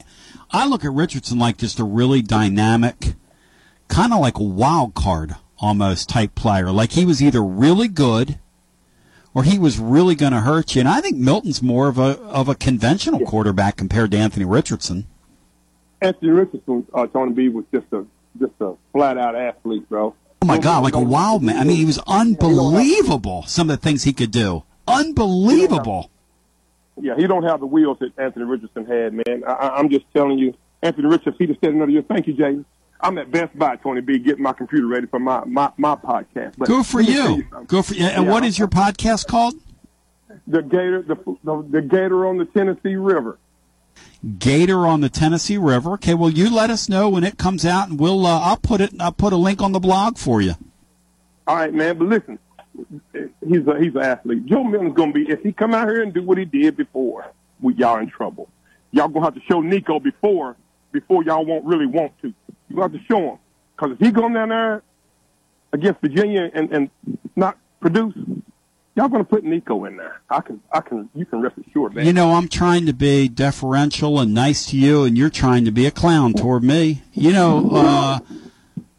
I 0.51 0.63
I 0.63 0.67
look 0.67 0.85
at 0.85 0.93
Richardson 0.93 1.39
like 1.39 1.59
just 1.59 1.79
a 1.79 1.85
really 1.85 2.23
dynamic, 2.23 3.15
kind 3.89 4.13
of 4.13 4.21
like 4.21 4.39
a 4.39 4.43
wild 4.43 4.95
card 4.95 5.37
almost 5.59 6.09
type 6.09 6.35
player. 6.35 6.71
Like 6.71 6.93
he 6.93 7.05
was 7.05 7.23
either 7.23 7.43
really 7.43 7.89
good, 7.89 8.39
or 9.37 9.43
he 9.43 9.59
was 9.59 9.79
really 9.79 10.15
going 10.15 10.33
to 10.33 10.41
hurt 10.41 10.75
you. 10.75 10.81
And 10.81 10.89
I 10.89 11.03
think 11.03 11.19
Milton's 11.19 11.63
more 11.63 11.89
of 11.89 11.99
a 11.99 12.19
of 12.23 12.49
a 12.49 12.55
conventional 12.55 13.21
quarterback 13.21 13.77
compared 13.77 14.11
to 14.13 14.17
Anthony 14.17 14.47
Richardson. 14.47 15.07
Anthony 16.01 16.31
Richardson, 16.31 16.87
uh, 16.95 17.07
Tony 17.07 17.35
B 17.35 17.51
was 17.51 17.67
just 17.73 17.87
a 17.93 18.07
just 18.39 18.55
a 18.61 18.73
flat 18.93 19.19
out 19.19 19.37
athlete, 19.37 19.87
bro. 19.91 20.15
Oh 20.41 20.47
my 20.47 20.57
God, 20.57 20.83
like 20.83 20.95
a 20.95 21.01
wild 21.01 21.43
man. 21.43 21.59
I 21.59 21.65
mean, 21.65 21.77
he 21.77 21.85
was 21.85 21.99
unbelievable. 22.07 23.43
Some 23.47 23.69
of 23.69 23.79
the 23.79 23.83
things 23.83 24.05
he 24.05 24.15
could 24.15 24.31
do, 24.31 24.65
unbelievable. 24.89 26.11
Yeah, 26.99 27.15
he 27.15 27.27
don't 27.27 27.43
have 27.43 27.61
the 27.61 27.67
wheels 27.67 27.99
that 28.01 28.19
Anthony 28.19 28.47
Richardson 28.47 28.87
had, 28.87 29.13
man. 29.13 29.45
I, 29.47 29.69
I'm 29.77 29.91
just 29.91 30.07
telling 30.15 30.39
you, 30.39 30.55
Anthony 30.83 31.09
Richardson, 31.09 31.35
he'd 31.39 31.51
have 31.51 31.59
stayed 31.59 31.75
another 31.75 31.93
year. 31.93 32.03
Thank 32.09 32.27
you, 32.27 32.33
James. 32.33 32.65
I'm 33.01 33.19
at 33.19 33.31
Best 33.31 33.57
Buy, 33.59 33.77
Tony 33.77 34.01
B, 34.01 34.19
getting 34.19 34.43
my 34.43 34.53
computer 34.53 34.87
ready 34.87 35.07
for 35.07 35.19
my 35.19 35.45
my, 35.45 35.71
my 35.77 35.97
podcast. 35.97 36.55
But 36.57 36.69
Go 36.69 36.83
for 36.83 37.03
let 37.03 37.09
me 37.09 37.15
tell 37.15 37.37
you. 37.37 37.45
Go 37.67 37.83
for 37.83 37.95
you. 37.95 38.07
And 38.07 38.27
Yeah, 38.27 38.31
what 38.33 38.45
is 38.45 38.59
your 38.59 38.69
podcast 38.69 39.27
called? 39.27 39.55
the 40.47 40.63
Gator? 40.63 41.03
The, 41.03 41.17
the 41.45 41.67
the 41.71 41.83
Gator 41.83 42.27
on 42.27 42.39
the 42.39 42.45
Tennessee 42.45 42.97
River. 42.97 43.39
Gator 44.39 44.87
on 44.87 45.01
the 45.01 45.09
Tennessee 45.09 45.59
River. 45.59 45.93
Okay, 45.93 46.15
well, 46.15 46.31
you 46.31 46.53
let 46.53 46.71
us 46.71 46.89
know 46.89 47.09
when 47.09 47.25
it 47.25 47.39
comes 47.39 47.65
out, 47.65 47.89
and 47.89 47.99
we'll 48.01 48.27
uh, 48.27 48.41
I'll 48.41 48.57
put 48.57 48.81
it 48.81 48.93
I'll 49.01 49.13
put 49.13 49.33
a 49.33 49.37
link 49.37 49.63
on 49.63 49.73
the 49.73 49.81
blog 49.81 50.19
for 50.19 50.41
you. 50.41 50.55
All 51.47 51.57
right, 51.57 51.73
man. 51.73 51.99
But 51.99 52.09
listen, 52.09 52.39
he's 53.47 53.67
a 53.67 53.79
he's 53.79 53.95
an 53.95 54.03
athlete. 54.03 54.47
Joe 54.47 54.65
Milton's 54.65 54.95
gonna 54.95 55.13
be 55.13 55.29
if 55.29 55.43
he 55.43 55.53
come 55.53 55.75
out 55.75 55.89
here 55.89 56.03
and 56.03 56.13
do 56.13 56.23
what 56.23 56.39
he 56.39 56.45
did 56.45 56.77
before, 56.77 57.27
we 57.61 57.75
y'all 57.75 57.99
in 57.99 58.11
trouble. 58.11 58.49
Y'all 58.91 59.09
gonna 59.09 59.25
have 59.25 59.35
to 59.35 59.43
show 59.49 59.61
Nico 59.61 60.01
before 60.01 60.57
before 60.93 61.23
y'all 61.23 61.45
won't 61.45 61.65
really 61.65 61.87
want 61.87 62.13
to. 62.23 62.33
You 62.69 62.81
have 62.81 62.93
to 62.93 63.01
show 63.09 63.19
him 63.19 63.39
because 63.77 63.93
if 63.93 63.99
he 63.99 64.11
go 64.11 64.29
down 64.33 64.49
there 64.49 64.83
against 65.73 66.01
Virginia 66.01 66.51
and 66.53 66.71
and 66.73 66.91
not 67.37 67.59
produce, 67.81 68.15
y'all 68.95 69.09
gonna 69.09 69.25
put 69.25 69.45
Nico 69.45 69.85
in 69.85 69.97
there. 69.97 70.21
I 70.31 70.41
can 70.41 70.61
I 70.73 70.81
can 70.81 71.09
you 71.15 71.27
can 71.27 71.41
rest 71.41 71.57
assured, 71.59 71.95
man. 71.95 72.07
You 72.07 72.13
know, 72.13 72.33
I'm 72.33 72.49
trying 72.49 72.87
to 72.87 72.93
be 72.93 73.29
deferential 73.29 74.19
and 74.21 74.35
nice 74.35 74.67
to 74.71 74.77
you, 74.77 75.05
and 75.05 75.17
you're 75.17 75.31
trying 75.31 75.65
to 75.65 75.71
be 75.71 75.87
a 75.87 75.91
clown 75.91 76.33
toward 76.33 76.63
me. 76.65 77.03
You 77.13 77.33
know, 77.33 77.71
uh, 77.73 78.19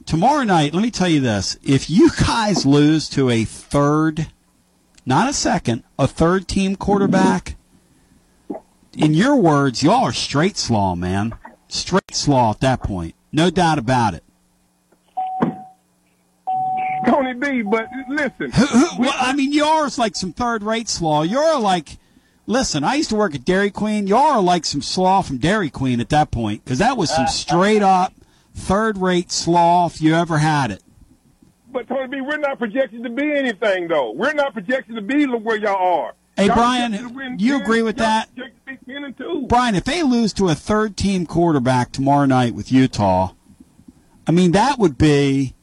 tomorrow 0.06 0.44
night, 0.44 0.74
let 0.74 0.82
me 0.82 0.92
tell 0.92 1.10
you 1.10 1.20
this. 1.20 1.58
If 1.64 1.90
you 1.90 2.10
guys 2.26 2.66
lose 2.66 3.10
to 3.10 3.30
a 3.30 3.44
third, 3.44 4.28
not 5.06 5.30
a 5.30 5.34
second, 5.34 5.84
a 6.00 6.08
third 6.08 6.48
team 6.48 6.76
quarterback, 6.76 7.56
in 8.98 9.14
your 9.14 9.36
words, 9.36 9.84
y'all 9.84 10.06
are 10.06 10.14
straight 10.14 10.58
slaw, 10.58 10.96
man. 10.96 11.36
Straight 11.68 12.16
slaw 12.16 12.52
at 12.52 12.62
that 12.62 12.82
point. 12.82 13.14
No 13.32 13.50
doubt 13.50 13.78
about 13.78 14.14
it. 14.14 14.24
Tony 17.06 17.34
B, 17.34 17.62
but 17.62 17.88
listen. 18.10 18.52
well, 19.00 19.14
I 19.18 19.34
mean, 19.34 19.54
yours 19.54 19.98
like 19.98 20.16
some 20.16 20.34
third 20.34 20.64
rate 20.64 20.90
slaw. 20.90 21.24
You're 21.24 21.60
like, 21.60 21.98
listen, 22.46 22.84
I 22.84 22.96
used 22.96 23.10
to 23.10 23.16
work 23.16 23.36
at 23.36 23.46
Dairy 23.46 23.72
Queen. 23.72 24.08
Y'all 24.08 24.38
are 24.38 24.42
like 24.42 24.66
some 24.66 24.82
slaw 24.82 25.22
from 25.22 25.38
Dairy 25.38 25.70
Queen 25.70 26.00
at 26.02 26.10
that 26.10 26.32
point 26.32 26.64
because 26.64 26.80
that 26.80 26.98
was 26.98 27.10
some 27.10 27.28
straight 27.28 27.82
up 27.82 28.14
third 28.54 28.98
rate 28.98 29.32
slaw 29.32 29.86
if 29.86 30.02
you 30.02 30.16
ever 30.16 30.40
had 30.40 30.72
it. 30.72 30.84
But 31.72 31.88
Tony 31.88 32.08
B, 32.08 32.22
we're 32.22 32.38
not 32.38 32.58
projected 32.58 33.04
to 33.04 33.10
be 33.10 33.32
anything 33.32 33.88
though. 33.88 34.12
We're 34.12 34.34
not 34.34 34.54
projected 34.54 34.96
to 34.96 35.02
be 35.02 35.26
where 35.28 35.58
y'all 35.58 36.02
are. 36.06 36.14
Hey 36.38 36.48
Brian, 36.48 36.92
projected 36.92 37.10
to 37.10 37.16
win 37.16 37.40
you 37.40 37.54
10, 37.54 37.62
agree 37.62 37.82
with 37.82 37.98
that? 37.98 38.30
projected 38.36 38.80
to 38.80 38.86
be 38.86 38.94
10 38.94 39.04
and 39.04 39.18
2. 39.18 39.46
Brian, 39.50 39.76
if 39.76 39.84
they 39.86 40.04
lose 40.04 40.34
to 40.34 40.50
a 40.50 40.56
third 40.56 40.96
team 40.96 41.26
quarterback 41.26 41.92
tomorrow 41.92 42.26
night 42.26 42.54
with 42.54 42.72
Utah, 42.72 43.34
I 44.28 44.32
mean 44.32 44.52
that 44.52 44.78
would 44.80 44.98
be. 44.98 45.54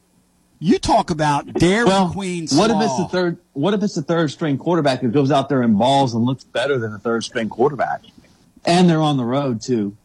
You 0.57 0.79
talk 0.79 1.11
about 1.11 1.53
Dairy 1.53 1.87
Queen. 2.11 2.47
What 2.53 2.71
if 2.71 2.77
it's 2.81 2.97
the 2.97 3.07
third? 3.11 3.37
What 3.53 3.73
if 3.73 3.83
it's 3.83 3.95
the 3.95 4.01
third 4.01 4.31
string 4.31 4.57
quarterback 4.57 5.01
who 5.01 5.09
goes 5.09 5.29
out 5.29 5.49
there 5.49 5.61
and 5.61 5.77
balls 5.77 6.13
and 6.15 6.23
looks 6.25 6.43
better 6.45 6.77
than 6.77 6.91
the 6.93 6.99
third 6.99 7.23
string 7.23 7.49
quarterback, 7.49 8.01
and 8.65 8.89
they're 8.89 9.01
on 9.01 9.17
the 9.17 9.25
road 9.25 9.61
too 9.61 9.95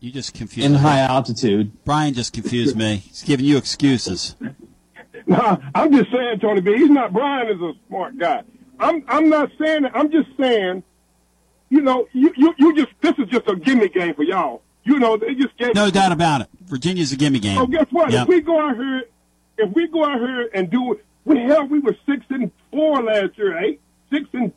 You 0.00 0.10
just 0.10 0.34
confused 0.34 0.66
in 0.66 0.72
me. 0.72 0.78
high 0.78 1.00
altitude? 1.00 1.72
Brian 1.84 2.14
just 2.14 2.32
confused 2.32 2.76
me. 2.76 2.96
He's 2.96 3.22
giving 3.22 3.46
you 3.46 3.56
excuses. 3.56 4.34
No, 5.26 5.60
I'm 5.74 5.92
just 5.92 6.10
saying, 6.10 6.40
Tony 6.40 6.60
B. 6.60 6.74
He's 6.76 6.90
not. 6.90 7.12
Brian 7.12 7.46
is 7.48 7.60
a 7.60 7.72
smart 7.88 8.18
guy. 8.18 8.42
I'm. 8.80 9.04
I'm 9.08 9.28
not 9.28 9.50
saying 9.60 9.82
that. 9.82 9.92
I'm 9.94 10.10
just 10.10 10.28
saying. 10.38 10.82
You 11.68 11.82
know, 11.82 12.08
you 12.12 12.32
you, 12.36 12.54
you 12.58 12.74
just. 12.74 12.92
This 13.00 13.14
is 13.18 13.28
just 13.28 13.46
a 13.48 13.54
gimmick 13.54 13.94
game 13.94 14.14
for 14.14 14.24
y'all. 14.24 14.62
You 14.82 14.98
know, 14.98 15.16
they 15.16 15.34
just 15.34 15.56
gave. 15.56 15.74
No 15.74 15.90
doubt 15.90 16.10
about 16.10 16.40
it. 16.40 16.48
Virginia's 16.64 17.12
a 17.12 17.16
gimme 17.16 17.38
game. 17.38 17.58
Oh, 17.58 17.66
guess 17.66 17.86
what? 17.90 18.10
Yep. 18.10 18.22
If 18.22 18.28
we 18.28 18.40
go 18.40 18.60
out 18.60 18.76
here, 18.76 19.02
if 19.58 19.74
we 19.74 19.86
go 19.86 20.04
out 20.04 20.18
here 20.18 20.50
and 20.54 20.70
do 20.70 20.94
it, 20.94 21.04
we 21.24 21.38
hell, 21.40 21.66
we 21.66 21.80
were 21.80 21.96
six 22.06 22.24
and 22.30 22.50
four 22.72 23.02
last 23.02 23.36
year, 23.36 23.58
eight, 23.58 23.80
six 24.10 24.24
and 24.32 24.52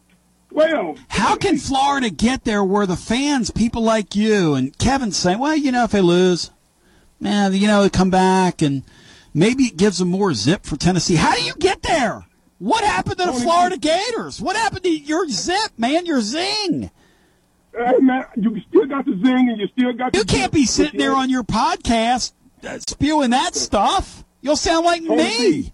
twelve. 0.50 0.98
How 1.10 1.36
can 1.36 1.58
Florida 1.58 2.10
get 2.10 2.46
there 2.46 2.64
where 2.64 2.86
the 2.86 2.96
fans, 2.96 3.52
people 3.52 3.82
like 3.82 4.16
you 4.16 4.54
and 4.56 4.76
Kevin 4.78 5.12
saying, 5.12 5.40
well, 5.40 5.56
you 5.56 5.72
know, 5.72 5.84
if 5.84 5.92
they 5.92 6.02
lose, 6.02 6.52
man, 7.20 7.54
you 7.54 7.68
know, 7.68 7.84
they 7.84 7.90
come 7.90 8.10
back 8.10 8.62
and 8.62 8.84
maybe 9.34 9.66
it 9.66 9.78
gives 9.78 9.98
them 9.98 10.10
more 10.10 10.34
zip 10.34 10.66
for 10.66 10.78
Tennessee. 10.78 11.16
How 11.16 11.36
do 11.36 11.44
you 11.44 11.54
get 11.56 11.82
there? 11.84 12.26
What 12.64 12.86
happened 12.86 13.18
to 13.18 13.26
the 13.26 13.34
Florida 13.34 13.78
Gators? 13.78 14.40
What 14.40 14.56
happened 14.56 14.84
to 14.84 14.90
your 14.90 15.28
zip, 15.28 15.74
man? 15.78 16.06
Your 16.06 16.22
zing? 16.22 16.92
Hey 17.76 17.98
man, 18.00 18.26
you 18.38 18.58
still 18.70 18.86
got 18.86 19.04
the 19.04 19.20
zing, 19.22 19.50
and 19.50 19.60
you 19.60 19.68
still 19.68 19.92
got. 19.92 20.16
You 20.16 20.24
can't 20.24 20.54
be 20.54 20.66
sitting 20.66 20.98
there 20.98 21.14
on 21.14 21.30
your 21.30 21.44
podcast 21.44 22.32
uh, 22.66 22.80
spewing 22.88 23.32
that 23.32 23.56
stuff. 23.56 24.24
You'll 24.40 24.56
sound 24.56 24.86
like 24.86 25.02
me. 25.02 25.74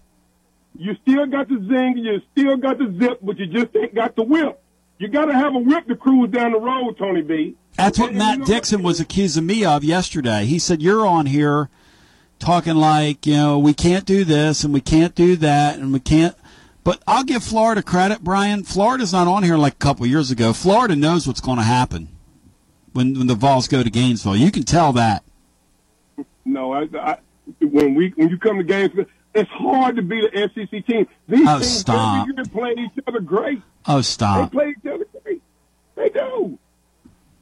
You 0.76 0.96
still 1.02 1.26
got 1.26 1.48
the 1.48 1.64
zing, 1.68 1.94
and 1.96 2.04
you 2.04 2.22
still 2.32 2.56
got 2.56 2.78
the 2.78 2.92
zip, 2.98 3.20
but 3.22 3.38
you 3.38 3.46
just 3.46 3.68
ain't 3.76 3.94
got 3.94 4.16
the 4.16 4.24
whip. 4.24 4.60
You 4.98 5.06
got 5.06 5.26
to 5.26 5.32
have 5.32 5.54
a 5.54 5.58
whip 5.58 5.86
to 5.86 5.94
cruise 5.94 6.30
down 6.32 6.50
the 6.50 6.58
road, 6.58 6.98
Tony 6.98 7.22
B. 7.22 7.54
That's 7.76 8.00
what 8.00 8.14
Matt 8.14 8.44
Dixon 8.46 8.82
was 8.82 8.98
accusing 8.98 9.46
me 9.46 9.64
of 9.64 9.84
yesterday. 9.84 10.44
He 10.44 10.58
said, 10.58 10.82
You're 10.82 11.06
on 11.06 11.26
here 11.26 11.70
talking 12.40 12.74
like, 12.74 13.26
you 13.26 13.34
know, 13.34 13.60
we 13.60 13.74
can't 13.74 14.06
do 14.06 14.24
this 14.24 14.64
and 14.64 14.74
we 14.74 14.80
can't 14.80 15.14
do 15.14 15.36
that 15.36 15.78
and 15.78 15.92
we 15.92 16.00
can't. 16.00 16.34
But 16.82 17.02
I'll 17.06 17.24
give 17.24 17.42
Florida 17.44 17.82
credit, 17.82 18.22
Brian. 18.24 18.64
Florida's 18.64 19.12
not 19.12 19.26
on 19.28 19.42
here 19.42 19.56
like 19.58 19.74
a 19.74 19.76
couple 19.76 20.06
years 20.06 20.30
ago. 20.30 20.52
Florida 20.52 20.96
knows 20.96 21.26
what's 21.26 21.40
going 21.40 21.58
to 21.58 21.64
happen 21.64 22.08
when, 22.92 23.16
when 23.18 23.26
the 23.26 23.34
Vols 23.34 23.68
go 23.68 23.82
to 23.82 23.90
Gainesville. 23.90 24.36
You 24.36 24.50
can 24.50 24.62
tell 24.62 24.92
that. 24.94 25.22
No, 26.44 26.72
I, 26.72 26.88
I, 26.98 27.18
when 27.60 27.94
we 27.94 28.12
when 28.16 28.30
you 28.30 28.38
come 28.38 28.56
to 28.56 28.64
Gainesville, 28.64 29.04
it's 29.34 29.50
hard 29.50 29.96
to 29.96 30.02
beat 30.02 30.24
an 30.34 30.50
SEC 30.54 30.86
team. 30.86 31.06
These 31.28 31.46
Oh, 31.46 31.58
teams 31.58 31.68
stop. 31.78 32.22
every 32.28 32.34
year 32.34 32.44
play 32.46 32.74
each 32.82 33.04
other 33.06 33.20
great. 33.20 33.62
Oh, 33.86 34.00
stop. 34.00 34.50
They 34.50 34.58
play 34.58 34.68
each 34.70 34.90
other 34.90 35.06
great. 35.22 35.42
They 35.96 36.08
do. 36.08 36.58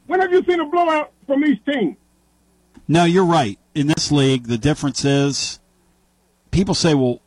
When 0.06 0.20
have 0.20 0.32
you 0.32 0.42
seen 0.44 0.58
a 0.60 0.66
blowout 0.66 1.12
from 1.26 1.44
each 1.44 1.64
team? 1.64 1.96
No, 2.88 3.04
you're 3.04 3.24
right. 3.24 3.58
In 3.74 3.86
this 3.86 4.10
league, 4.10 4.48
the 4.48 4.58
difference 4.58 5.04
is 5.04 5.60
people 6.50 6.74
say, 6.74 6.94
well, 6.94 7.20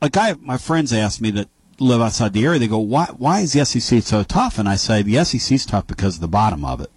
like 0.00 0.16
I, 0.16 0.34
my 0.40 0.58
friends 0.58 0.92
ask 0.92 1.20
me 1.20 1.30
that 1.32 1.48
live 1.80 2.00
outside 2.00 2.32
the 2.32 2.44
area, 2.44 2.58
they 2.58 2.68
go, 2.68 2.78
why, 2.78 3.06
why 3.16 3.40
is 3.40 3.52
the 3.52 3.64
SEC 3.64 4.02
so 4.02 4.22
tough? 4.22 4.58
And 4.58 4.68
I 4.68 4.76
say, 4.76 5.02
the 5.02 5.24
SEC's 5.24 5.66
tough 5.66 5.86
because 5.86 6.16
of 6.16 6.20
the 6.20 6.28
bottom 6.28 6.64
of 6.64 6.80
it. 6.80 6.90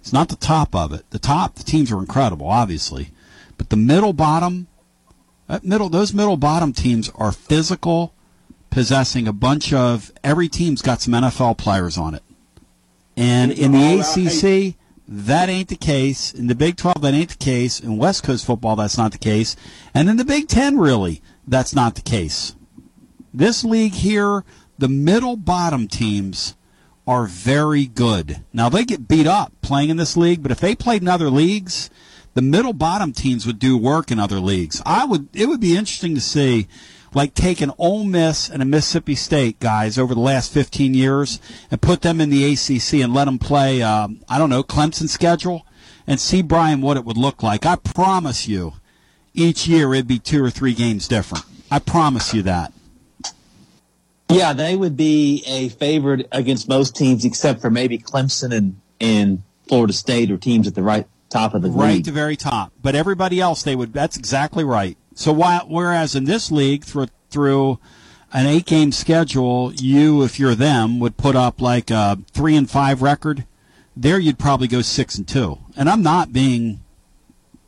It's 0.00 0.12
not 0.12 0.28
the 0.28 0.36
top 0.36 0.74
of 0.74 0.92
it. 0.92 1.08
The 1.10 1.18
top, 1.18 1.56
the 1.56 1.64
teams 1.64 1.92
are 1.92 1.98
incredible, 1.98 2.48
obviously. 2.48 3.10
But 3.58 3.68
the 3.68 3.76
middle 3.76 4.14
bottom, 4.14 4.68
that 5.46 5.64
middle, 5.64 5.90
those 5.90 6.14
middle 6.14 6.38
bottom 6.38 6.72
teams 6.72 7.10
are 7.16 7.32
physical, 7.32 8.14
possessing 8.70 9.28
a 9.28 9.32
bunch 9.32 9.72
of, 9.72 10.10
every 10.24 10.48
team's 10.48 10.80
got 10.80 11.02
some 11.02 11.12
NFL 11.12 11.58
players 11.58 11.98
on 11.98 12.14
it. 12.14 12.22
And 13.16 13.52
in 13.52 13.72
the 13.72 13.78
oh, 13.78 14.00
ACC, 14.00 14.76
that 15.06 15.48
ain't 15.50 15.68
the 15.68 15.76
case. 15.76 16.32
In 16.32 16.46
the 16.46 16.54
Big 16.54 16.76
12, 16.76 17.02
that 17.02 17.12
ain't 17.12 17.30
the 17.30 17.36
case. 17.36 17.80
In 17.80 17.98
West 17.98 18.22
Coast 18.22 18.46
football, 18.46 18.76
that's 18.76 18.96
not 18.96 19.12
the 19.12 19.18
case. 19.18 19.56
And 19.92 20.08
in 20.08 20.16
the 20.16 20.24
Big 20.24 20.48
10, 20.48 20.78
really, 20.78 21.20
that's 21.50 21.74
not 21.74 21.96
the 21.96 22.02
case. 22.02 22.54
This 23.34 23.64
league 23.64 23.94
here, 23.94 24.44
the 24.78 24.88
middle 24.88 25.36
bottom 25.36 25.88
teams 25.88 26.56
are 27.06 27.26
very 27.26 27.86
good. 27.86 28.44
Now, 28.52 28.68
they 28.68 28.84
get 28.84 29.08
beat 29.08 29.26
up 29.26 29.52
playing 29.62 29.90
in 29.90 29.96
this 29.96 30.16
league, 30.16 30.42
but 30.42 30.52
if 30.52 30.60
they 30.60 30.74
played 30.74 31.02
in 31.02 31.08
other 31.08 31.30
leagues, 31.30 31.90
the 32.34 32.42
middle 32.42 32.72
bottom 32.72 33.12
teams 33.12 33.46
would 33.46 33.58
do 33.58 33.76
work 33.76 34.10
in 34.10 34.18
other 34.18 34.38
leagues. 34.38 34.80
I 34.86 35.04
would, 35.04 35.28
it 35.34 35.46
would 35.46 35.60
be 35.60 35.76
interesting 35.76 36.14
to 36.14 36.20
see 36.20 36.68
like 37.12 37.34
take 37.34 37.60
an 37.60 37.72
Ole 37.78 38.04
Miss 38.04 38.48
and 38.48 38.62
a 38.62 38.64
Mississippi 38.64 39.16
State 39.16 39.58
guys 39.58 39.98
over 39.98 40.14
the 40.14 40.20
last 40.20 40.52
15 40.52 40.94
years 40.94 41.40
and 41.70 41.82
put 41.82 42.02
them 42.02 42.20
in 42.20 42.30
the 42.30 42.52
ACC 42.52 43.02
and 43.02 43.12
let 43.12 43.24
them 43.24 43.38
play, 43.38 43.82
um, 43.82 44.22
I 44.28 44.38
don't 44.38 44.50
know, 44.50 44.62
Clemson 44.62 45.08
schedule 45.08 45.66
and 46.06 46.20
see, 46.20 46.42
Brian, 46.42 46.80
what 46.80 46.96
it 46.96 47.04
would 47.04 47.16
look 47.16 47.42
like. 47.42 47.66
I 47.66 47.76
promise 47.76 48.46
you, 48.46 48.74
each 49.34 49.66
year 49.66 49.92
it'd 49.94 50.06
be 50.08 50.18
two 50.18 50.42
or 50.44 50.50
three 50.50 50.74
games 50.74 51.08
different. 51.08 51.44
I 51.70 51.78
promise 51.78 52.34
you 52.34 52.42
that. 52.42 52.72
Yeah, 54.28 54.52
they 54.52 54.76
would 54.76 54.96
be 54.96 55.42
a 55.46 55.70
favorite 55.70 56.28
against 56.30 56.68
most 56.68 56.94
teams 56.94 57.24
except 57.24 57.60
for 57.60 57.70
maybe 57.70 57.98
Clemson 57.98 58.52
and, 58.54 58.80
and 59.00 59.42
Florida 59.66 59.92
State 59.92 60.30
or 60.30 60.36
teams 60.36 60.68
at 60.68 60.74
the 60.74 60.82
right 60.82 61.06
top 61.30 61.54
of 61.54 61.62
the 61.62 61.70
Right 61.70 61.94
league. 61.94 62.04
the 62.04 62.12
very 62.12 62.36
top. 62.36 62.72
But 62.80 62.94
everybody 62.94 63.40
else, 63.40 63.62
they 63.62 63.74
would. 63.74 63.92
That's 63.92 64.16
exactly 64.16 64.62
right. 64.62 64.96
So 65.14 65.32
while, 65.32 65.66
whereas 65.68 66.14
in 66.14 66.24
this 66.24 66.50
league, 66.50 66.84
through 66.84 67.08
through 67.30 67.78
an 68.32 68.46
eight 68.46 68.66
game 68.66 68.92
schedule, 68.92 69.72
you, 69.74 70.22
if 70.22 70.38
you're 70.38 70.54
them, 70.54 71.00
would 71.00 71.16
put 71.16 71.34
up 71.34 71.60
like 71.60 71.90
a 71.90 72.18
three 72.32 72.56
and 72.56 72.70
five 72.70 73.02
record. 73.02 73.44
There, 73.96 74.18
you'd 74.18 74.38
probably 74.38 74.68
go 74.68 74.82
six 74.82 75.16
and 75.18 75.26
two. 75.26 75.58
And 75.76 75.88
I'm 75.90 76.02
not 76.02 76.32
being, 76.32 76.80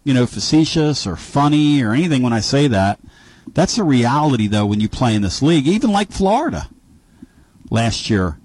you 0.05 0.15
know, 0.15 0.27
facetious 0.27 1.07
or 1.07 1.17
funny 1.17 1.83
or 1.83 1.93
anything 1.93 2.23
when 2.23 2.33
I 2.33 2.41
say 2.41 2.69
that. 2.69 3.01
That's 3.55 3.77
the 3.77 3.85
reality, 3.85 4.47
though, 4.47 4.67
when 4.67 4.81
you 4.81 4.89
play 4.89 5.15
in 5.15 5.23
this 5.23 5.43
league. 5.43 5.67
Even 5.67 5.93
like 5.93 6.11
Florida 6.11 6.69
last 7.71 8.09
year, 8.09 8.39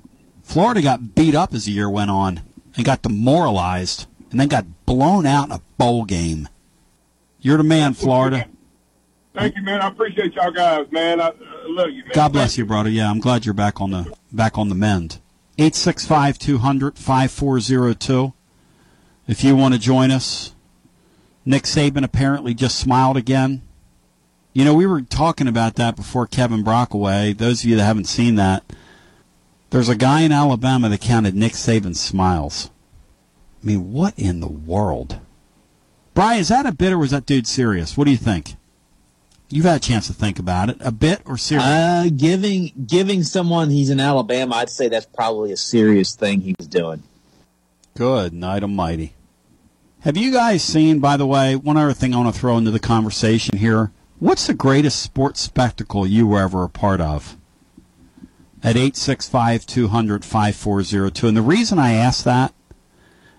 Florida 0.44 0.82
got 0.82 1.16
beat 1.16 1.36
up 1.36 1.54
as 1.54 1.66
the 1.66 1.72
year 1.72 1.90
went 1.90 2.12
on 2.12 2.42
and 2.76 2.86
got 2.86 3.02
demoralized, 3.02 4.08
and 4.30 4.40
then 4.40 4.48
got 4.48 4.86
blown 4.86 5.26
out 5.26 5.46
in 5.46 5.52
a 5.52 5.62
bowl 5.78 6.06
game. 6.06 6.48
You're 7.40 7.58
the 7.58 7.64
man, 7.64 7.94
Florida. 7.94 8.48
Thank 9.34 9.56
you, 9.56 9.62
man. 9.62 9.82
I 9.82 9.88
appreciate 9.88 10.34
y'all 10.34 10.52
guys, 10.52 10.92
man. 10.92 11.22
I, 11.22 11.28
I 11.28 11.34
love 11.68 11.90
you, 11.92 12.04
man. 12.04 12.12
God 12.14 12.34
bless 12.34 12.58
you, 12.58 12.66
brother. 12.66 12.90
Yeah, 12.90 13.10
I'm 13.10 13.20
glad 13.20 13.46
you're 13.46 13.54
back 13.54 13.80
on 13.80 13.92
the 13.92 14.14
back 14.32 14.58
on 14.58 14.70
the 14.70 14.76
mend. 14.76 15.20
Eight 15.58 15.76
six 15.76 16.06
five 16.06 16.40
two 16.40 16.58
hundred 16.58 16.98
five 16.98 17.32
four 17.32 17.60
zero 17.60 17.94
two. 17.94 18.34
If 19.28 19.44
you 19.44 19.56
want 19.56 19.74
to 19.74 19.80
join 19.80 20.12
us, 20.12 20.56
Nick 21.48 21.64
Saban 21.64 22.04
apparently 22.04 22.54
just 22.54 22.78
smiled 22.78 23.16
again. 23.16 23.62
You 24.52 24.66
know, 24.66 24.74
we 24.74 24.86
were 24.86 25.02
talking 25.02 25.48
about 25.48 25.76
that 25.76 25.96
before 25.96 26.28
Kevin 26.28 26.62
Brockaway. 26.62 27.32
Those 27.32 27.64
of 27.64 27.70
you 27.70 27.78
that 27.78 27.86
haven't 27.86 28.10
seen 28.10 28.36
that, 28.36 28.66
there's 29.70 29.88
a 29.88 29.96
guy 29.96 30.22
in 30.22 30.34
Alabama 30.34 30.90
that 30.90 31.00
counted 31.00 31.36
Nick 31.36 31.54
Saban's 31.54 32.02
smiles. 32.02 32.70
I 33.64 33.66
mean, 33.66 33.94
what 33.94 34.14
in 34.20 34.42
the 34.42 34.50
world? 34.50 35.22
Brian, 36.14 36.42
is 36.42 36.50
that 36.50 36.66
a 36.66 36.74
bit 36.74 36.92
or 36.92 36.98
was 36.98 37.12
that 37.12 37.26
dude 37.26 37.48
serious? 37.48 37.96
What 37.96 38.06
do 38.06 38.12
you 38.12 38.18
think? 38.18 38.56
You've 39.50 39.64
had 39.64 39.78
a 39.78 39.80
chance 39.80 40.08
to 40.08 40.14
think 40.14 40.40
about 40.40 40.70
it. 40.70 40.78
A 40.82 40.92
bit 40.92 41.22
or 41.24 41.38
serious? 41.38 41.66
Uh, 41.66 42.10
giving 42.14 42.74
giving 42.88 43.24
someone 43.24 43.70
he's 43.70 43.90
in 43.90 44.02
Alabama, 44.02 44.56
I'd 44.56 44.70
say 44.70 44.90
that's 44.90 45.06
probably 45.06 45.54
a 45.54 45.58
serious 45.58 46.14
thing 46.14 46.42
he 46.42 46.56
was 46.58 46.68
doing. 46.68 47.04
Good 47.96 48.34
night, 48.34 48.64
almighty. 48.64 49.14
Have 50.08 50.16
you 50.16 50.32
guys 50.32 50.64
seen, 50.64 51.00
by 51.00 51.18
the 51.18 51.28
way, 51.28 51.58
one 51.58 51.76
other 51.76 51.92
thing 51.92 52.14
I 52.14 52.20
want 52.20 52.34
to 52.34 52.40
throw 52.40 52.58
into 52.58 52.72
the 52.72 52.80
conversation 52.80 53.58
here? 53.58 53.92
What's 54.20 54.48
the 54.48 54.54
greatest 54.54 55.02
sports 55.02 55.42
spectacle 55.42 56.08
you 56.08 56.26
were 56.26 56.40
ever 56.40 56.64
a 56.64 56.70
part 56.70 57.02
of? 57.02 57.36
At 58.64 58.78
865 58.78 59.66
200 59.66 60.24
5402. 60.24 61.28
And 61.28 61.36
the 61.36 61.42
reason 61.42 61.78
I 61.78 61.92
ask 61.92 62.24
that 62.24 62.54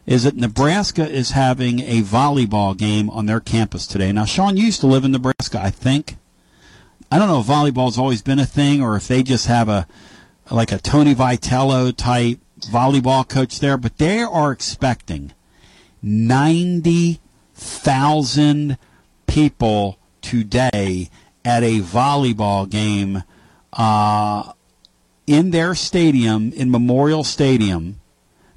is 0.05 0.25
that 0.25 0.37
Nebraska 0.37 1.09
is 1.09 1.31
having 1.31 1.81
a 1.81 2.03
volleyball 2.03 2.77
game 2.77 3.09
on 3.09 3.25
their 3.25 3.41
campus 3.41 3.87
today. 3.87 4.13
Now, 4.13 4.27
Sean, 4.27 4.59
used 4.59 4.81
to 4.81 4.87
live 4.87 5.07
in 5.07 5.13
Nebraska, 5.13 5.59
I 5.59 5.71
think. 5.71 6.19
I 7.11 7.19
don't 7.19 7.29
know 7.29 7.41
if 7.41 7.47
volleyball's 7.47 7.97
always 7.97 8.21
been 8.21 8.39
a 8.39 8.45
thing 8.45 8.83
or 8.83 8.95
if 8.95 9.09
they 9.09 9.23
just 9.23 9.47
have 9.47 9.71
a 9.71 9.87
like 10.51 10.71
a 10.71 10.77
Tony 10.77 11.15
Vitello 11.15 11.97
type 11.97 12.41
volleyball 12.61 13.27
coach 13.27 13.59
there, 13.59 13.79
but 13.79 13.97
they 13.97 14.21
are 14.21 14.53
expecting 14.53 15.33
90,000 16.03 18.79
people 19.27 19.99
today 20.21 21.09
at 21.45 21.63
a 21.63 21.81
volleyball 21.81 22.69
game 22.69 23.23
uh, 23.73 24.53
in 25.27 25.51
their 25.51 25.75
stadium, 25.75 26.53
in 26.53 26.71
Memorial 26.71 27.25
Stadium. 27.25 28.01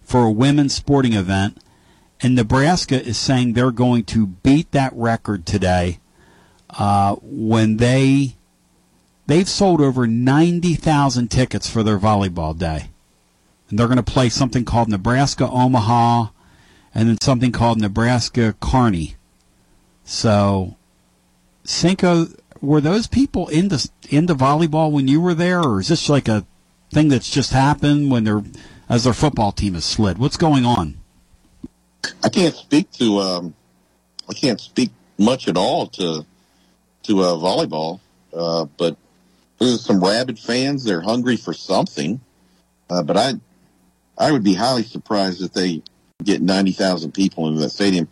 for 0.00 0.24
a 0.24 0.30
women's 0.30 0.74
sporting 0.74 1.12
event, 1.12 1.58
and 2.20 2.34
Nebraska 2.34 3.02
is 3.02 3.18
saying 3.18 3.52
they're 3.52 3.70
going 3.70 4.04
to 4.04 4.26
beat 4.26 4.72
that 4.72 4.94
record 4.94 5.44
today 5.44 5.98
uh, 6.70 7.16
when 7.20 7.76
they 7.76 8.36
they've 9.26 9.48
sold 9.48 9.80
over 9.80 10.06
90,000 10.06 11.28
tickets 11.30 11.68
for 11.68 11.82
their 11.82 11.98
volleyball 11.98 12.56
day. 12.56 12.90
And 13.68 13.78
they're 13.78 13.86
going 13.86 13.96
to 13.96 14.02
play 14.02 14.28
something 14.28 14.64
called 14.64 14.88
Nebraska 14.88 15.48
Omaha 15.48 16.28
and 16.94 17.08
then 17.08 17.20
something 17.20 17.52
called 17.52 17.80
Nebraska 17.80 18.54
Kearney. 18.60 19.16
So, 20.04 20.76
Cinco, 21.64 22.26
were 22.60 22.80
those 22.80 23.06
people 23.06 23.48
into 23.48 23.88
into 24.08 24.34
volleyball 24.34 24.92
when 24.92 25.08
you 25.08 25.20
were 25.20 25.34
there, 25.34 25.60
or 25.60 25.80
is 25.80 25.88
this 25.88 26.08
like 26.08 26.28
a 26.28 26.44
thing 26.92 27.08
that's 27.08 27.30
just 27.30 27.52
happened 27.52 28.10
when 28.10 28.24
they're 28.24 28.42
as 28.88 29.04
their 29.04 29.12
football 29.12 29.52
team 29.52 29.74
has 29.74 29.84
slid? 29.84 30.18
What's 30.18 30.36
going 30.36 30.66
on? 30.66 30.98
I 32.22 32.28
can't 32.28 32.54
speak 32.54 32.90
to 32.92 33.18
um, 33.18 33.54
I 34.28 34.34
can't 34.34 34.60
speak 34.60 34.90
much 35.18 35.48
at 35.48 35.56
all 35.56 35.86
to 35.88 36.26
to 37.04 37.20
uh, 37.20 37.34
volleyball, 37.34 38.00
uh, 38.32 38.66
but 38.76 38.96
there's 39.66 39.84
some 39.84 40.02
rabid 40.02 40.38
fans. 40.38 40.84
They're 40.84 41.00
hungry 41.00 41.36
for 41.36 41.52
something, 41.52 42.20
uh, 42.90 43.02
but 43.02 43.16
I 43.16 43.34
I 44.18 44.32
would 44.32 44.44
be 44.44 44.54
highly 44.54 44.82
surprised 44.82 45.42
if 45.42 45.52
they 45.52 45.82
get 46.22 46.42
ninety 46.42 46.72
thousand 46.72 47.12
people 47.12 47.48
into 47.48 47.60
that 47.60 47.70
stadium. 47.70 48.08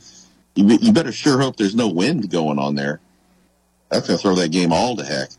You, 0.55 0.67
you 0.81 0.93
better 0.93 1.13
sure 1.13 1.41
hope 1.41 1.57
there's 1.57 1.75
no 1.75 1.89
wind 1.89 2.31
going 2.31 2.59
on 2.59 2.75
there. 2.75 3.01
That's 3.89 4.07
gonna 4.07 4.19
throw 4.19 4.35
that 4.37 4.51
game 4.51 4.73
all 4.73 4.97
to 4.97 5.05
heck. 5.05 5.31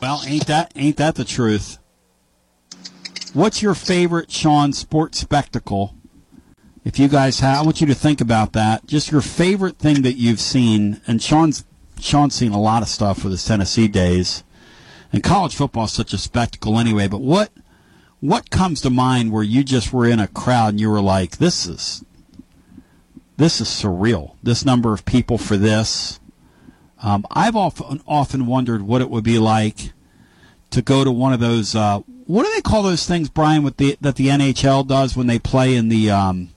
Well, 0.00 0.22
ain't 0.26 0.46
that 0.46 0.72
ain't 0.76 0.96
that 0.98 1.14
the 1.14 1.24
truth? 1.24 1.78
What's 3.32 3.60
your 3.62 3.74
favorite 3.74 4.30
Sean 4.30 4.72
sports 4.72 5.20
spectacle? 5.20 5.94
If 6.84 6.98
you 6.98 7.08
guys 7.08 7.40
have, 7.40 7.58
I 7.58 7.62
want 7.62 7.80
you 7.80 7.86
to 7.88 7.94
think 7.94 8.20
about 8.20 8.52
that. 8.52 8.86
Just 8.86 9.10
your 9.10 9.20
favorite 9.20 9.78
thing 9.78 10.02
that 10.02 10.14
you've 10.14 10.40
seen, 10.40 11.00
and 11.06 11.20
Sean's 11.20 11.64
Sean's 11.98 12.34
seen 12.34 12.52
a 12.52 12.60
lot 12.60 12.82
of 12.82 12.88
stuff 12.88 13.24
with 13.24 13.32
his 13.32 13.44
Tennessee 13.44 13.88
days, 13.88 14.44
and 15.12 15.22
college 15.22 15.54
football 15.54 15.84
is 15.84 15.92
such 15.92 16.12
a 16.12 16.18
spectacle 16.18 16.78
anyway. 16.78 17.08
But 17.08 17.20
what 17.20 17.50
what 18.20 18.50
comes 18.50 18.80
to 18.80 18.90
mind 18.90 19.32
where 19.32 19.42
you 19.42 19.62
just 19.62 19.92
were 19.92 20.06
in 20.06 20.20
a 20.20 20.28
crowd 20.28 20.70
and 20.70 20.80
you 20.80 20.90
were 20.90 21.00
like, 21.00 21.38
"This 21.38 21.66
is 21.66 22.04
this 23.36 23.60
is 23.60 23.68
surreal. 23.68 24.34
This 24.42 24.64
number 24.64 24.92
of 24.92 25.04
people 25.04 25.38
for 25.38 25.56
this." 25.56 26.20
Um, 27.02 27.26
I've 27.30 27.56
often 27.56 28.00
often 28.06 28.46
wondered 28.46 28.82
what 28.82 29.00
it 29.00 29.10
would 29.10 29.24
be 29.24 29.38
like 29.38 29.92
to 30.70 30.82
go 30.82 31.04
to 31.04 31.10
one 31.10 31.32
of 31.32 31.40
those. 31.40 31.74
Uh, 31.74 32.00
what 32.26 32.44
do 32.44 32.52
they 32.52 32.62
call 32.62 32.82
those 32.82 33.06
things, 33.06 33.28
Brian? 33.28 33.62
With 33.62 33.76
the 33.76 33.96
that 34.00 34.16
the 34.16 34.28
NHL 34.28 34.86
does 34.86 35.16
when 35.16 35.26
they 35.26 35.38
play 35.38 35.74
in 35.74 35.88
the 35.88 36.10
um, 36.10 36.50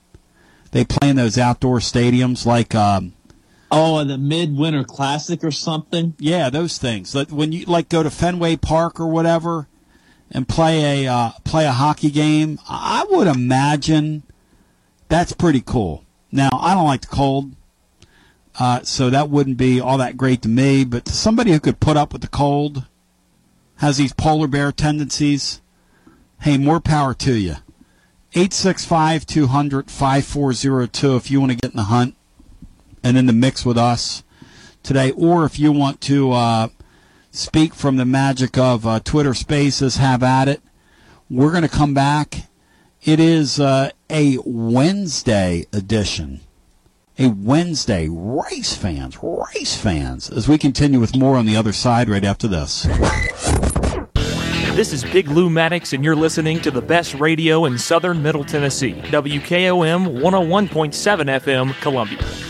they 0.72 0.84
play 0.84 1.10
in 1.10 1.16
those 1.16 1.38
outdoor 1.38 1.78
stadiums, 1.78 2.46
like 2.46 2.74
um, 2.74 3.12
oh, 3.70 4.04
the 4.04 4.18
Midwinter 4.18 4.84
Classic 4.84 5.42
or 5.44 5.50
something. 5.50 6.14
Yeah, 6.18 6.50
those 6.50 6.78
things. 6.78 7.14
Like 7.14 7.30
when 7.30 7.52
you 7.52 7.64
like 7.66 7.88
go 7.88 8.02
to 8.02 8.10
Fenway 8.10 8.56
Park 8.56 9.00
or 9.00 9.06
whatever 9.06 9.68
and 10.30 10.48
play 10.48 11.04
a 11.04 11.12
uh, 11.12 11.30
play 11.44 11.66
a 11.66 11.72
hockey 11.72 12.10
game. 12.10 12.58
I 12.68 13.04
would 13.10 13.26
imagine 13.26 14.22
that's 15.08 15.32
pretty 15.32 15.60
cool. 15.60 16.04
Now, 16.30 16.50
I 16.52 16.74
don't 16.74 16.86
like 16.86 17.02
the 17.02 17.08
cold. 17.08 17.52
Uh, 18.58 18.82
so 18.82 19.10
that 19.10 19.30
wouldn't 19.30 19.56
be 19.56 19.80
all 19.80 19.96
that 19.98 20.16
great 20.16 20.42
to 20.42 20.48
me, 20.48 20.84
but 20.84 21.04
to 21.06 21.12
somebody 21.12 21.52
who 21.52 21.60
could 21.60 21.80
put 21.80 21.96
up 21.96 22.12
with 22.12 22.20
the 22.20 22.28
cold, 22.28 22.84
has 23.76 23.96
these 23.96 24.12
polar 24.12 24.46
bear 24.48 24.70
tendencies, 24.70 25.62
hey, 26.42 26.58
more 26.58 26.80
power 26.80 27.14
to 27.14 27.34
you. 27.34 27.54
865 28.34 29.24
200 29.26 29.90
5402 29.90 31.16
if 31.16 31.30
you 31.30 31.40
want 31.40 31.52
to 31.52 31.56
get 31.56 31.72
in 31.72 31.76
the 31.76 31.84
hunt 31.84 32.14
and 33.02 33.16
in 33.16 33.26
the 33.26 33.32
mix 33.32 33.64
with 33.64 33.78
us 33.78 34.22
today, 34.82 35.10
or 35.12 35.44
if 35.44 35.58
you 35.58 35.72
want 35.72 36.00
to 36.02 36.32
uh, 36.32 36.68
speak 37.30 37.74
from 37.74 37.96
the 37.96 38.04
magic 38.04 38.58
of 38.58 38.86
uh, 38.86 39.00
Twitter 39.00 39.34
Spaces, 39.34 39.96
have 39.96 40.22
at 40.22 40.48
it. 40.48 40.62
We're 41.28 41.50
going 41.50 41.62
to 41.62 41.68
come 41.68 41.94
back. 41.94 42.48
It 43.02 43.20
is 43.20 43.60
uh, 43.60 43.90
a 44.08 44.38
Wednesday 44.44 45.66
edition. 45.72 46.40
A 47.18 47.28
Wednesday. 47.28 48.08
race 48.10 48.74
fans, 48.74 49.18
race 49.22 49.76
fans, 49.76 50.30
as 50.30 50.48
we 50.48 50.58
continue 50.58 50.98
with 50.98 51.16
more 51.16 51.36
on 51.36 51.46
the 51.46 51.56
other 51.56 51.72
side 51.72 52.08
right 52.08 52.24
after 52.24 52.48
this. 52.48 52.86
This 54.74 54.92
is 54.92 55.04
Big 55.04 55.28
Lou 55.28 55.50
Maddox, 55.50 55.92
and 55.92 56.02
you're 56.02 56.16
listening 56.16 56.60
to 56.60 56.70
the 56.70 56.80
best 56.80 57.14
radio 57.14 57.66
in 57.66 57.76
southern 57.76 58.22
Middle 58.22 58.44
Tennessee. 58.44 58.94
WKOM 58.94 60.20
101.7 60.20 61.40
FM, 61.40 61.74
Columbia. 61.82 62.49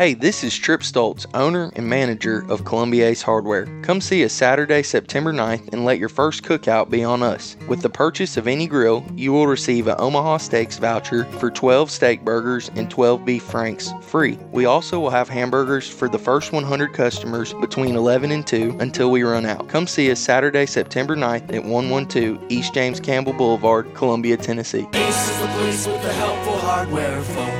Hey, 0.00 0.14
this 0.14 0.42
is 0.42 0.56
Trip 0.56 0.80
Stoltz, 0.80 1.26
owner 1.34 1.70
and 1.76 1.86
manager 1.86 2.46
of 2.48 2.64
Columbia 2.64 3.10
Ace 3.10 3.20
Hardware. 3.20 3.66
Come 3.82 4.00
see 4.00 4.24
us 4.24 4.32
Saturday, 4.32 4.82
September 4.82 5.30
9th 5.30 5.74
and 5.74 5.84
let 5.84 5.98
your 5.98 6.08
first 6.08 6.42
cookout 6.42 6.88
be 6.88 7.04
on 7.04 7.22
us. 7.22 7.54
With 7.68 7.82
the 7.82 7.90
purchase 7.90 8.38
of 8.38 8.48
any 8.48 8.66
grill, 8.66 9.04
you 9.14 9.30
will 9.30 9.46
receive 9.46 9.88
an 9.88 9.96
Omaha 9.98 10.38
Steaks 10.38 10.78
voucher 10.78 11.24
for 11.24 11.50
12 11.50 11.90
steak 11.90 12.24
burgers 12.24 12.70
and 12.76 12.90
12 12.90 13.26
beef 13.26 13.42
franks 13.42 13.92
free. 14.00 14.38
We 14.52 14.64
also 14.64 14.98
will 14.98 15.10
have 15.10 15.28
hamburgers 15.28 15.86
for 15.86 16.08
the 16.08 16.18
first 16.18 16.50
100 16.50 16.94
customers 16.94 17.52
between 17.60 17.94
11 17.94 18.30
and 18.30 18.46
2 18.46 18.78
until 18.80 19.10
we 19.10 19.22
run 19.22 19.44
out. 19.44 19.68
Come 19.68 19.86
see 19.86 20.10
us 20.10 20.18
Saturday, 20.18 20.64
September 20.64 21.14
9th 21.14 21.52
at 21.54 21.62
112 21.62 22.50
East 22.50 22.72
James 22.72 23.00
Campbell 23.00 23.34
Boulevard, 23.34 23.92
Columbia, 23.92 24.38
Tennessee. 24.38 24.88
Ace 24.94 25.30
is 25.30 25.40
the 25.42 25.46
place 25.48 25.86
with 25.86 26.02
the 26.02 26.12
helpful 26.14 26.56
hardware, 26.56 27.20
folks. 27.20 27.59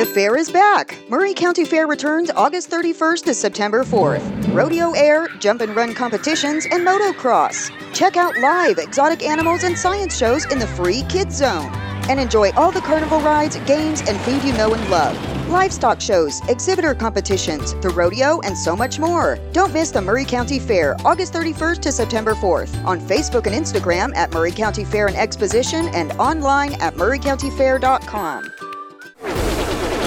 The 0.00 0.06
fair 0.06 0.38
is 0.38 0.50
back. 0.50 0.96
Maury 1.10 1.34
County 1.34 1.66
Fair 1.66 1.86
returns 1.86 2.30
August 2.30 2.70
31st 2.70 3.22
to 3.24 3.34
September 3.34 3.84
4th. 3.84 4.54
Rodeo 4.54 4.92
air, 4.92 5.28
jump 5.40 5.60
and 5.60 5.76
run 5.76 5.92
competitions, 5.92 6.64
and 6.64 6.86
motocross. 6.86 7.70
Check 7.92 8.16
out 8.16 8.34
live 8.38 8.78
exotic 8.78 9.22
animals 9.22 9.62
and 9.62 9.78
science 9.78 10.16
shows 10.16 10.50
in 10.50 10.58
the 10.58 10.66
free 10.68 11.02
Kids 11.10 11.36
Zone. 11.36 11.70
And 12.08 12.18
enjoy 12.18 12.50
all 12.52 12.70
the 12.70 12.80
carnival 12.80 13.20
rides, 13.20 13.56
games, 13.66 14.00
and 14.08 14.18
food 14.22 14.42
you 14.42 14.54
know 14.54 14.72
and 14.72 14.90
love. 14.90 15.14
Livestock 15.50 16.00
shows, 16.00 16.40
exhibitor 16.48 16.94
competitions, 16.94 17.74
the 17.82 17.90
rodeo, 17.90 18.40
and 18.40 18.56
so 18.56 18.74
much 18.74 18.98
more. 18.98 19.38
Don't 19.52 19.74
miss 19.74 19.90
the 19.90 20.00
Maury 20.00 20.24
County 20.24 20.58
Fair, 20.58 20.96
August 21.04 21.34
31st 21.34 21.82
to 21.82 21.92
September 21.92 22.32
4th, 22.32 22.86
on 22.86 23.00
Facebook 23.00 23.46
and 23.46 23.54
Instagram 23.54 24.16
at 24.16 24.32
Maury 24.32 24.52
County 24.52 24.86
Fair 24.86 25.08
and 25.08 25.16
Exposition 25.16 25.88
and 25.88 26.12
online 26.12 26.72
at 26.80 26.94
maurycountyfair.com. 26.94 28.59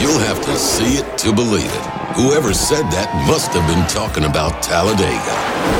You'll 0.04 0.20
have 0.20 0.44
to 0.44 0.52
see 0.58 0.98
it 1.00 1.18
to 1.20 1.32
believe 1.32 1.64
it. 1.64 1.86
Whoever 2.20 2.54
said 2.54 2.84
that 2.92 3.08
must 3.26 3.54
have 3.56 3.66
been 3.72 3.88
talking 3.88 4.26
about 4.26 4.62
Talladega. 4.62 5.34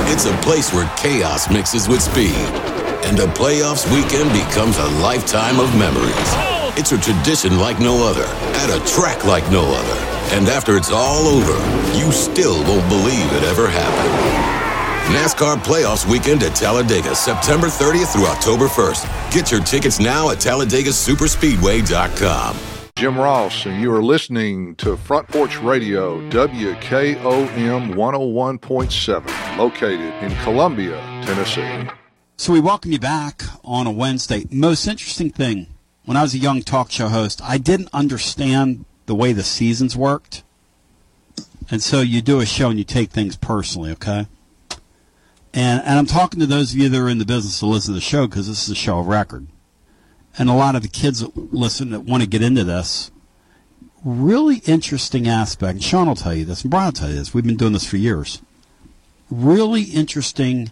It's 0.08 0.24
a 0.24 0.32
place 0.40 0.72
where 0.72 0.88
chaos 0.95 1.52
mixes 1.52 1.90
with 1.90 2.02
speed, 2.02 2.32
and 3.04 3.20
a 3.20 3.28
playoffs 3.36 3.84
weekend 3.91 4.32
becomes 4.32 4.78
a 4.80 4.88
lifetime 5.04 5.60
of 5.60 5.68
memories. 5.76 6.32
It's 6.80 6.95
a 6.95 6.98
tradition 6.98 7.60
like 7.60 7.84
no 7.84 8.08
other, 8.08 8.24
at 8.64 8.72
a 8.72 8.80
track 8.88 9.26
like 9.26 9.44
no 9.52 9.68
other. 9.68 10.00
And 10.32 10.48
after 10.48 10.78
it's 10.78 10.90
all 10.90 11.28
over, 11.28 11.60
you 11.91 12.10
still 12.14 12.64
won't 12.64 12.88
believe 12.88 13.28
it 13.36 13.44
ever 13.44 13.68
happened. 13.68 14.16
NASCAR 15.12 15.60
Playoffs 15.68 16.08
Weekend 16.08 16.44
at 16.44 16.56
Talladega, 16.56 17.14
September 17.14 17.68
30th 17.68 18.14
through 18.14 18.28
October 18.28 18.70
1st. 18.72 19.04
Get 19.36 19.52
your 19.52 19.60
tickets 19.60 20.00
now 20.00 20.30
at 20.30 20.38
TalladegaSuperspeedway.com. 20.38 22.73
Jim 22.95 23.18
Ross, 23.18 23.65
and 23.65 23.82
you 23.82 23.91
are 23.91 24.03
listening 24.03 24.76
to 24.76 24.95
Front 24.95 25.28
Porch 25.28 25.60
Radio, 25.60 26.22
WKOM 26.30 27.95
101.7, 27.95 29.57
located 29.57 30.14
in 30.24 30.32
Columbia, 30.44 31.02
Tennessee. 31.26 31.90
So 32.38 32.53
we 32.53 32.60
welcome 32.60 32.91
you 32.91 32.99
back 32.99 33.41
on 33.64 33.88
a 33.88 33.91
Wednesday. 33.91 34.45
Most 34.52 34.86
interesting 34.86 35.32
thing, 35.32 35.68
when 36.06 36.15
I 36.15 36.22
was 36.22 36.36
a 36.36 36.38
young 36.38 36.61
talk 36.61 36.91
show 36.91 37.07
host, 37.07 37.41
I 37.44 37.57
didn't 37.57 37.90
understand 37.94 38.86
the 39.07 39.15
way 39.15 39.34
the 39.34 39.44
seasons 39.44 39.98
worked. 39.98 40.44
And 41.72 41.82
so 41.82 41.99
you 41.99 42.22
do 42.22 42.41
a 42.41 42.45
show 42.45 42.70
and 42.70 42.78
you 42.78 42.86
take 42.86 43.10
things 43.10 43.36
personally, 43.36 43.91
okay? 43.94 44.28
And, 45.52 45.82
and 45.82 45.98
I'm 45.98 46.06
talking 46.06 46.40
to 46.41 46.45
those 46.45 46.74
of 46.74 46.78
you 46.78 46.90
that 46.90 47.02
are 47.02 47.10
in 47.10 47.18
the 47.18 47.26
business 47.26 47.60
to 47.60 47.65
listen 47.65 47.95
to 47.95 47.95
the 47.95 48.02
show 48.02 48.28
because 48.28 48.48
this 48.48 48.64
is 48.64 48.70
a 48.70 48.76
show 48.76 48.99
of 48.99 49.07
record 49.07 49.48
and 50.38 50.49
a 50.49 50.53
lot 50.53 50.76
of 50.76 50.81
the 50.81 50.88
kids 50.88 51.19
that 51.19 51.53
listen 51.53 51.91
that 51.91 52.01
want 52.01 52.23
to 52.23 52.30
get 52.30 52.41
into 52.41 52.64
this. 52.64 53.11
Really 54.03 54.57
interesting 54.65 55.27
aspect. 55.27 55.73
And 55.73 55.84
Sean 55.84 56.07
will 56.07 56.15
tell 56.15 56.34
you 56.34 56.45
this, 56.45 56.64
and 56.64 56.72
Brian 56.72 56.88
will 56.88 56.91
tell 56.93 57.10
you 57.10 57.15
this. 57.15 57.34
We've 57.34 57.45
been 57.45 57.57
doing 57.57 57.73
this 57.73 57.88
for 57.88 57.97
years. 57.97 58.41
Really 59.30 59.84
interesting 59.84 60.72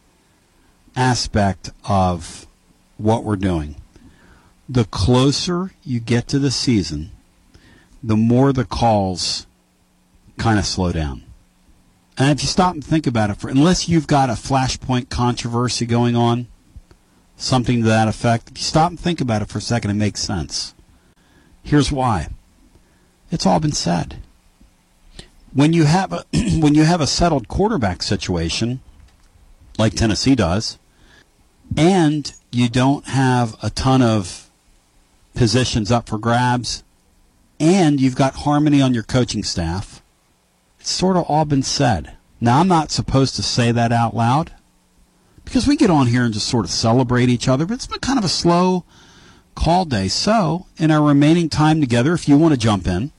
aspect 0.96 1.72
of 1.88 2.46
what 2.98 3.24
we're 3.24 3.36
doing. 3.36 3.76
The 4.68 4.86
closer 4.86 5.72
you 5.84 6.00
get 6.00 6.28
to 6.30 6.40
the 6.40 6.52
season, 6.52 7.12
the 8.04 8.18
more 8.18 8.52
the 8.52 8.66
calls 8.66 9.46
kind 10.38 10.60
of 10.60 10.66
slow 10.66 10.92
down. 10.92 11.24
And 12.18 12.32
if 12.32 12.44
you 12.44 12.48
stop 12.48 12.74
and 12.74 12.84
think 12.84 13.08
about 13.08 13.30
it, 13.30 13.36
for 13.36 13.50
unless 13.50 13.88
you've 13.88 14.08
got 14.08 14.30
a 14.30 14.34
flashpoint 14.34 15.10
controversy 15.10 15.86
going 15.86 16.16
on, 16.16 16.48
something 17.42 17.82
to 17.82 17.88
that 17.88 18.08
effect. 18.08 18.58
Stop 18.58 18.92
and 18.92 19.00
think 19.00 19.22
about 19.22 19.42
it 19.42 19.50
for 19.50 19.58
a 19.58 19.62
second, 19.62 19.92
it 19.92 19.96
makes 19.96 20.22
sense. 20.22 20.74
Here's 21.64 21.92
why. 21.92 22.28
It's 23.32 23.46
all 23.46 23.60
been 23.60 23.72
said. 23.72 24.18
when 25.54 25.74
you 25.74 25.84
have 25.86 26.14
a 26.14 26.26
when 26.60 26.76
you 26.76 26.84
have 26.84 27.02
a 27.02 27.08
settled 27.08 27.48
quarterback 27.48 28.04
situation 28.04 28.80
like 29.78 29.94
Tennessee 29.94 30.36
does, 30.36 30.78
and 31.78 32.34
you 32.52 32.70
don't 32.70 33.06
have 33.08 33.56
a 33.64 33.70
ton 33.70 34.02
of 34.02 34.50
positions 35.34 35.92
up 35.92 36.08
for 36.08 36.18
grabs, 36.18 36.84
and 37.60 38.02
you've 38.02 38.16
got 38.16 38.36
harmony 38.36 38.82
on 38.82 38.94
your 38.94 39.04
coaching 39.04 39.44
staff, 39.44 40.02
it's 40.80 40.92
sort 40.92 41.16
of 41.18 41.24
all 41.24 41.46
been 41.46 41.64
said. 41.64 42.18
Now, 42.42 42.60
I'm 42.60 42.68
not 42.68 42.92
supposed 42.92 43.36
to 43.36 43.44
say 43.44 43.72
that 43.72 43.92
out 43.92 44.16
loud 44.16 44.52
because 45.46 45.68
we 45.68 45.76
get 45.76 45.90
on 45.90 46.08
here 46.08 46.24
and 46.24 46.34
just 46.34 46.48
sort 46.48 46.66
of 46.66 46.72
celebrate 46.72 47.30
each 47.30 47.48
other, 47.48 47.66
but 47.66 47.76
it's 47.76 47.88
been 47.88 48.00
kind 48.00 48.20
of 48.20 48.26
a 48.26 48.30
slow 48.30 48.86
call 49.56 49.86
day. 49.86 50.08
So, 50.08 50.68
in 50.78 50.92
our 50.92 51.04
remaining 51.04 51.50
time 51.50 51.82
together, 51.82 52.14
if 52.14 52.30
you 52.30 52.38
want 52.38 52.54
to 52.54 52.60
jump 52.60 52.88
in, 52.88 53.12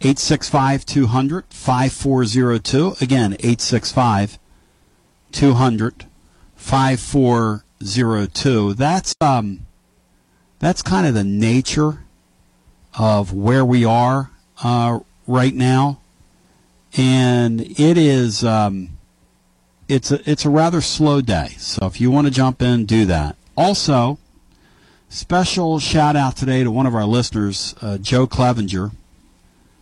865 0.00 0.84
200 0.84 1.44
5402. 1.50 2.96
Again, 3.00 3.34
865 3.34 4.38
200 5.30 6.06
5402. 6.56 8.74
That's, 8.74 9.14
um, 9.20 9.66
that's 10.58 10.82
kind 10.82 11.06
of 11.06 11.14
the 11.14 11.22
nature 11.24 12.04
of 12.98 13.32
where 13.32 13.64
we 13.64 13.84
are 13.84 14.32
uh, 14.62 14.98
right 15.26 15.54
now. 15.54 16.00
And 16.96 17.60
it 17.60 17.96
is. 17.96 18.44
Um, 18.44 18.98
it's 19.92 20.10
a 20.10 20.30
it's 20.30 20.46
a 20.46 20.50
rather 20.50 20.80
slow 20.80 21.20
day. 21.20 21.48
So 21.58 21.86
if 21.86 22.00
you 22.00 22.10
want 22.10 22.26
to 22.26 22.32
jump 22.32 22.62
in, 22.62 22.86
do 22.86 23.04
that. 23.06 23.36
Also, 23.56 24.18
special 25.10 25.78
shout 25.78 26.16
out 26.16 26.34
today 26.34 26.64
to 26.64 26.70
one 26.70 26.86
of 26.86 26.94
our 26.94 27.04
listeners, 27.04 27.74
uh, 27.82 27.98
Joe 27.98 28.26
Clevenger. 28.26 28.92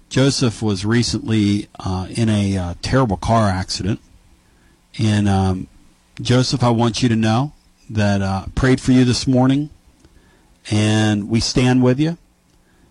Joseph 0.09 0.61
was 0.61 0.85
recently 0.85 1.69
uh, 1.79 2.09
in 2.11 2.29
a 2.29 2.59
uh, 2.59 2.75
terrible 2.83 3.17
car 3.17 3.49
accident, 3.49 4.01
and 4.99 5.29
um, 5.29 5.69
Joseph, 6.21 6.65
I 6.65 6.71
want 6.71 7.01
you 7.01 7.09
to 7.09 7.15
know 7.15 7.53
that 7.89 8.21
uh, 8.21 8.47
prayed 8.57 8.81
for 8.81 8.91
you 8.91 9.05
this 9.05 9.29
morning, 9.29 9.71
and 10.69 11.29
we 11.29 11.39
stand 11.39 11.85
with 11.85 12.01
you. 12.01 12.19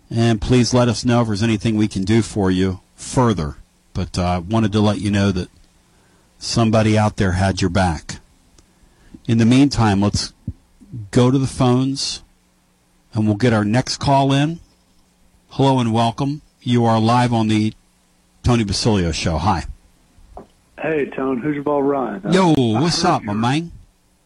And 0.10 0.42
please 0.42 0.74
let 0.74 0.88
us 0.88 1.04
know 1.04 1.22
if 1.22 1.28
there's 1.28 1.44
anything 1.44 1.76
we 1.76 1.90
can 1.90 2.04
do 2.04 2.22
for 2.22 2.50
you 2.50 2.80
further. 2.96 3.58
But 3.94 4.18
I 4.18 4.36
uh, 4.36 4.40
wanted 4.40 4.72
to 4.72 4.80
let 4.80 5.02
you 5.02 5.12
know 5.12 5.32
that 5.34 5.50
somebody 6.40 6.98
out 6.98 7.18
there 7.18 7.34
had 7.34 7.62
your 7.62 7.70
back. 7.70 8.20
In 9.28 9.38
the 9.38 9.46
meantime, 9.46 10.02
let's 10.02 10.34
go 11.12 11.30
to 11.30 11.38
the 11.38 11.46
phones 11.48 12.24
and 13.14 13.28
we'll 13.28 13.36
get 13.36 13.54
our 13.54 13.66
next 13.66 13.98
call 13.98 14.34
in. 14.34 14.60
Hello 15.50 15.80
and 15.80 15.94
welcome. 15.94 16.42
You 16.62 16.86
are 16.86 17.00
live 17.00 17.34
on 17.34 17.48
the 17.48 17.74
Tony 18.44 18.64
Basilio 18.64 19.12
show. 19.12 19.38
Hi. 19.38 19.66
Hey, 20.82 21.06
Tone. 21.10 21.40
Who's 21.42 21.56
your 21.56 21.64
ball 21.64 21.84
Ryan? 21.84 22.32
Yo, 22.32 22.54
what's 22.56 23.04
up, 23.04 23.22
my 23.24 23.34
man? 23.34 23.72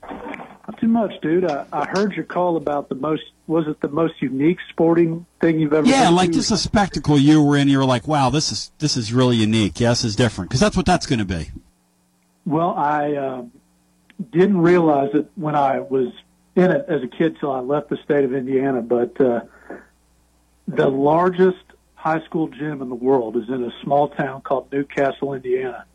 Not 0.08 0.80
too 0.80 0.88
much, 0.88 1.20
dude. 1.22 1.50
I, 1.50 1.66
I 1.74 1.86
heard 1.86 2.14
your 2.14 2.26
call 2.26 2.58
about 2.58 2.90
the 2.90 2.96
most, 2.96 3.24
was 3.48 3.68
it 3.68 3.82
the 3.82 3.88
most 3.88 4.22
unique 4.22 4.60
sporting 4.70 5.26
thing 5.42 5.60
you've 5.60 5.74
ever 5.74 5.88
Yeah, 5.88 6.10
like 6.10 6.30
to? 6.30 6.36
just 6.36 6.52
a 6.52 6.58
spectacle 6.58 7.18
you 7.18 7.42
were 7.42 7.58
in. 7.58 7.68
You 7.68 7.80
were 7.80 7.86
like, 7.86 8.08
wow, 8.08 8.30
this 8.30 8.52
is 8.52 8.72
this 8.80 8.96
is 8.96 9.12
really 9.12 9.36
unique. 9.36 9.80
Yes, 9.80 10.04
is 10.04 10.16
different 10.16 10.50
because 10.50 10.60
that's 10.62 10.78
what 10.78 10.86
that's 10.86 11.06
going 11.08 11.20
to 11.20 11.26
be. 11.26 11.50
Well, 12.46 12.72
I 12.72 13.16
um, 13.16 13.52
didn't 14.32 14.58
realize 14.58 15.12
it 15.14 15.30
when 15.36 15.56
I 15.56 15.80
was 15.80 16.10
in 16.56 16.72
it 16.72 16.86
as 16.88 17.02
a 17.02 17.08
kid 17.08 17.38
till 17.40 17.52
I 17.52 17.60
left 17.60 17.90
the 17.90 17.98
state 18.04 18.24
of 18.24 18.34
Indiana. 18.34 18.82
But 18.82 19.20
uh, 19.20 19.42
the 20.68 20.90
largest 20.90 21.64
high 21.96 22.24
school 22.26 22.48
gym 22.48 22.82
in 22.82 22.90
the 22.90 22.96
world 22.96 23.38
is 23.38 23.48
in 23.48 23.64
a 23.64 23.72
small 23.82 24.10
town 24.10 24.42
called 24.42 24.72
Newcastle, 24.72 25.34
Indiana. 25.34 25.86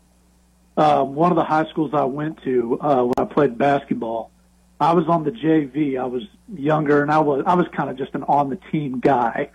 Um, 0.75 1.13
one 1.13 1.31
of 1.31 1.35
the 1.35 1.43
high 1.43 1.69
schools 1.69 1.91
I 1.93 2.05
went 2.05 2.41
to 2.43 2.79
uh, 2.79 3.03
when 3.03 3.13
I 3.17 3.25
played 3.25 3.57
basketball, 3.57 4.31
I 4.79 4.93
was 4.93 5.07
on 5.07 5.23
the 5.23 5.31
JV. 5.31 5.99
I 5.99 6.05
was 6.05 6.23
younger, 6.55 7.01
and 7.01 7.11
I 7.11 7.19
was 7.19 7.43
I 7.45 7.53
was 7.55 7.67
kind 7.75 7.89
of 7.89 7.97
just 7.97 8.15
an 8.15 8.23
on 8.23 8.49
the 8.49 8.57
team 8.71 8.99
guy. 8.99 9.49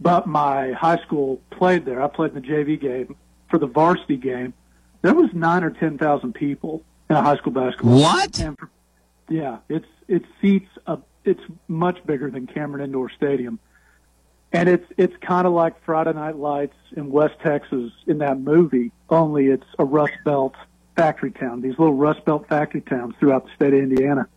But 0.00 0.26
my 0.26 0.72
high 0.72 0.98
school 0.98 1.40
played 1.50 1.84
there. 1.84 2.00
I 2.00 2.06
played 2.06 2.34
in 2.34 2.40
the 2.40 2.48
JV 2.48 2.80
game 2.80 3.16
for 3.50 3.58
the 3.58 3.66
varsity 3.66 4.16
game 4.16 4.54
there 5.02 5.14
was 5.14 5.30
nine 5.32 5.64
or 5.64 5.70
ten 5.70 5.98
thousand 5.98 6.34
people 6.34 6.82
in 7.08 7.16
a 7.16 7.22
high 7.22 7.36
school 7.36 7.52
basketball. 7.52 7.94
Game. 7.94 8.02
What? 8.02 8.36
For, 8.36 8.70
yeah, 9.28 9.58
it's 9.68 9.86
it 10.08 10.24
seats 10.40 10.70
a, 10.86 10.98
it's 11.24 11.42
much 11.68 12.04
bigger 12.06 12.30
than 12.30 12.46
Cameron 12.46 12.84
Indoor 12.84 13.10
Stadium, 13.10 13.58
and 14.52 14.68
it's 14.68 14.86
it's 14.96 15.14
kind 15.20 15.46
of 15.46 15.52
like 15.52 15.82
Friday 15.84 16.12
Night 16.12 16.36
Lights 16.36 16.76
in 16.96 17.10
West 17.10 17.34
Texas 17.42 17.92
in 18.06 18.18
that 18.18 18.40
movie. 18.40 18.92
Only 19.08 19.46
it's 19.46 19.66
a 19.78 19.84
Rust 19.84 20.14
Belt 20.24 20.54
factory 20.96 21.30
town. 21.30 21.60
These 21.60 21.78
little 21.78 21.94
Rust 21.94 22.24
Belt 22.24 22.48
factory 22.48 22.80
towns 22.82 23.14
throughout 23.18 23.44
the 23.44 23.50
state 23.54 23.72
of 23.72 23.80
Indiana. 23.80 24.28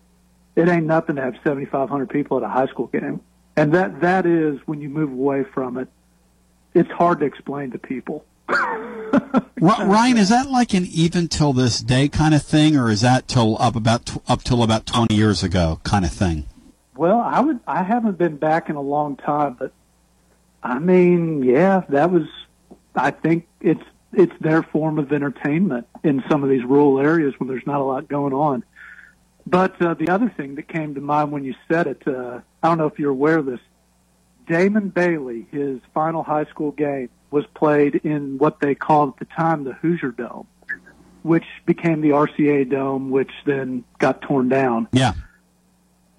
It 0.55 0.69
ain't 0.69 0.85
nothing 0.85 1.15
to 1.15 1.21
have 1.21 1.35
seventy 1.43 1.65
five 1.65 1.89
hundred 1.89 2.09
people 2.09 2.37
at 2.37 2.43
a 2.43 2.49
high 2.49 2.67
school 2.67 2.87
game, 2.87 3.21
and 3.55 3.73
that 3.73 4.01
that 4.01 4.25
is 4.25 4.59
when 4.65 4.81
you 4.81 4.89
move 4.89 5.11
away 5.11 5.43
from 5.43 5.77
it. 5.77 5.87
It's 6.75 6.91
hard 6.91 7.19
to 7.19 7.25
explain 7.25 7.71
to 7.71 7.77
people. 7.77 8.25
Ry- 8.49 9.85
Ryan, 9.85 10.17
is 10.17 10.29
that 10.29 10.49
like 10.49 10.73
an 10.73 10.85
even 10.91 11.27
till 11.27 11.53
this 11.53 11.79
day 11.79 12.07
kind 12.09 12.33
of 12.33 12.43
thing, 12.43 12.75
or 12.75 12.89
is 12.89 13.01
that 13.01 13.27
till 13.27 13.61
up 13.61 13.75
about 13.75 14.05
tw- 14.05 14.29
up 14.29 14.43
till 14.43 14.63
about 14.63 14.85
twenty 14.85 15.15
years 15.15 15.43
ago 15.43 15.79
kind 15.83 16.05
of 16.05 16.11
thing? 16.11 16.45
Well, 16.95 17.19
I 17.19 17.39
would. 17.39 17.59
I 17.67 17.83
haven't 17.83 18.17
been 18.17 18.37
back 18.37 18.69
in 18.69 18.75
a 18.75 18.81
long 18.81 19.15
time, 19.15 19.55
but 19.57 19.71
I 20.61 20.79
mean, 20.79 21.43
yeah, 21.43 21.83
that 21.89 22.11
was. 22.11 22.23
I 22.95 23.11
think 23.11 23.47
it's 23.61 23.83
it's 24.13 24.33
their 24.39 24.63
form 24.63 24.99
of 24.99 25.11
entertainment 25.11 25.87
in 26.03 26.23
some 26.29 26.43
of 26.43 26.49
these 26.49 26.63
rural 26.63 26.99
areas 26.99 27.33
when 27.39 27.47
there's 27.47 27.65
not 27.65 27.79
a 27.79 27.83
lot 27.83 28.07
going 28.07 28.33
on. 28.33 28.63
But 29.45 29.81
uh, 29.81 29.93
the 29.95 30.09
other 30.09 30.29
thing 30.29 30.55
that 30.55 30.67
came 30.67 30.95
to 30.95 31.01
mind 31.01 31.31
when 31.31 31.43
you 31.43 31.55
said 31.67 31.87
it, 31.87 32.07
uh, 32.07 32.39
I 32.61 32.67
don't 32.67 32.77
know 32.77 32.87
if 32.87 32.99
you're 32.99 33.11
aware 33.11 33.37
of 33.39 33.45
this. 33.45 33.59
Damon 34.47 34.89
Bailey, 34.89 35.47
his 35.51 35.79
final 35.93 36.23
high 36.23 36.45
school 36.45 36.71
game 36.71 37.09
was 37.33 37.45
played 37.55 37.95
in 37.95 38.37
what 38.37 38.59
they 38.59 38.75
called 38.75 39.09
at 39.13 39.27
the 39.27 39.33
time 39.33 39.63
the 39.63 39.73
Hoosier 39.73 40.11
Dome, 40.11 40.45
which 41.23 41.43
became 41.65 42.01
the 42.01 42.09
RCA 42.09 42.69
Dome, 42.69 43.09
which 43.09 43.31
then 43.43 43.83
got 43.97 44.21
torn 44.21 44.49
down. 44.49 44.87
Yeah. 44.91 45.13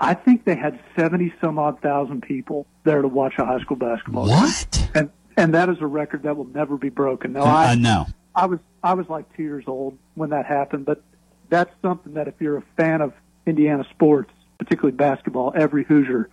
I 0.01 0.15
think 0.15 0.45
they 0.45 0.57
had 0.57 0.81
seventy 0.97 1.33
some 1.41 1.57
odd 1.57 1.81
thousand 1.81 2.23
people 2.23 2.67
there 2.83 3.01
to 3.01 3.07
watch 3.07 3.35
a 3.39 3.47
high 3.47 3.61
school 3.61 3.77
basketball. 3.77 4.27
game. 4.27 4.37
What? 4.37 4.91
And 4.93 5.11
and 5.37 5.55
that 5.55 5.69
is 5.69 5.77
a 5.81 5.87
record 5.87 6.25
that 6.25 6.37
will 6.37 6.49
never 6.49 6.77
be 6.77 6.89
broken. 6.89 7.33
Now 7.33 7.43
uh, 7.43 7.45
I, 7.45 7.49
uh, 7.49 7.69
I 7.69 7.71
I 7.71 7.75
know. 7.77 8.07
I 8.35 8.47
was 8.47 8.59
I 8.83 8.95
was 8.95 9.09
like 9.09 9.35
two 9.37 9.45
years 9.45 9.65
old 9.69 9.97
when 10.17 10.31
that 10.31 10.47
happened, 10.47 10.85
but 10.85 11.01
that's 11.49 11.71
something 11.81 12.15
that 12.15 12.27
if 12.27 12.35
you're 12.41 12.57
a 12.57 12.65
fan 12.77 13.03
of 13.03 13.13
Indiana 13.47 13.85
sports, 13.91 14.33
particularly 14.59 14.97
basketball, 14.97 15.53
every 15.55 15.85
Hoosier 15.85 16.29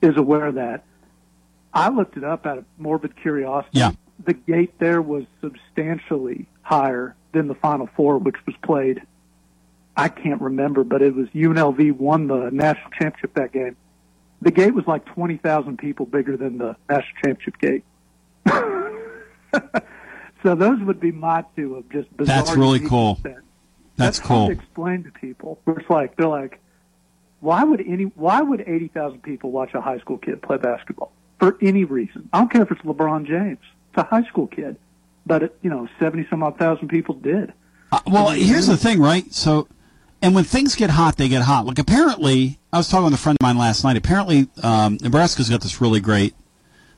is 0.00 0.16
aware 0.16 0.46
of 0.46 0.54
that. 0.54 0.82
I 1.74 1.90
looked 1.90 2.16
it 2.16 2.24
up 2.24 2.46
out 2.46 2.56
of 2.56 2.64
morbid 2.78 3.20
curiosity. 3.20 3.80
Yeah. 3.80 3.90
The 4.22 4.34
gate 4.34 4.78
there 4.78 5.02
was 5.02 5.24
substantially 5.40 6.46
higher 6.62 7.16
than 7.32 7.48
the 7.48 7.54
Final 7.54 7.88
Four, 7.96 8.18
which 8.18 8.36
was 8.46 8.54
played. 8.62 9.02
I 9.96 10.08
can't 10.08 10.40
remember, 10.40 10.84
but 10.84 11.02
it 11.02 11.14
was 11.14 11.28
UNLV 11.28 11.92
won 11.92 12.26
the 12.26 12.50
national 12.50 12.90
championship 12.90 13.34
that 13.34 13.52
game. 13.52 13.76
The 14.42 14.50
gate 14.50 14.74
was 14.74 14.86
like 14.86 15.04
twenty 15.06 15.36
thousand 15.36 15.78
people 15.78 16.06
bigger 16.06 16.36
than 16.36 16.58
the 16.58 16.76
national 16.88 17.16
championship 17.24 17.58
gate. 17.58 17.84
so 20.42 20.54
those 20.54 20.80
would 20.80 21.00
be 21.00 21.12
my 21.12 21.44
two 21.56 21.76
of 21.76 21.88
just 21.90 22.14
bizarre. 22.16 22.36
That's 22.36 22.56
really 22.56 22.80
cool. 22.80 23.20
That's 23.96 24.18
hard 24.18 24.28
cool. 24.28 24.46
to 24.48 24.52
explain 24.52 25.04
to 25.04 25.10
people. 25.10 25.60
It's 25.66 25.88
like 25.88 26.16
they're 26.16 26.26
like, 26.26 26.60
why 27.40 27.62
would 27.62 27.80
any? 27.80 28.04
Why 28.04 28.42
would 28.42 28.62
eighty 28.66 28.88
thousand 28.88 29.22
people 29.22 29.50
watch 29.50 29.74
a 29.74 29.80
high 29.80 29.98
school 29.98 30.18
kid 30.18 30.42
play 30.42 30.56
basketball 30.56 31.12
for 31.38 31.56
any 31.60 31.84
reason? 31.84 32.28
I 32.32 32.38
don't 32.38 32.50
care 32.50 32.62
if 32.62 32.70
it's 32.70 32.80
LeBron 32.82 33.26
James. 33.26 33.64
A 33.96 34.02
high 34.04 34.24
school 34.24 34.46
kid, 34.46 34.76
but 35.24 35.42
it, 35.44 35.58
you 35.62 35.70
know, 35.70 35.88
seventy 35.98 36.26
some 36.28 36.42
odd 36.42 36.58
thousand 36.58 36.88
people 36.88 37.14
did. 37.14 37.52
Uh, 37.92 38.00
well, 38.06 38.30
here's 38.30 38.66
the 38.66 38.76
thing, 38.76 39.00
right? 39.00 39.32
So, 39.32 39.68
and 40.20 40.34
when 40.34 40.44
things 40.44 40.74
get 40.74 40.90
hot, 40.90 41.16
they 41.16 41.28
get 41.28 41.42
hot. 41.42 41.64
Like 41.66 41.78
apparently, 41.78 42.58
I 42.72 42.78
was 42.78 42.88
talking 42.88 43.04
with 43.04 43.14
a 43.14 43.18
friend 43.18 43.36
of 43.40 43.42
mine 43.44 43.56
last 43.58 43.84
night. 43.84 43.96
Apparently, 43.96 44.48
um, 44.62 44.98
Nebraska's 45.00 45.48
got 45.48 45.60
this 45.60 45.80
really 45.80 46.00
great 46.00 46.34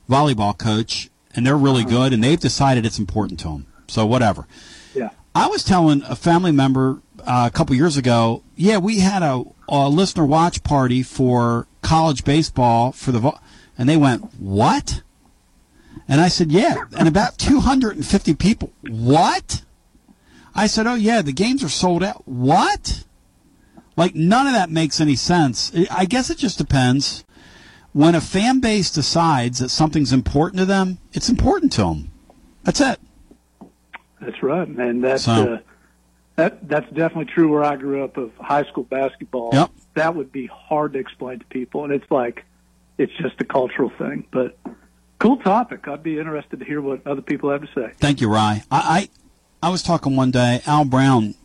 volleyball 0.09 0.57
coach, 0.57 1.09
and 1.35 1.45
they're 1.45 1.57
really 1.57 1.81
Uh-huh. 1.81 1.89
good, 1.89 2.13
and 2.13 2.23
they've 2.23 2.39
decided 2.39 2.85
it's 2.85 2.99
important 2.99 3.39
to 3.41 3.49
them. 3.49 3.65
So 3.87 4.05
whatever. 4.05 4.47
Yeah. 4.95 5.09
I 5.35 5.47
was 5.47 5.63
telling 5.63 6.01
a 6.03 6.15
family 6.15 6.51
member 6.51 7.01
uh, 7.25 7.47
a 7.47 7.55
couple 7.55 7.75
years 7.75 7.95
ago, 7.97 8.41
yeah, 8.55 8.77
we 8.77 8.99
had 8.99 9.21
a, 9.21 9.43
a 9.69 9.87
listener 9.89 10.25
watch 10.25 10.63
party 10.63 11.03
for 11.03 11.67
college 11.81 12.23
baseball 12.23 12.91
for 12.91 13.11
the, 13.11 13.19
vo-, 13.19 13.37
and 13.77 13.87
they 13.87 13.97
went, 13.97 14.33
what? 14.39 15.03
And 16.07 16.21
I 16.21 16.29
said, 16.29 16.51
yeah, 16.51 16.85
and 16.97 17.07
about 17.07 17.37
250 17.37 18.33
people. 18.35 18.71
What? 18.87 19.63
I 20.55 20.67
said, 20.67 20.87
oh 20.87 20.95
yeah, 20.95 21.21
the 21.21 21.33
games 21.33 21.63
are 21.63 21.69
sold 21.69 22.03
out. 22.03 22.23
What? 22.25 23.03
Like 23.95 24.15
none 24.15 24.47
of 24.47 24.53
that 24.53 24.69
makes 24.69 25.01
any 25.01 25.15
sense. 25.15 25.71
I- 25.91 26.05
guess 26.05 26.29
it 26.29 26.37
just 26.37 26.57
depends. 26.57 27.23
When 27.93 28.15
a 28.15 28.21
fan 28.21 28.59
base 28.59 28.91
decides 28.91 29.59
that 29.59 29.69
something's 29.69 30.13
important 30.13 30.59
to 30.59 30.65
them, 30.65 30.99
it's 31.13 31.29
important 31.29 31.71
to 31.73 31.81
them. 31.81 32.11
That's 32.63 32.79
it. 32.79 32.99
That's 34.21 34.41
right, 34.43 34.67
and 34.67 35.03
that's 35.03 35.23
So- 35.23 35.55
uh, 35.55 35.59
that 36.35 36.67
that's 36.69 36.87
definitely 36.91 37.25
true 37.33 37.51
where 37.51 37.63
I 37.63 37.75
grew 37.75 38.03
up 38.03 38.17
of 38.17 38.31
high 38.39 38.63
school 38.65 38.83
basketball. 38.83 39.49
Yep. 39.53 39.71
That 39.95 40.15
would 40.15 40.31
be 40.31 40.45
hard 40.47 40.93
to 40.93 40.99
explain 40.99 41.39
to 41.39 41.45
people, 41.45 41.83
and 41.83 41.91
it's 41.91 42.09
like 42.11 42.45
it's 42.99 43.13
just 43.13 43.41
a 43.41 43.45
cultural 43.45 43.91
thing. 43.97 44.25
But 44.31 44.57
cool 45.19 45.37
topic. 45.37 45.87
I'd 45.87 46.03
be 46.03 46.19
interested 46.19 46.59
to 46.59 46.65
hear 46.65 46.81
what 46.81 47.05
other 47.05 47.21
people 47.21 47.49
have 47.49 47.61
to 47.61 47.69
say. 47.73 47.91
Thank 47.97 48.21
you, 48.21 48.29
Rye. 48.29 48.63
I, 48.71 49.09
I 49.61 49.67
I 49.67 49.69
was 49.69 49.83
talking 49.83 50.15
one 50.15 50.31
day. 50.31 50.61
Al 50.65 50.85
Brown, 50.85 51.35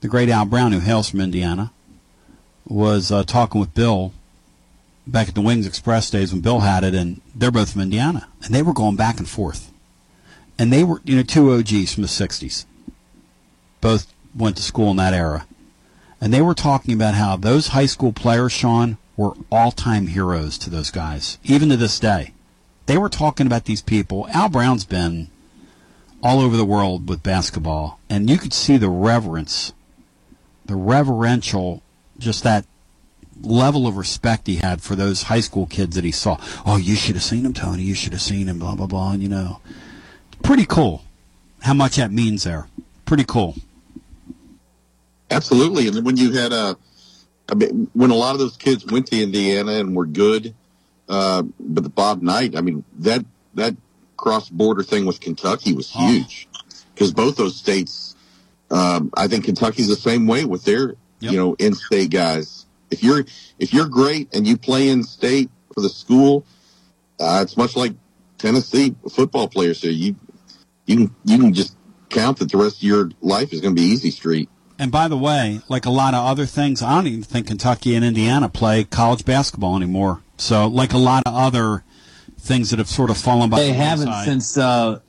the 0.00 0.08
great 0.08 0.28
Al 0.28 0.46
Brown, 0.46 0.72
who 0.72 0.80
hails 0.80 1.10
from 1.10 1.20
Indiana, 1.20 1.72
was 2.66 3.12
uh, 3.12 3.22
talking 3.24 3.60
with 3.60 3.74
Bill 3.74 4.12
back 5.06 5.28
at 5.28 5.34
the 5.34 5.40
Wings 5.40 5.66
Express 5.66 6.10
days 6.10 6.32
when 6.32 6.40
Bill 6.40 6.60
had 6.60 6.84
it, 6.84 6.94
and 6.94 7.20
they're 7.34 7.50
both 7.50 7.72
from 7.72 7.82
Indiana, 7.82 8.28
and 8.42 8.54
they 8.54 8.62
were 8.62 8.72
going 8.72 8.96
back 8.96 9.18
and 9.18 9.28
forth, 9.28 9.72
and 10.58 10.72
they 10.72 10.84
were 10.84 11.00
you 11.04 11.16
know 11.16 11.22
two 11.22 11.52
OGs 11.52 11.94
from 11.94 12.02
the 12.02 12.08
'60s, 12.08 12.64
both 13.80 14.12
went 14.34 14.56
to 14.56 14.62
school 14.62 14.90
in 14.90 14.96
that 14.96 15.14
era, 15.14 15.46
and 16.20 16.32
they 16.32 16.42
were 16.42 16.54
talking 16.54 16.94
about 16.94 17.14
how 17.14 17.36
those 17.36 17.68
high 17.68 17.86
school 17.86 18.12
players, 18.12 18.52
Sean, 18.52 18.98
were 19.16 19.32
all-time 19.50 20.08
heroes 20.08 20.56
to 20.58 20.70
those 20.70 20.90
guys, 20.90 21.38
even 21.44 21.68
to 21.68 21.76
this 21.76 21.98
day. 21.98 22.32
They 22.88 22.96
were 22.96 23.10
talking 23.10 23.46
about 23.46 23.66
these 23.66 23.82
people. 23.82 24.26
Al 24.32 24.48
Brown's 24.48 24.86
been 24.86 25.28
all 26.22 26.40
over 26.40 26.56
the 26.56 26.64
world 26.64 27.06
with 27.06 27.22
basketball, 27.22 28.00
and 28.08 28.30
you 28.30 28.38
could 28.38 28.54
see 28.54 28.78
the 28.78 28.88
reverence, 28.88 29.74
the 30.64 30.74
reverential, 30.74 31.82
just 32.18 32.44
that 32.44 32.64
level 33.42 33.86
of 33.86 33.98
respect 33.98 34.46
he 34.46 34.56
had 34.56 34.80
for 34.80 34.96
those 34.96 35.24
high 35.24 35.40
school 35.40 35.66
kids 35.66 35.96
that 35.96 36.04
he 36.04 36.10
saw. 36.10 36.38
Oh, 36.64 36.78
you 36.78 36.96
should 36.96 37.14
have 37.14 37.22
seen 37.22 37.44
him, 37.44 37.52
Tony. 37.52 37.82
You 37.82 37.94
should 37.94 38.14
have 38.14 38.22
seen 38.22 38.48
him. 38.48 38.58
Blah 38.58 38.74
blah 38.74 38.86
blah. 38.86 39.12
And, 39.12 39.22
you 39.22 39.28
know, 39.28 39.60
pretty 40.42 40.64
cool. 40.64 41.04
How 41.60 41.74
much 41.74 41.96
that 41.96 42.10
means 42.10 42.44
there. 42.44 42.68
Pretty 43.04 43.24
cool. 43.24 43.54
Absolutely, 45.30 45.88
and 45.88 46.06
when 46.06 46.16
you 46.16 46.32
had 46.32 46.54
a, 46.54 46.74
I 47.50 47.54
mean, 47.54 47.90
when 47.92 48.10
a 48.10 48.14
lot 48.14 48.32
of 48.32 48.38
those 48.38 48.56
kids 48.56 48.86
went 48.86 49.08
to 49.08 49.22
Indiana 49.22 49.72
and 49.72 49.94
were 49.94 50.06
good, 50.06 50.54
uh, 51.08 51.42
but 51.58 51.82
the 51.82 51.90
Bob 51.90 52.22
Knight, 52.22 52.56
I 52.56 52.60
mean 52.60 52.84
that 52.98 53.24
that 53.54 53.76
cross 54.16 54.48
border 54.48 54.82
thing 54.82 55.06
with 55.06 55.20
Kentucky 55.20 55.72
was 55.72 55.90
huge 55.90 56.48
because 56.94 57.12
both 57.12 57.36
those 57.36 57.56
states, 57.56 58.16
um, 58.70 59.10
I 59.16 59.28
think 59.28 59.44
Kentucky's 59.44 59.88
the 59.88 59.96
same 59.96 60.26
way 60.26 60.44
with 60.44 60.64
their 60.64 60.94
you 61.20 61.36
know 61.36 61.54
in 61.54 61.74
state 61.74 62.10
guys. 62.10 62.66
If 62.90 63.02
you're 63.02 63.24
if 63.58 63.72
you're 63.72 63.88
great 63.88 64.34
and 64.34 64.46
you 64.46 64.56
play 64.56 64.88
in 64.88 65.02
state 65.02 65.50
for 65.74 65.80
the 65.80 65.88
school, 65.88 66.44
uh, 67.20 67.40
it's 67.42 67.56
much 67.56 67.76
like 67.76 67.92
Tennessee 68.38 68.94
football 69.10 69.48
players. 69.48 69.80
So 69.80 69.88
you 69.88 70.16
you 70.86 70.96
can 70.96 71.14
you 71.24 71.38
can 71.38 71.54
just 71.54 71.76
count 72.08 72.38
that 72.38 72.50
the 72.50 72.58
rest 72.58 72.78
of 72.78 72.82
your 72.82 73.10
life 73.20 73.52
is 73.52 73.60
going 73.60 73.74
to 73.74 73.80
be 73.80 73.86
easy 73.86 74.10
street. 74.10 74.48
And 74.78 74.92
by 74.92 75.08
the 75.08 75.18
way, 75.18 75.60
like 75.68 75.86
a 75.86 75.90
lot 75.90 76.14
of 76.14 76.24
other 76.24 76.46
things, 76.46 76.82
I 76.82 76.94
don't 76.94 77.06
even 77.08 77.22
think 77.22 77.48
Kentucky 77.48 77.96
and 77.96 78.04
Indiana 78.04 78.48
play 78.48 78.84
college 78.84 79.24
basketball 79.24 79.76
anymore. 79.76 80.22
So, 80.38 80.68
like 80.68 80.92
a 80.92 80.98
lot 80.98 81.24
of 81.26 81.34
other 81.34 81.84
things 82.38 82.70
that 82.70 82.78
have 82.78 82.88
sort 82.88 83.10
of 83.10 83.18
fallen 83.18 83.50
by 83.50 83.58
the 83.58 83.64
other. 83.64 83.72
They 83.72 83.78
the 83.78 83.84
haven't 83.84 84.06
wayside. 84.06 84.24
since 84.24 84.56
uh, 84.56 85.00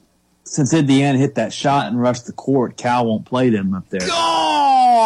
since 0.43 0.73
Indiana 0.73 1.17
hit 1.17 1.35
that 1.35 1.53
shot 1.53 1.87
and 1.87 2.01
rushed 2.01 2.25
the 2.25 2.33
court. 2.33 2.75
Cal 2.75 3.05
won't 3.05 3.25
play 3.25 3.49
them 3.49 3.73
up 3.73 3.87
there. 3.89 4.01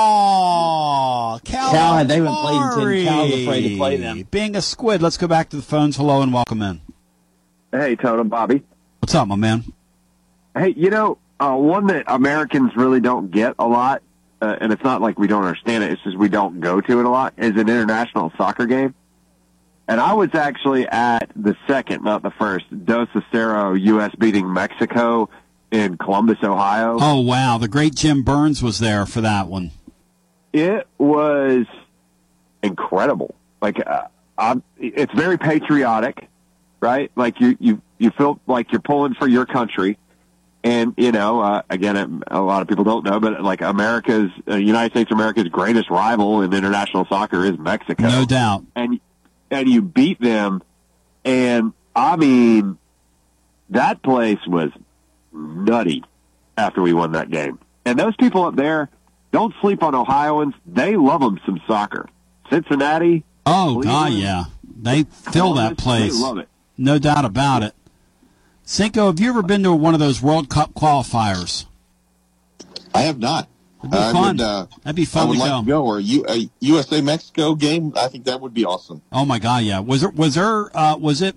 Oh, 0.05 1.39
Cal, 1.43 1.71
Cal, 1.71 2.05
they 2.05 2.15
haven't 2.15 2.35
played 2.35 2.61
until 2.61 3.03
Cal's 3.05 3.33
afraid 3.33 3.69
to 3.69 3.75
play 3.77 3.97
them. 3.97 4.25
Being 4.31 4.55
a 4.55 4.61
squid, 4.61 5.01
let's 5.01 5.17
go 5.17 5.27
back 5.27 5.49
to 5.49 5.57
the 5.57 5.61
phones. 5.61 5.97
Hello 5.97 6.21
and 6.21 6.33
welcome 6.33 6.61
in. 6.61 6.79
Hey, 7.71 7.95
Toto, 7.95 8.23
Bobby. 8.23 8.63
What's 8.99 9.13
up, 9.15 9.27
my 9.27 9.35
man? 9.35 9.65
Hey, 10.55 10.73
you 10.77 10.89
know, 10.89 11.17
uh, 11.39 11.55
one 11.55 11.87
that 11.87 12.05
Americans 12.07 12.71
really 12.77 13.01
don't 13.01 13.31
get 13.31 13.55
a 13.59 13.67
lot, 13.67 14.01
uh, 14.41 14.55
and 14.61 14.71
it's 14.71 14.83
not 14.83 15.01
like 15.01 15.19
we 15.19 15.27
don't 15.27 15.43
understand 15.43 15.83
it, 15.83 15.91
it's 15.91 16.01
just 16.03 16.17
we 16.17 16.29
don't 16.29 16.61
go 16.61 16.79
to 16.79 16.99
it 16.99 17.05
a 17.05 17.09
lot, 17.09 17.33
is 17.37 17.51
an 17.51 17.67
international 17.67 18.31
soccer 18.37 18.65
game. 18.65 18.93
And 19.87 19.99
I 19.99 20.13
was 20.13 20.33
actually 20.33 20.87
at 20.87 21.29
the 21.35 21.55
second, 21.67 22.03
not 22.03 22.23
the 22.23 22.31
first, 22.31 22.65
Dos 22.85 23.09
a 23.15 23.21
Cero 23.33 23.79
U.S. 23.79 24.11
beating 24.17 24.51
Mexico 24.51 25.29
in 25.71 25.97
Columbus, 25.97 26.37
Ohio. 26.43 26.97
Oh 27.01 27.19
wow, 27.19 27.57
the 27.57 27.67
great 27.67 27.95
Jim 27.95 28.23
Burns 28.23 28.63
was 28.63 28.79
there 28.79 29.05
for 29.05 29.21
that 29.21 29.47
one. 29.47 29.71
It 30.53 30.87
was 30.97 31.65
incredible. 32.61 33.35
Like, 33.61 33.85
uh, 33.85 34.03
I'm, 34.37 34.63
it's 34.77 35.13
very 35.13 35.37
patriotic, 35.37 36.27
right? 36.79 37.11
Like 37.15 37.41
you, 37.41 37.57
you, 37.59 37.81
you 37.97 38.11
feel 38.11 38.39
like 38.47 38.71
you're 38.71 38.81
pulling 38.81 39.15
for 39.15 39.27
your 39.27 39.45
country. 39.45 39.97
And, 40.63 40.93
you 40.95 41.11
know, 41.11 41.41
uh, 41.41 41.63
again, 41.69 41.97
it, 41.97 42.09
a 42.27 42.39
lot 42.39 42.61
of 42.61 42.69
people 42.69 42.85
don't 42.85 43.03
know, 43.03 43.19
but 43.19 43.41
like 43.41 43.61
America's, 43.61 44.31
uh, 44.47 44.55
United 44.55 44.93
States 44.93 45.11
of 45.11 45.17
America's 45.17 45.49
greatest 45.49 45.89
rival 45.89 46.41
in 46.41 46.53
international 46.53 47.05
soccer 47.09 47.43
is 47.43 47.57
Mexico. 47.57 48.03
No 48.07 48.25
doubt. 48.25 48.63
And, 48.75 49.01
and 49.53 49.69
you 49.69 49.81
beat 49.81 50.19
them. 50.19 50.61
And 51.23 51.73
I 51.95 52.15
mean, 52.15 52.77
that 53.69 54.01
place 54.01 54.39
was 54.47 54.71
nutty 55.31 56.03
after 56.57 56.81
we 56.81 56.93
won 56.93 57.13
that 57.13 57.29
game. 57.29 57.59
And 57.85 57.97
those 57.97 58.15
people 58.15 58.43
up 58.45 58.55
there, 58.55 58.89
don't 59.31 59.53
sleep 59.61 59.83
on 59.83 59.95
Ohioans. 59.95 60.53
They 60.65 60.95
love 60.95 61.21
them 61.21 61.39
some 61.45 61.61
soccer. 61.67 62.07
Cincinnati. 62.49 63.23
Oh 63.45 63.81
God, 63.81 64.13
yeah, 64.13 64.45
they 64.63 65.03
fill 65.03 65.53
that 65.55 65.77
place. 65.77 66.13
They 66.15 66.23
love 66.23 66.37
it. 66.37 66.49
No 66.77 66.99
doubt 66.99 67.25
about 67.25 67.63
it. 67.63 67.73
Cinco, 68.63 69.07
have 69.07 69.19
you 69.19 69.29
ever 69.29 69.43
been 69.43 69.63
to 69.63 69.73
one 69.73 69.93
of 69.93 69.99
those 69.99 70.21
World 70.21 70.49
Cup 70.49 70.73
qualifiers? 70.73 71.65
I 72.93 73.01
have 73.01 73.19
not. 73.19 73.49
It'd 73.83 73.91
be 73.91 73.97
I 73.97 74.11
fun. 74.13 74.37
Would, 74.37 74.41
uh, 74.45 74.65
That'd 74.83 74.95
be 74.95 75.05
fun 75.05 75.23
I 75.23 75.29
would 75.29 75.33
to 75.35 75.39
like 75.41 75.49
go. 75.51 75.61
to 75.61 75.67
go. 75.67 75.85
Or 75.85 75.99
U- 75.99 76.25
a 76.29 76.49
USA 76.61 77.01
Mexico 77.01 77.53
game. 77.55 77.93
I 77.95 78.07
think 78.07 78.23
that 78.25 78.39
would 78.41 78.53
be 78.53 78.65
awesome. 78.65 79.01
Oh 79.11 79.25
my 79.25 79.39
God, 79.39 79.63
yeah. 79.63 79.79
Was 79.79 80.01
there 80.01 80.09
was 80.11 80.35
there 80.35 80.75
uh, 80.77 80.95
was 80.97 81.21
it 81.21 81.35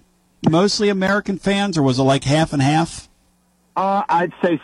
mostly 0.49 0.89
American 0.89 1.39
fans 1.39 1.77
or 1.77 1.83
was 1.83 1.99
it 1.99 2.03
like 2.05 2.25
half 2.25 2.53
and 2.53 2.63
half? 2.63 3.09
Uh, 3.77 4.03
I'd 4.09 4.33
say 4.43 4.61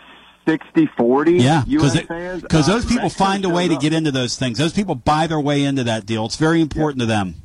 60-40 0.47 1.39
Yeah, 1.41 1.63
U.S. 1.67 1.93
because 1.93 2.07
fans. 2.07 2.41
because 2.41 2.69
Uh, 2.69 2.73
those 2.73 2.85
people 2.85 3.03
Mexico 3.03 3.23
find 3.25 3.45
a 3.45 3.49
way 3.49 3.67
to 3.67 3.75
up. 3.75 3.81
get 3.81 3.93
into 3.93 4.11
those 4.11 4.37
things. 4.37 4.57
Those 4.57 4.73
people 4.73 4.95
buy 4.95 5.27
their 5.27 5.39
way 5.39 5.63
into 5.63 5.83
that 5.83 6.05
deal. 6.05 6.25
It's 6.25 6.35
very 6.35 6.61
important 6.61 6.99
to 7.01 7.05
them. 7.05 7.35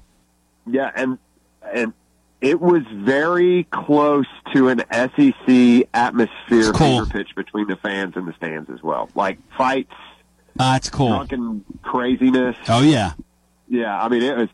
Yeah, 0.66 0.90
and 0.94 1.18
and 1.74 1.92
it 2.40 2.60
was 2.60 2.82
very 2.92 3.64
close 3.64 4.26
to 4.54 4.68
an 4.68 4.82
SEC 4.92 5.88
atmosphere 5.92 6.72
cool. 6.72 7.04
pitch 7.06 7.28
between 7.36 7.66
the 7.66 7.76
fans 7.76 8.14
and 8.16 8.26
the 8.28 8.32
stands 8.34 8.70
as 8.70 8.82
well. 8.82 9.08
Like 9.14 9.38
fights, 9.56 9.92
That's 10.58 10.90
cool. 10.90 11.08
drunken 11.08 11.64
craziness. 11.82 12.56
Oh 12.68 12.82
yeah. 12.82 13.12
Yeah, 13.68 14.00
I 14.00 14.08
mean 14.08 14.22
it 14.22 14.36
was. 14.36 14.48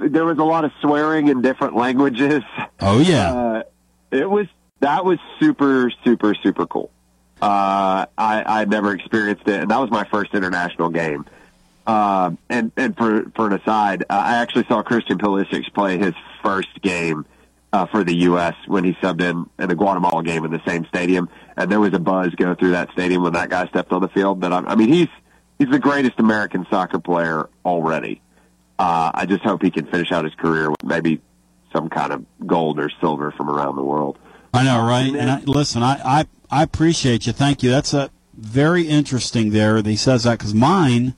There 0.00 0.24
was 0.24 0.38
a 0.38 0.44
lot 0.44 0.64
of 0.64 0.72
swearing 0.80 1.28
in 1.28 1.42
different 1.42 1.76
languages. 1.76 2.42
Oh 2.80 3.00
yeah. 3.00 3.32
Uh, 3.32 3.62
it 4.10 4.28
was 4.28 4.46
that 4.80 5.04
was 5.04 5.18
super 5.40 5.90
super 6.04 6.34
super 6.34 6.66
cool. 6.66 6.90
Uh, 7.40 8.06
I 8.16 8.60
I 8.60 8.64
never 8.64 8.94
experienced 8.94 9.46
it, 9.46 9.60
and 9.60 9.70
that 9.70 9.78
was 9.78 9.90
my 9.90 10.04
first 10.04 10.34
international 10.34 10.88
game. 10.90 11.26
Uh, 11.86 12.32
and 12.48 12.72
and 12.76 12.96
for 12.96 13.30
for 13.36 13.46
an 13.46 13.52
aside, 13.52 14.04
uh, 14.08 14.14
I 14.14 14.36
actually 14.36 14.64
saw 14.66 14.82
Christian 14.82 15.18
Pulisic 15.18 15.72
play 15.74 15.98
his 15.98 16.14
first 16.42 16.80
game 16.80 17.26
uh, 17.72 17.86
for 17.86 18.04
the 18.04 18.14
U.S. 18.28 18.54
when 18.66 18.84
he 18.84 18.92
subbed 18.94 19.20
in 19.20 19.48
in 19.58 19.70
a 19.70 19.74
Guatemala 19.74 20.22
game 20.22 20.44
in 20.44 20.50
the 20.50 20.62
same 20.66 20.86
stadium, 20.86 21.28
and 21.56 21.70
there 21.70 21.80
was 21.80 21.92
a 21.92 21.98
buzz 21.98 22.34
go 22.36 22.54
through 22.54 22.70
that 22.70 22.90
stadium 22.92 23.22
when 23.22 23.34
that 23.34 23.50
guy 23.50 23.66
stepped 23.66 23.92
on 23.92 24.00
the 24.00 24.08
field. 24.08 24.40
That 24.40 24.52
I, 24.52 24.60
I 24.60 24.74
mean, 24.76 24.90
he's 24.90 25.08
he's 25.58 25.70
the 25.70 25.78
greatest 25.78 26.18
American 26.18 26.66
soccer 26.70 26.98
player 26.98 27.48
already. 27.64 28.20
Uh, 28.78 29.10
I 29.14 29.26
just 29.26 29.42
hope 29.44 29.62
he 29.62 29.70
can 29.70 29.86
finish 29.86 30.10
out 30.10 30.24
his 30.24 30.34
career 30.34 30.70
with 30.70 30.82
maybe 30.82 31.20
some 31.72 31.88
kind 31.88 32.12
of 32.12 32.24
gold 32.46 32.78
or 32.78 32.90
silver 33.00 33.30
from 33.32 33.48
around 33.48 33.76
the 33.76 33.84
world. 33.84 34.18
I 34.52 34.64
know, 34.64 34.86
right? 34.86 35.14
And 35.14 35.30
I, 35.30 35.40
listen, 35.40 35.82
I, 35.82 36.20
I 36.20 36.24
I 36.50 36.62
appreciate 36.62 37.26
you. 37.26 37.32
Thank 37.32 37.62
you. 37.62 37.70
That's 37.70 37.92
a 37.92 38.10
very 38.36 38.86
interesting 38.86 39.50
there. 39.50 39.82
that 39.82 39.88
He 39.88 39.96
says 39.96 40.24
that 40.24 40.38
because 40.38 40.54
mine 40.54 41.14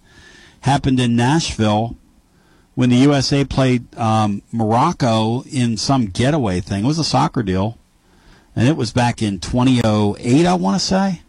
happened 0.61 0.99
in 0.99 1.17
Nashville 1.17 1.97
when 2.75 2.91
the 2.91 2.97
USA 2.97 3.45
played 3.45 3.95
um, 3.97 4.43
Morocco 4.53 5.43
in 5.45 5.77
some 5.77 6.07
getaway 6.07 6.61
thing. 6.61 6.85
It 6.85 6.87
was 6.87 6.99
a 6.99 7.05
soccer 7.05 7.43
deal, 7.43 7.79
and 8.55 8.69
it 8.69 8.77
was 8.77 8.93
back 8.93 9.21
in 9.23 9.39
2008. 9.39 10.47
I 10.47 10.55
want 10.55 10.81
to 10.81 10.85
say 10.85 11.23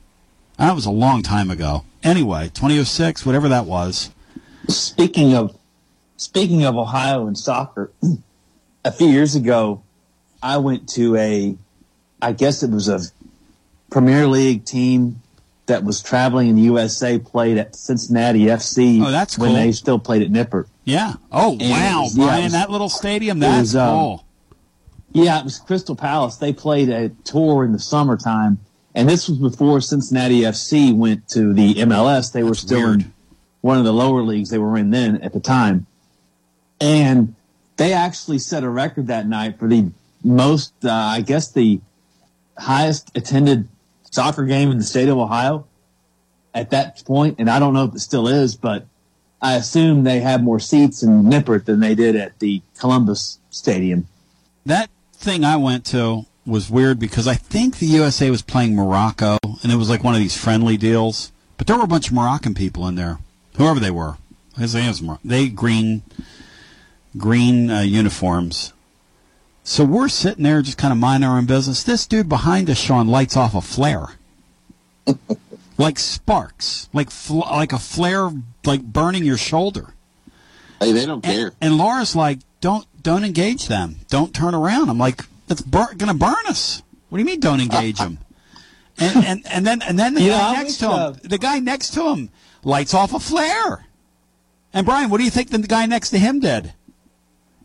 that 0.57 0.73
was 0.75 0.85
a 0.85 0.91
long 0.91 1.21
time 1.23 1.49
ago. 1.49 1.83
Anyway, 2.03 2.45
2006, 2.53 3.25
whatever 3.25 3.49
that 3.49 3.65
was. 3.65 4.09
Speaking 4.67 5.33
of 5.35 5.55
speaking 6.17 6.63
of 6.65 6.75
Ohio 6.77 7.27
and 7.27 7.37
soccer, 7.37 7.91
a 8.85 8.91
few 8.91 9.07
years 9.07 9.35
ago, 9.35 9.81
I 10.41 10.57
went 10.57 10.89
to 10.89 11.15
a, 11.15 11.55
I 12.21 12.31
guess 12.33 12.63
it 12.63 12.71
was 12.71 12.89
a 12.89 12.99
Premier 13.89 14.27
League 14.27 14.65
team 14.65 15.21
that 15.67 15.83
was 15.83 16.01
traveling 16.01 16.47
in 16.49 16.55
the 16.55 16.61
USA 16.63 17.19
played 17.19 17.57
at 17.57 17.75
Cincinnati 17.75 18.45
FC. 18.45 19.05
Oh, 19.05 19.11
that's 19.11 19.37
when 19.37 19.49
cool. 19.49 19.57
they 19.57 19.71
still 19.73 19.99
played 19.99 20.21
at 20.21 20.29
Nippert. 20.29 20.67
Yeah. 20.85 21.13
Oh 21.31 21.53
And 21.59 21.69
wow, 21.69 22.01
was- 22.03 22.17
yeah, 22.17 22.37
it 22.37 22.43
was- 22.45 22.53
that 22.53 22.69
little 22.69 22.89
stadium. 22.89 23.39
That's 23.39 23.59
was, 23.59 23.75
um, 23.75 23.89
cool. 23.89 24.25
Yeah, 25.13 25.39
it 25.39 25.43
was 25.45 25.59
Crystal 25.59 25.95
Palace. 25.95 26.35
They 26.37 26.53
played 26.53 26.89
a 26.89 27.09
tour 27.23 27.63
in 27.65 27.71
the 27.71 27.79
summertime, 27.79 28.59
And 28.97 29.07
this 29.07 29.29
was 29.29 29.37
before 29.37 29.79
Cincinnati 29.79 30.41
FC 30.41 30.91
went 30.91 31.29
to 31.29 31.53
the 31.53 31.75
MLS. 31.75 32.31
They 32.31 32.41
were 32.41 32.55
still 32.55 32.93
in 32.93 33.13
one 33.61 33.77
of 33.77 33.83
the 33.83 33.93
lower 33.93 34.23
leagues 34.23 34.49
they 34.49 34.57
were 34.57 34.75
in 34.75 34.89
then 34.89 35.21
at 35.21 35.33
the 35.33 35.39
time. 35.39 35.85
And 36.81 37.35
they 37.75 37.93
actually 37.93 38.39
set 38.39 38.63
a 38.63 38.69
record 38.69 39.05
that 39.05 39.27
night 39.27 39.59
for 39.59 39.67
the 39.67 39.91
most, 40.23 40.73
uh, 40.83 40.91
I 40.91 41.21
guess, 41.21 41.51
the 41.51 41.79
highest 42.57 43.15
attended 43.15 43.67
soccer 44.09 44.45
game 44.45 44.71
in 44.71 44.79
the 44.79 44.83
state 44.83 45.09
of 45.09 45.19
Ohio 45.19 45.67
at 46.55 46.71
that 46.71 47.05
point. 47.05 47.35
And 47.37 47.51
I 47.51 47.59
don't 47.59 47.75
know 47.75 47.83
if 47.83 47.93
it 47.93 47.99
still 47.99 48.27
is, 48.27 48.55
but 48.55 48.87
I 49.39 49.57
assume 49.57 50.05
they 50.05 50.21
have 50.21 50.41
more 50.41 50.59
seats 50.59 51.03
in 51.03 51.25
Nippert 51.25 51.65
than 51.65 51.81
they 51.81 51.93
did 51.93 52.15
at 52.15 52.39
the 52.39 52.63
Columbus 52.79 53.37
Stadium. 53.51 54.07
That 54.65 54.89
thing 55.13 55.45
I 55.45 55.57
went 55.57 55.85
to 55.87 56.25
was 56.47 56.69
weird 56.69 56.97
because 56.99 57.27
I 57.27 57.35
think 57.35 57.77
the 57.77 57.85
USA 57.87 58.29
was 58.31 58.41
playing 58.41 58.75
Morocco, 58.75 59.37
and 59.61 59.71
it 59.71 59.75
was 59.75 59.89
like 59.89 60.03
one 60.03 60.13
of 60.15 60.19
these 60.19 60.37
friendly 60.37 60.77
deals. 60.77 61.31
But 61.57 61.67
there 61.67 61.75
were 61.77 61.83
a 61.83 61.87
bunch 61.87 62.07
of 62.07 62.13
Moroccan 62.13 62.53
people 62.53 62.87
in 62.87 62.95
there, 62.95 63.19
whoever 63.57 63.79
they 63.79 63.91
were. 63.91 64.17
His 64.57 64.73
name's 64.73 65.01
Mor- 65.01 65.19
They 65.25 65.49
green, 65.49 66.03
green 67.17 67.69
uh, 67.69 67.81
uniforms. 67.81 68.73
So 69.63 69.83
we're 69.83 70.07
sitting 70.07 70.43
there 70.43 70.61
just 70.61 70.77
kind 70.77 70.93
of 70.93 70.97
minding 70.97 71.29
our 71.29 71.37
own 71.37 71.45
business. 71.45 71.83
This 71.83 72.07
dude 72.07 72.29
behind 72.29 72.69
us, 72.69 72.77
Sean, 72.77 73.07
lights 73.07 73.35
off 73.35 73.53
a 73.53 73.61
flare, 73.61 74.07
like 75.77 75.99
sparks, 75.99 76.87
like 76.93 77.11
fl- 77.11 77.39
like 77.39 77.73
a 77.73 77.79
flare, 77.79 78.31
like 78.65 78.81
burning 78.81 79.25
your 79.25 79.37
shoulder. 79.37 79.93
Hey, 80.79 80.91
they 80.91 81.05
don't 81.05 81.21
care. 81.23 81.51
And 81.59 81.77
Laura's 81.77 82.15
like, 82.15 82.39
"Don't 82.61 82.85
don't 83.03 83.23
engage 83.25 83.67
them. 83.67 83.97
Don't 84.09 84.33
turn 84.33 84.53
around." 84.55 84.89
I'm 84.89 84.97
like, 84.97 85.25
"That's 85.47 85.61
bur- 85.61 85.93
going 85.95 86.11
to 86.11 86.13
burn 86.13 86.45
us." 86.47 86.83
What 87.09 87.17
do 87.17 87.21
you 87.21 87.25
mean, 87.25 87.39
don't 87.39 87.61
engage 87.61 87.97
them? 87.97 88.19
and, 88.99 89.25
and 89.25 89.47
and 89.47 89.65
then 89.67 89.81
and 89.81 89.97
then 89.97 90.13
the 90.15 90.21
You 90.23 90.29
guy 90.31 90.51
know, 90.53 90.61
next 90.61 90.77
to 90.77 90.85
him, 90.85 90.91
uh, 90.93 91.11
the 91.23 91.37
guy 91.37 91.59
next 91.59 91.93
to 91.95 92.03
him, 92.09 92.29
lights 92.63 92.93
off 92.93 93.13
a 93.13 93.19
flare. 93.19 93.85
And 94.73 94.85
Brian, 94.85 95.09
what 95.09 95.17
do 95.19 95.23
you 95.23 95.29
think 95.31 95.49
the 95.49 95.59
guy 95.59 95.85
next 95.85 96.09
to 96.11 96.17
him 96.19 96.39
did? 96.39 96.73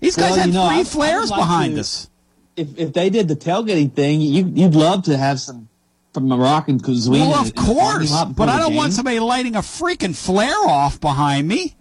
These 0.01 0.17
guys 0.17 0.31
Well, 0.33 0.39
had 0.41 0.47
you 0.49 0.53
know, 0.55 0.69
three 0.69 0.77
I- 0.79 0.81
I 0.81 0.85
flares 0.85 1.31
like 1.31 1.41
behind 1.41 1.75
to- 1.75 1.81
us. 1.81 2.09
If 2.57 2.69
if 2.79 2.93
they 2.93 3.09
did 3.09 3.29
the 3.29 3.37
tailgating 3.37 3.93
thing, 3.95 4.21
you 4.21 4.45
you'd 4.55 4.75
love 4.75 5.05
to 5.05 5.17
have 5.17 5.41
some 5.41 5.69
from 6.13 6.29
Moroccan 6.29 6.79
cuisine. 6.81 7.13
Well, 7.15 7.35
of 7.35 7.47
in 7.49 7.55
the 7.55 7.63
parking 7.63 8.09
course, 8.09 8.25
but 8.37 8.51
I 8.51 8.59
don't 8.59 8.75
want 8.75 8.93
somebody 8.93 9.19
lighting 9.19 9.57
a 9.57 9.61
freaking 9.61 10.15
flare 10.15 10.55
off 10.69 11.01
behind 11.01 11.49
me. 11.49 11.75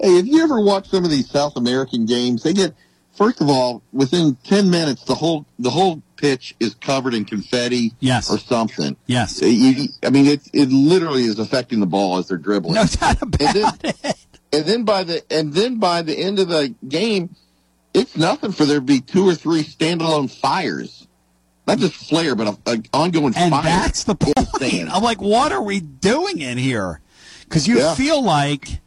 Hey, 0.00 0.16
have 0.16 0.26
you 0.26 0.42
ever 0.42 0.60
watched 0.60 0.90
some 0.90 1.04
of 1.04 1.10
these 1.10 1.30
South 1.30 1.56
American 1.56 2.04
games? 2.04 2.42
They 2.42 2.52
get 2.52 2.74
first 3.16 3.40
of 3.40 3.48
all, 3.48 3.82
within 3.92 4.36
ten 4.44 4.70
minutes, 4.70 5.04
the 5.04 5.14
whole 5.14 5.46
the 5.58 5.70
whole 5.70 6.02
pitch 6.16 6.54
is 6.60 6.74
covered 6.76 7.12
in 7.14 7.24
confetti, 7.24 7.92
yes, 8.00 8.30
or 8.30 8.38
something. 8.38 8.96
Yes, 9.06 9.40
You- 9.42 9.48
you- 9.48 9.88
I 10.02 10.10
mean, 10.10 10.26
it 10.26 10.42
it 10.52 10.70
literally 10.70 11.24
is 11.24 11.38
affecting 11.38 11.80
the 11.80 11.86
ball 11.86 12.18
as 12.18 12.28
they're 12.28 12.38
dribbling. 12.38 12.74
No 12.74 12.84
doubt 12.84 13.20
about 13.22 13.40
and 13.40 13.54
then, 13.56 13.72
it. 14.04 14.16
And 14.52 14.64
then 14.64 14.84
by 14.84 15.02
the 15.04 15.22
and 15.32 15.52
then 15.52 15.78
by 15.78 16.02
the 16.02 16.16
end 16.16 16.38
of 16.38 16.48
the 16.48 16.74
game, 16.88 17.34
it's 17.92 18.16
nothing 18.16 18.52
for 18.52 18.64
there 18.64 18.76
to 18.78 18.80
be 18.82 19.00
two 19.00 19.28
or 19.28 19.34
three 19.34 19.62
standalone 19.64 20.30
fires, 20.30 21.06
not 21.66 21.78
just 21.78 21.94
flare, 21.94 22.34
but 22.34 22.48
a, 22.66 22.72
a 22.72 22.82
ongoing 22.94 23.34
And 23.36 23.50
fire. 23.50 23.62
that's 23.64 24.04
the 24.04 24.14
point. 24.14 24.88
I'm 24.92 25.02
like, 25.02 25.20
what 25.20 25.52
are 25.52 25.62
we 25.62 25.80
doing 25.80 26.40
in 26.40 26.56
here? 26.58 27.00
Because 27.44 27.66
you 27.68 27.78
Yeah. 27.78 27.94
feel 27.94 28.22
like, 28.22 28.80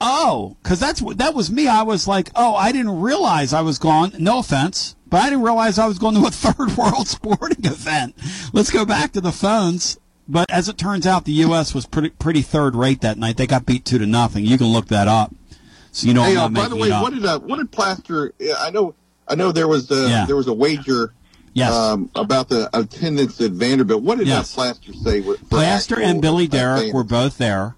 oh, 0.00 0.56
because 0.62 0.80
that's 0.80 1.00
that 1.16 1.34
was 1.34 1.50
me. 1.50 1.68
I 1.68 1.82
was 1.82 2.06
like, 2.08 2.30
oh, 2.34 2.54
I 2.54 2.72
didn't 2.72 3.00
realize 3.00 3.52
I 3.52 3.60
was 3.60 3.78
gone. 3.78 4.12
No 4.18 4.38
offense, 4.38 4.96
but 5.08 5.20
I 5.22 5.30
didn't 5.30 5.44
realize 5.44 5.78
I 5.78 5.86
was 5.86 5.98
going 5.98 6.14
to 6.16 6.26
a 6.26 6.30
third 6.30 6.76
world 6.76 7.08
sporting 7.08 7.64
event. 7.64 8.14
Let's 8.52 8.70
go 8.70 8.84
back 8.84 9.12
to 9.12 9.20
the 9.20 9.32
phones. 9.32 9.98
But 10.28 10.48
as 10.48 10.68
it 10.68 10.78
turns 10.78 11.08
out, 11.08 11.24
the 11.24 11.32
U.S. 11.32 11.74
was 11.74 11.86
pretty 11.86 12.10
pretty 12.10 12.42
third 12.42 12.76
rate 12.76 13.00
that 13.00 13.18
night. 13.18 13.36
They 13.36 13.46
got 13.48 13.66
beat 13.66 13.84
two 13.84 13.98
to 13.98 14.06
nothing. 14.06 14.44
You 14.44 14.58
can 14.58 14.68
look 14.68 14.86
that 14.88 15.08
up. 15.08 15.34
So 15.92 16.06
you 16.06 16.14
know 16.14 16.22
hey, 16.22 16.36
uh, 16.36 16.48
by 16.48 16.68
the 16.68 16.76
way, 16.76 16.90
what 16.90 17.12
did 17.12 17.24
uh, 17.24 17.40
what 17.40 17.56
did 17.56 17.72
Plaster? 17.72 18.32
I 18.58 18.70
know, 18.70 18.94
I 19.26 19.34
know 19.34 19.50
there 19.50 19.66
was 19.66 19.90
uh, 19.90 20.06
Yeah. 20.08 20.26
there 20.26 20.36
was 20.36 20.46
a 20.46 20.52
wager. 20.52 21.14
Yes. 21.52 21.72
Um, 21.72 22.08
about 22.14 22.48
the 22.48 22.70
attendance 22.78 23.40
at 23.40 23.50
Vanderbilt. 23.50 24.04
What 24.04 24.18
did 24.18 24.28
Yes. 24.28 24.52
uh, 24.52 24.54
Plaster 24.54 24.92
say? 24.92 25.20
Plaster 25.48 26.00
and 26.00 26.22
Billy 26.22 26.46
Derrick 26.46 26.94
were 26.94 27.02
both 27.02 27.38
there. 27.38 27.74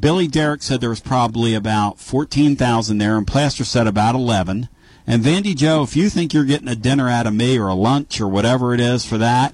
Billy 0.00 0.26
Derrick 0.26 0.62
said 0.62 0.80
there 0.80 0.90
was 0.90 1.00
probably 1.00 1.54
about 1.54 1.98
14,000 1.98 2.98
there, 2.98 3.16
and 3.16 3.26
Plaster 3.26 3.64
said 3.64 3.86
about 3.86 4.14
11. 4.14 4.68
And 5.06 5.22
Vandy 5.22 5.56
Joe, 5.56 5.82
if 5.82 5.96
you 5.96 6.08
think 6.08 6.32
you're 6.32 6.44
getting 6.44 6.68
a 6.68 6.76
dinner 6.76 7.08
out 7.08 7.26
of 7.26 7.34
me 7.34 7.58
or 7.58 7.68
a 7.68 7.74
lunch 7.74 8.20
or 8.20 8.28
whatever 8.28 8.72
it 8.72 8.80
is 8.80 9.04
for 9.04 9.18
that, 9.18 9.52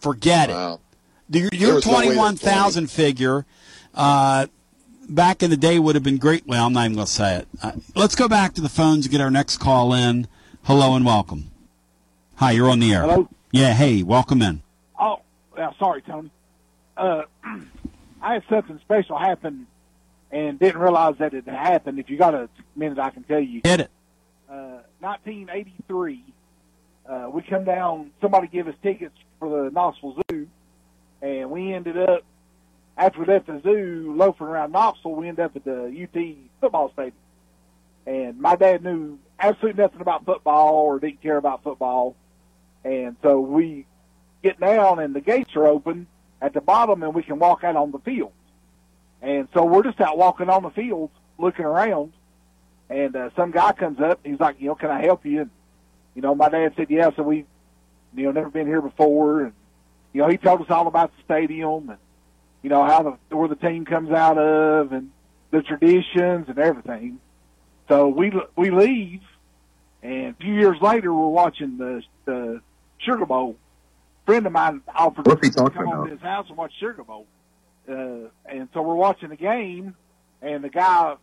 forget 0.00 0.50
it. 0.50 0.54
Your, 0.54 0.78
There 1.28 1.48
your 1.52 1.74
was 1.76 1.86
no 1.86 1.92
21,000 1.92 2.90
figure 2.90 3.44
uh, 3.94 4.46
back 5.08 5.42
in 5.42 5.50
the 5.50 5.56
day 5.56 5.78
would 5.78 5.94
have 5.94 6.04
been 6.04 6.16
great. 6.16 6.46
Well, 6.46 6.66
I'm 6.66 6.72
not 6.72 6.86
even 6.86 6.94
going 6.96 7.06
to 7.06 7.12
say 7.12 7.36
it. 7.36 7.48
Uh, 7.62 7.72
let's 7.94 8.14
go 8.14 8.28
back 8.28 8.54
to 8.54 8.60
the 8.60 8.68
phones 8.68 9.06
and 9.06 9.12
get 9.12 9.20
our 9.20 9.30
next 9.30 9.58
call 9.58 9.92
in. 9.92 10.26
Hello 10.64 10.96
and 10.96 11.04
welcome. 11.04 11.50
Hi, 12.36 12.52
you're 12.52 12.70
on 12.70 12.80
the 12.80 12.92
air. 12.92 13.02
Hello? 13.02 13.28
Yeah, 13.52 13.74
hey, 13.74 14.02
welcome 14.02 14.40
in. 14.40 14.62
Oh, 14.98 15.20
yeah, 15.56 15.72
sorry, 15.78 16.02
Tony. 16.02 16.30
I 18.22 18.34
had 18.34 18.44
something 18.48 18.78
special 18.80 19.18
happen 19.18 19.66
and 20.30 20.58
didn't 20.58 20.80
realize 20.80 21.16
that 21.18 21.34
it 21.34 21.46
had 21.46 21.54
happened. 21.54 21.98
If 21.98 22.10
you 22.10 22.16
got 22.16 22.34
a 22.34 22.48
minute, 22.76 22.98
I 22.98 23.10
can 23.10 23.24
tell 23.24 23.40
you. 23.40 23.62
Hit 23.64 23.80
it. 23.80 23.90
Uh, 24.48 24.82
1983, 25.00 26.24
uh, 27.08 27.30
we 27.32 27.42
come 27.42 27.64
down, 27.64 28.10
somebody 28.20 28.48
gave 28.48 28.68
us 28.68 28.74
tickets 28.82 29.16
for 29.38 29.64
the 29.64 29.70
Knoxville 29.70 30.20
Zoo, 30.30 30.48
and 31.22 31.50
we 31.50 31.72
ended 31.72 31.96
up, 31.96 32.24
after 32.96 33.20
we 33.20 33.26
left 33.26 33.46
the 33.46 33.60
zoo, 33.62 34.12
loafing 34.16 34.46
around 34.46 34.72
Knoxville, 34.72 35.12
we 35.12 35.28
ended 35.28 35.44
up 35.44 35.56
at 35.56 35.64
the 35.64 35.84
UT 36.02 36.50
football 36.60 36.92
stadium. 36.92 37.14
And 38.06 38.40
my 38.40 38.56
dad 38.56 38.82
knew 38.82 39.18
absolutely 39.38 39.82
nothing 39.82 40.00
about 40.00 40.24
football 40.24 40.74
or 40.74 40.98
didn't 40.98 41.22
care 41.22 41.36
about 41.36 41.62
football. 41.62 42.16
And 42.84 43.16
so 43.22 43.40
we 43.40 43.86
get 44.42 44.58
down 44.58 44.98
and 44.98 45.14
the 45.14 45.20
gates 45.20 45.54
are 45.54 45.66
open 45.66 46.06
at 46.40 46.54
the 46.54 46.60
bottom 46.60 47.02
and 47.02 47.14
we 47.14 47.22
can 47.22 47.38
walk 47.38 47.64
out 47.64 47.76
on 47.76 47.90
the 47.90 47.98
field. 47.98 48.32
And 49.22 49.48
so 49.52 49.64
we're 49.64 49.82
just 49.82 50.00
out 50.00 50.16
walking 50.16 50.48
on 50.48 50.62
the 50.62 50.70
field 50.70 51.10
looking 51.38 51.64
around 51.64 52.12
and 52.90 53.14
uh, 53.14 53.30
some 53.36 53.52
guy 53.52 53.72
comes 53.72 54.00
up. 54.00 54.20
He's 54.24 54.40
like, 54.40 54.60
you 54.60 54.68
know, 54.68 54.74
can 54.74 54.90
I 54.90 55.00
help 55.02 55.24
you? 55.24 55.42
And, 55.42 55.50
you 56.14 56.22
know, 56.22 56.34
my 56.34 56.48
dad 56.48 56.74
said, 56.76 56.88
yeah. 56.90 57.10
So 57.14 57.22
we, 57.22 57.46
you 58.14 58.24
know, 58.24 58.32
never 58.32 58.50
been 58.50 58.66
here 58.66 58.82
before. 58.82 59.44
And, 59.44 59.52
you 60.12 60.22
know, 60.22 60.28
he 60.28 60.36
told 60.36 60.60
us 60.60 60.70
all 60.70 60.88
about 60.88 61.12
the 61.16 61.22
stadium 61.22 61.88
and, 61.88 61.98
you 62.62 62.68
know, 62.68 62.84
how 62.84 63.02
the, 63.02 63.36
where 63.36 63.48
the 63.48 63.54
team 63.54 63.84
comes 63.84 64.10
out 64.10 64.38
of 64.38 64.92
and 64.92 65.10
the 65.52 65.62
traditions 65.62 66.48
and 66.48 66.58
everything. 66.58 67.20
So 67.88 68.08
we, 68.08 68.32
we 68.56 68.70
leave 68.70 69.20
and 70.02 70.34
a 70.34 70.34
few 70.40 70.54
years 70.54 70.80
later 70.80 71.12
we're 71.12 71.28
watching 71.28 71.76
the, 71.76 72.02
the 72.24 72.60
Sugar 72.98 73.26
Bowl. 73.26 73.56
A 74.22 74.26
friend 74.26 74.46
of 74.46 74.52
mine 74.52 74.82
offered 74.94 75.26
What's 75.26 75.46
he 75.46 75.50
to 75.52 75.70
come 75.70 75.88
over 75.88 76.06
to 76.06 76.12
his 76.12 76.20
house 76.20 76.46
and 76.48 76.56
watch 76.56 76.72
Sugar 76.78 77.04
Bowl. 77.04 77.26
Uh, 77.88 78.28
and 78.46 78.68
so 78.72 78.82
we're 78.82 78.94
watching 78.94 79.30
the 79.30 79.36
game 79.36 79.96
and 80.42 80.62
the 80.62 80.68
guy 80.68 81.16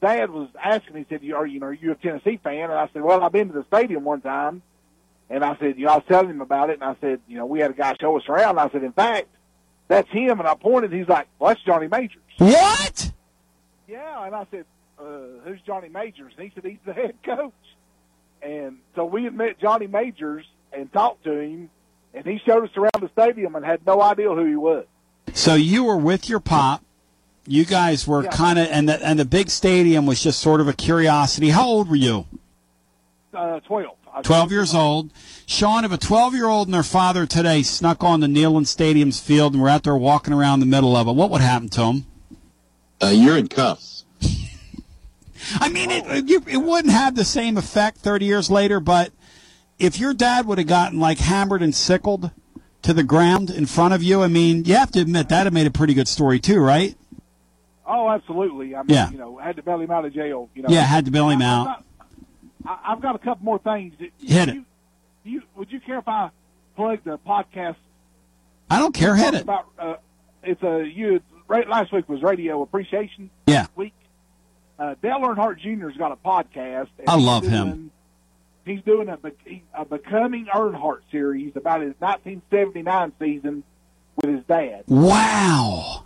dad 0.00 0.30
was 0.30 0.48
asking 0.62 0.96
he 0.96 1.06
said, 1.08 1.20
are, 1.32 1.46
you 1.46 1.60
know, 1.60 1.66
are 1.66 1.72
you 1.72 1.92
a 1.92 1.94
Tennessee 1.94 2.40
fan? 2.42 2.64
And 2.70 2.72
I 2.72 2.88
said, 2.92 3.02
well, 3.02 3.22
I've 3.22 3.32
been 3.32 3.48
to 3.48 3.54
the 3.54 3.64
stadium 3.64 4.04
one 4.04 4.20
time. 4.20 4.62
And 5.28 5.44
I 5.44 5.56
said, 5.58 5.78
you 5.78 5.86
know, 5.86 5.92
I 5.92 5.96
was 5.96 6.04
telling 6.08 6.30
him 6.30 6.40
about 6.40 6.70
it. 6.70 6.80
And 6.80 6.84
I 6.84 6.96
said, 7.00 7.20
you 7.28 7.36
know, 7.36 7.46
we 7.46 7.60
had 7.60 7.70
a 7.70 7.74
guy 7.74 7.94
show 8.00 8.16
us 8.16 8.24
around. 8.28 8.58
And 8.58 8.60
I 8.60 8.70
said, 8.70 8.82
in 8.82 8.92
fact, 8.92 9.28
that's 9.86 10.10
him. 10.10 10.40
And 10.40 10.48
I 10.48 10.54
pointed. 10.54 10.92
He's 10.92 11.08
like, 11.08 11.28
well, 11.38 11.50
that's 11.50 11.62
Johnny 11.62 11.86
Majors. 11.86 12.22
What? 12.38 13.12
Yeah. 13.86 14.24
And 14.24 14.34
I 14.34 14.46
said, 14.50 14.64
uh, 14.98 15.44
who's 15.44 15.60
Johnny 15.66 15.88
Majors? 15.88 16.32
And 16.36 16.48
he 16.48 16.52
said, 16.54 16.64
he's 16.64 16.80
the 16.84 16.92
head 16.92 17.14
coach. 17.24 17.52
And 18.42 18.78
so 18.96 19.04
we 19.04 19.24
had 19.24 19.34
met 19.34 19.60
Johnny 19.60 19.86
Majors 19.86 20.46
and 20.72 20.92
talked 20.92 21.24
to 21.24 21.38
him. 21.38 21.70
And 22.14 22.26
he 22.26 22.40
showed 22.44 22.64
us 22.64 22.76
around 22.76 23.00
the 23.00 23.08
stadium 23.12 23.54
and 23.54 23.64
had 23.64 23.86
no 23.86 24.02
idea 24.02 24.28
who 24.28 24.44
he 24.44 24.56
was. 24.56 24.84
So 25.32 25.54
you 25.54 25.84
were 25.84 25.96
with 25.96 26.28
your 26.28 26.40
pop. 26.40 26.82
You 27.46 27.64
guys 27.64 28.06
were 28.06 28.24
kind 28.24 28.58
of, 28.58 28.68
and 28.70 28.88
the 28.88 29.04
and 29.04 29.18
the 29.18 29.24
big 29.24 29.48
stadium 29.48 30.06
was 30.06 30.22
just 30.22 30.40
sort 30.40 30.60
of 30.60 30.68
a 30.68 30.72
curiosity. 30.72 31.50
How 31.50 31.66
old 31.66 31.88
were 31.88 31.96
you? 31.96 32.26
Uh, 33.32 33.60
12. 33.60 33.96
Twelve 34.22 34.50
years 34.50 34.74
old. 34.74 35.10
Sean, 35.46 35.84
if 35.84 35.92
a 35.92 35.96
twelve-year-old 35.96 36.66
and 36.66 36.74
their 36.74 36.82
father 36.82 37.26
today 37.26 37.62
snuck 37.62 38.02
on 38.02 38.20
the 38.20 38.26
Neyland 38.26 38.66
Stadium's 38.66 39.20
field 39.20 39.54
and 39.54 39.62
were 39.62 39.68
out 39.68 39.84
there 39.84 39.96
walking 39.96 40.34
around 40.34 40.60
the 40.60 40.66
middle 40.66 40.96
of 40.96 41.06
it, 41.06 41.12
what 41.12 41.30
would 41.30 41.40
happen 41.40 41.68
to 41.70 41.80
them? 41.80 42.06
Uh, 43.02 43.06
you're 43.06 43.38
in 43.38 43.48
cuffs. 43.48 44.04
I 45.60 45.68
mean, 45.70 45.90
it, 45.90 46.28
you, 46.28 46.42
it 46.46 46.58
wouldn't 46.58 46.92
have 46.92 47.14
the 47.14 47.24
same 47.24 47.56
effect 47.56 47.98
30 47.98 48.26
years 48.26 48.50
later, 48.50 48.80
but 48.80 49.12
if 49.80 49.98
your 49.98 50.14
dad 50.14 50.46
would 50.46 50.58
have 50.58 50.66
gotten 50.66 50.98
like 51.00 51.18
hammered 51.18 51.62
and 51.62 51.74
sickled 51.74 52.30
to 52.82 52.92
the 52.92 53.02
ground 53.02 53.50
in 53.50 53.66
front 53.66 53.94
of 53.94 54.02
you, 54.02 54.22
I 54.22 54.28
mean, 54.28 54.64
you 54.64 54.74
have 54.76 54.90
to 54.92 55.00
admit 55.00 55.28
that 55.30 55.44
have 55.44 55.52
made 55.52 55.66
a 55.66 55.70
pretty 55.70 55.94
good 55.94 56.08
story 56.08 56.38
too, 56.40 56.60
right? 56.60 56.96
Oh, 57.86 58.08
absolutely. 58.08 58.74
I 58.76 58.82
mean, 58.82 58.90
Yeah. 58.94 59.10
you 59.10 59.18
know, 59.18 59.36
had 59.38 59.56
to 59.56 59.62
bail 59.62 59.80
him 59.80 59.90
out 59.90 60.04
of 60.04 60.14
jail. 60.14 60.48
You 60.54 60.62
know, 60.62 60.68
Yeah, 60.70 60.82
had 60.82 61.04
to 61.06 61.10
bail 61.10 61.28
him 61.28 61.42
I've 61.42 61.48
out. 61.48 61.64
got- 62.64 62.80
I've 62.84 63.00
got 63.00 63.14
a 63.16 63.18
couple 63.18 63.44
more 63.44 63.58
things. 63.58 63.94
Hit 63.98 64.48
it. 64.50 64.54
You, 64.54 64.64
you, 65.24 65.42
would 65.56 65.72
you 65.72 65.80
care 65.80 65.98
if 65.98 66.06
I 66.06 66.30
plug 66.76 67.00
the 67.04 67.18
podcast. 67.18 67.76
I 68.70 68.78
don't 68.78 68.94
care. 68.94 69.16
Hit 69.16 69.34
it. 69.34 69.42
About, 69.42 69.66
uh, 69.78 69.94
it's 70.42 70.62
a 70.62 70.86
you. 70.86 71.20
Right, 71.48 71.68
last 71.68 71.92
week 71.92 72.08
was 72.08 72.22
Radio 72.22 72.62
Appreciation 72.62 73.28
Yeah. 73.46 73.66
Week. 73.74 73.92
Uh, 74.78 74.94
Dale 75.02 75.18
Earnhardt 75.20 75.58
Jr.'s 75.58 75.96
got 75.96 76.12
a 76.12 76.16
podcast. 76.16 76.88
I 77.08 77.16
love 77.16 77.44
him. 77.44 77.90
He's 78.64 78.82
doing 78.82 79.08
a, 79.08 79.18
a 79.74 79.84
Becoming 79.84 80.46
Earnhardt 80.46 81.00
series 81.10 81.56
about 81.56 81.80
his 81.80 81.94
1979 81.98 83.12
season 83.18 83.64
with 84.16 84.34
his 84.34 84.44
dad. 84.44 84.84
Wow. 84.86 86.04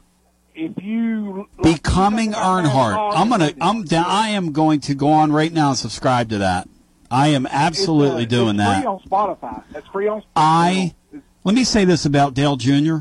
If 0.54 0.82
you 0.82 1.48
Becoming 1.62 2.32
Earnhardt. 2.32 3.16
I'm 3.16 3.28
gonna. 3.28 3.52
I'm 3.60 3.84
down. 3.84 4.06
I 4.06 4.30
am 4.30 4.52
going 4.52 4.80
to 4.82 4.94
go 4.94 5.08
on 5.08 5.32
right 5.32 5.52
now 5.52 5.70
and 5.70 5.78
subscribe 5.78 6.30
to 6.30 6.38
that. 6.38 6.68
I 7.10 7.28
am 7.28 7.46
absolutely 7.46 8.24
it's, 8.24 8.32
uh, 8.32 8.36
doing 8.36 8.56
it's 8.56 8.58
that. 8.58 8.82
Free 8.82 8.86
on 8.86 9.00
Spotify. 9.00 9.64
That's 9.72 9.86
free 9.88 10.06
on. 10.06 10.22
I 10.36 10.94
let 11.42 11.54
me 11.54 11.64
say 11.64 11.84
this 11.84 12.04
about 12.04 12.34
Dale 12.34 12.56
Jr. 12.56 12.98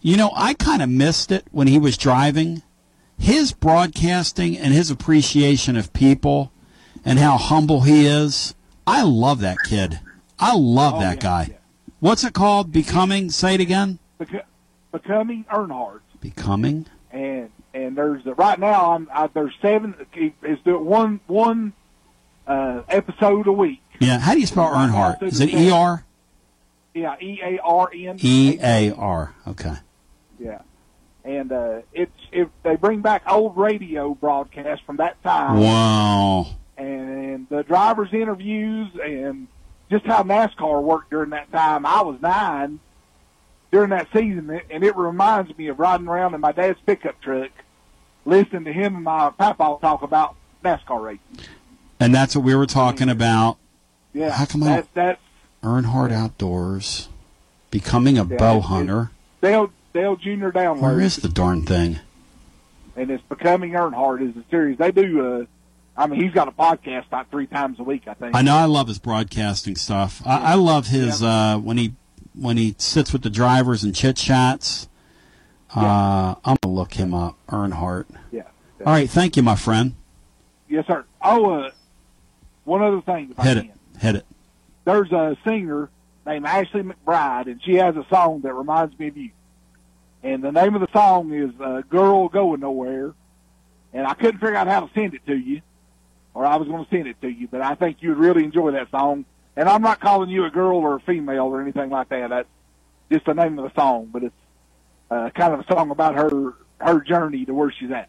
You 0.00 0.16
know, 0.16 0.30
I 0.34 0.54
kind 0.54 0.82
of 0.82 0.88
missed 0.88 1.30
it 1.30 1.46
when 1.50 1.66
he 1.68 1.78
was 1.78 1.96
driving. 1.96 2.62
His 3.18 3.52
broadcasting 3.52 4.56
and 4.56 4.72
his 4.72 4.90
appreciation 4.90 5.76
of 5.76 5.92
people 5.92 6.52
and 7.08 7.18
how 7.18 7.36
humble 7.36 7.82
he 7.82 8.06
is. 8.06 8.54
I 8.86 9.02
love 9.02 9.40
that 9.40 9.58
kid. 9.64 10.00
I 10.38 10.54
love 10.56 10.94
Oh, 10.94 11.00
that 11.00 11.20
guy. 11.20 11.56
What's 12.00 12.22
it 12.24 12.32
called? 12.32 12.70
Becoming? 12.72 13.30
Say 13.30 13.54
it 13.54 13.60
again. 13.60 13.98
Beco- 14.20 14.44
Becoming 14.92 15.44
Earnhardt. 15.52 16.00
Becoming. 16.20 16.86
and 17.12 17.50
and 17.74 17.96
there's 17.96 18.24
right 18.36 18.58
now 18.58 18.92
I'm 18.92 19.08
I, 19.12 19.26
there's 19.28 19.54
seven 19.60 19.94
is 20.42 20.58
doing 20.64 20.84
one 20.84 21.20
one 21.26 21.72
uh, 22.46 22.82
episode 22.88 23.46
a 23.46 23.52
week. 23.52 23.82
Yeah. 24.00 24.18
How 24.18 24.34
do 24.34 24.40
you 24.40 24.46
spell 24.46 24.72
Earnhardt? 24.72 25.22
Is 25.22 25.40
it 25.40 25.52
E 25.52 25.70
R? 25.70 26.04
Yeah, 26.94 27.16
E 27.20 27.40
A 27.42 27.58
R 27.62 27.90
N. 27.94 28.18
E 28.22 28.58
A 28.62 28.92
R. 28.92 29.34
Okay. 29.46 29.74
Yeah, 30.40 30.60
and 31.24 31.52
uh, 31.52 31.80
it's 31.92 32.12
if 32.32 32.48
they 32.62 32.76
bring 32.76 33.00
back 33.02 33.22
old 33.28 33.56
radio 33.56 34.14
broadcasts 34.14 34.84
from 34.86 34.96
that 34.96 35.22
time. 35.22 35.58
Wow. 35.60 36.46
And 36.78 37.46
the 37.50 37.62
drivers' 37.64 38.12
interviews 38.12 38.88
and 39.04 39.48
just 39.90 40.06
how 40.06 40.22
NASCAR 40.22 40.80
worked 40.82 41.10
during 41.10 41.30
that 41.30 41.50
time. 41.52 41.84
I 41.84 42.02
was 42.02 42.20
nine 42.22 42.78
during 43.72 43.90
that 43.90 44.06
season, 44.14 44.60
and 44.70 44.84
it 44.84 44.96
reminds 44.96 45.56
me 45.58 45.66
of 45.68 45.78
riding 45.78 46.06
around 46.08 46.34
in 46.34 46.40
my 46.40 46.52
dad's 46.52 46.78
pickup 46.86 47.20
truck, 47.20 47.50
listening 48.24 48.64
to 48.64 48.72
him 48.72 48.94
and 48.94 49.04
my 49.04 49.30
papa 49.36 49.76
talk 49.80 50.02
about 50.02 50.36
NASCAR 50.64 51.02
racing. 51.02 51.48
And 52.00 52.14
that's 52.14 52.36
what 52.36 52.44
we 52.44 52.54
were 52.54 52.66
talking 52.66 53.08
about. 53.10 53.58
Yeah, 54.14 54.30
How 54.30 54.46
come 54.46 54.62
I 54.62 54.66
that, 54.68 54.86
that's 54.94 55.20
Earnhardt 55.62 56.12
Outdoors, 56.12 57.08
becoming 57.70 58.16
a 58.16 58.24
bow 58.24 58.60
hunter. 58.60 59.10
Dale 59.42 59.70
Dale 59.92 60.16
Jr. 60.16 60.48
download, 60.50 60.80
Where 60.80 61.00
is 61.00 61.16
the 61.16 61.28
darn 61.28 61.62
thing? 61.62 61.98
and 62.96 63.10
it's 63.10 63.22
becoming 63.28 63.72
Earnhardt 63.72 64.26
is 64.28 64.34
the 64.34 64.44
series. 64.50 64.78
They 64.78 64.90
do. 64.92 65.42
Uh, 65.42 65.44
I 65.98 66.06
mean, 66.06 66.22
he's 66.22 66.32
got 66.32 66.46
a 66.46 66.52
podcast 66.52 67.08
about 67.08 67.28
three 67.30 67.48
times 67.48 67.80
a 67.80 67.82
week. 67.82 68.04
I 68.06 68.14
think. 68.14 68.34
I 68.34 68.40
know 68.42 68.54
I 68.54 68.66
love 68.66 68.86
his 68.86 68.98
broadcasting 69.00 69.74
stuff. 69.74 70.22
I, 70.24 70.52
I 70.52 70.54
love 70.54 70.86
his 70.86 71.22
uh, 71.22 71.58
when 71.58 71.76
he 71.76 71.94
when 72.34 72.56
he 72.56 72.76
sits 72.78 73.12
with 73.12 73.22
the 73.22 73.30
drivers 73.30 73.82
and 73.82 73.94
chit 73.94 74.16
chats. 74.16 74.88
Uh, 75.74 76.36
I'm 76.44 76.56
gonna 76.62 76.74
look 76.74 76.94
him 76.94 77.12
up, 77.12 77.36
Earnhardt. 77.48 78.06
Yeah. 78.30 78.42
All 78.80 78.92
right, 78.92 79.10
thank 79.10 79.36
you, 79.36 79.42
my 79.42 79.56
friend. 79.56 79.94
Yes, 80.68 80.86
sir. 80.86 81.04
Oh, 81.20 81.50
uh, 81.64 81.70
one 82.64 82.80
other 82.82 83.00
thing. 83.02 83.32
If 83.32 83.40
I 83.40 83.44
Hit 83.44 83.56
can. 83.58 83.66
it, 83.66 84.00
hit 84.00 84.14
it. 84.14 84.26
There's 84.84 85.10
a 85.12 85.36
singer 85.44 85.90
named 86.24 86.46
Ashley 86.46 86.82
McBryde, 86.82 87.46
and 87.46 87.60
she 87.62 87.74
has 87.74 87.96
a 87.96 88.06
song 88.08 88.42
that 88.42 88.54
reminds 88.54 88.98
me 88.98 89.08
of 89.08 89.16
you. 89.16 89.30
And 90.22 90.42
the 90.42 90.52
name 90.52 90.74
of 90.74 90.80
the 90.80 90.88
song 90.92 91.32
is 91.34 91.50
uh, 91.60 91.82
"Girl 91.90 92.28
Going 92.28 92.60
Nowhere." 92.60 93.14
And 93.92 94.06
I 94.06 94.14
couldn't 94.14 94.38
figure 94.40 94.54
out 94.54 94.68
how 94.68 94.86
to 94.86 94.90
send 94.94 95.14
it 95.14 95.24
to 95.26 95.34
you, 95.36 95.60
or 96.38 96.46
I 96.46 96.54
was 96.54 96.68
going 96.68 96.84
to 96.84 96.90
send 96.90 97.08
it 97.08 97.20
to 97.20 97.28
you. 97.28 97.48
But 97.48 97.62
I 97.62 97.74
think 97.74 97.96
you 98.00 98.10
would 98.10 98.18
really 98.18 98.44
enjoy 98.44 98.70
that 98.70 98.92
song. 98.92 99.24
And 99.56 99.68
I'm 99.68 99.82
not 99.82 99.98
calling 99.98 100.30
you 100.30 100.44
a 100.44 100.50
girl 100.50 100.76
or 100.76 100.94
a 100.94 101.00
female 101.00 101.46
or 101.46 101.60
anything 101.60 101.90
like 101.90 102.10
that. 102.10 102.30
That's 102.30 102.48
just 103.10 103.26
the 103.26 103.34
name 103.34 103.58
of 103.58 103.64
the 103.64 103.74
song. 103.80 104.08
But 104.12 104.22
it's 104.22 104.34
uh, 105.10 105.30
kind 105.30 105.52
of 105.52 105.60
a 105.60 105.64
song 105.64 105.90
about 105.90 106.14
her 106.14 106.54
her 106.78 107.00
journey 107.00 107.44
to 107.44 107.52
where 107.52 107.72
she's 107.72 107.90
at. 107.90 108.08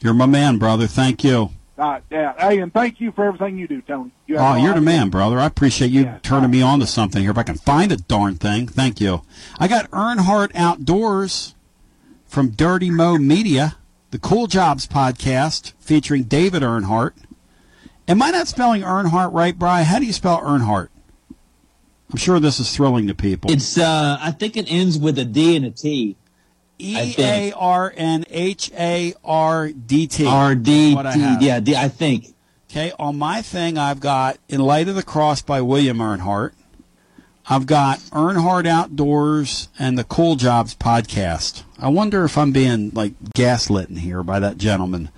You're 0.00 0.14
my 0.14 0.24
man, 0.24 0.56
brother. 0.56 0.86
Thank 0.86 1.22
you. 1.22 1.50
Uh, 1.76 2.00
yeah. 2.10 2.32
Hey, 2.38 2.60
and 2.60 2.72
thank 2.72 2.98
you 2.98 3.12
for 3.12 3.26
everything 3.26 3.58
you 3.58 3.68
do, 3.68 3.82
Tony. 3.82 4.10
You 4.26 4.38
oh, 4.38 4.56
you're 4.56 4.72
the 4.72 4.80
man, 4.80 5.10
brother. 5.10 5.38
I 5.38 5.44
appreciate 5.44 5.90
you 5.90 6.14
turning 6.22 6.50
me 6.50 6.62
on 6.62 6.80
to 6.80 6.86
something 6.86 7.20
here. 7.20 7.32
If 7.32 7.38
I 7.38 7.42
can 7.42 7.58
find 7.58 7.92
a 7.92 7.98
darn 7.98 8.36
thing, 8.36 8.68
thank 8.68 9.02
you. 9.02 9.20
I 9.58 9.68
got 9.68 9.90
Earnhardt 9.90 10.52
Outdoors 10.54 11.54
from 12.26 12.52
Dirty 12.52 12.90
Mo 12.90 13.18
Media, 13.18 13.76
the 14.12 14.18
Cool 14.18 14.46
Jobs 14.46 14.86
podcast 14.86 15.74
featuring 15.78 16.22
David 16.22 16.62
Earnhardt. 16.62 17.12
Am 18.10 18.20
I 18.20 18.32
not 18.32 18.48
spelling 18.48 18.82
Earnhardt 18.82 19.32
right, 19.32 19.56
Bry? 19.56 19.84
How 19.84 20.00
do 20.00 20.04
you 20.04 20.12
spell 20.12 20.40
Earnhardt? 20.40 20.88
I'm 22.10 22.16
sure 22.16 22.40
this 22.40 22.58
is 22.58 22.74
thrilling 22.74 23.06
to 23.06 23.14
people. 23.14 23.52
It's 23.52 23.78
uh, 23.78 24.18
I 24.20 24.32
think 24.32 24.56
it 24.56 24.66
ends 24.68 24.98
with 24.98 25.16
a 25.20 25.24
D 25.24 25.54
and 25.54 25.64
a 25.64 25.70
T. 25.70 26.16
E 26.80 27.14
A 27.18 27.52
R 27.52 27.94
N 27.96 28.24
H 28.28 28.72
A 28.76 29.14
R 29.24 29.68
D 29.68 30.08
T. 30.08 30.26
R 30.26 30.56
D 30.56 30.96
T. 30.96 31.36
Yeah, 31.40 31.60
D, 31.60 31.76
I 31.76 31.88
think. 31.88 32.34
Okay, 32.68 32.92
on 32.98 33.16
my 33.16 33.42
thing, 33.42 33.78
I've 33.78 34.00
got 34.00 34.38
In 34.48 34.60
Light 34.60 34.88
of 34.88 34.96
the 34.96 35.04
Cross 35.04 35.42
by 35.42 35.60
William 35.60 35.98
Earnhardt. 35.98 36.50
I've 37.48 37.66
got 37.66 38.00
Earnhardt 38.10 38.66
Outdoors 38.66 39.68
and 39.78 39.96
the 39.96 40.04
Cool 40.04 40.34
Jobs 40.34 40.74
podcast. 40.74 41.62
I 41.78 41.88
wonder 41.88 42.24
if 42.24 42.36
I'm 42.36 42.50
being 42.50 42.90
like 42.90 43.12
gaslit 43.34 43.88
in 43.88 43.96
here 43.96 44.24
by 44.24 44.40
that 44.40 44.58
gentleman. 44.58 45.10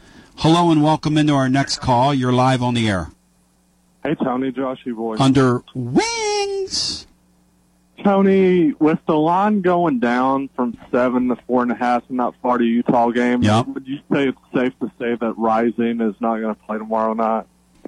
Hello 0.42 0.72
and 0.72 0.82
welcome 0.82 1.16
into 1.16 1.34
our 1.34 1.48
next 1.48 1.78
call. 1.78 2.12
You're 2.12 2.32
live 2.32 2.64
on 2.64 2.74
the 2.74 2.88
air. 2.88 3.12
Hey, 4.02 4.16
Tony, 4.16 4.50
Joshy 4.50 4.92
boy. 4.92 5.14
Under 5.20 5.62
wings. 5.72 7.06
Tony, 8.02 8.72
with 8.72 8.98
the 9.06 9.14
line 9.14 9.60
going 9.60 10.00
down 10.00 10.50
from 10.56 10.76
seven 10.90 11.28
to 11.28 11.36
four 11.46 11.62
and 11.62 11.70
a 11.70 11.76
half 11.76 12.02
in 12.10 12.16
that 12.16 12.32
Florida 12.42 12.64
Utah 12.64 13.10
game, 13.10 13.40
Yep. 13.40 13.68
would 13.68 13.86
you 13.86 13.98
say 14.12 14.26
it's 14.26 14.38
safe 14.52 14.72
to 14.80 14.90
say 14.98 15.14
that 15.14 15.34
Rising 15.38 16.00
is 16.00 16.16
not 16.18 16.40
going 16.40 16.52
to 16.56 16.60
play 16.62 16.76
tomorrow 16.76 17.12
night? 17.14 17.46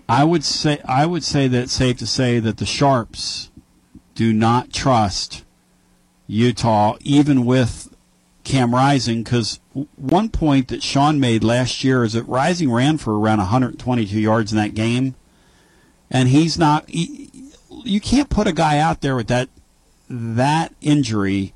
I 0.08 0.22
would 0.22 0.44
say 0.44 0.80
I 0.84 1.06
would 1.06 1.24
say 1.24 1.48
that 1.48 1.62
it's 1.64 1.72
safe 1.72 1.96
to 1.96 2.06
say 2.06 2.38
that 2.38 2.58
the 2.58 2.66
Sharps 2.66 3.50
do 4.14 4.32
not 4.32 4.72
trust 4.72 5.44
Utah, 6.28 6.98
even 7.00 7.44
with 7.44 7.93
Cam 8.44 8.74
Rising, 8.74 9.22
because 9.22 9.58
one 9.96 10.28
point 10.28 10.68
that 10.68 10.82
Sean 10.82 11.18
made 11.18 11.42
last 11.42 11.82
year 11.82 12.04
is 12.04 12.12
that 12.12 12.24
Rising 12.24 12.70
ran 12.70 12.98
for 12.98 13.18
around 13.18 13.38
122 13.38 14.20
yards 14.20 14.52
in 14.52 14.58
that 14.58 14.74
game, 14.74 15.14
and 16.10 16.28
he's 16.28 16.58
not. 16.58 16.88
He, 16.88 17.30
you 17.84 18.00
can't 18.00 18.28
put 18.30 18.46
a 18.46 18.52
guy 18.52 18.78
out 18.78 19.00
there 19.00 19.16
with 19.16 19.28
that 19.28 19.48
that 20.08 20.74
injury 20.80 21.52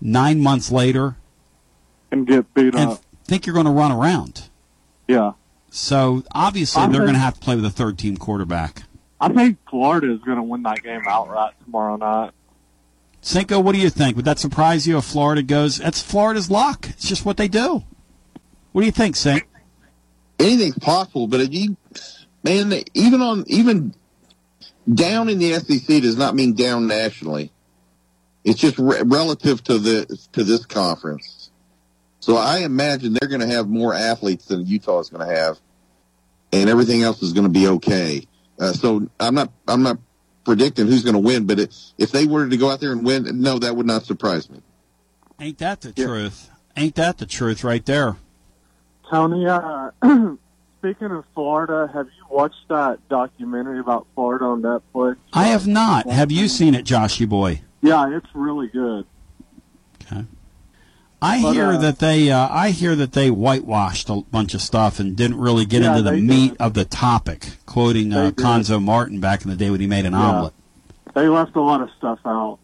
nine 0.00 0.40
months 0.40 0.70
later 0.70 1.16
and 2.10 2.26
get 2.26 2.52
beat 2.54 2.74
and 2.74 2.90
up. 2.90 3.00
think 3.24 3.46
you're 3.46 3.54
going 3.54 3.66
to 3.66 3.72
run 3.72 3.92
around. 3.92 4.48
Yeah. 5.08 5.32
So 5.70 6.22
obviously 6.32 6.82
I 6.82 6.86
they're 6.86 6.94
think- 6.94 7.04
going 7.04 7.14
to 7.14 7.20
have 7.20 7.34
to 7.34 7.40
play 7.40 7.56
with 7.56 7.64
a 7.64 7.70
third 7.70 7.98
team 7.98 8.16
quarterback. 8.16 8.82
I 9.20 9.28
think 9.28 9.58
Florida 9.70 10.12
is 10.12 10.20
going 10.20 10.36
to 10.36 10.42
win 10.42 10.64
that 10.64 10.82
game 10.82 11.02
outright 11.08 11.54
tomorrow 11.64 11.96
night. 11.96 12.32
Cinco, 13.24 13.58
what 13.58 13.72
do 13.72 13.80
you 13.80 13.88
think? 13.88 14.16
Would 14.16 14.26
that 14.26 14.38
surprise 14.38 14.86
you 14.86 14.98
if 14.98 15.04
Florida 15.04 15.42
goes? 15.42 15.78
That's 15.78 16.02
Florida's 16.02 16.50
luck. 16.50 16.88
It's 16.90 17.08
just 17.08 17.24
what 17.24 17.38
they 17.38 17.48
do. 17.48 17.82
What 18.72 18.82
do 18.82 18.86
you 18.86 18.92
think, 18.92 19.16
Sink? 19.16 19.48
anything's 20.38 20.78
possible, 20.78 21.26
but 21.26 21.52
you, 21.52 21.76
man, 22.42 22.72
even 22.92 23.22
on 23.22 23.44
even 23.46 23.94
down 24.92 25.28
in 25.28 25.38
the 25.38 25.54
SEC 25.54 26.02
does 26.02 26.16
not 26.18 26.34
mean 26.34 26.54
down 26.54 26.86
nationally. 26.86 27.50
It's 28.44 28.60
just 28.60 28.78
re- 28.78 29.02
relative 29.04 29.62
to 29.64 29.78
the 29.78 30.18
to 30.32 30.44
this 30.44 30.66
conference. 30.66 31.50
So 32.20 32.36
I 32.36 32.58
imagine 32.58 33.14
they're 33.14 33.28
going 33.28 33.40
to 33.40 33.54
have 33.54 33.68
more 33.68 33.94
athletes 33.94 34.46
than 34.46 34.66
Utah 34.66 35.00
is 35.00 35.08
going 35.08 35.26
to 35.26 35.34
have, 35.34 35.58
and 36.52 36.68
everything 36.68 37.02
else 37.02 37.22
is 37.22 37.32
going 37.32 37.44
to 37.44 37.50
be 37.50 37.68
okay. 37.68 38.26
Uh, 38.58 38.72
so 38.72 39.08
I'm 39.18 39.34
not 39.34 39.50
I'm 39.66 39.82
not 39.82 39.98
predicting 40.44 40.86
who's 40.86 41.02
going 41.02 41.14
to 41.14 41.20
win, 41.20 41.46
but 41.46 41.58
if, 41.58 41.70
if 41.98 42.10
they 42.10 42.26
were 42.26 42.48
to 42.48 42.56
go 42.56 42.70
out 42.70 42.80
there 42.80 42.92
and 42.92 43.04
win, 43.04 43.40
no, 43.40 43.58
that 43.58 43.76
would 43.76 43.86
not 43.86 44.04
surprise 44.04 44.50
me. 44.50 44.60
Ain't 45.40 45.58
that 45.58 45.80
the 45.80 45.92
truth? 45.92 46.50
Ain't 46.76 46.94
that 46.96 47.18
the 47.18 47.26
truth 47.26 47.64
right 47.64 47.84
there? 47.84 48.16
Tony, 49.10 49.46
uh, 49.46 49.90
speaking 50.78 51.10
of 51.10 51.24
Florida, 51.34 51.90
have 51.92 52.06
you 52.06 52.26
watched 52.30 52.68
that 52.68 52.98
documentary 53.08 53.78
about 53.78 54.06
Florida 54.14 54.44
on 54.44 54.62
Netflix? 54.62 55.16
I 55.32 55.44
have 55.48 55.66
not. 55.66 56.06
Have 56.08 56.30
you 56.30 56.48
seen 56.48 56.74
it, 56.74 56.84
Joshy 56.84 57.28
boy? 57.28 57.62
Yeah, 57.80 58.16
it's 58.16 58.26
really 58.34 58.68
good. 58.68 59.06
I 61.24 61.40
But, 61.42 61.52
hear 61.54 61.66
uh, 61.72 61.76
that 61.78 61.98
they. 62.00 62.30
Uh, 62.30 62.48
I 62.50 62.70
hear 62.70 62.94
that 62.96 63.12
they 63.12 63.30
whitewashed 63.30 64.10
a 64.10 64.20
bunch 64.30 64.52
of 64.54 64.60
stuff 64.60 65.00
and 65.00 65.16
didn't 65.16 65.38
really 65.38 65.64
get 65.64 65.82
Yeah, 65.82 65.96
into 65.96 66.02
the 66.10 66.16
meat 66.18 66.54
of 66.60 66.74
the 66.74 66.84
topic. 66.84 67.46
Quoting 67.66 68.12
uh, 68.12 68.30
Conzo 68.34 68.82
Martin 68.82 69.20
back 69.20 69.42
in 69.42 69.50
the 69.50 69.56
day 69.56 69.70
when 69.70 69.80
he 69.80 69.86
made 69.86 70.04
an 70.04 70.12
Yeah. 70.12 70.18
omelet. 70.20 70.52
They 71.14 71.28
left 71.28 71.56
a 71.56 71.60
lot 71.62 71.80
of 71.80 71.88
stuff 71.96 72.18
out. 72.26 72.58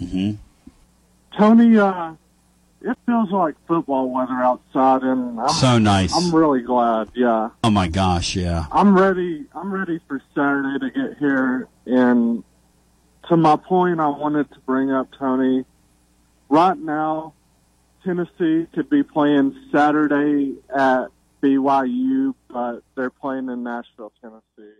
Mm-hmm. 0.00 0.32
Tony, 1.36 1.76
uh, 1.78 2.12
it 2.82 2.96
feels 3.06 3.30
like 3.30 3.54
football 3.66 4.08
weather 4.10 4.34
outside, 4.34 5.02
and 5.02 5.40
I'm, 5.40 5.48
So 5.48 5.78
nice. 5.78 6.14
I'm 6.14 6.34
really 6.34 6.62
glad. 6.62 7.08
Yeah, 7.14 7.50
Oh 7.64 7.70
my 7.70 7.88
gosh, 7.88 8.36
yeah. 8.36 8.66
I'm 8.70 8.96
ready. 8.96 9.46
I'm 9.54 9.72
ready 9.72 9.98
for 10.06 10.20
Saturday 10.34 10.78
to 10.78 10.90
get 10.90 11.18
here. 11.18 11.66
And 11.86 12.44
to 13.28 13.36
my 13.36 13.56
point, 13.56 13.98
I 14.00 14.08
wanted 14.08 14.50
to 14.52 14.60
bring 14.60 14.92
up 14.92 15.08
Tony. 15.18 15.64
Right 16.48 16.78
now, 16.78 17.33
Tennessee 18.04 18.66
could 18.74 18.90
be 18.90 19.02
playing 19.02 19.56
Saturday 19.72 20.54
at 20.74 21.06
BYU, 21.42 22.34
but 22.48 22.80
they're 22.94 23.10
playing 23.10 23.48
in 23.48 23.62
Nashville, 23.62 24.12
Tennessee. 24.20 24.74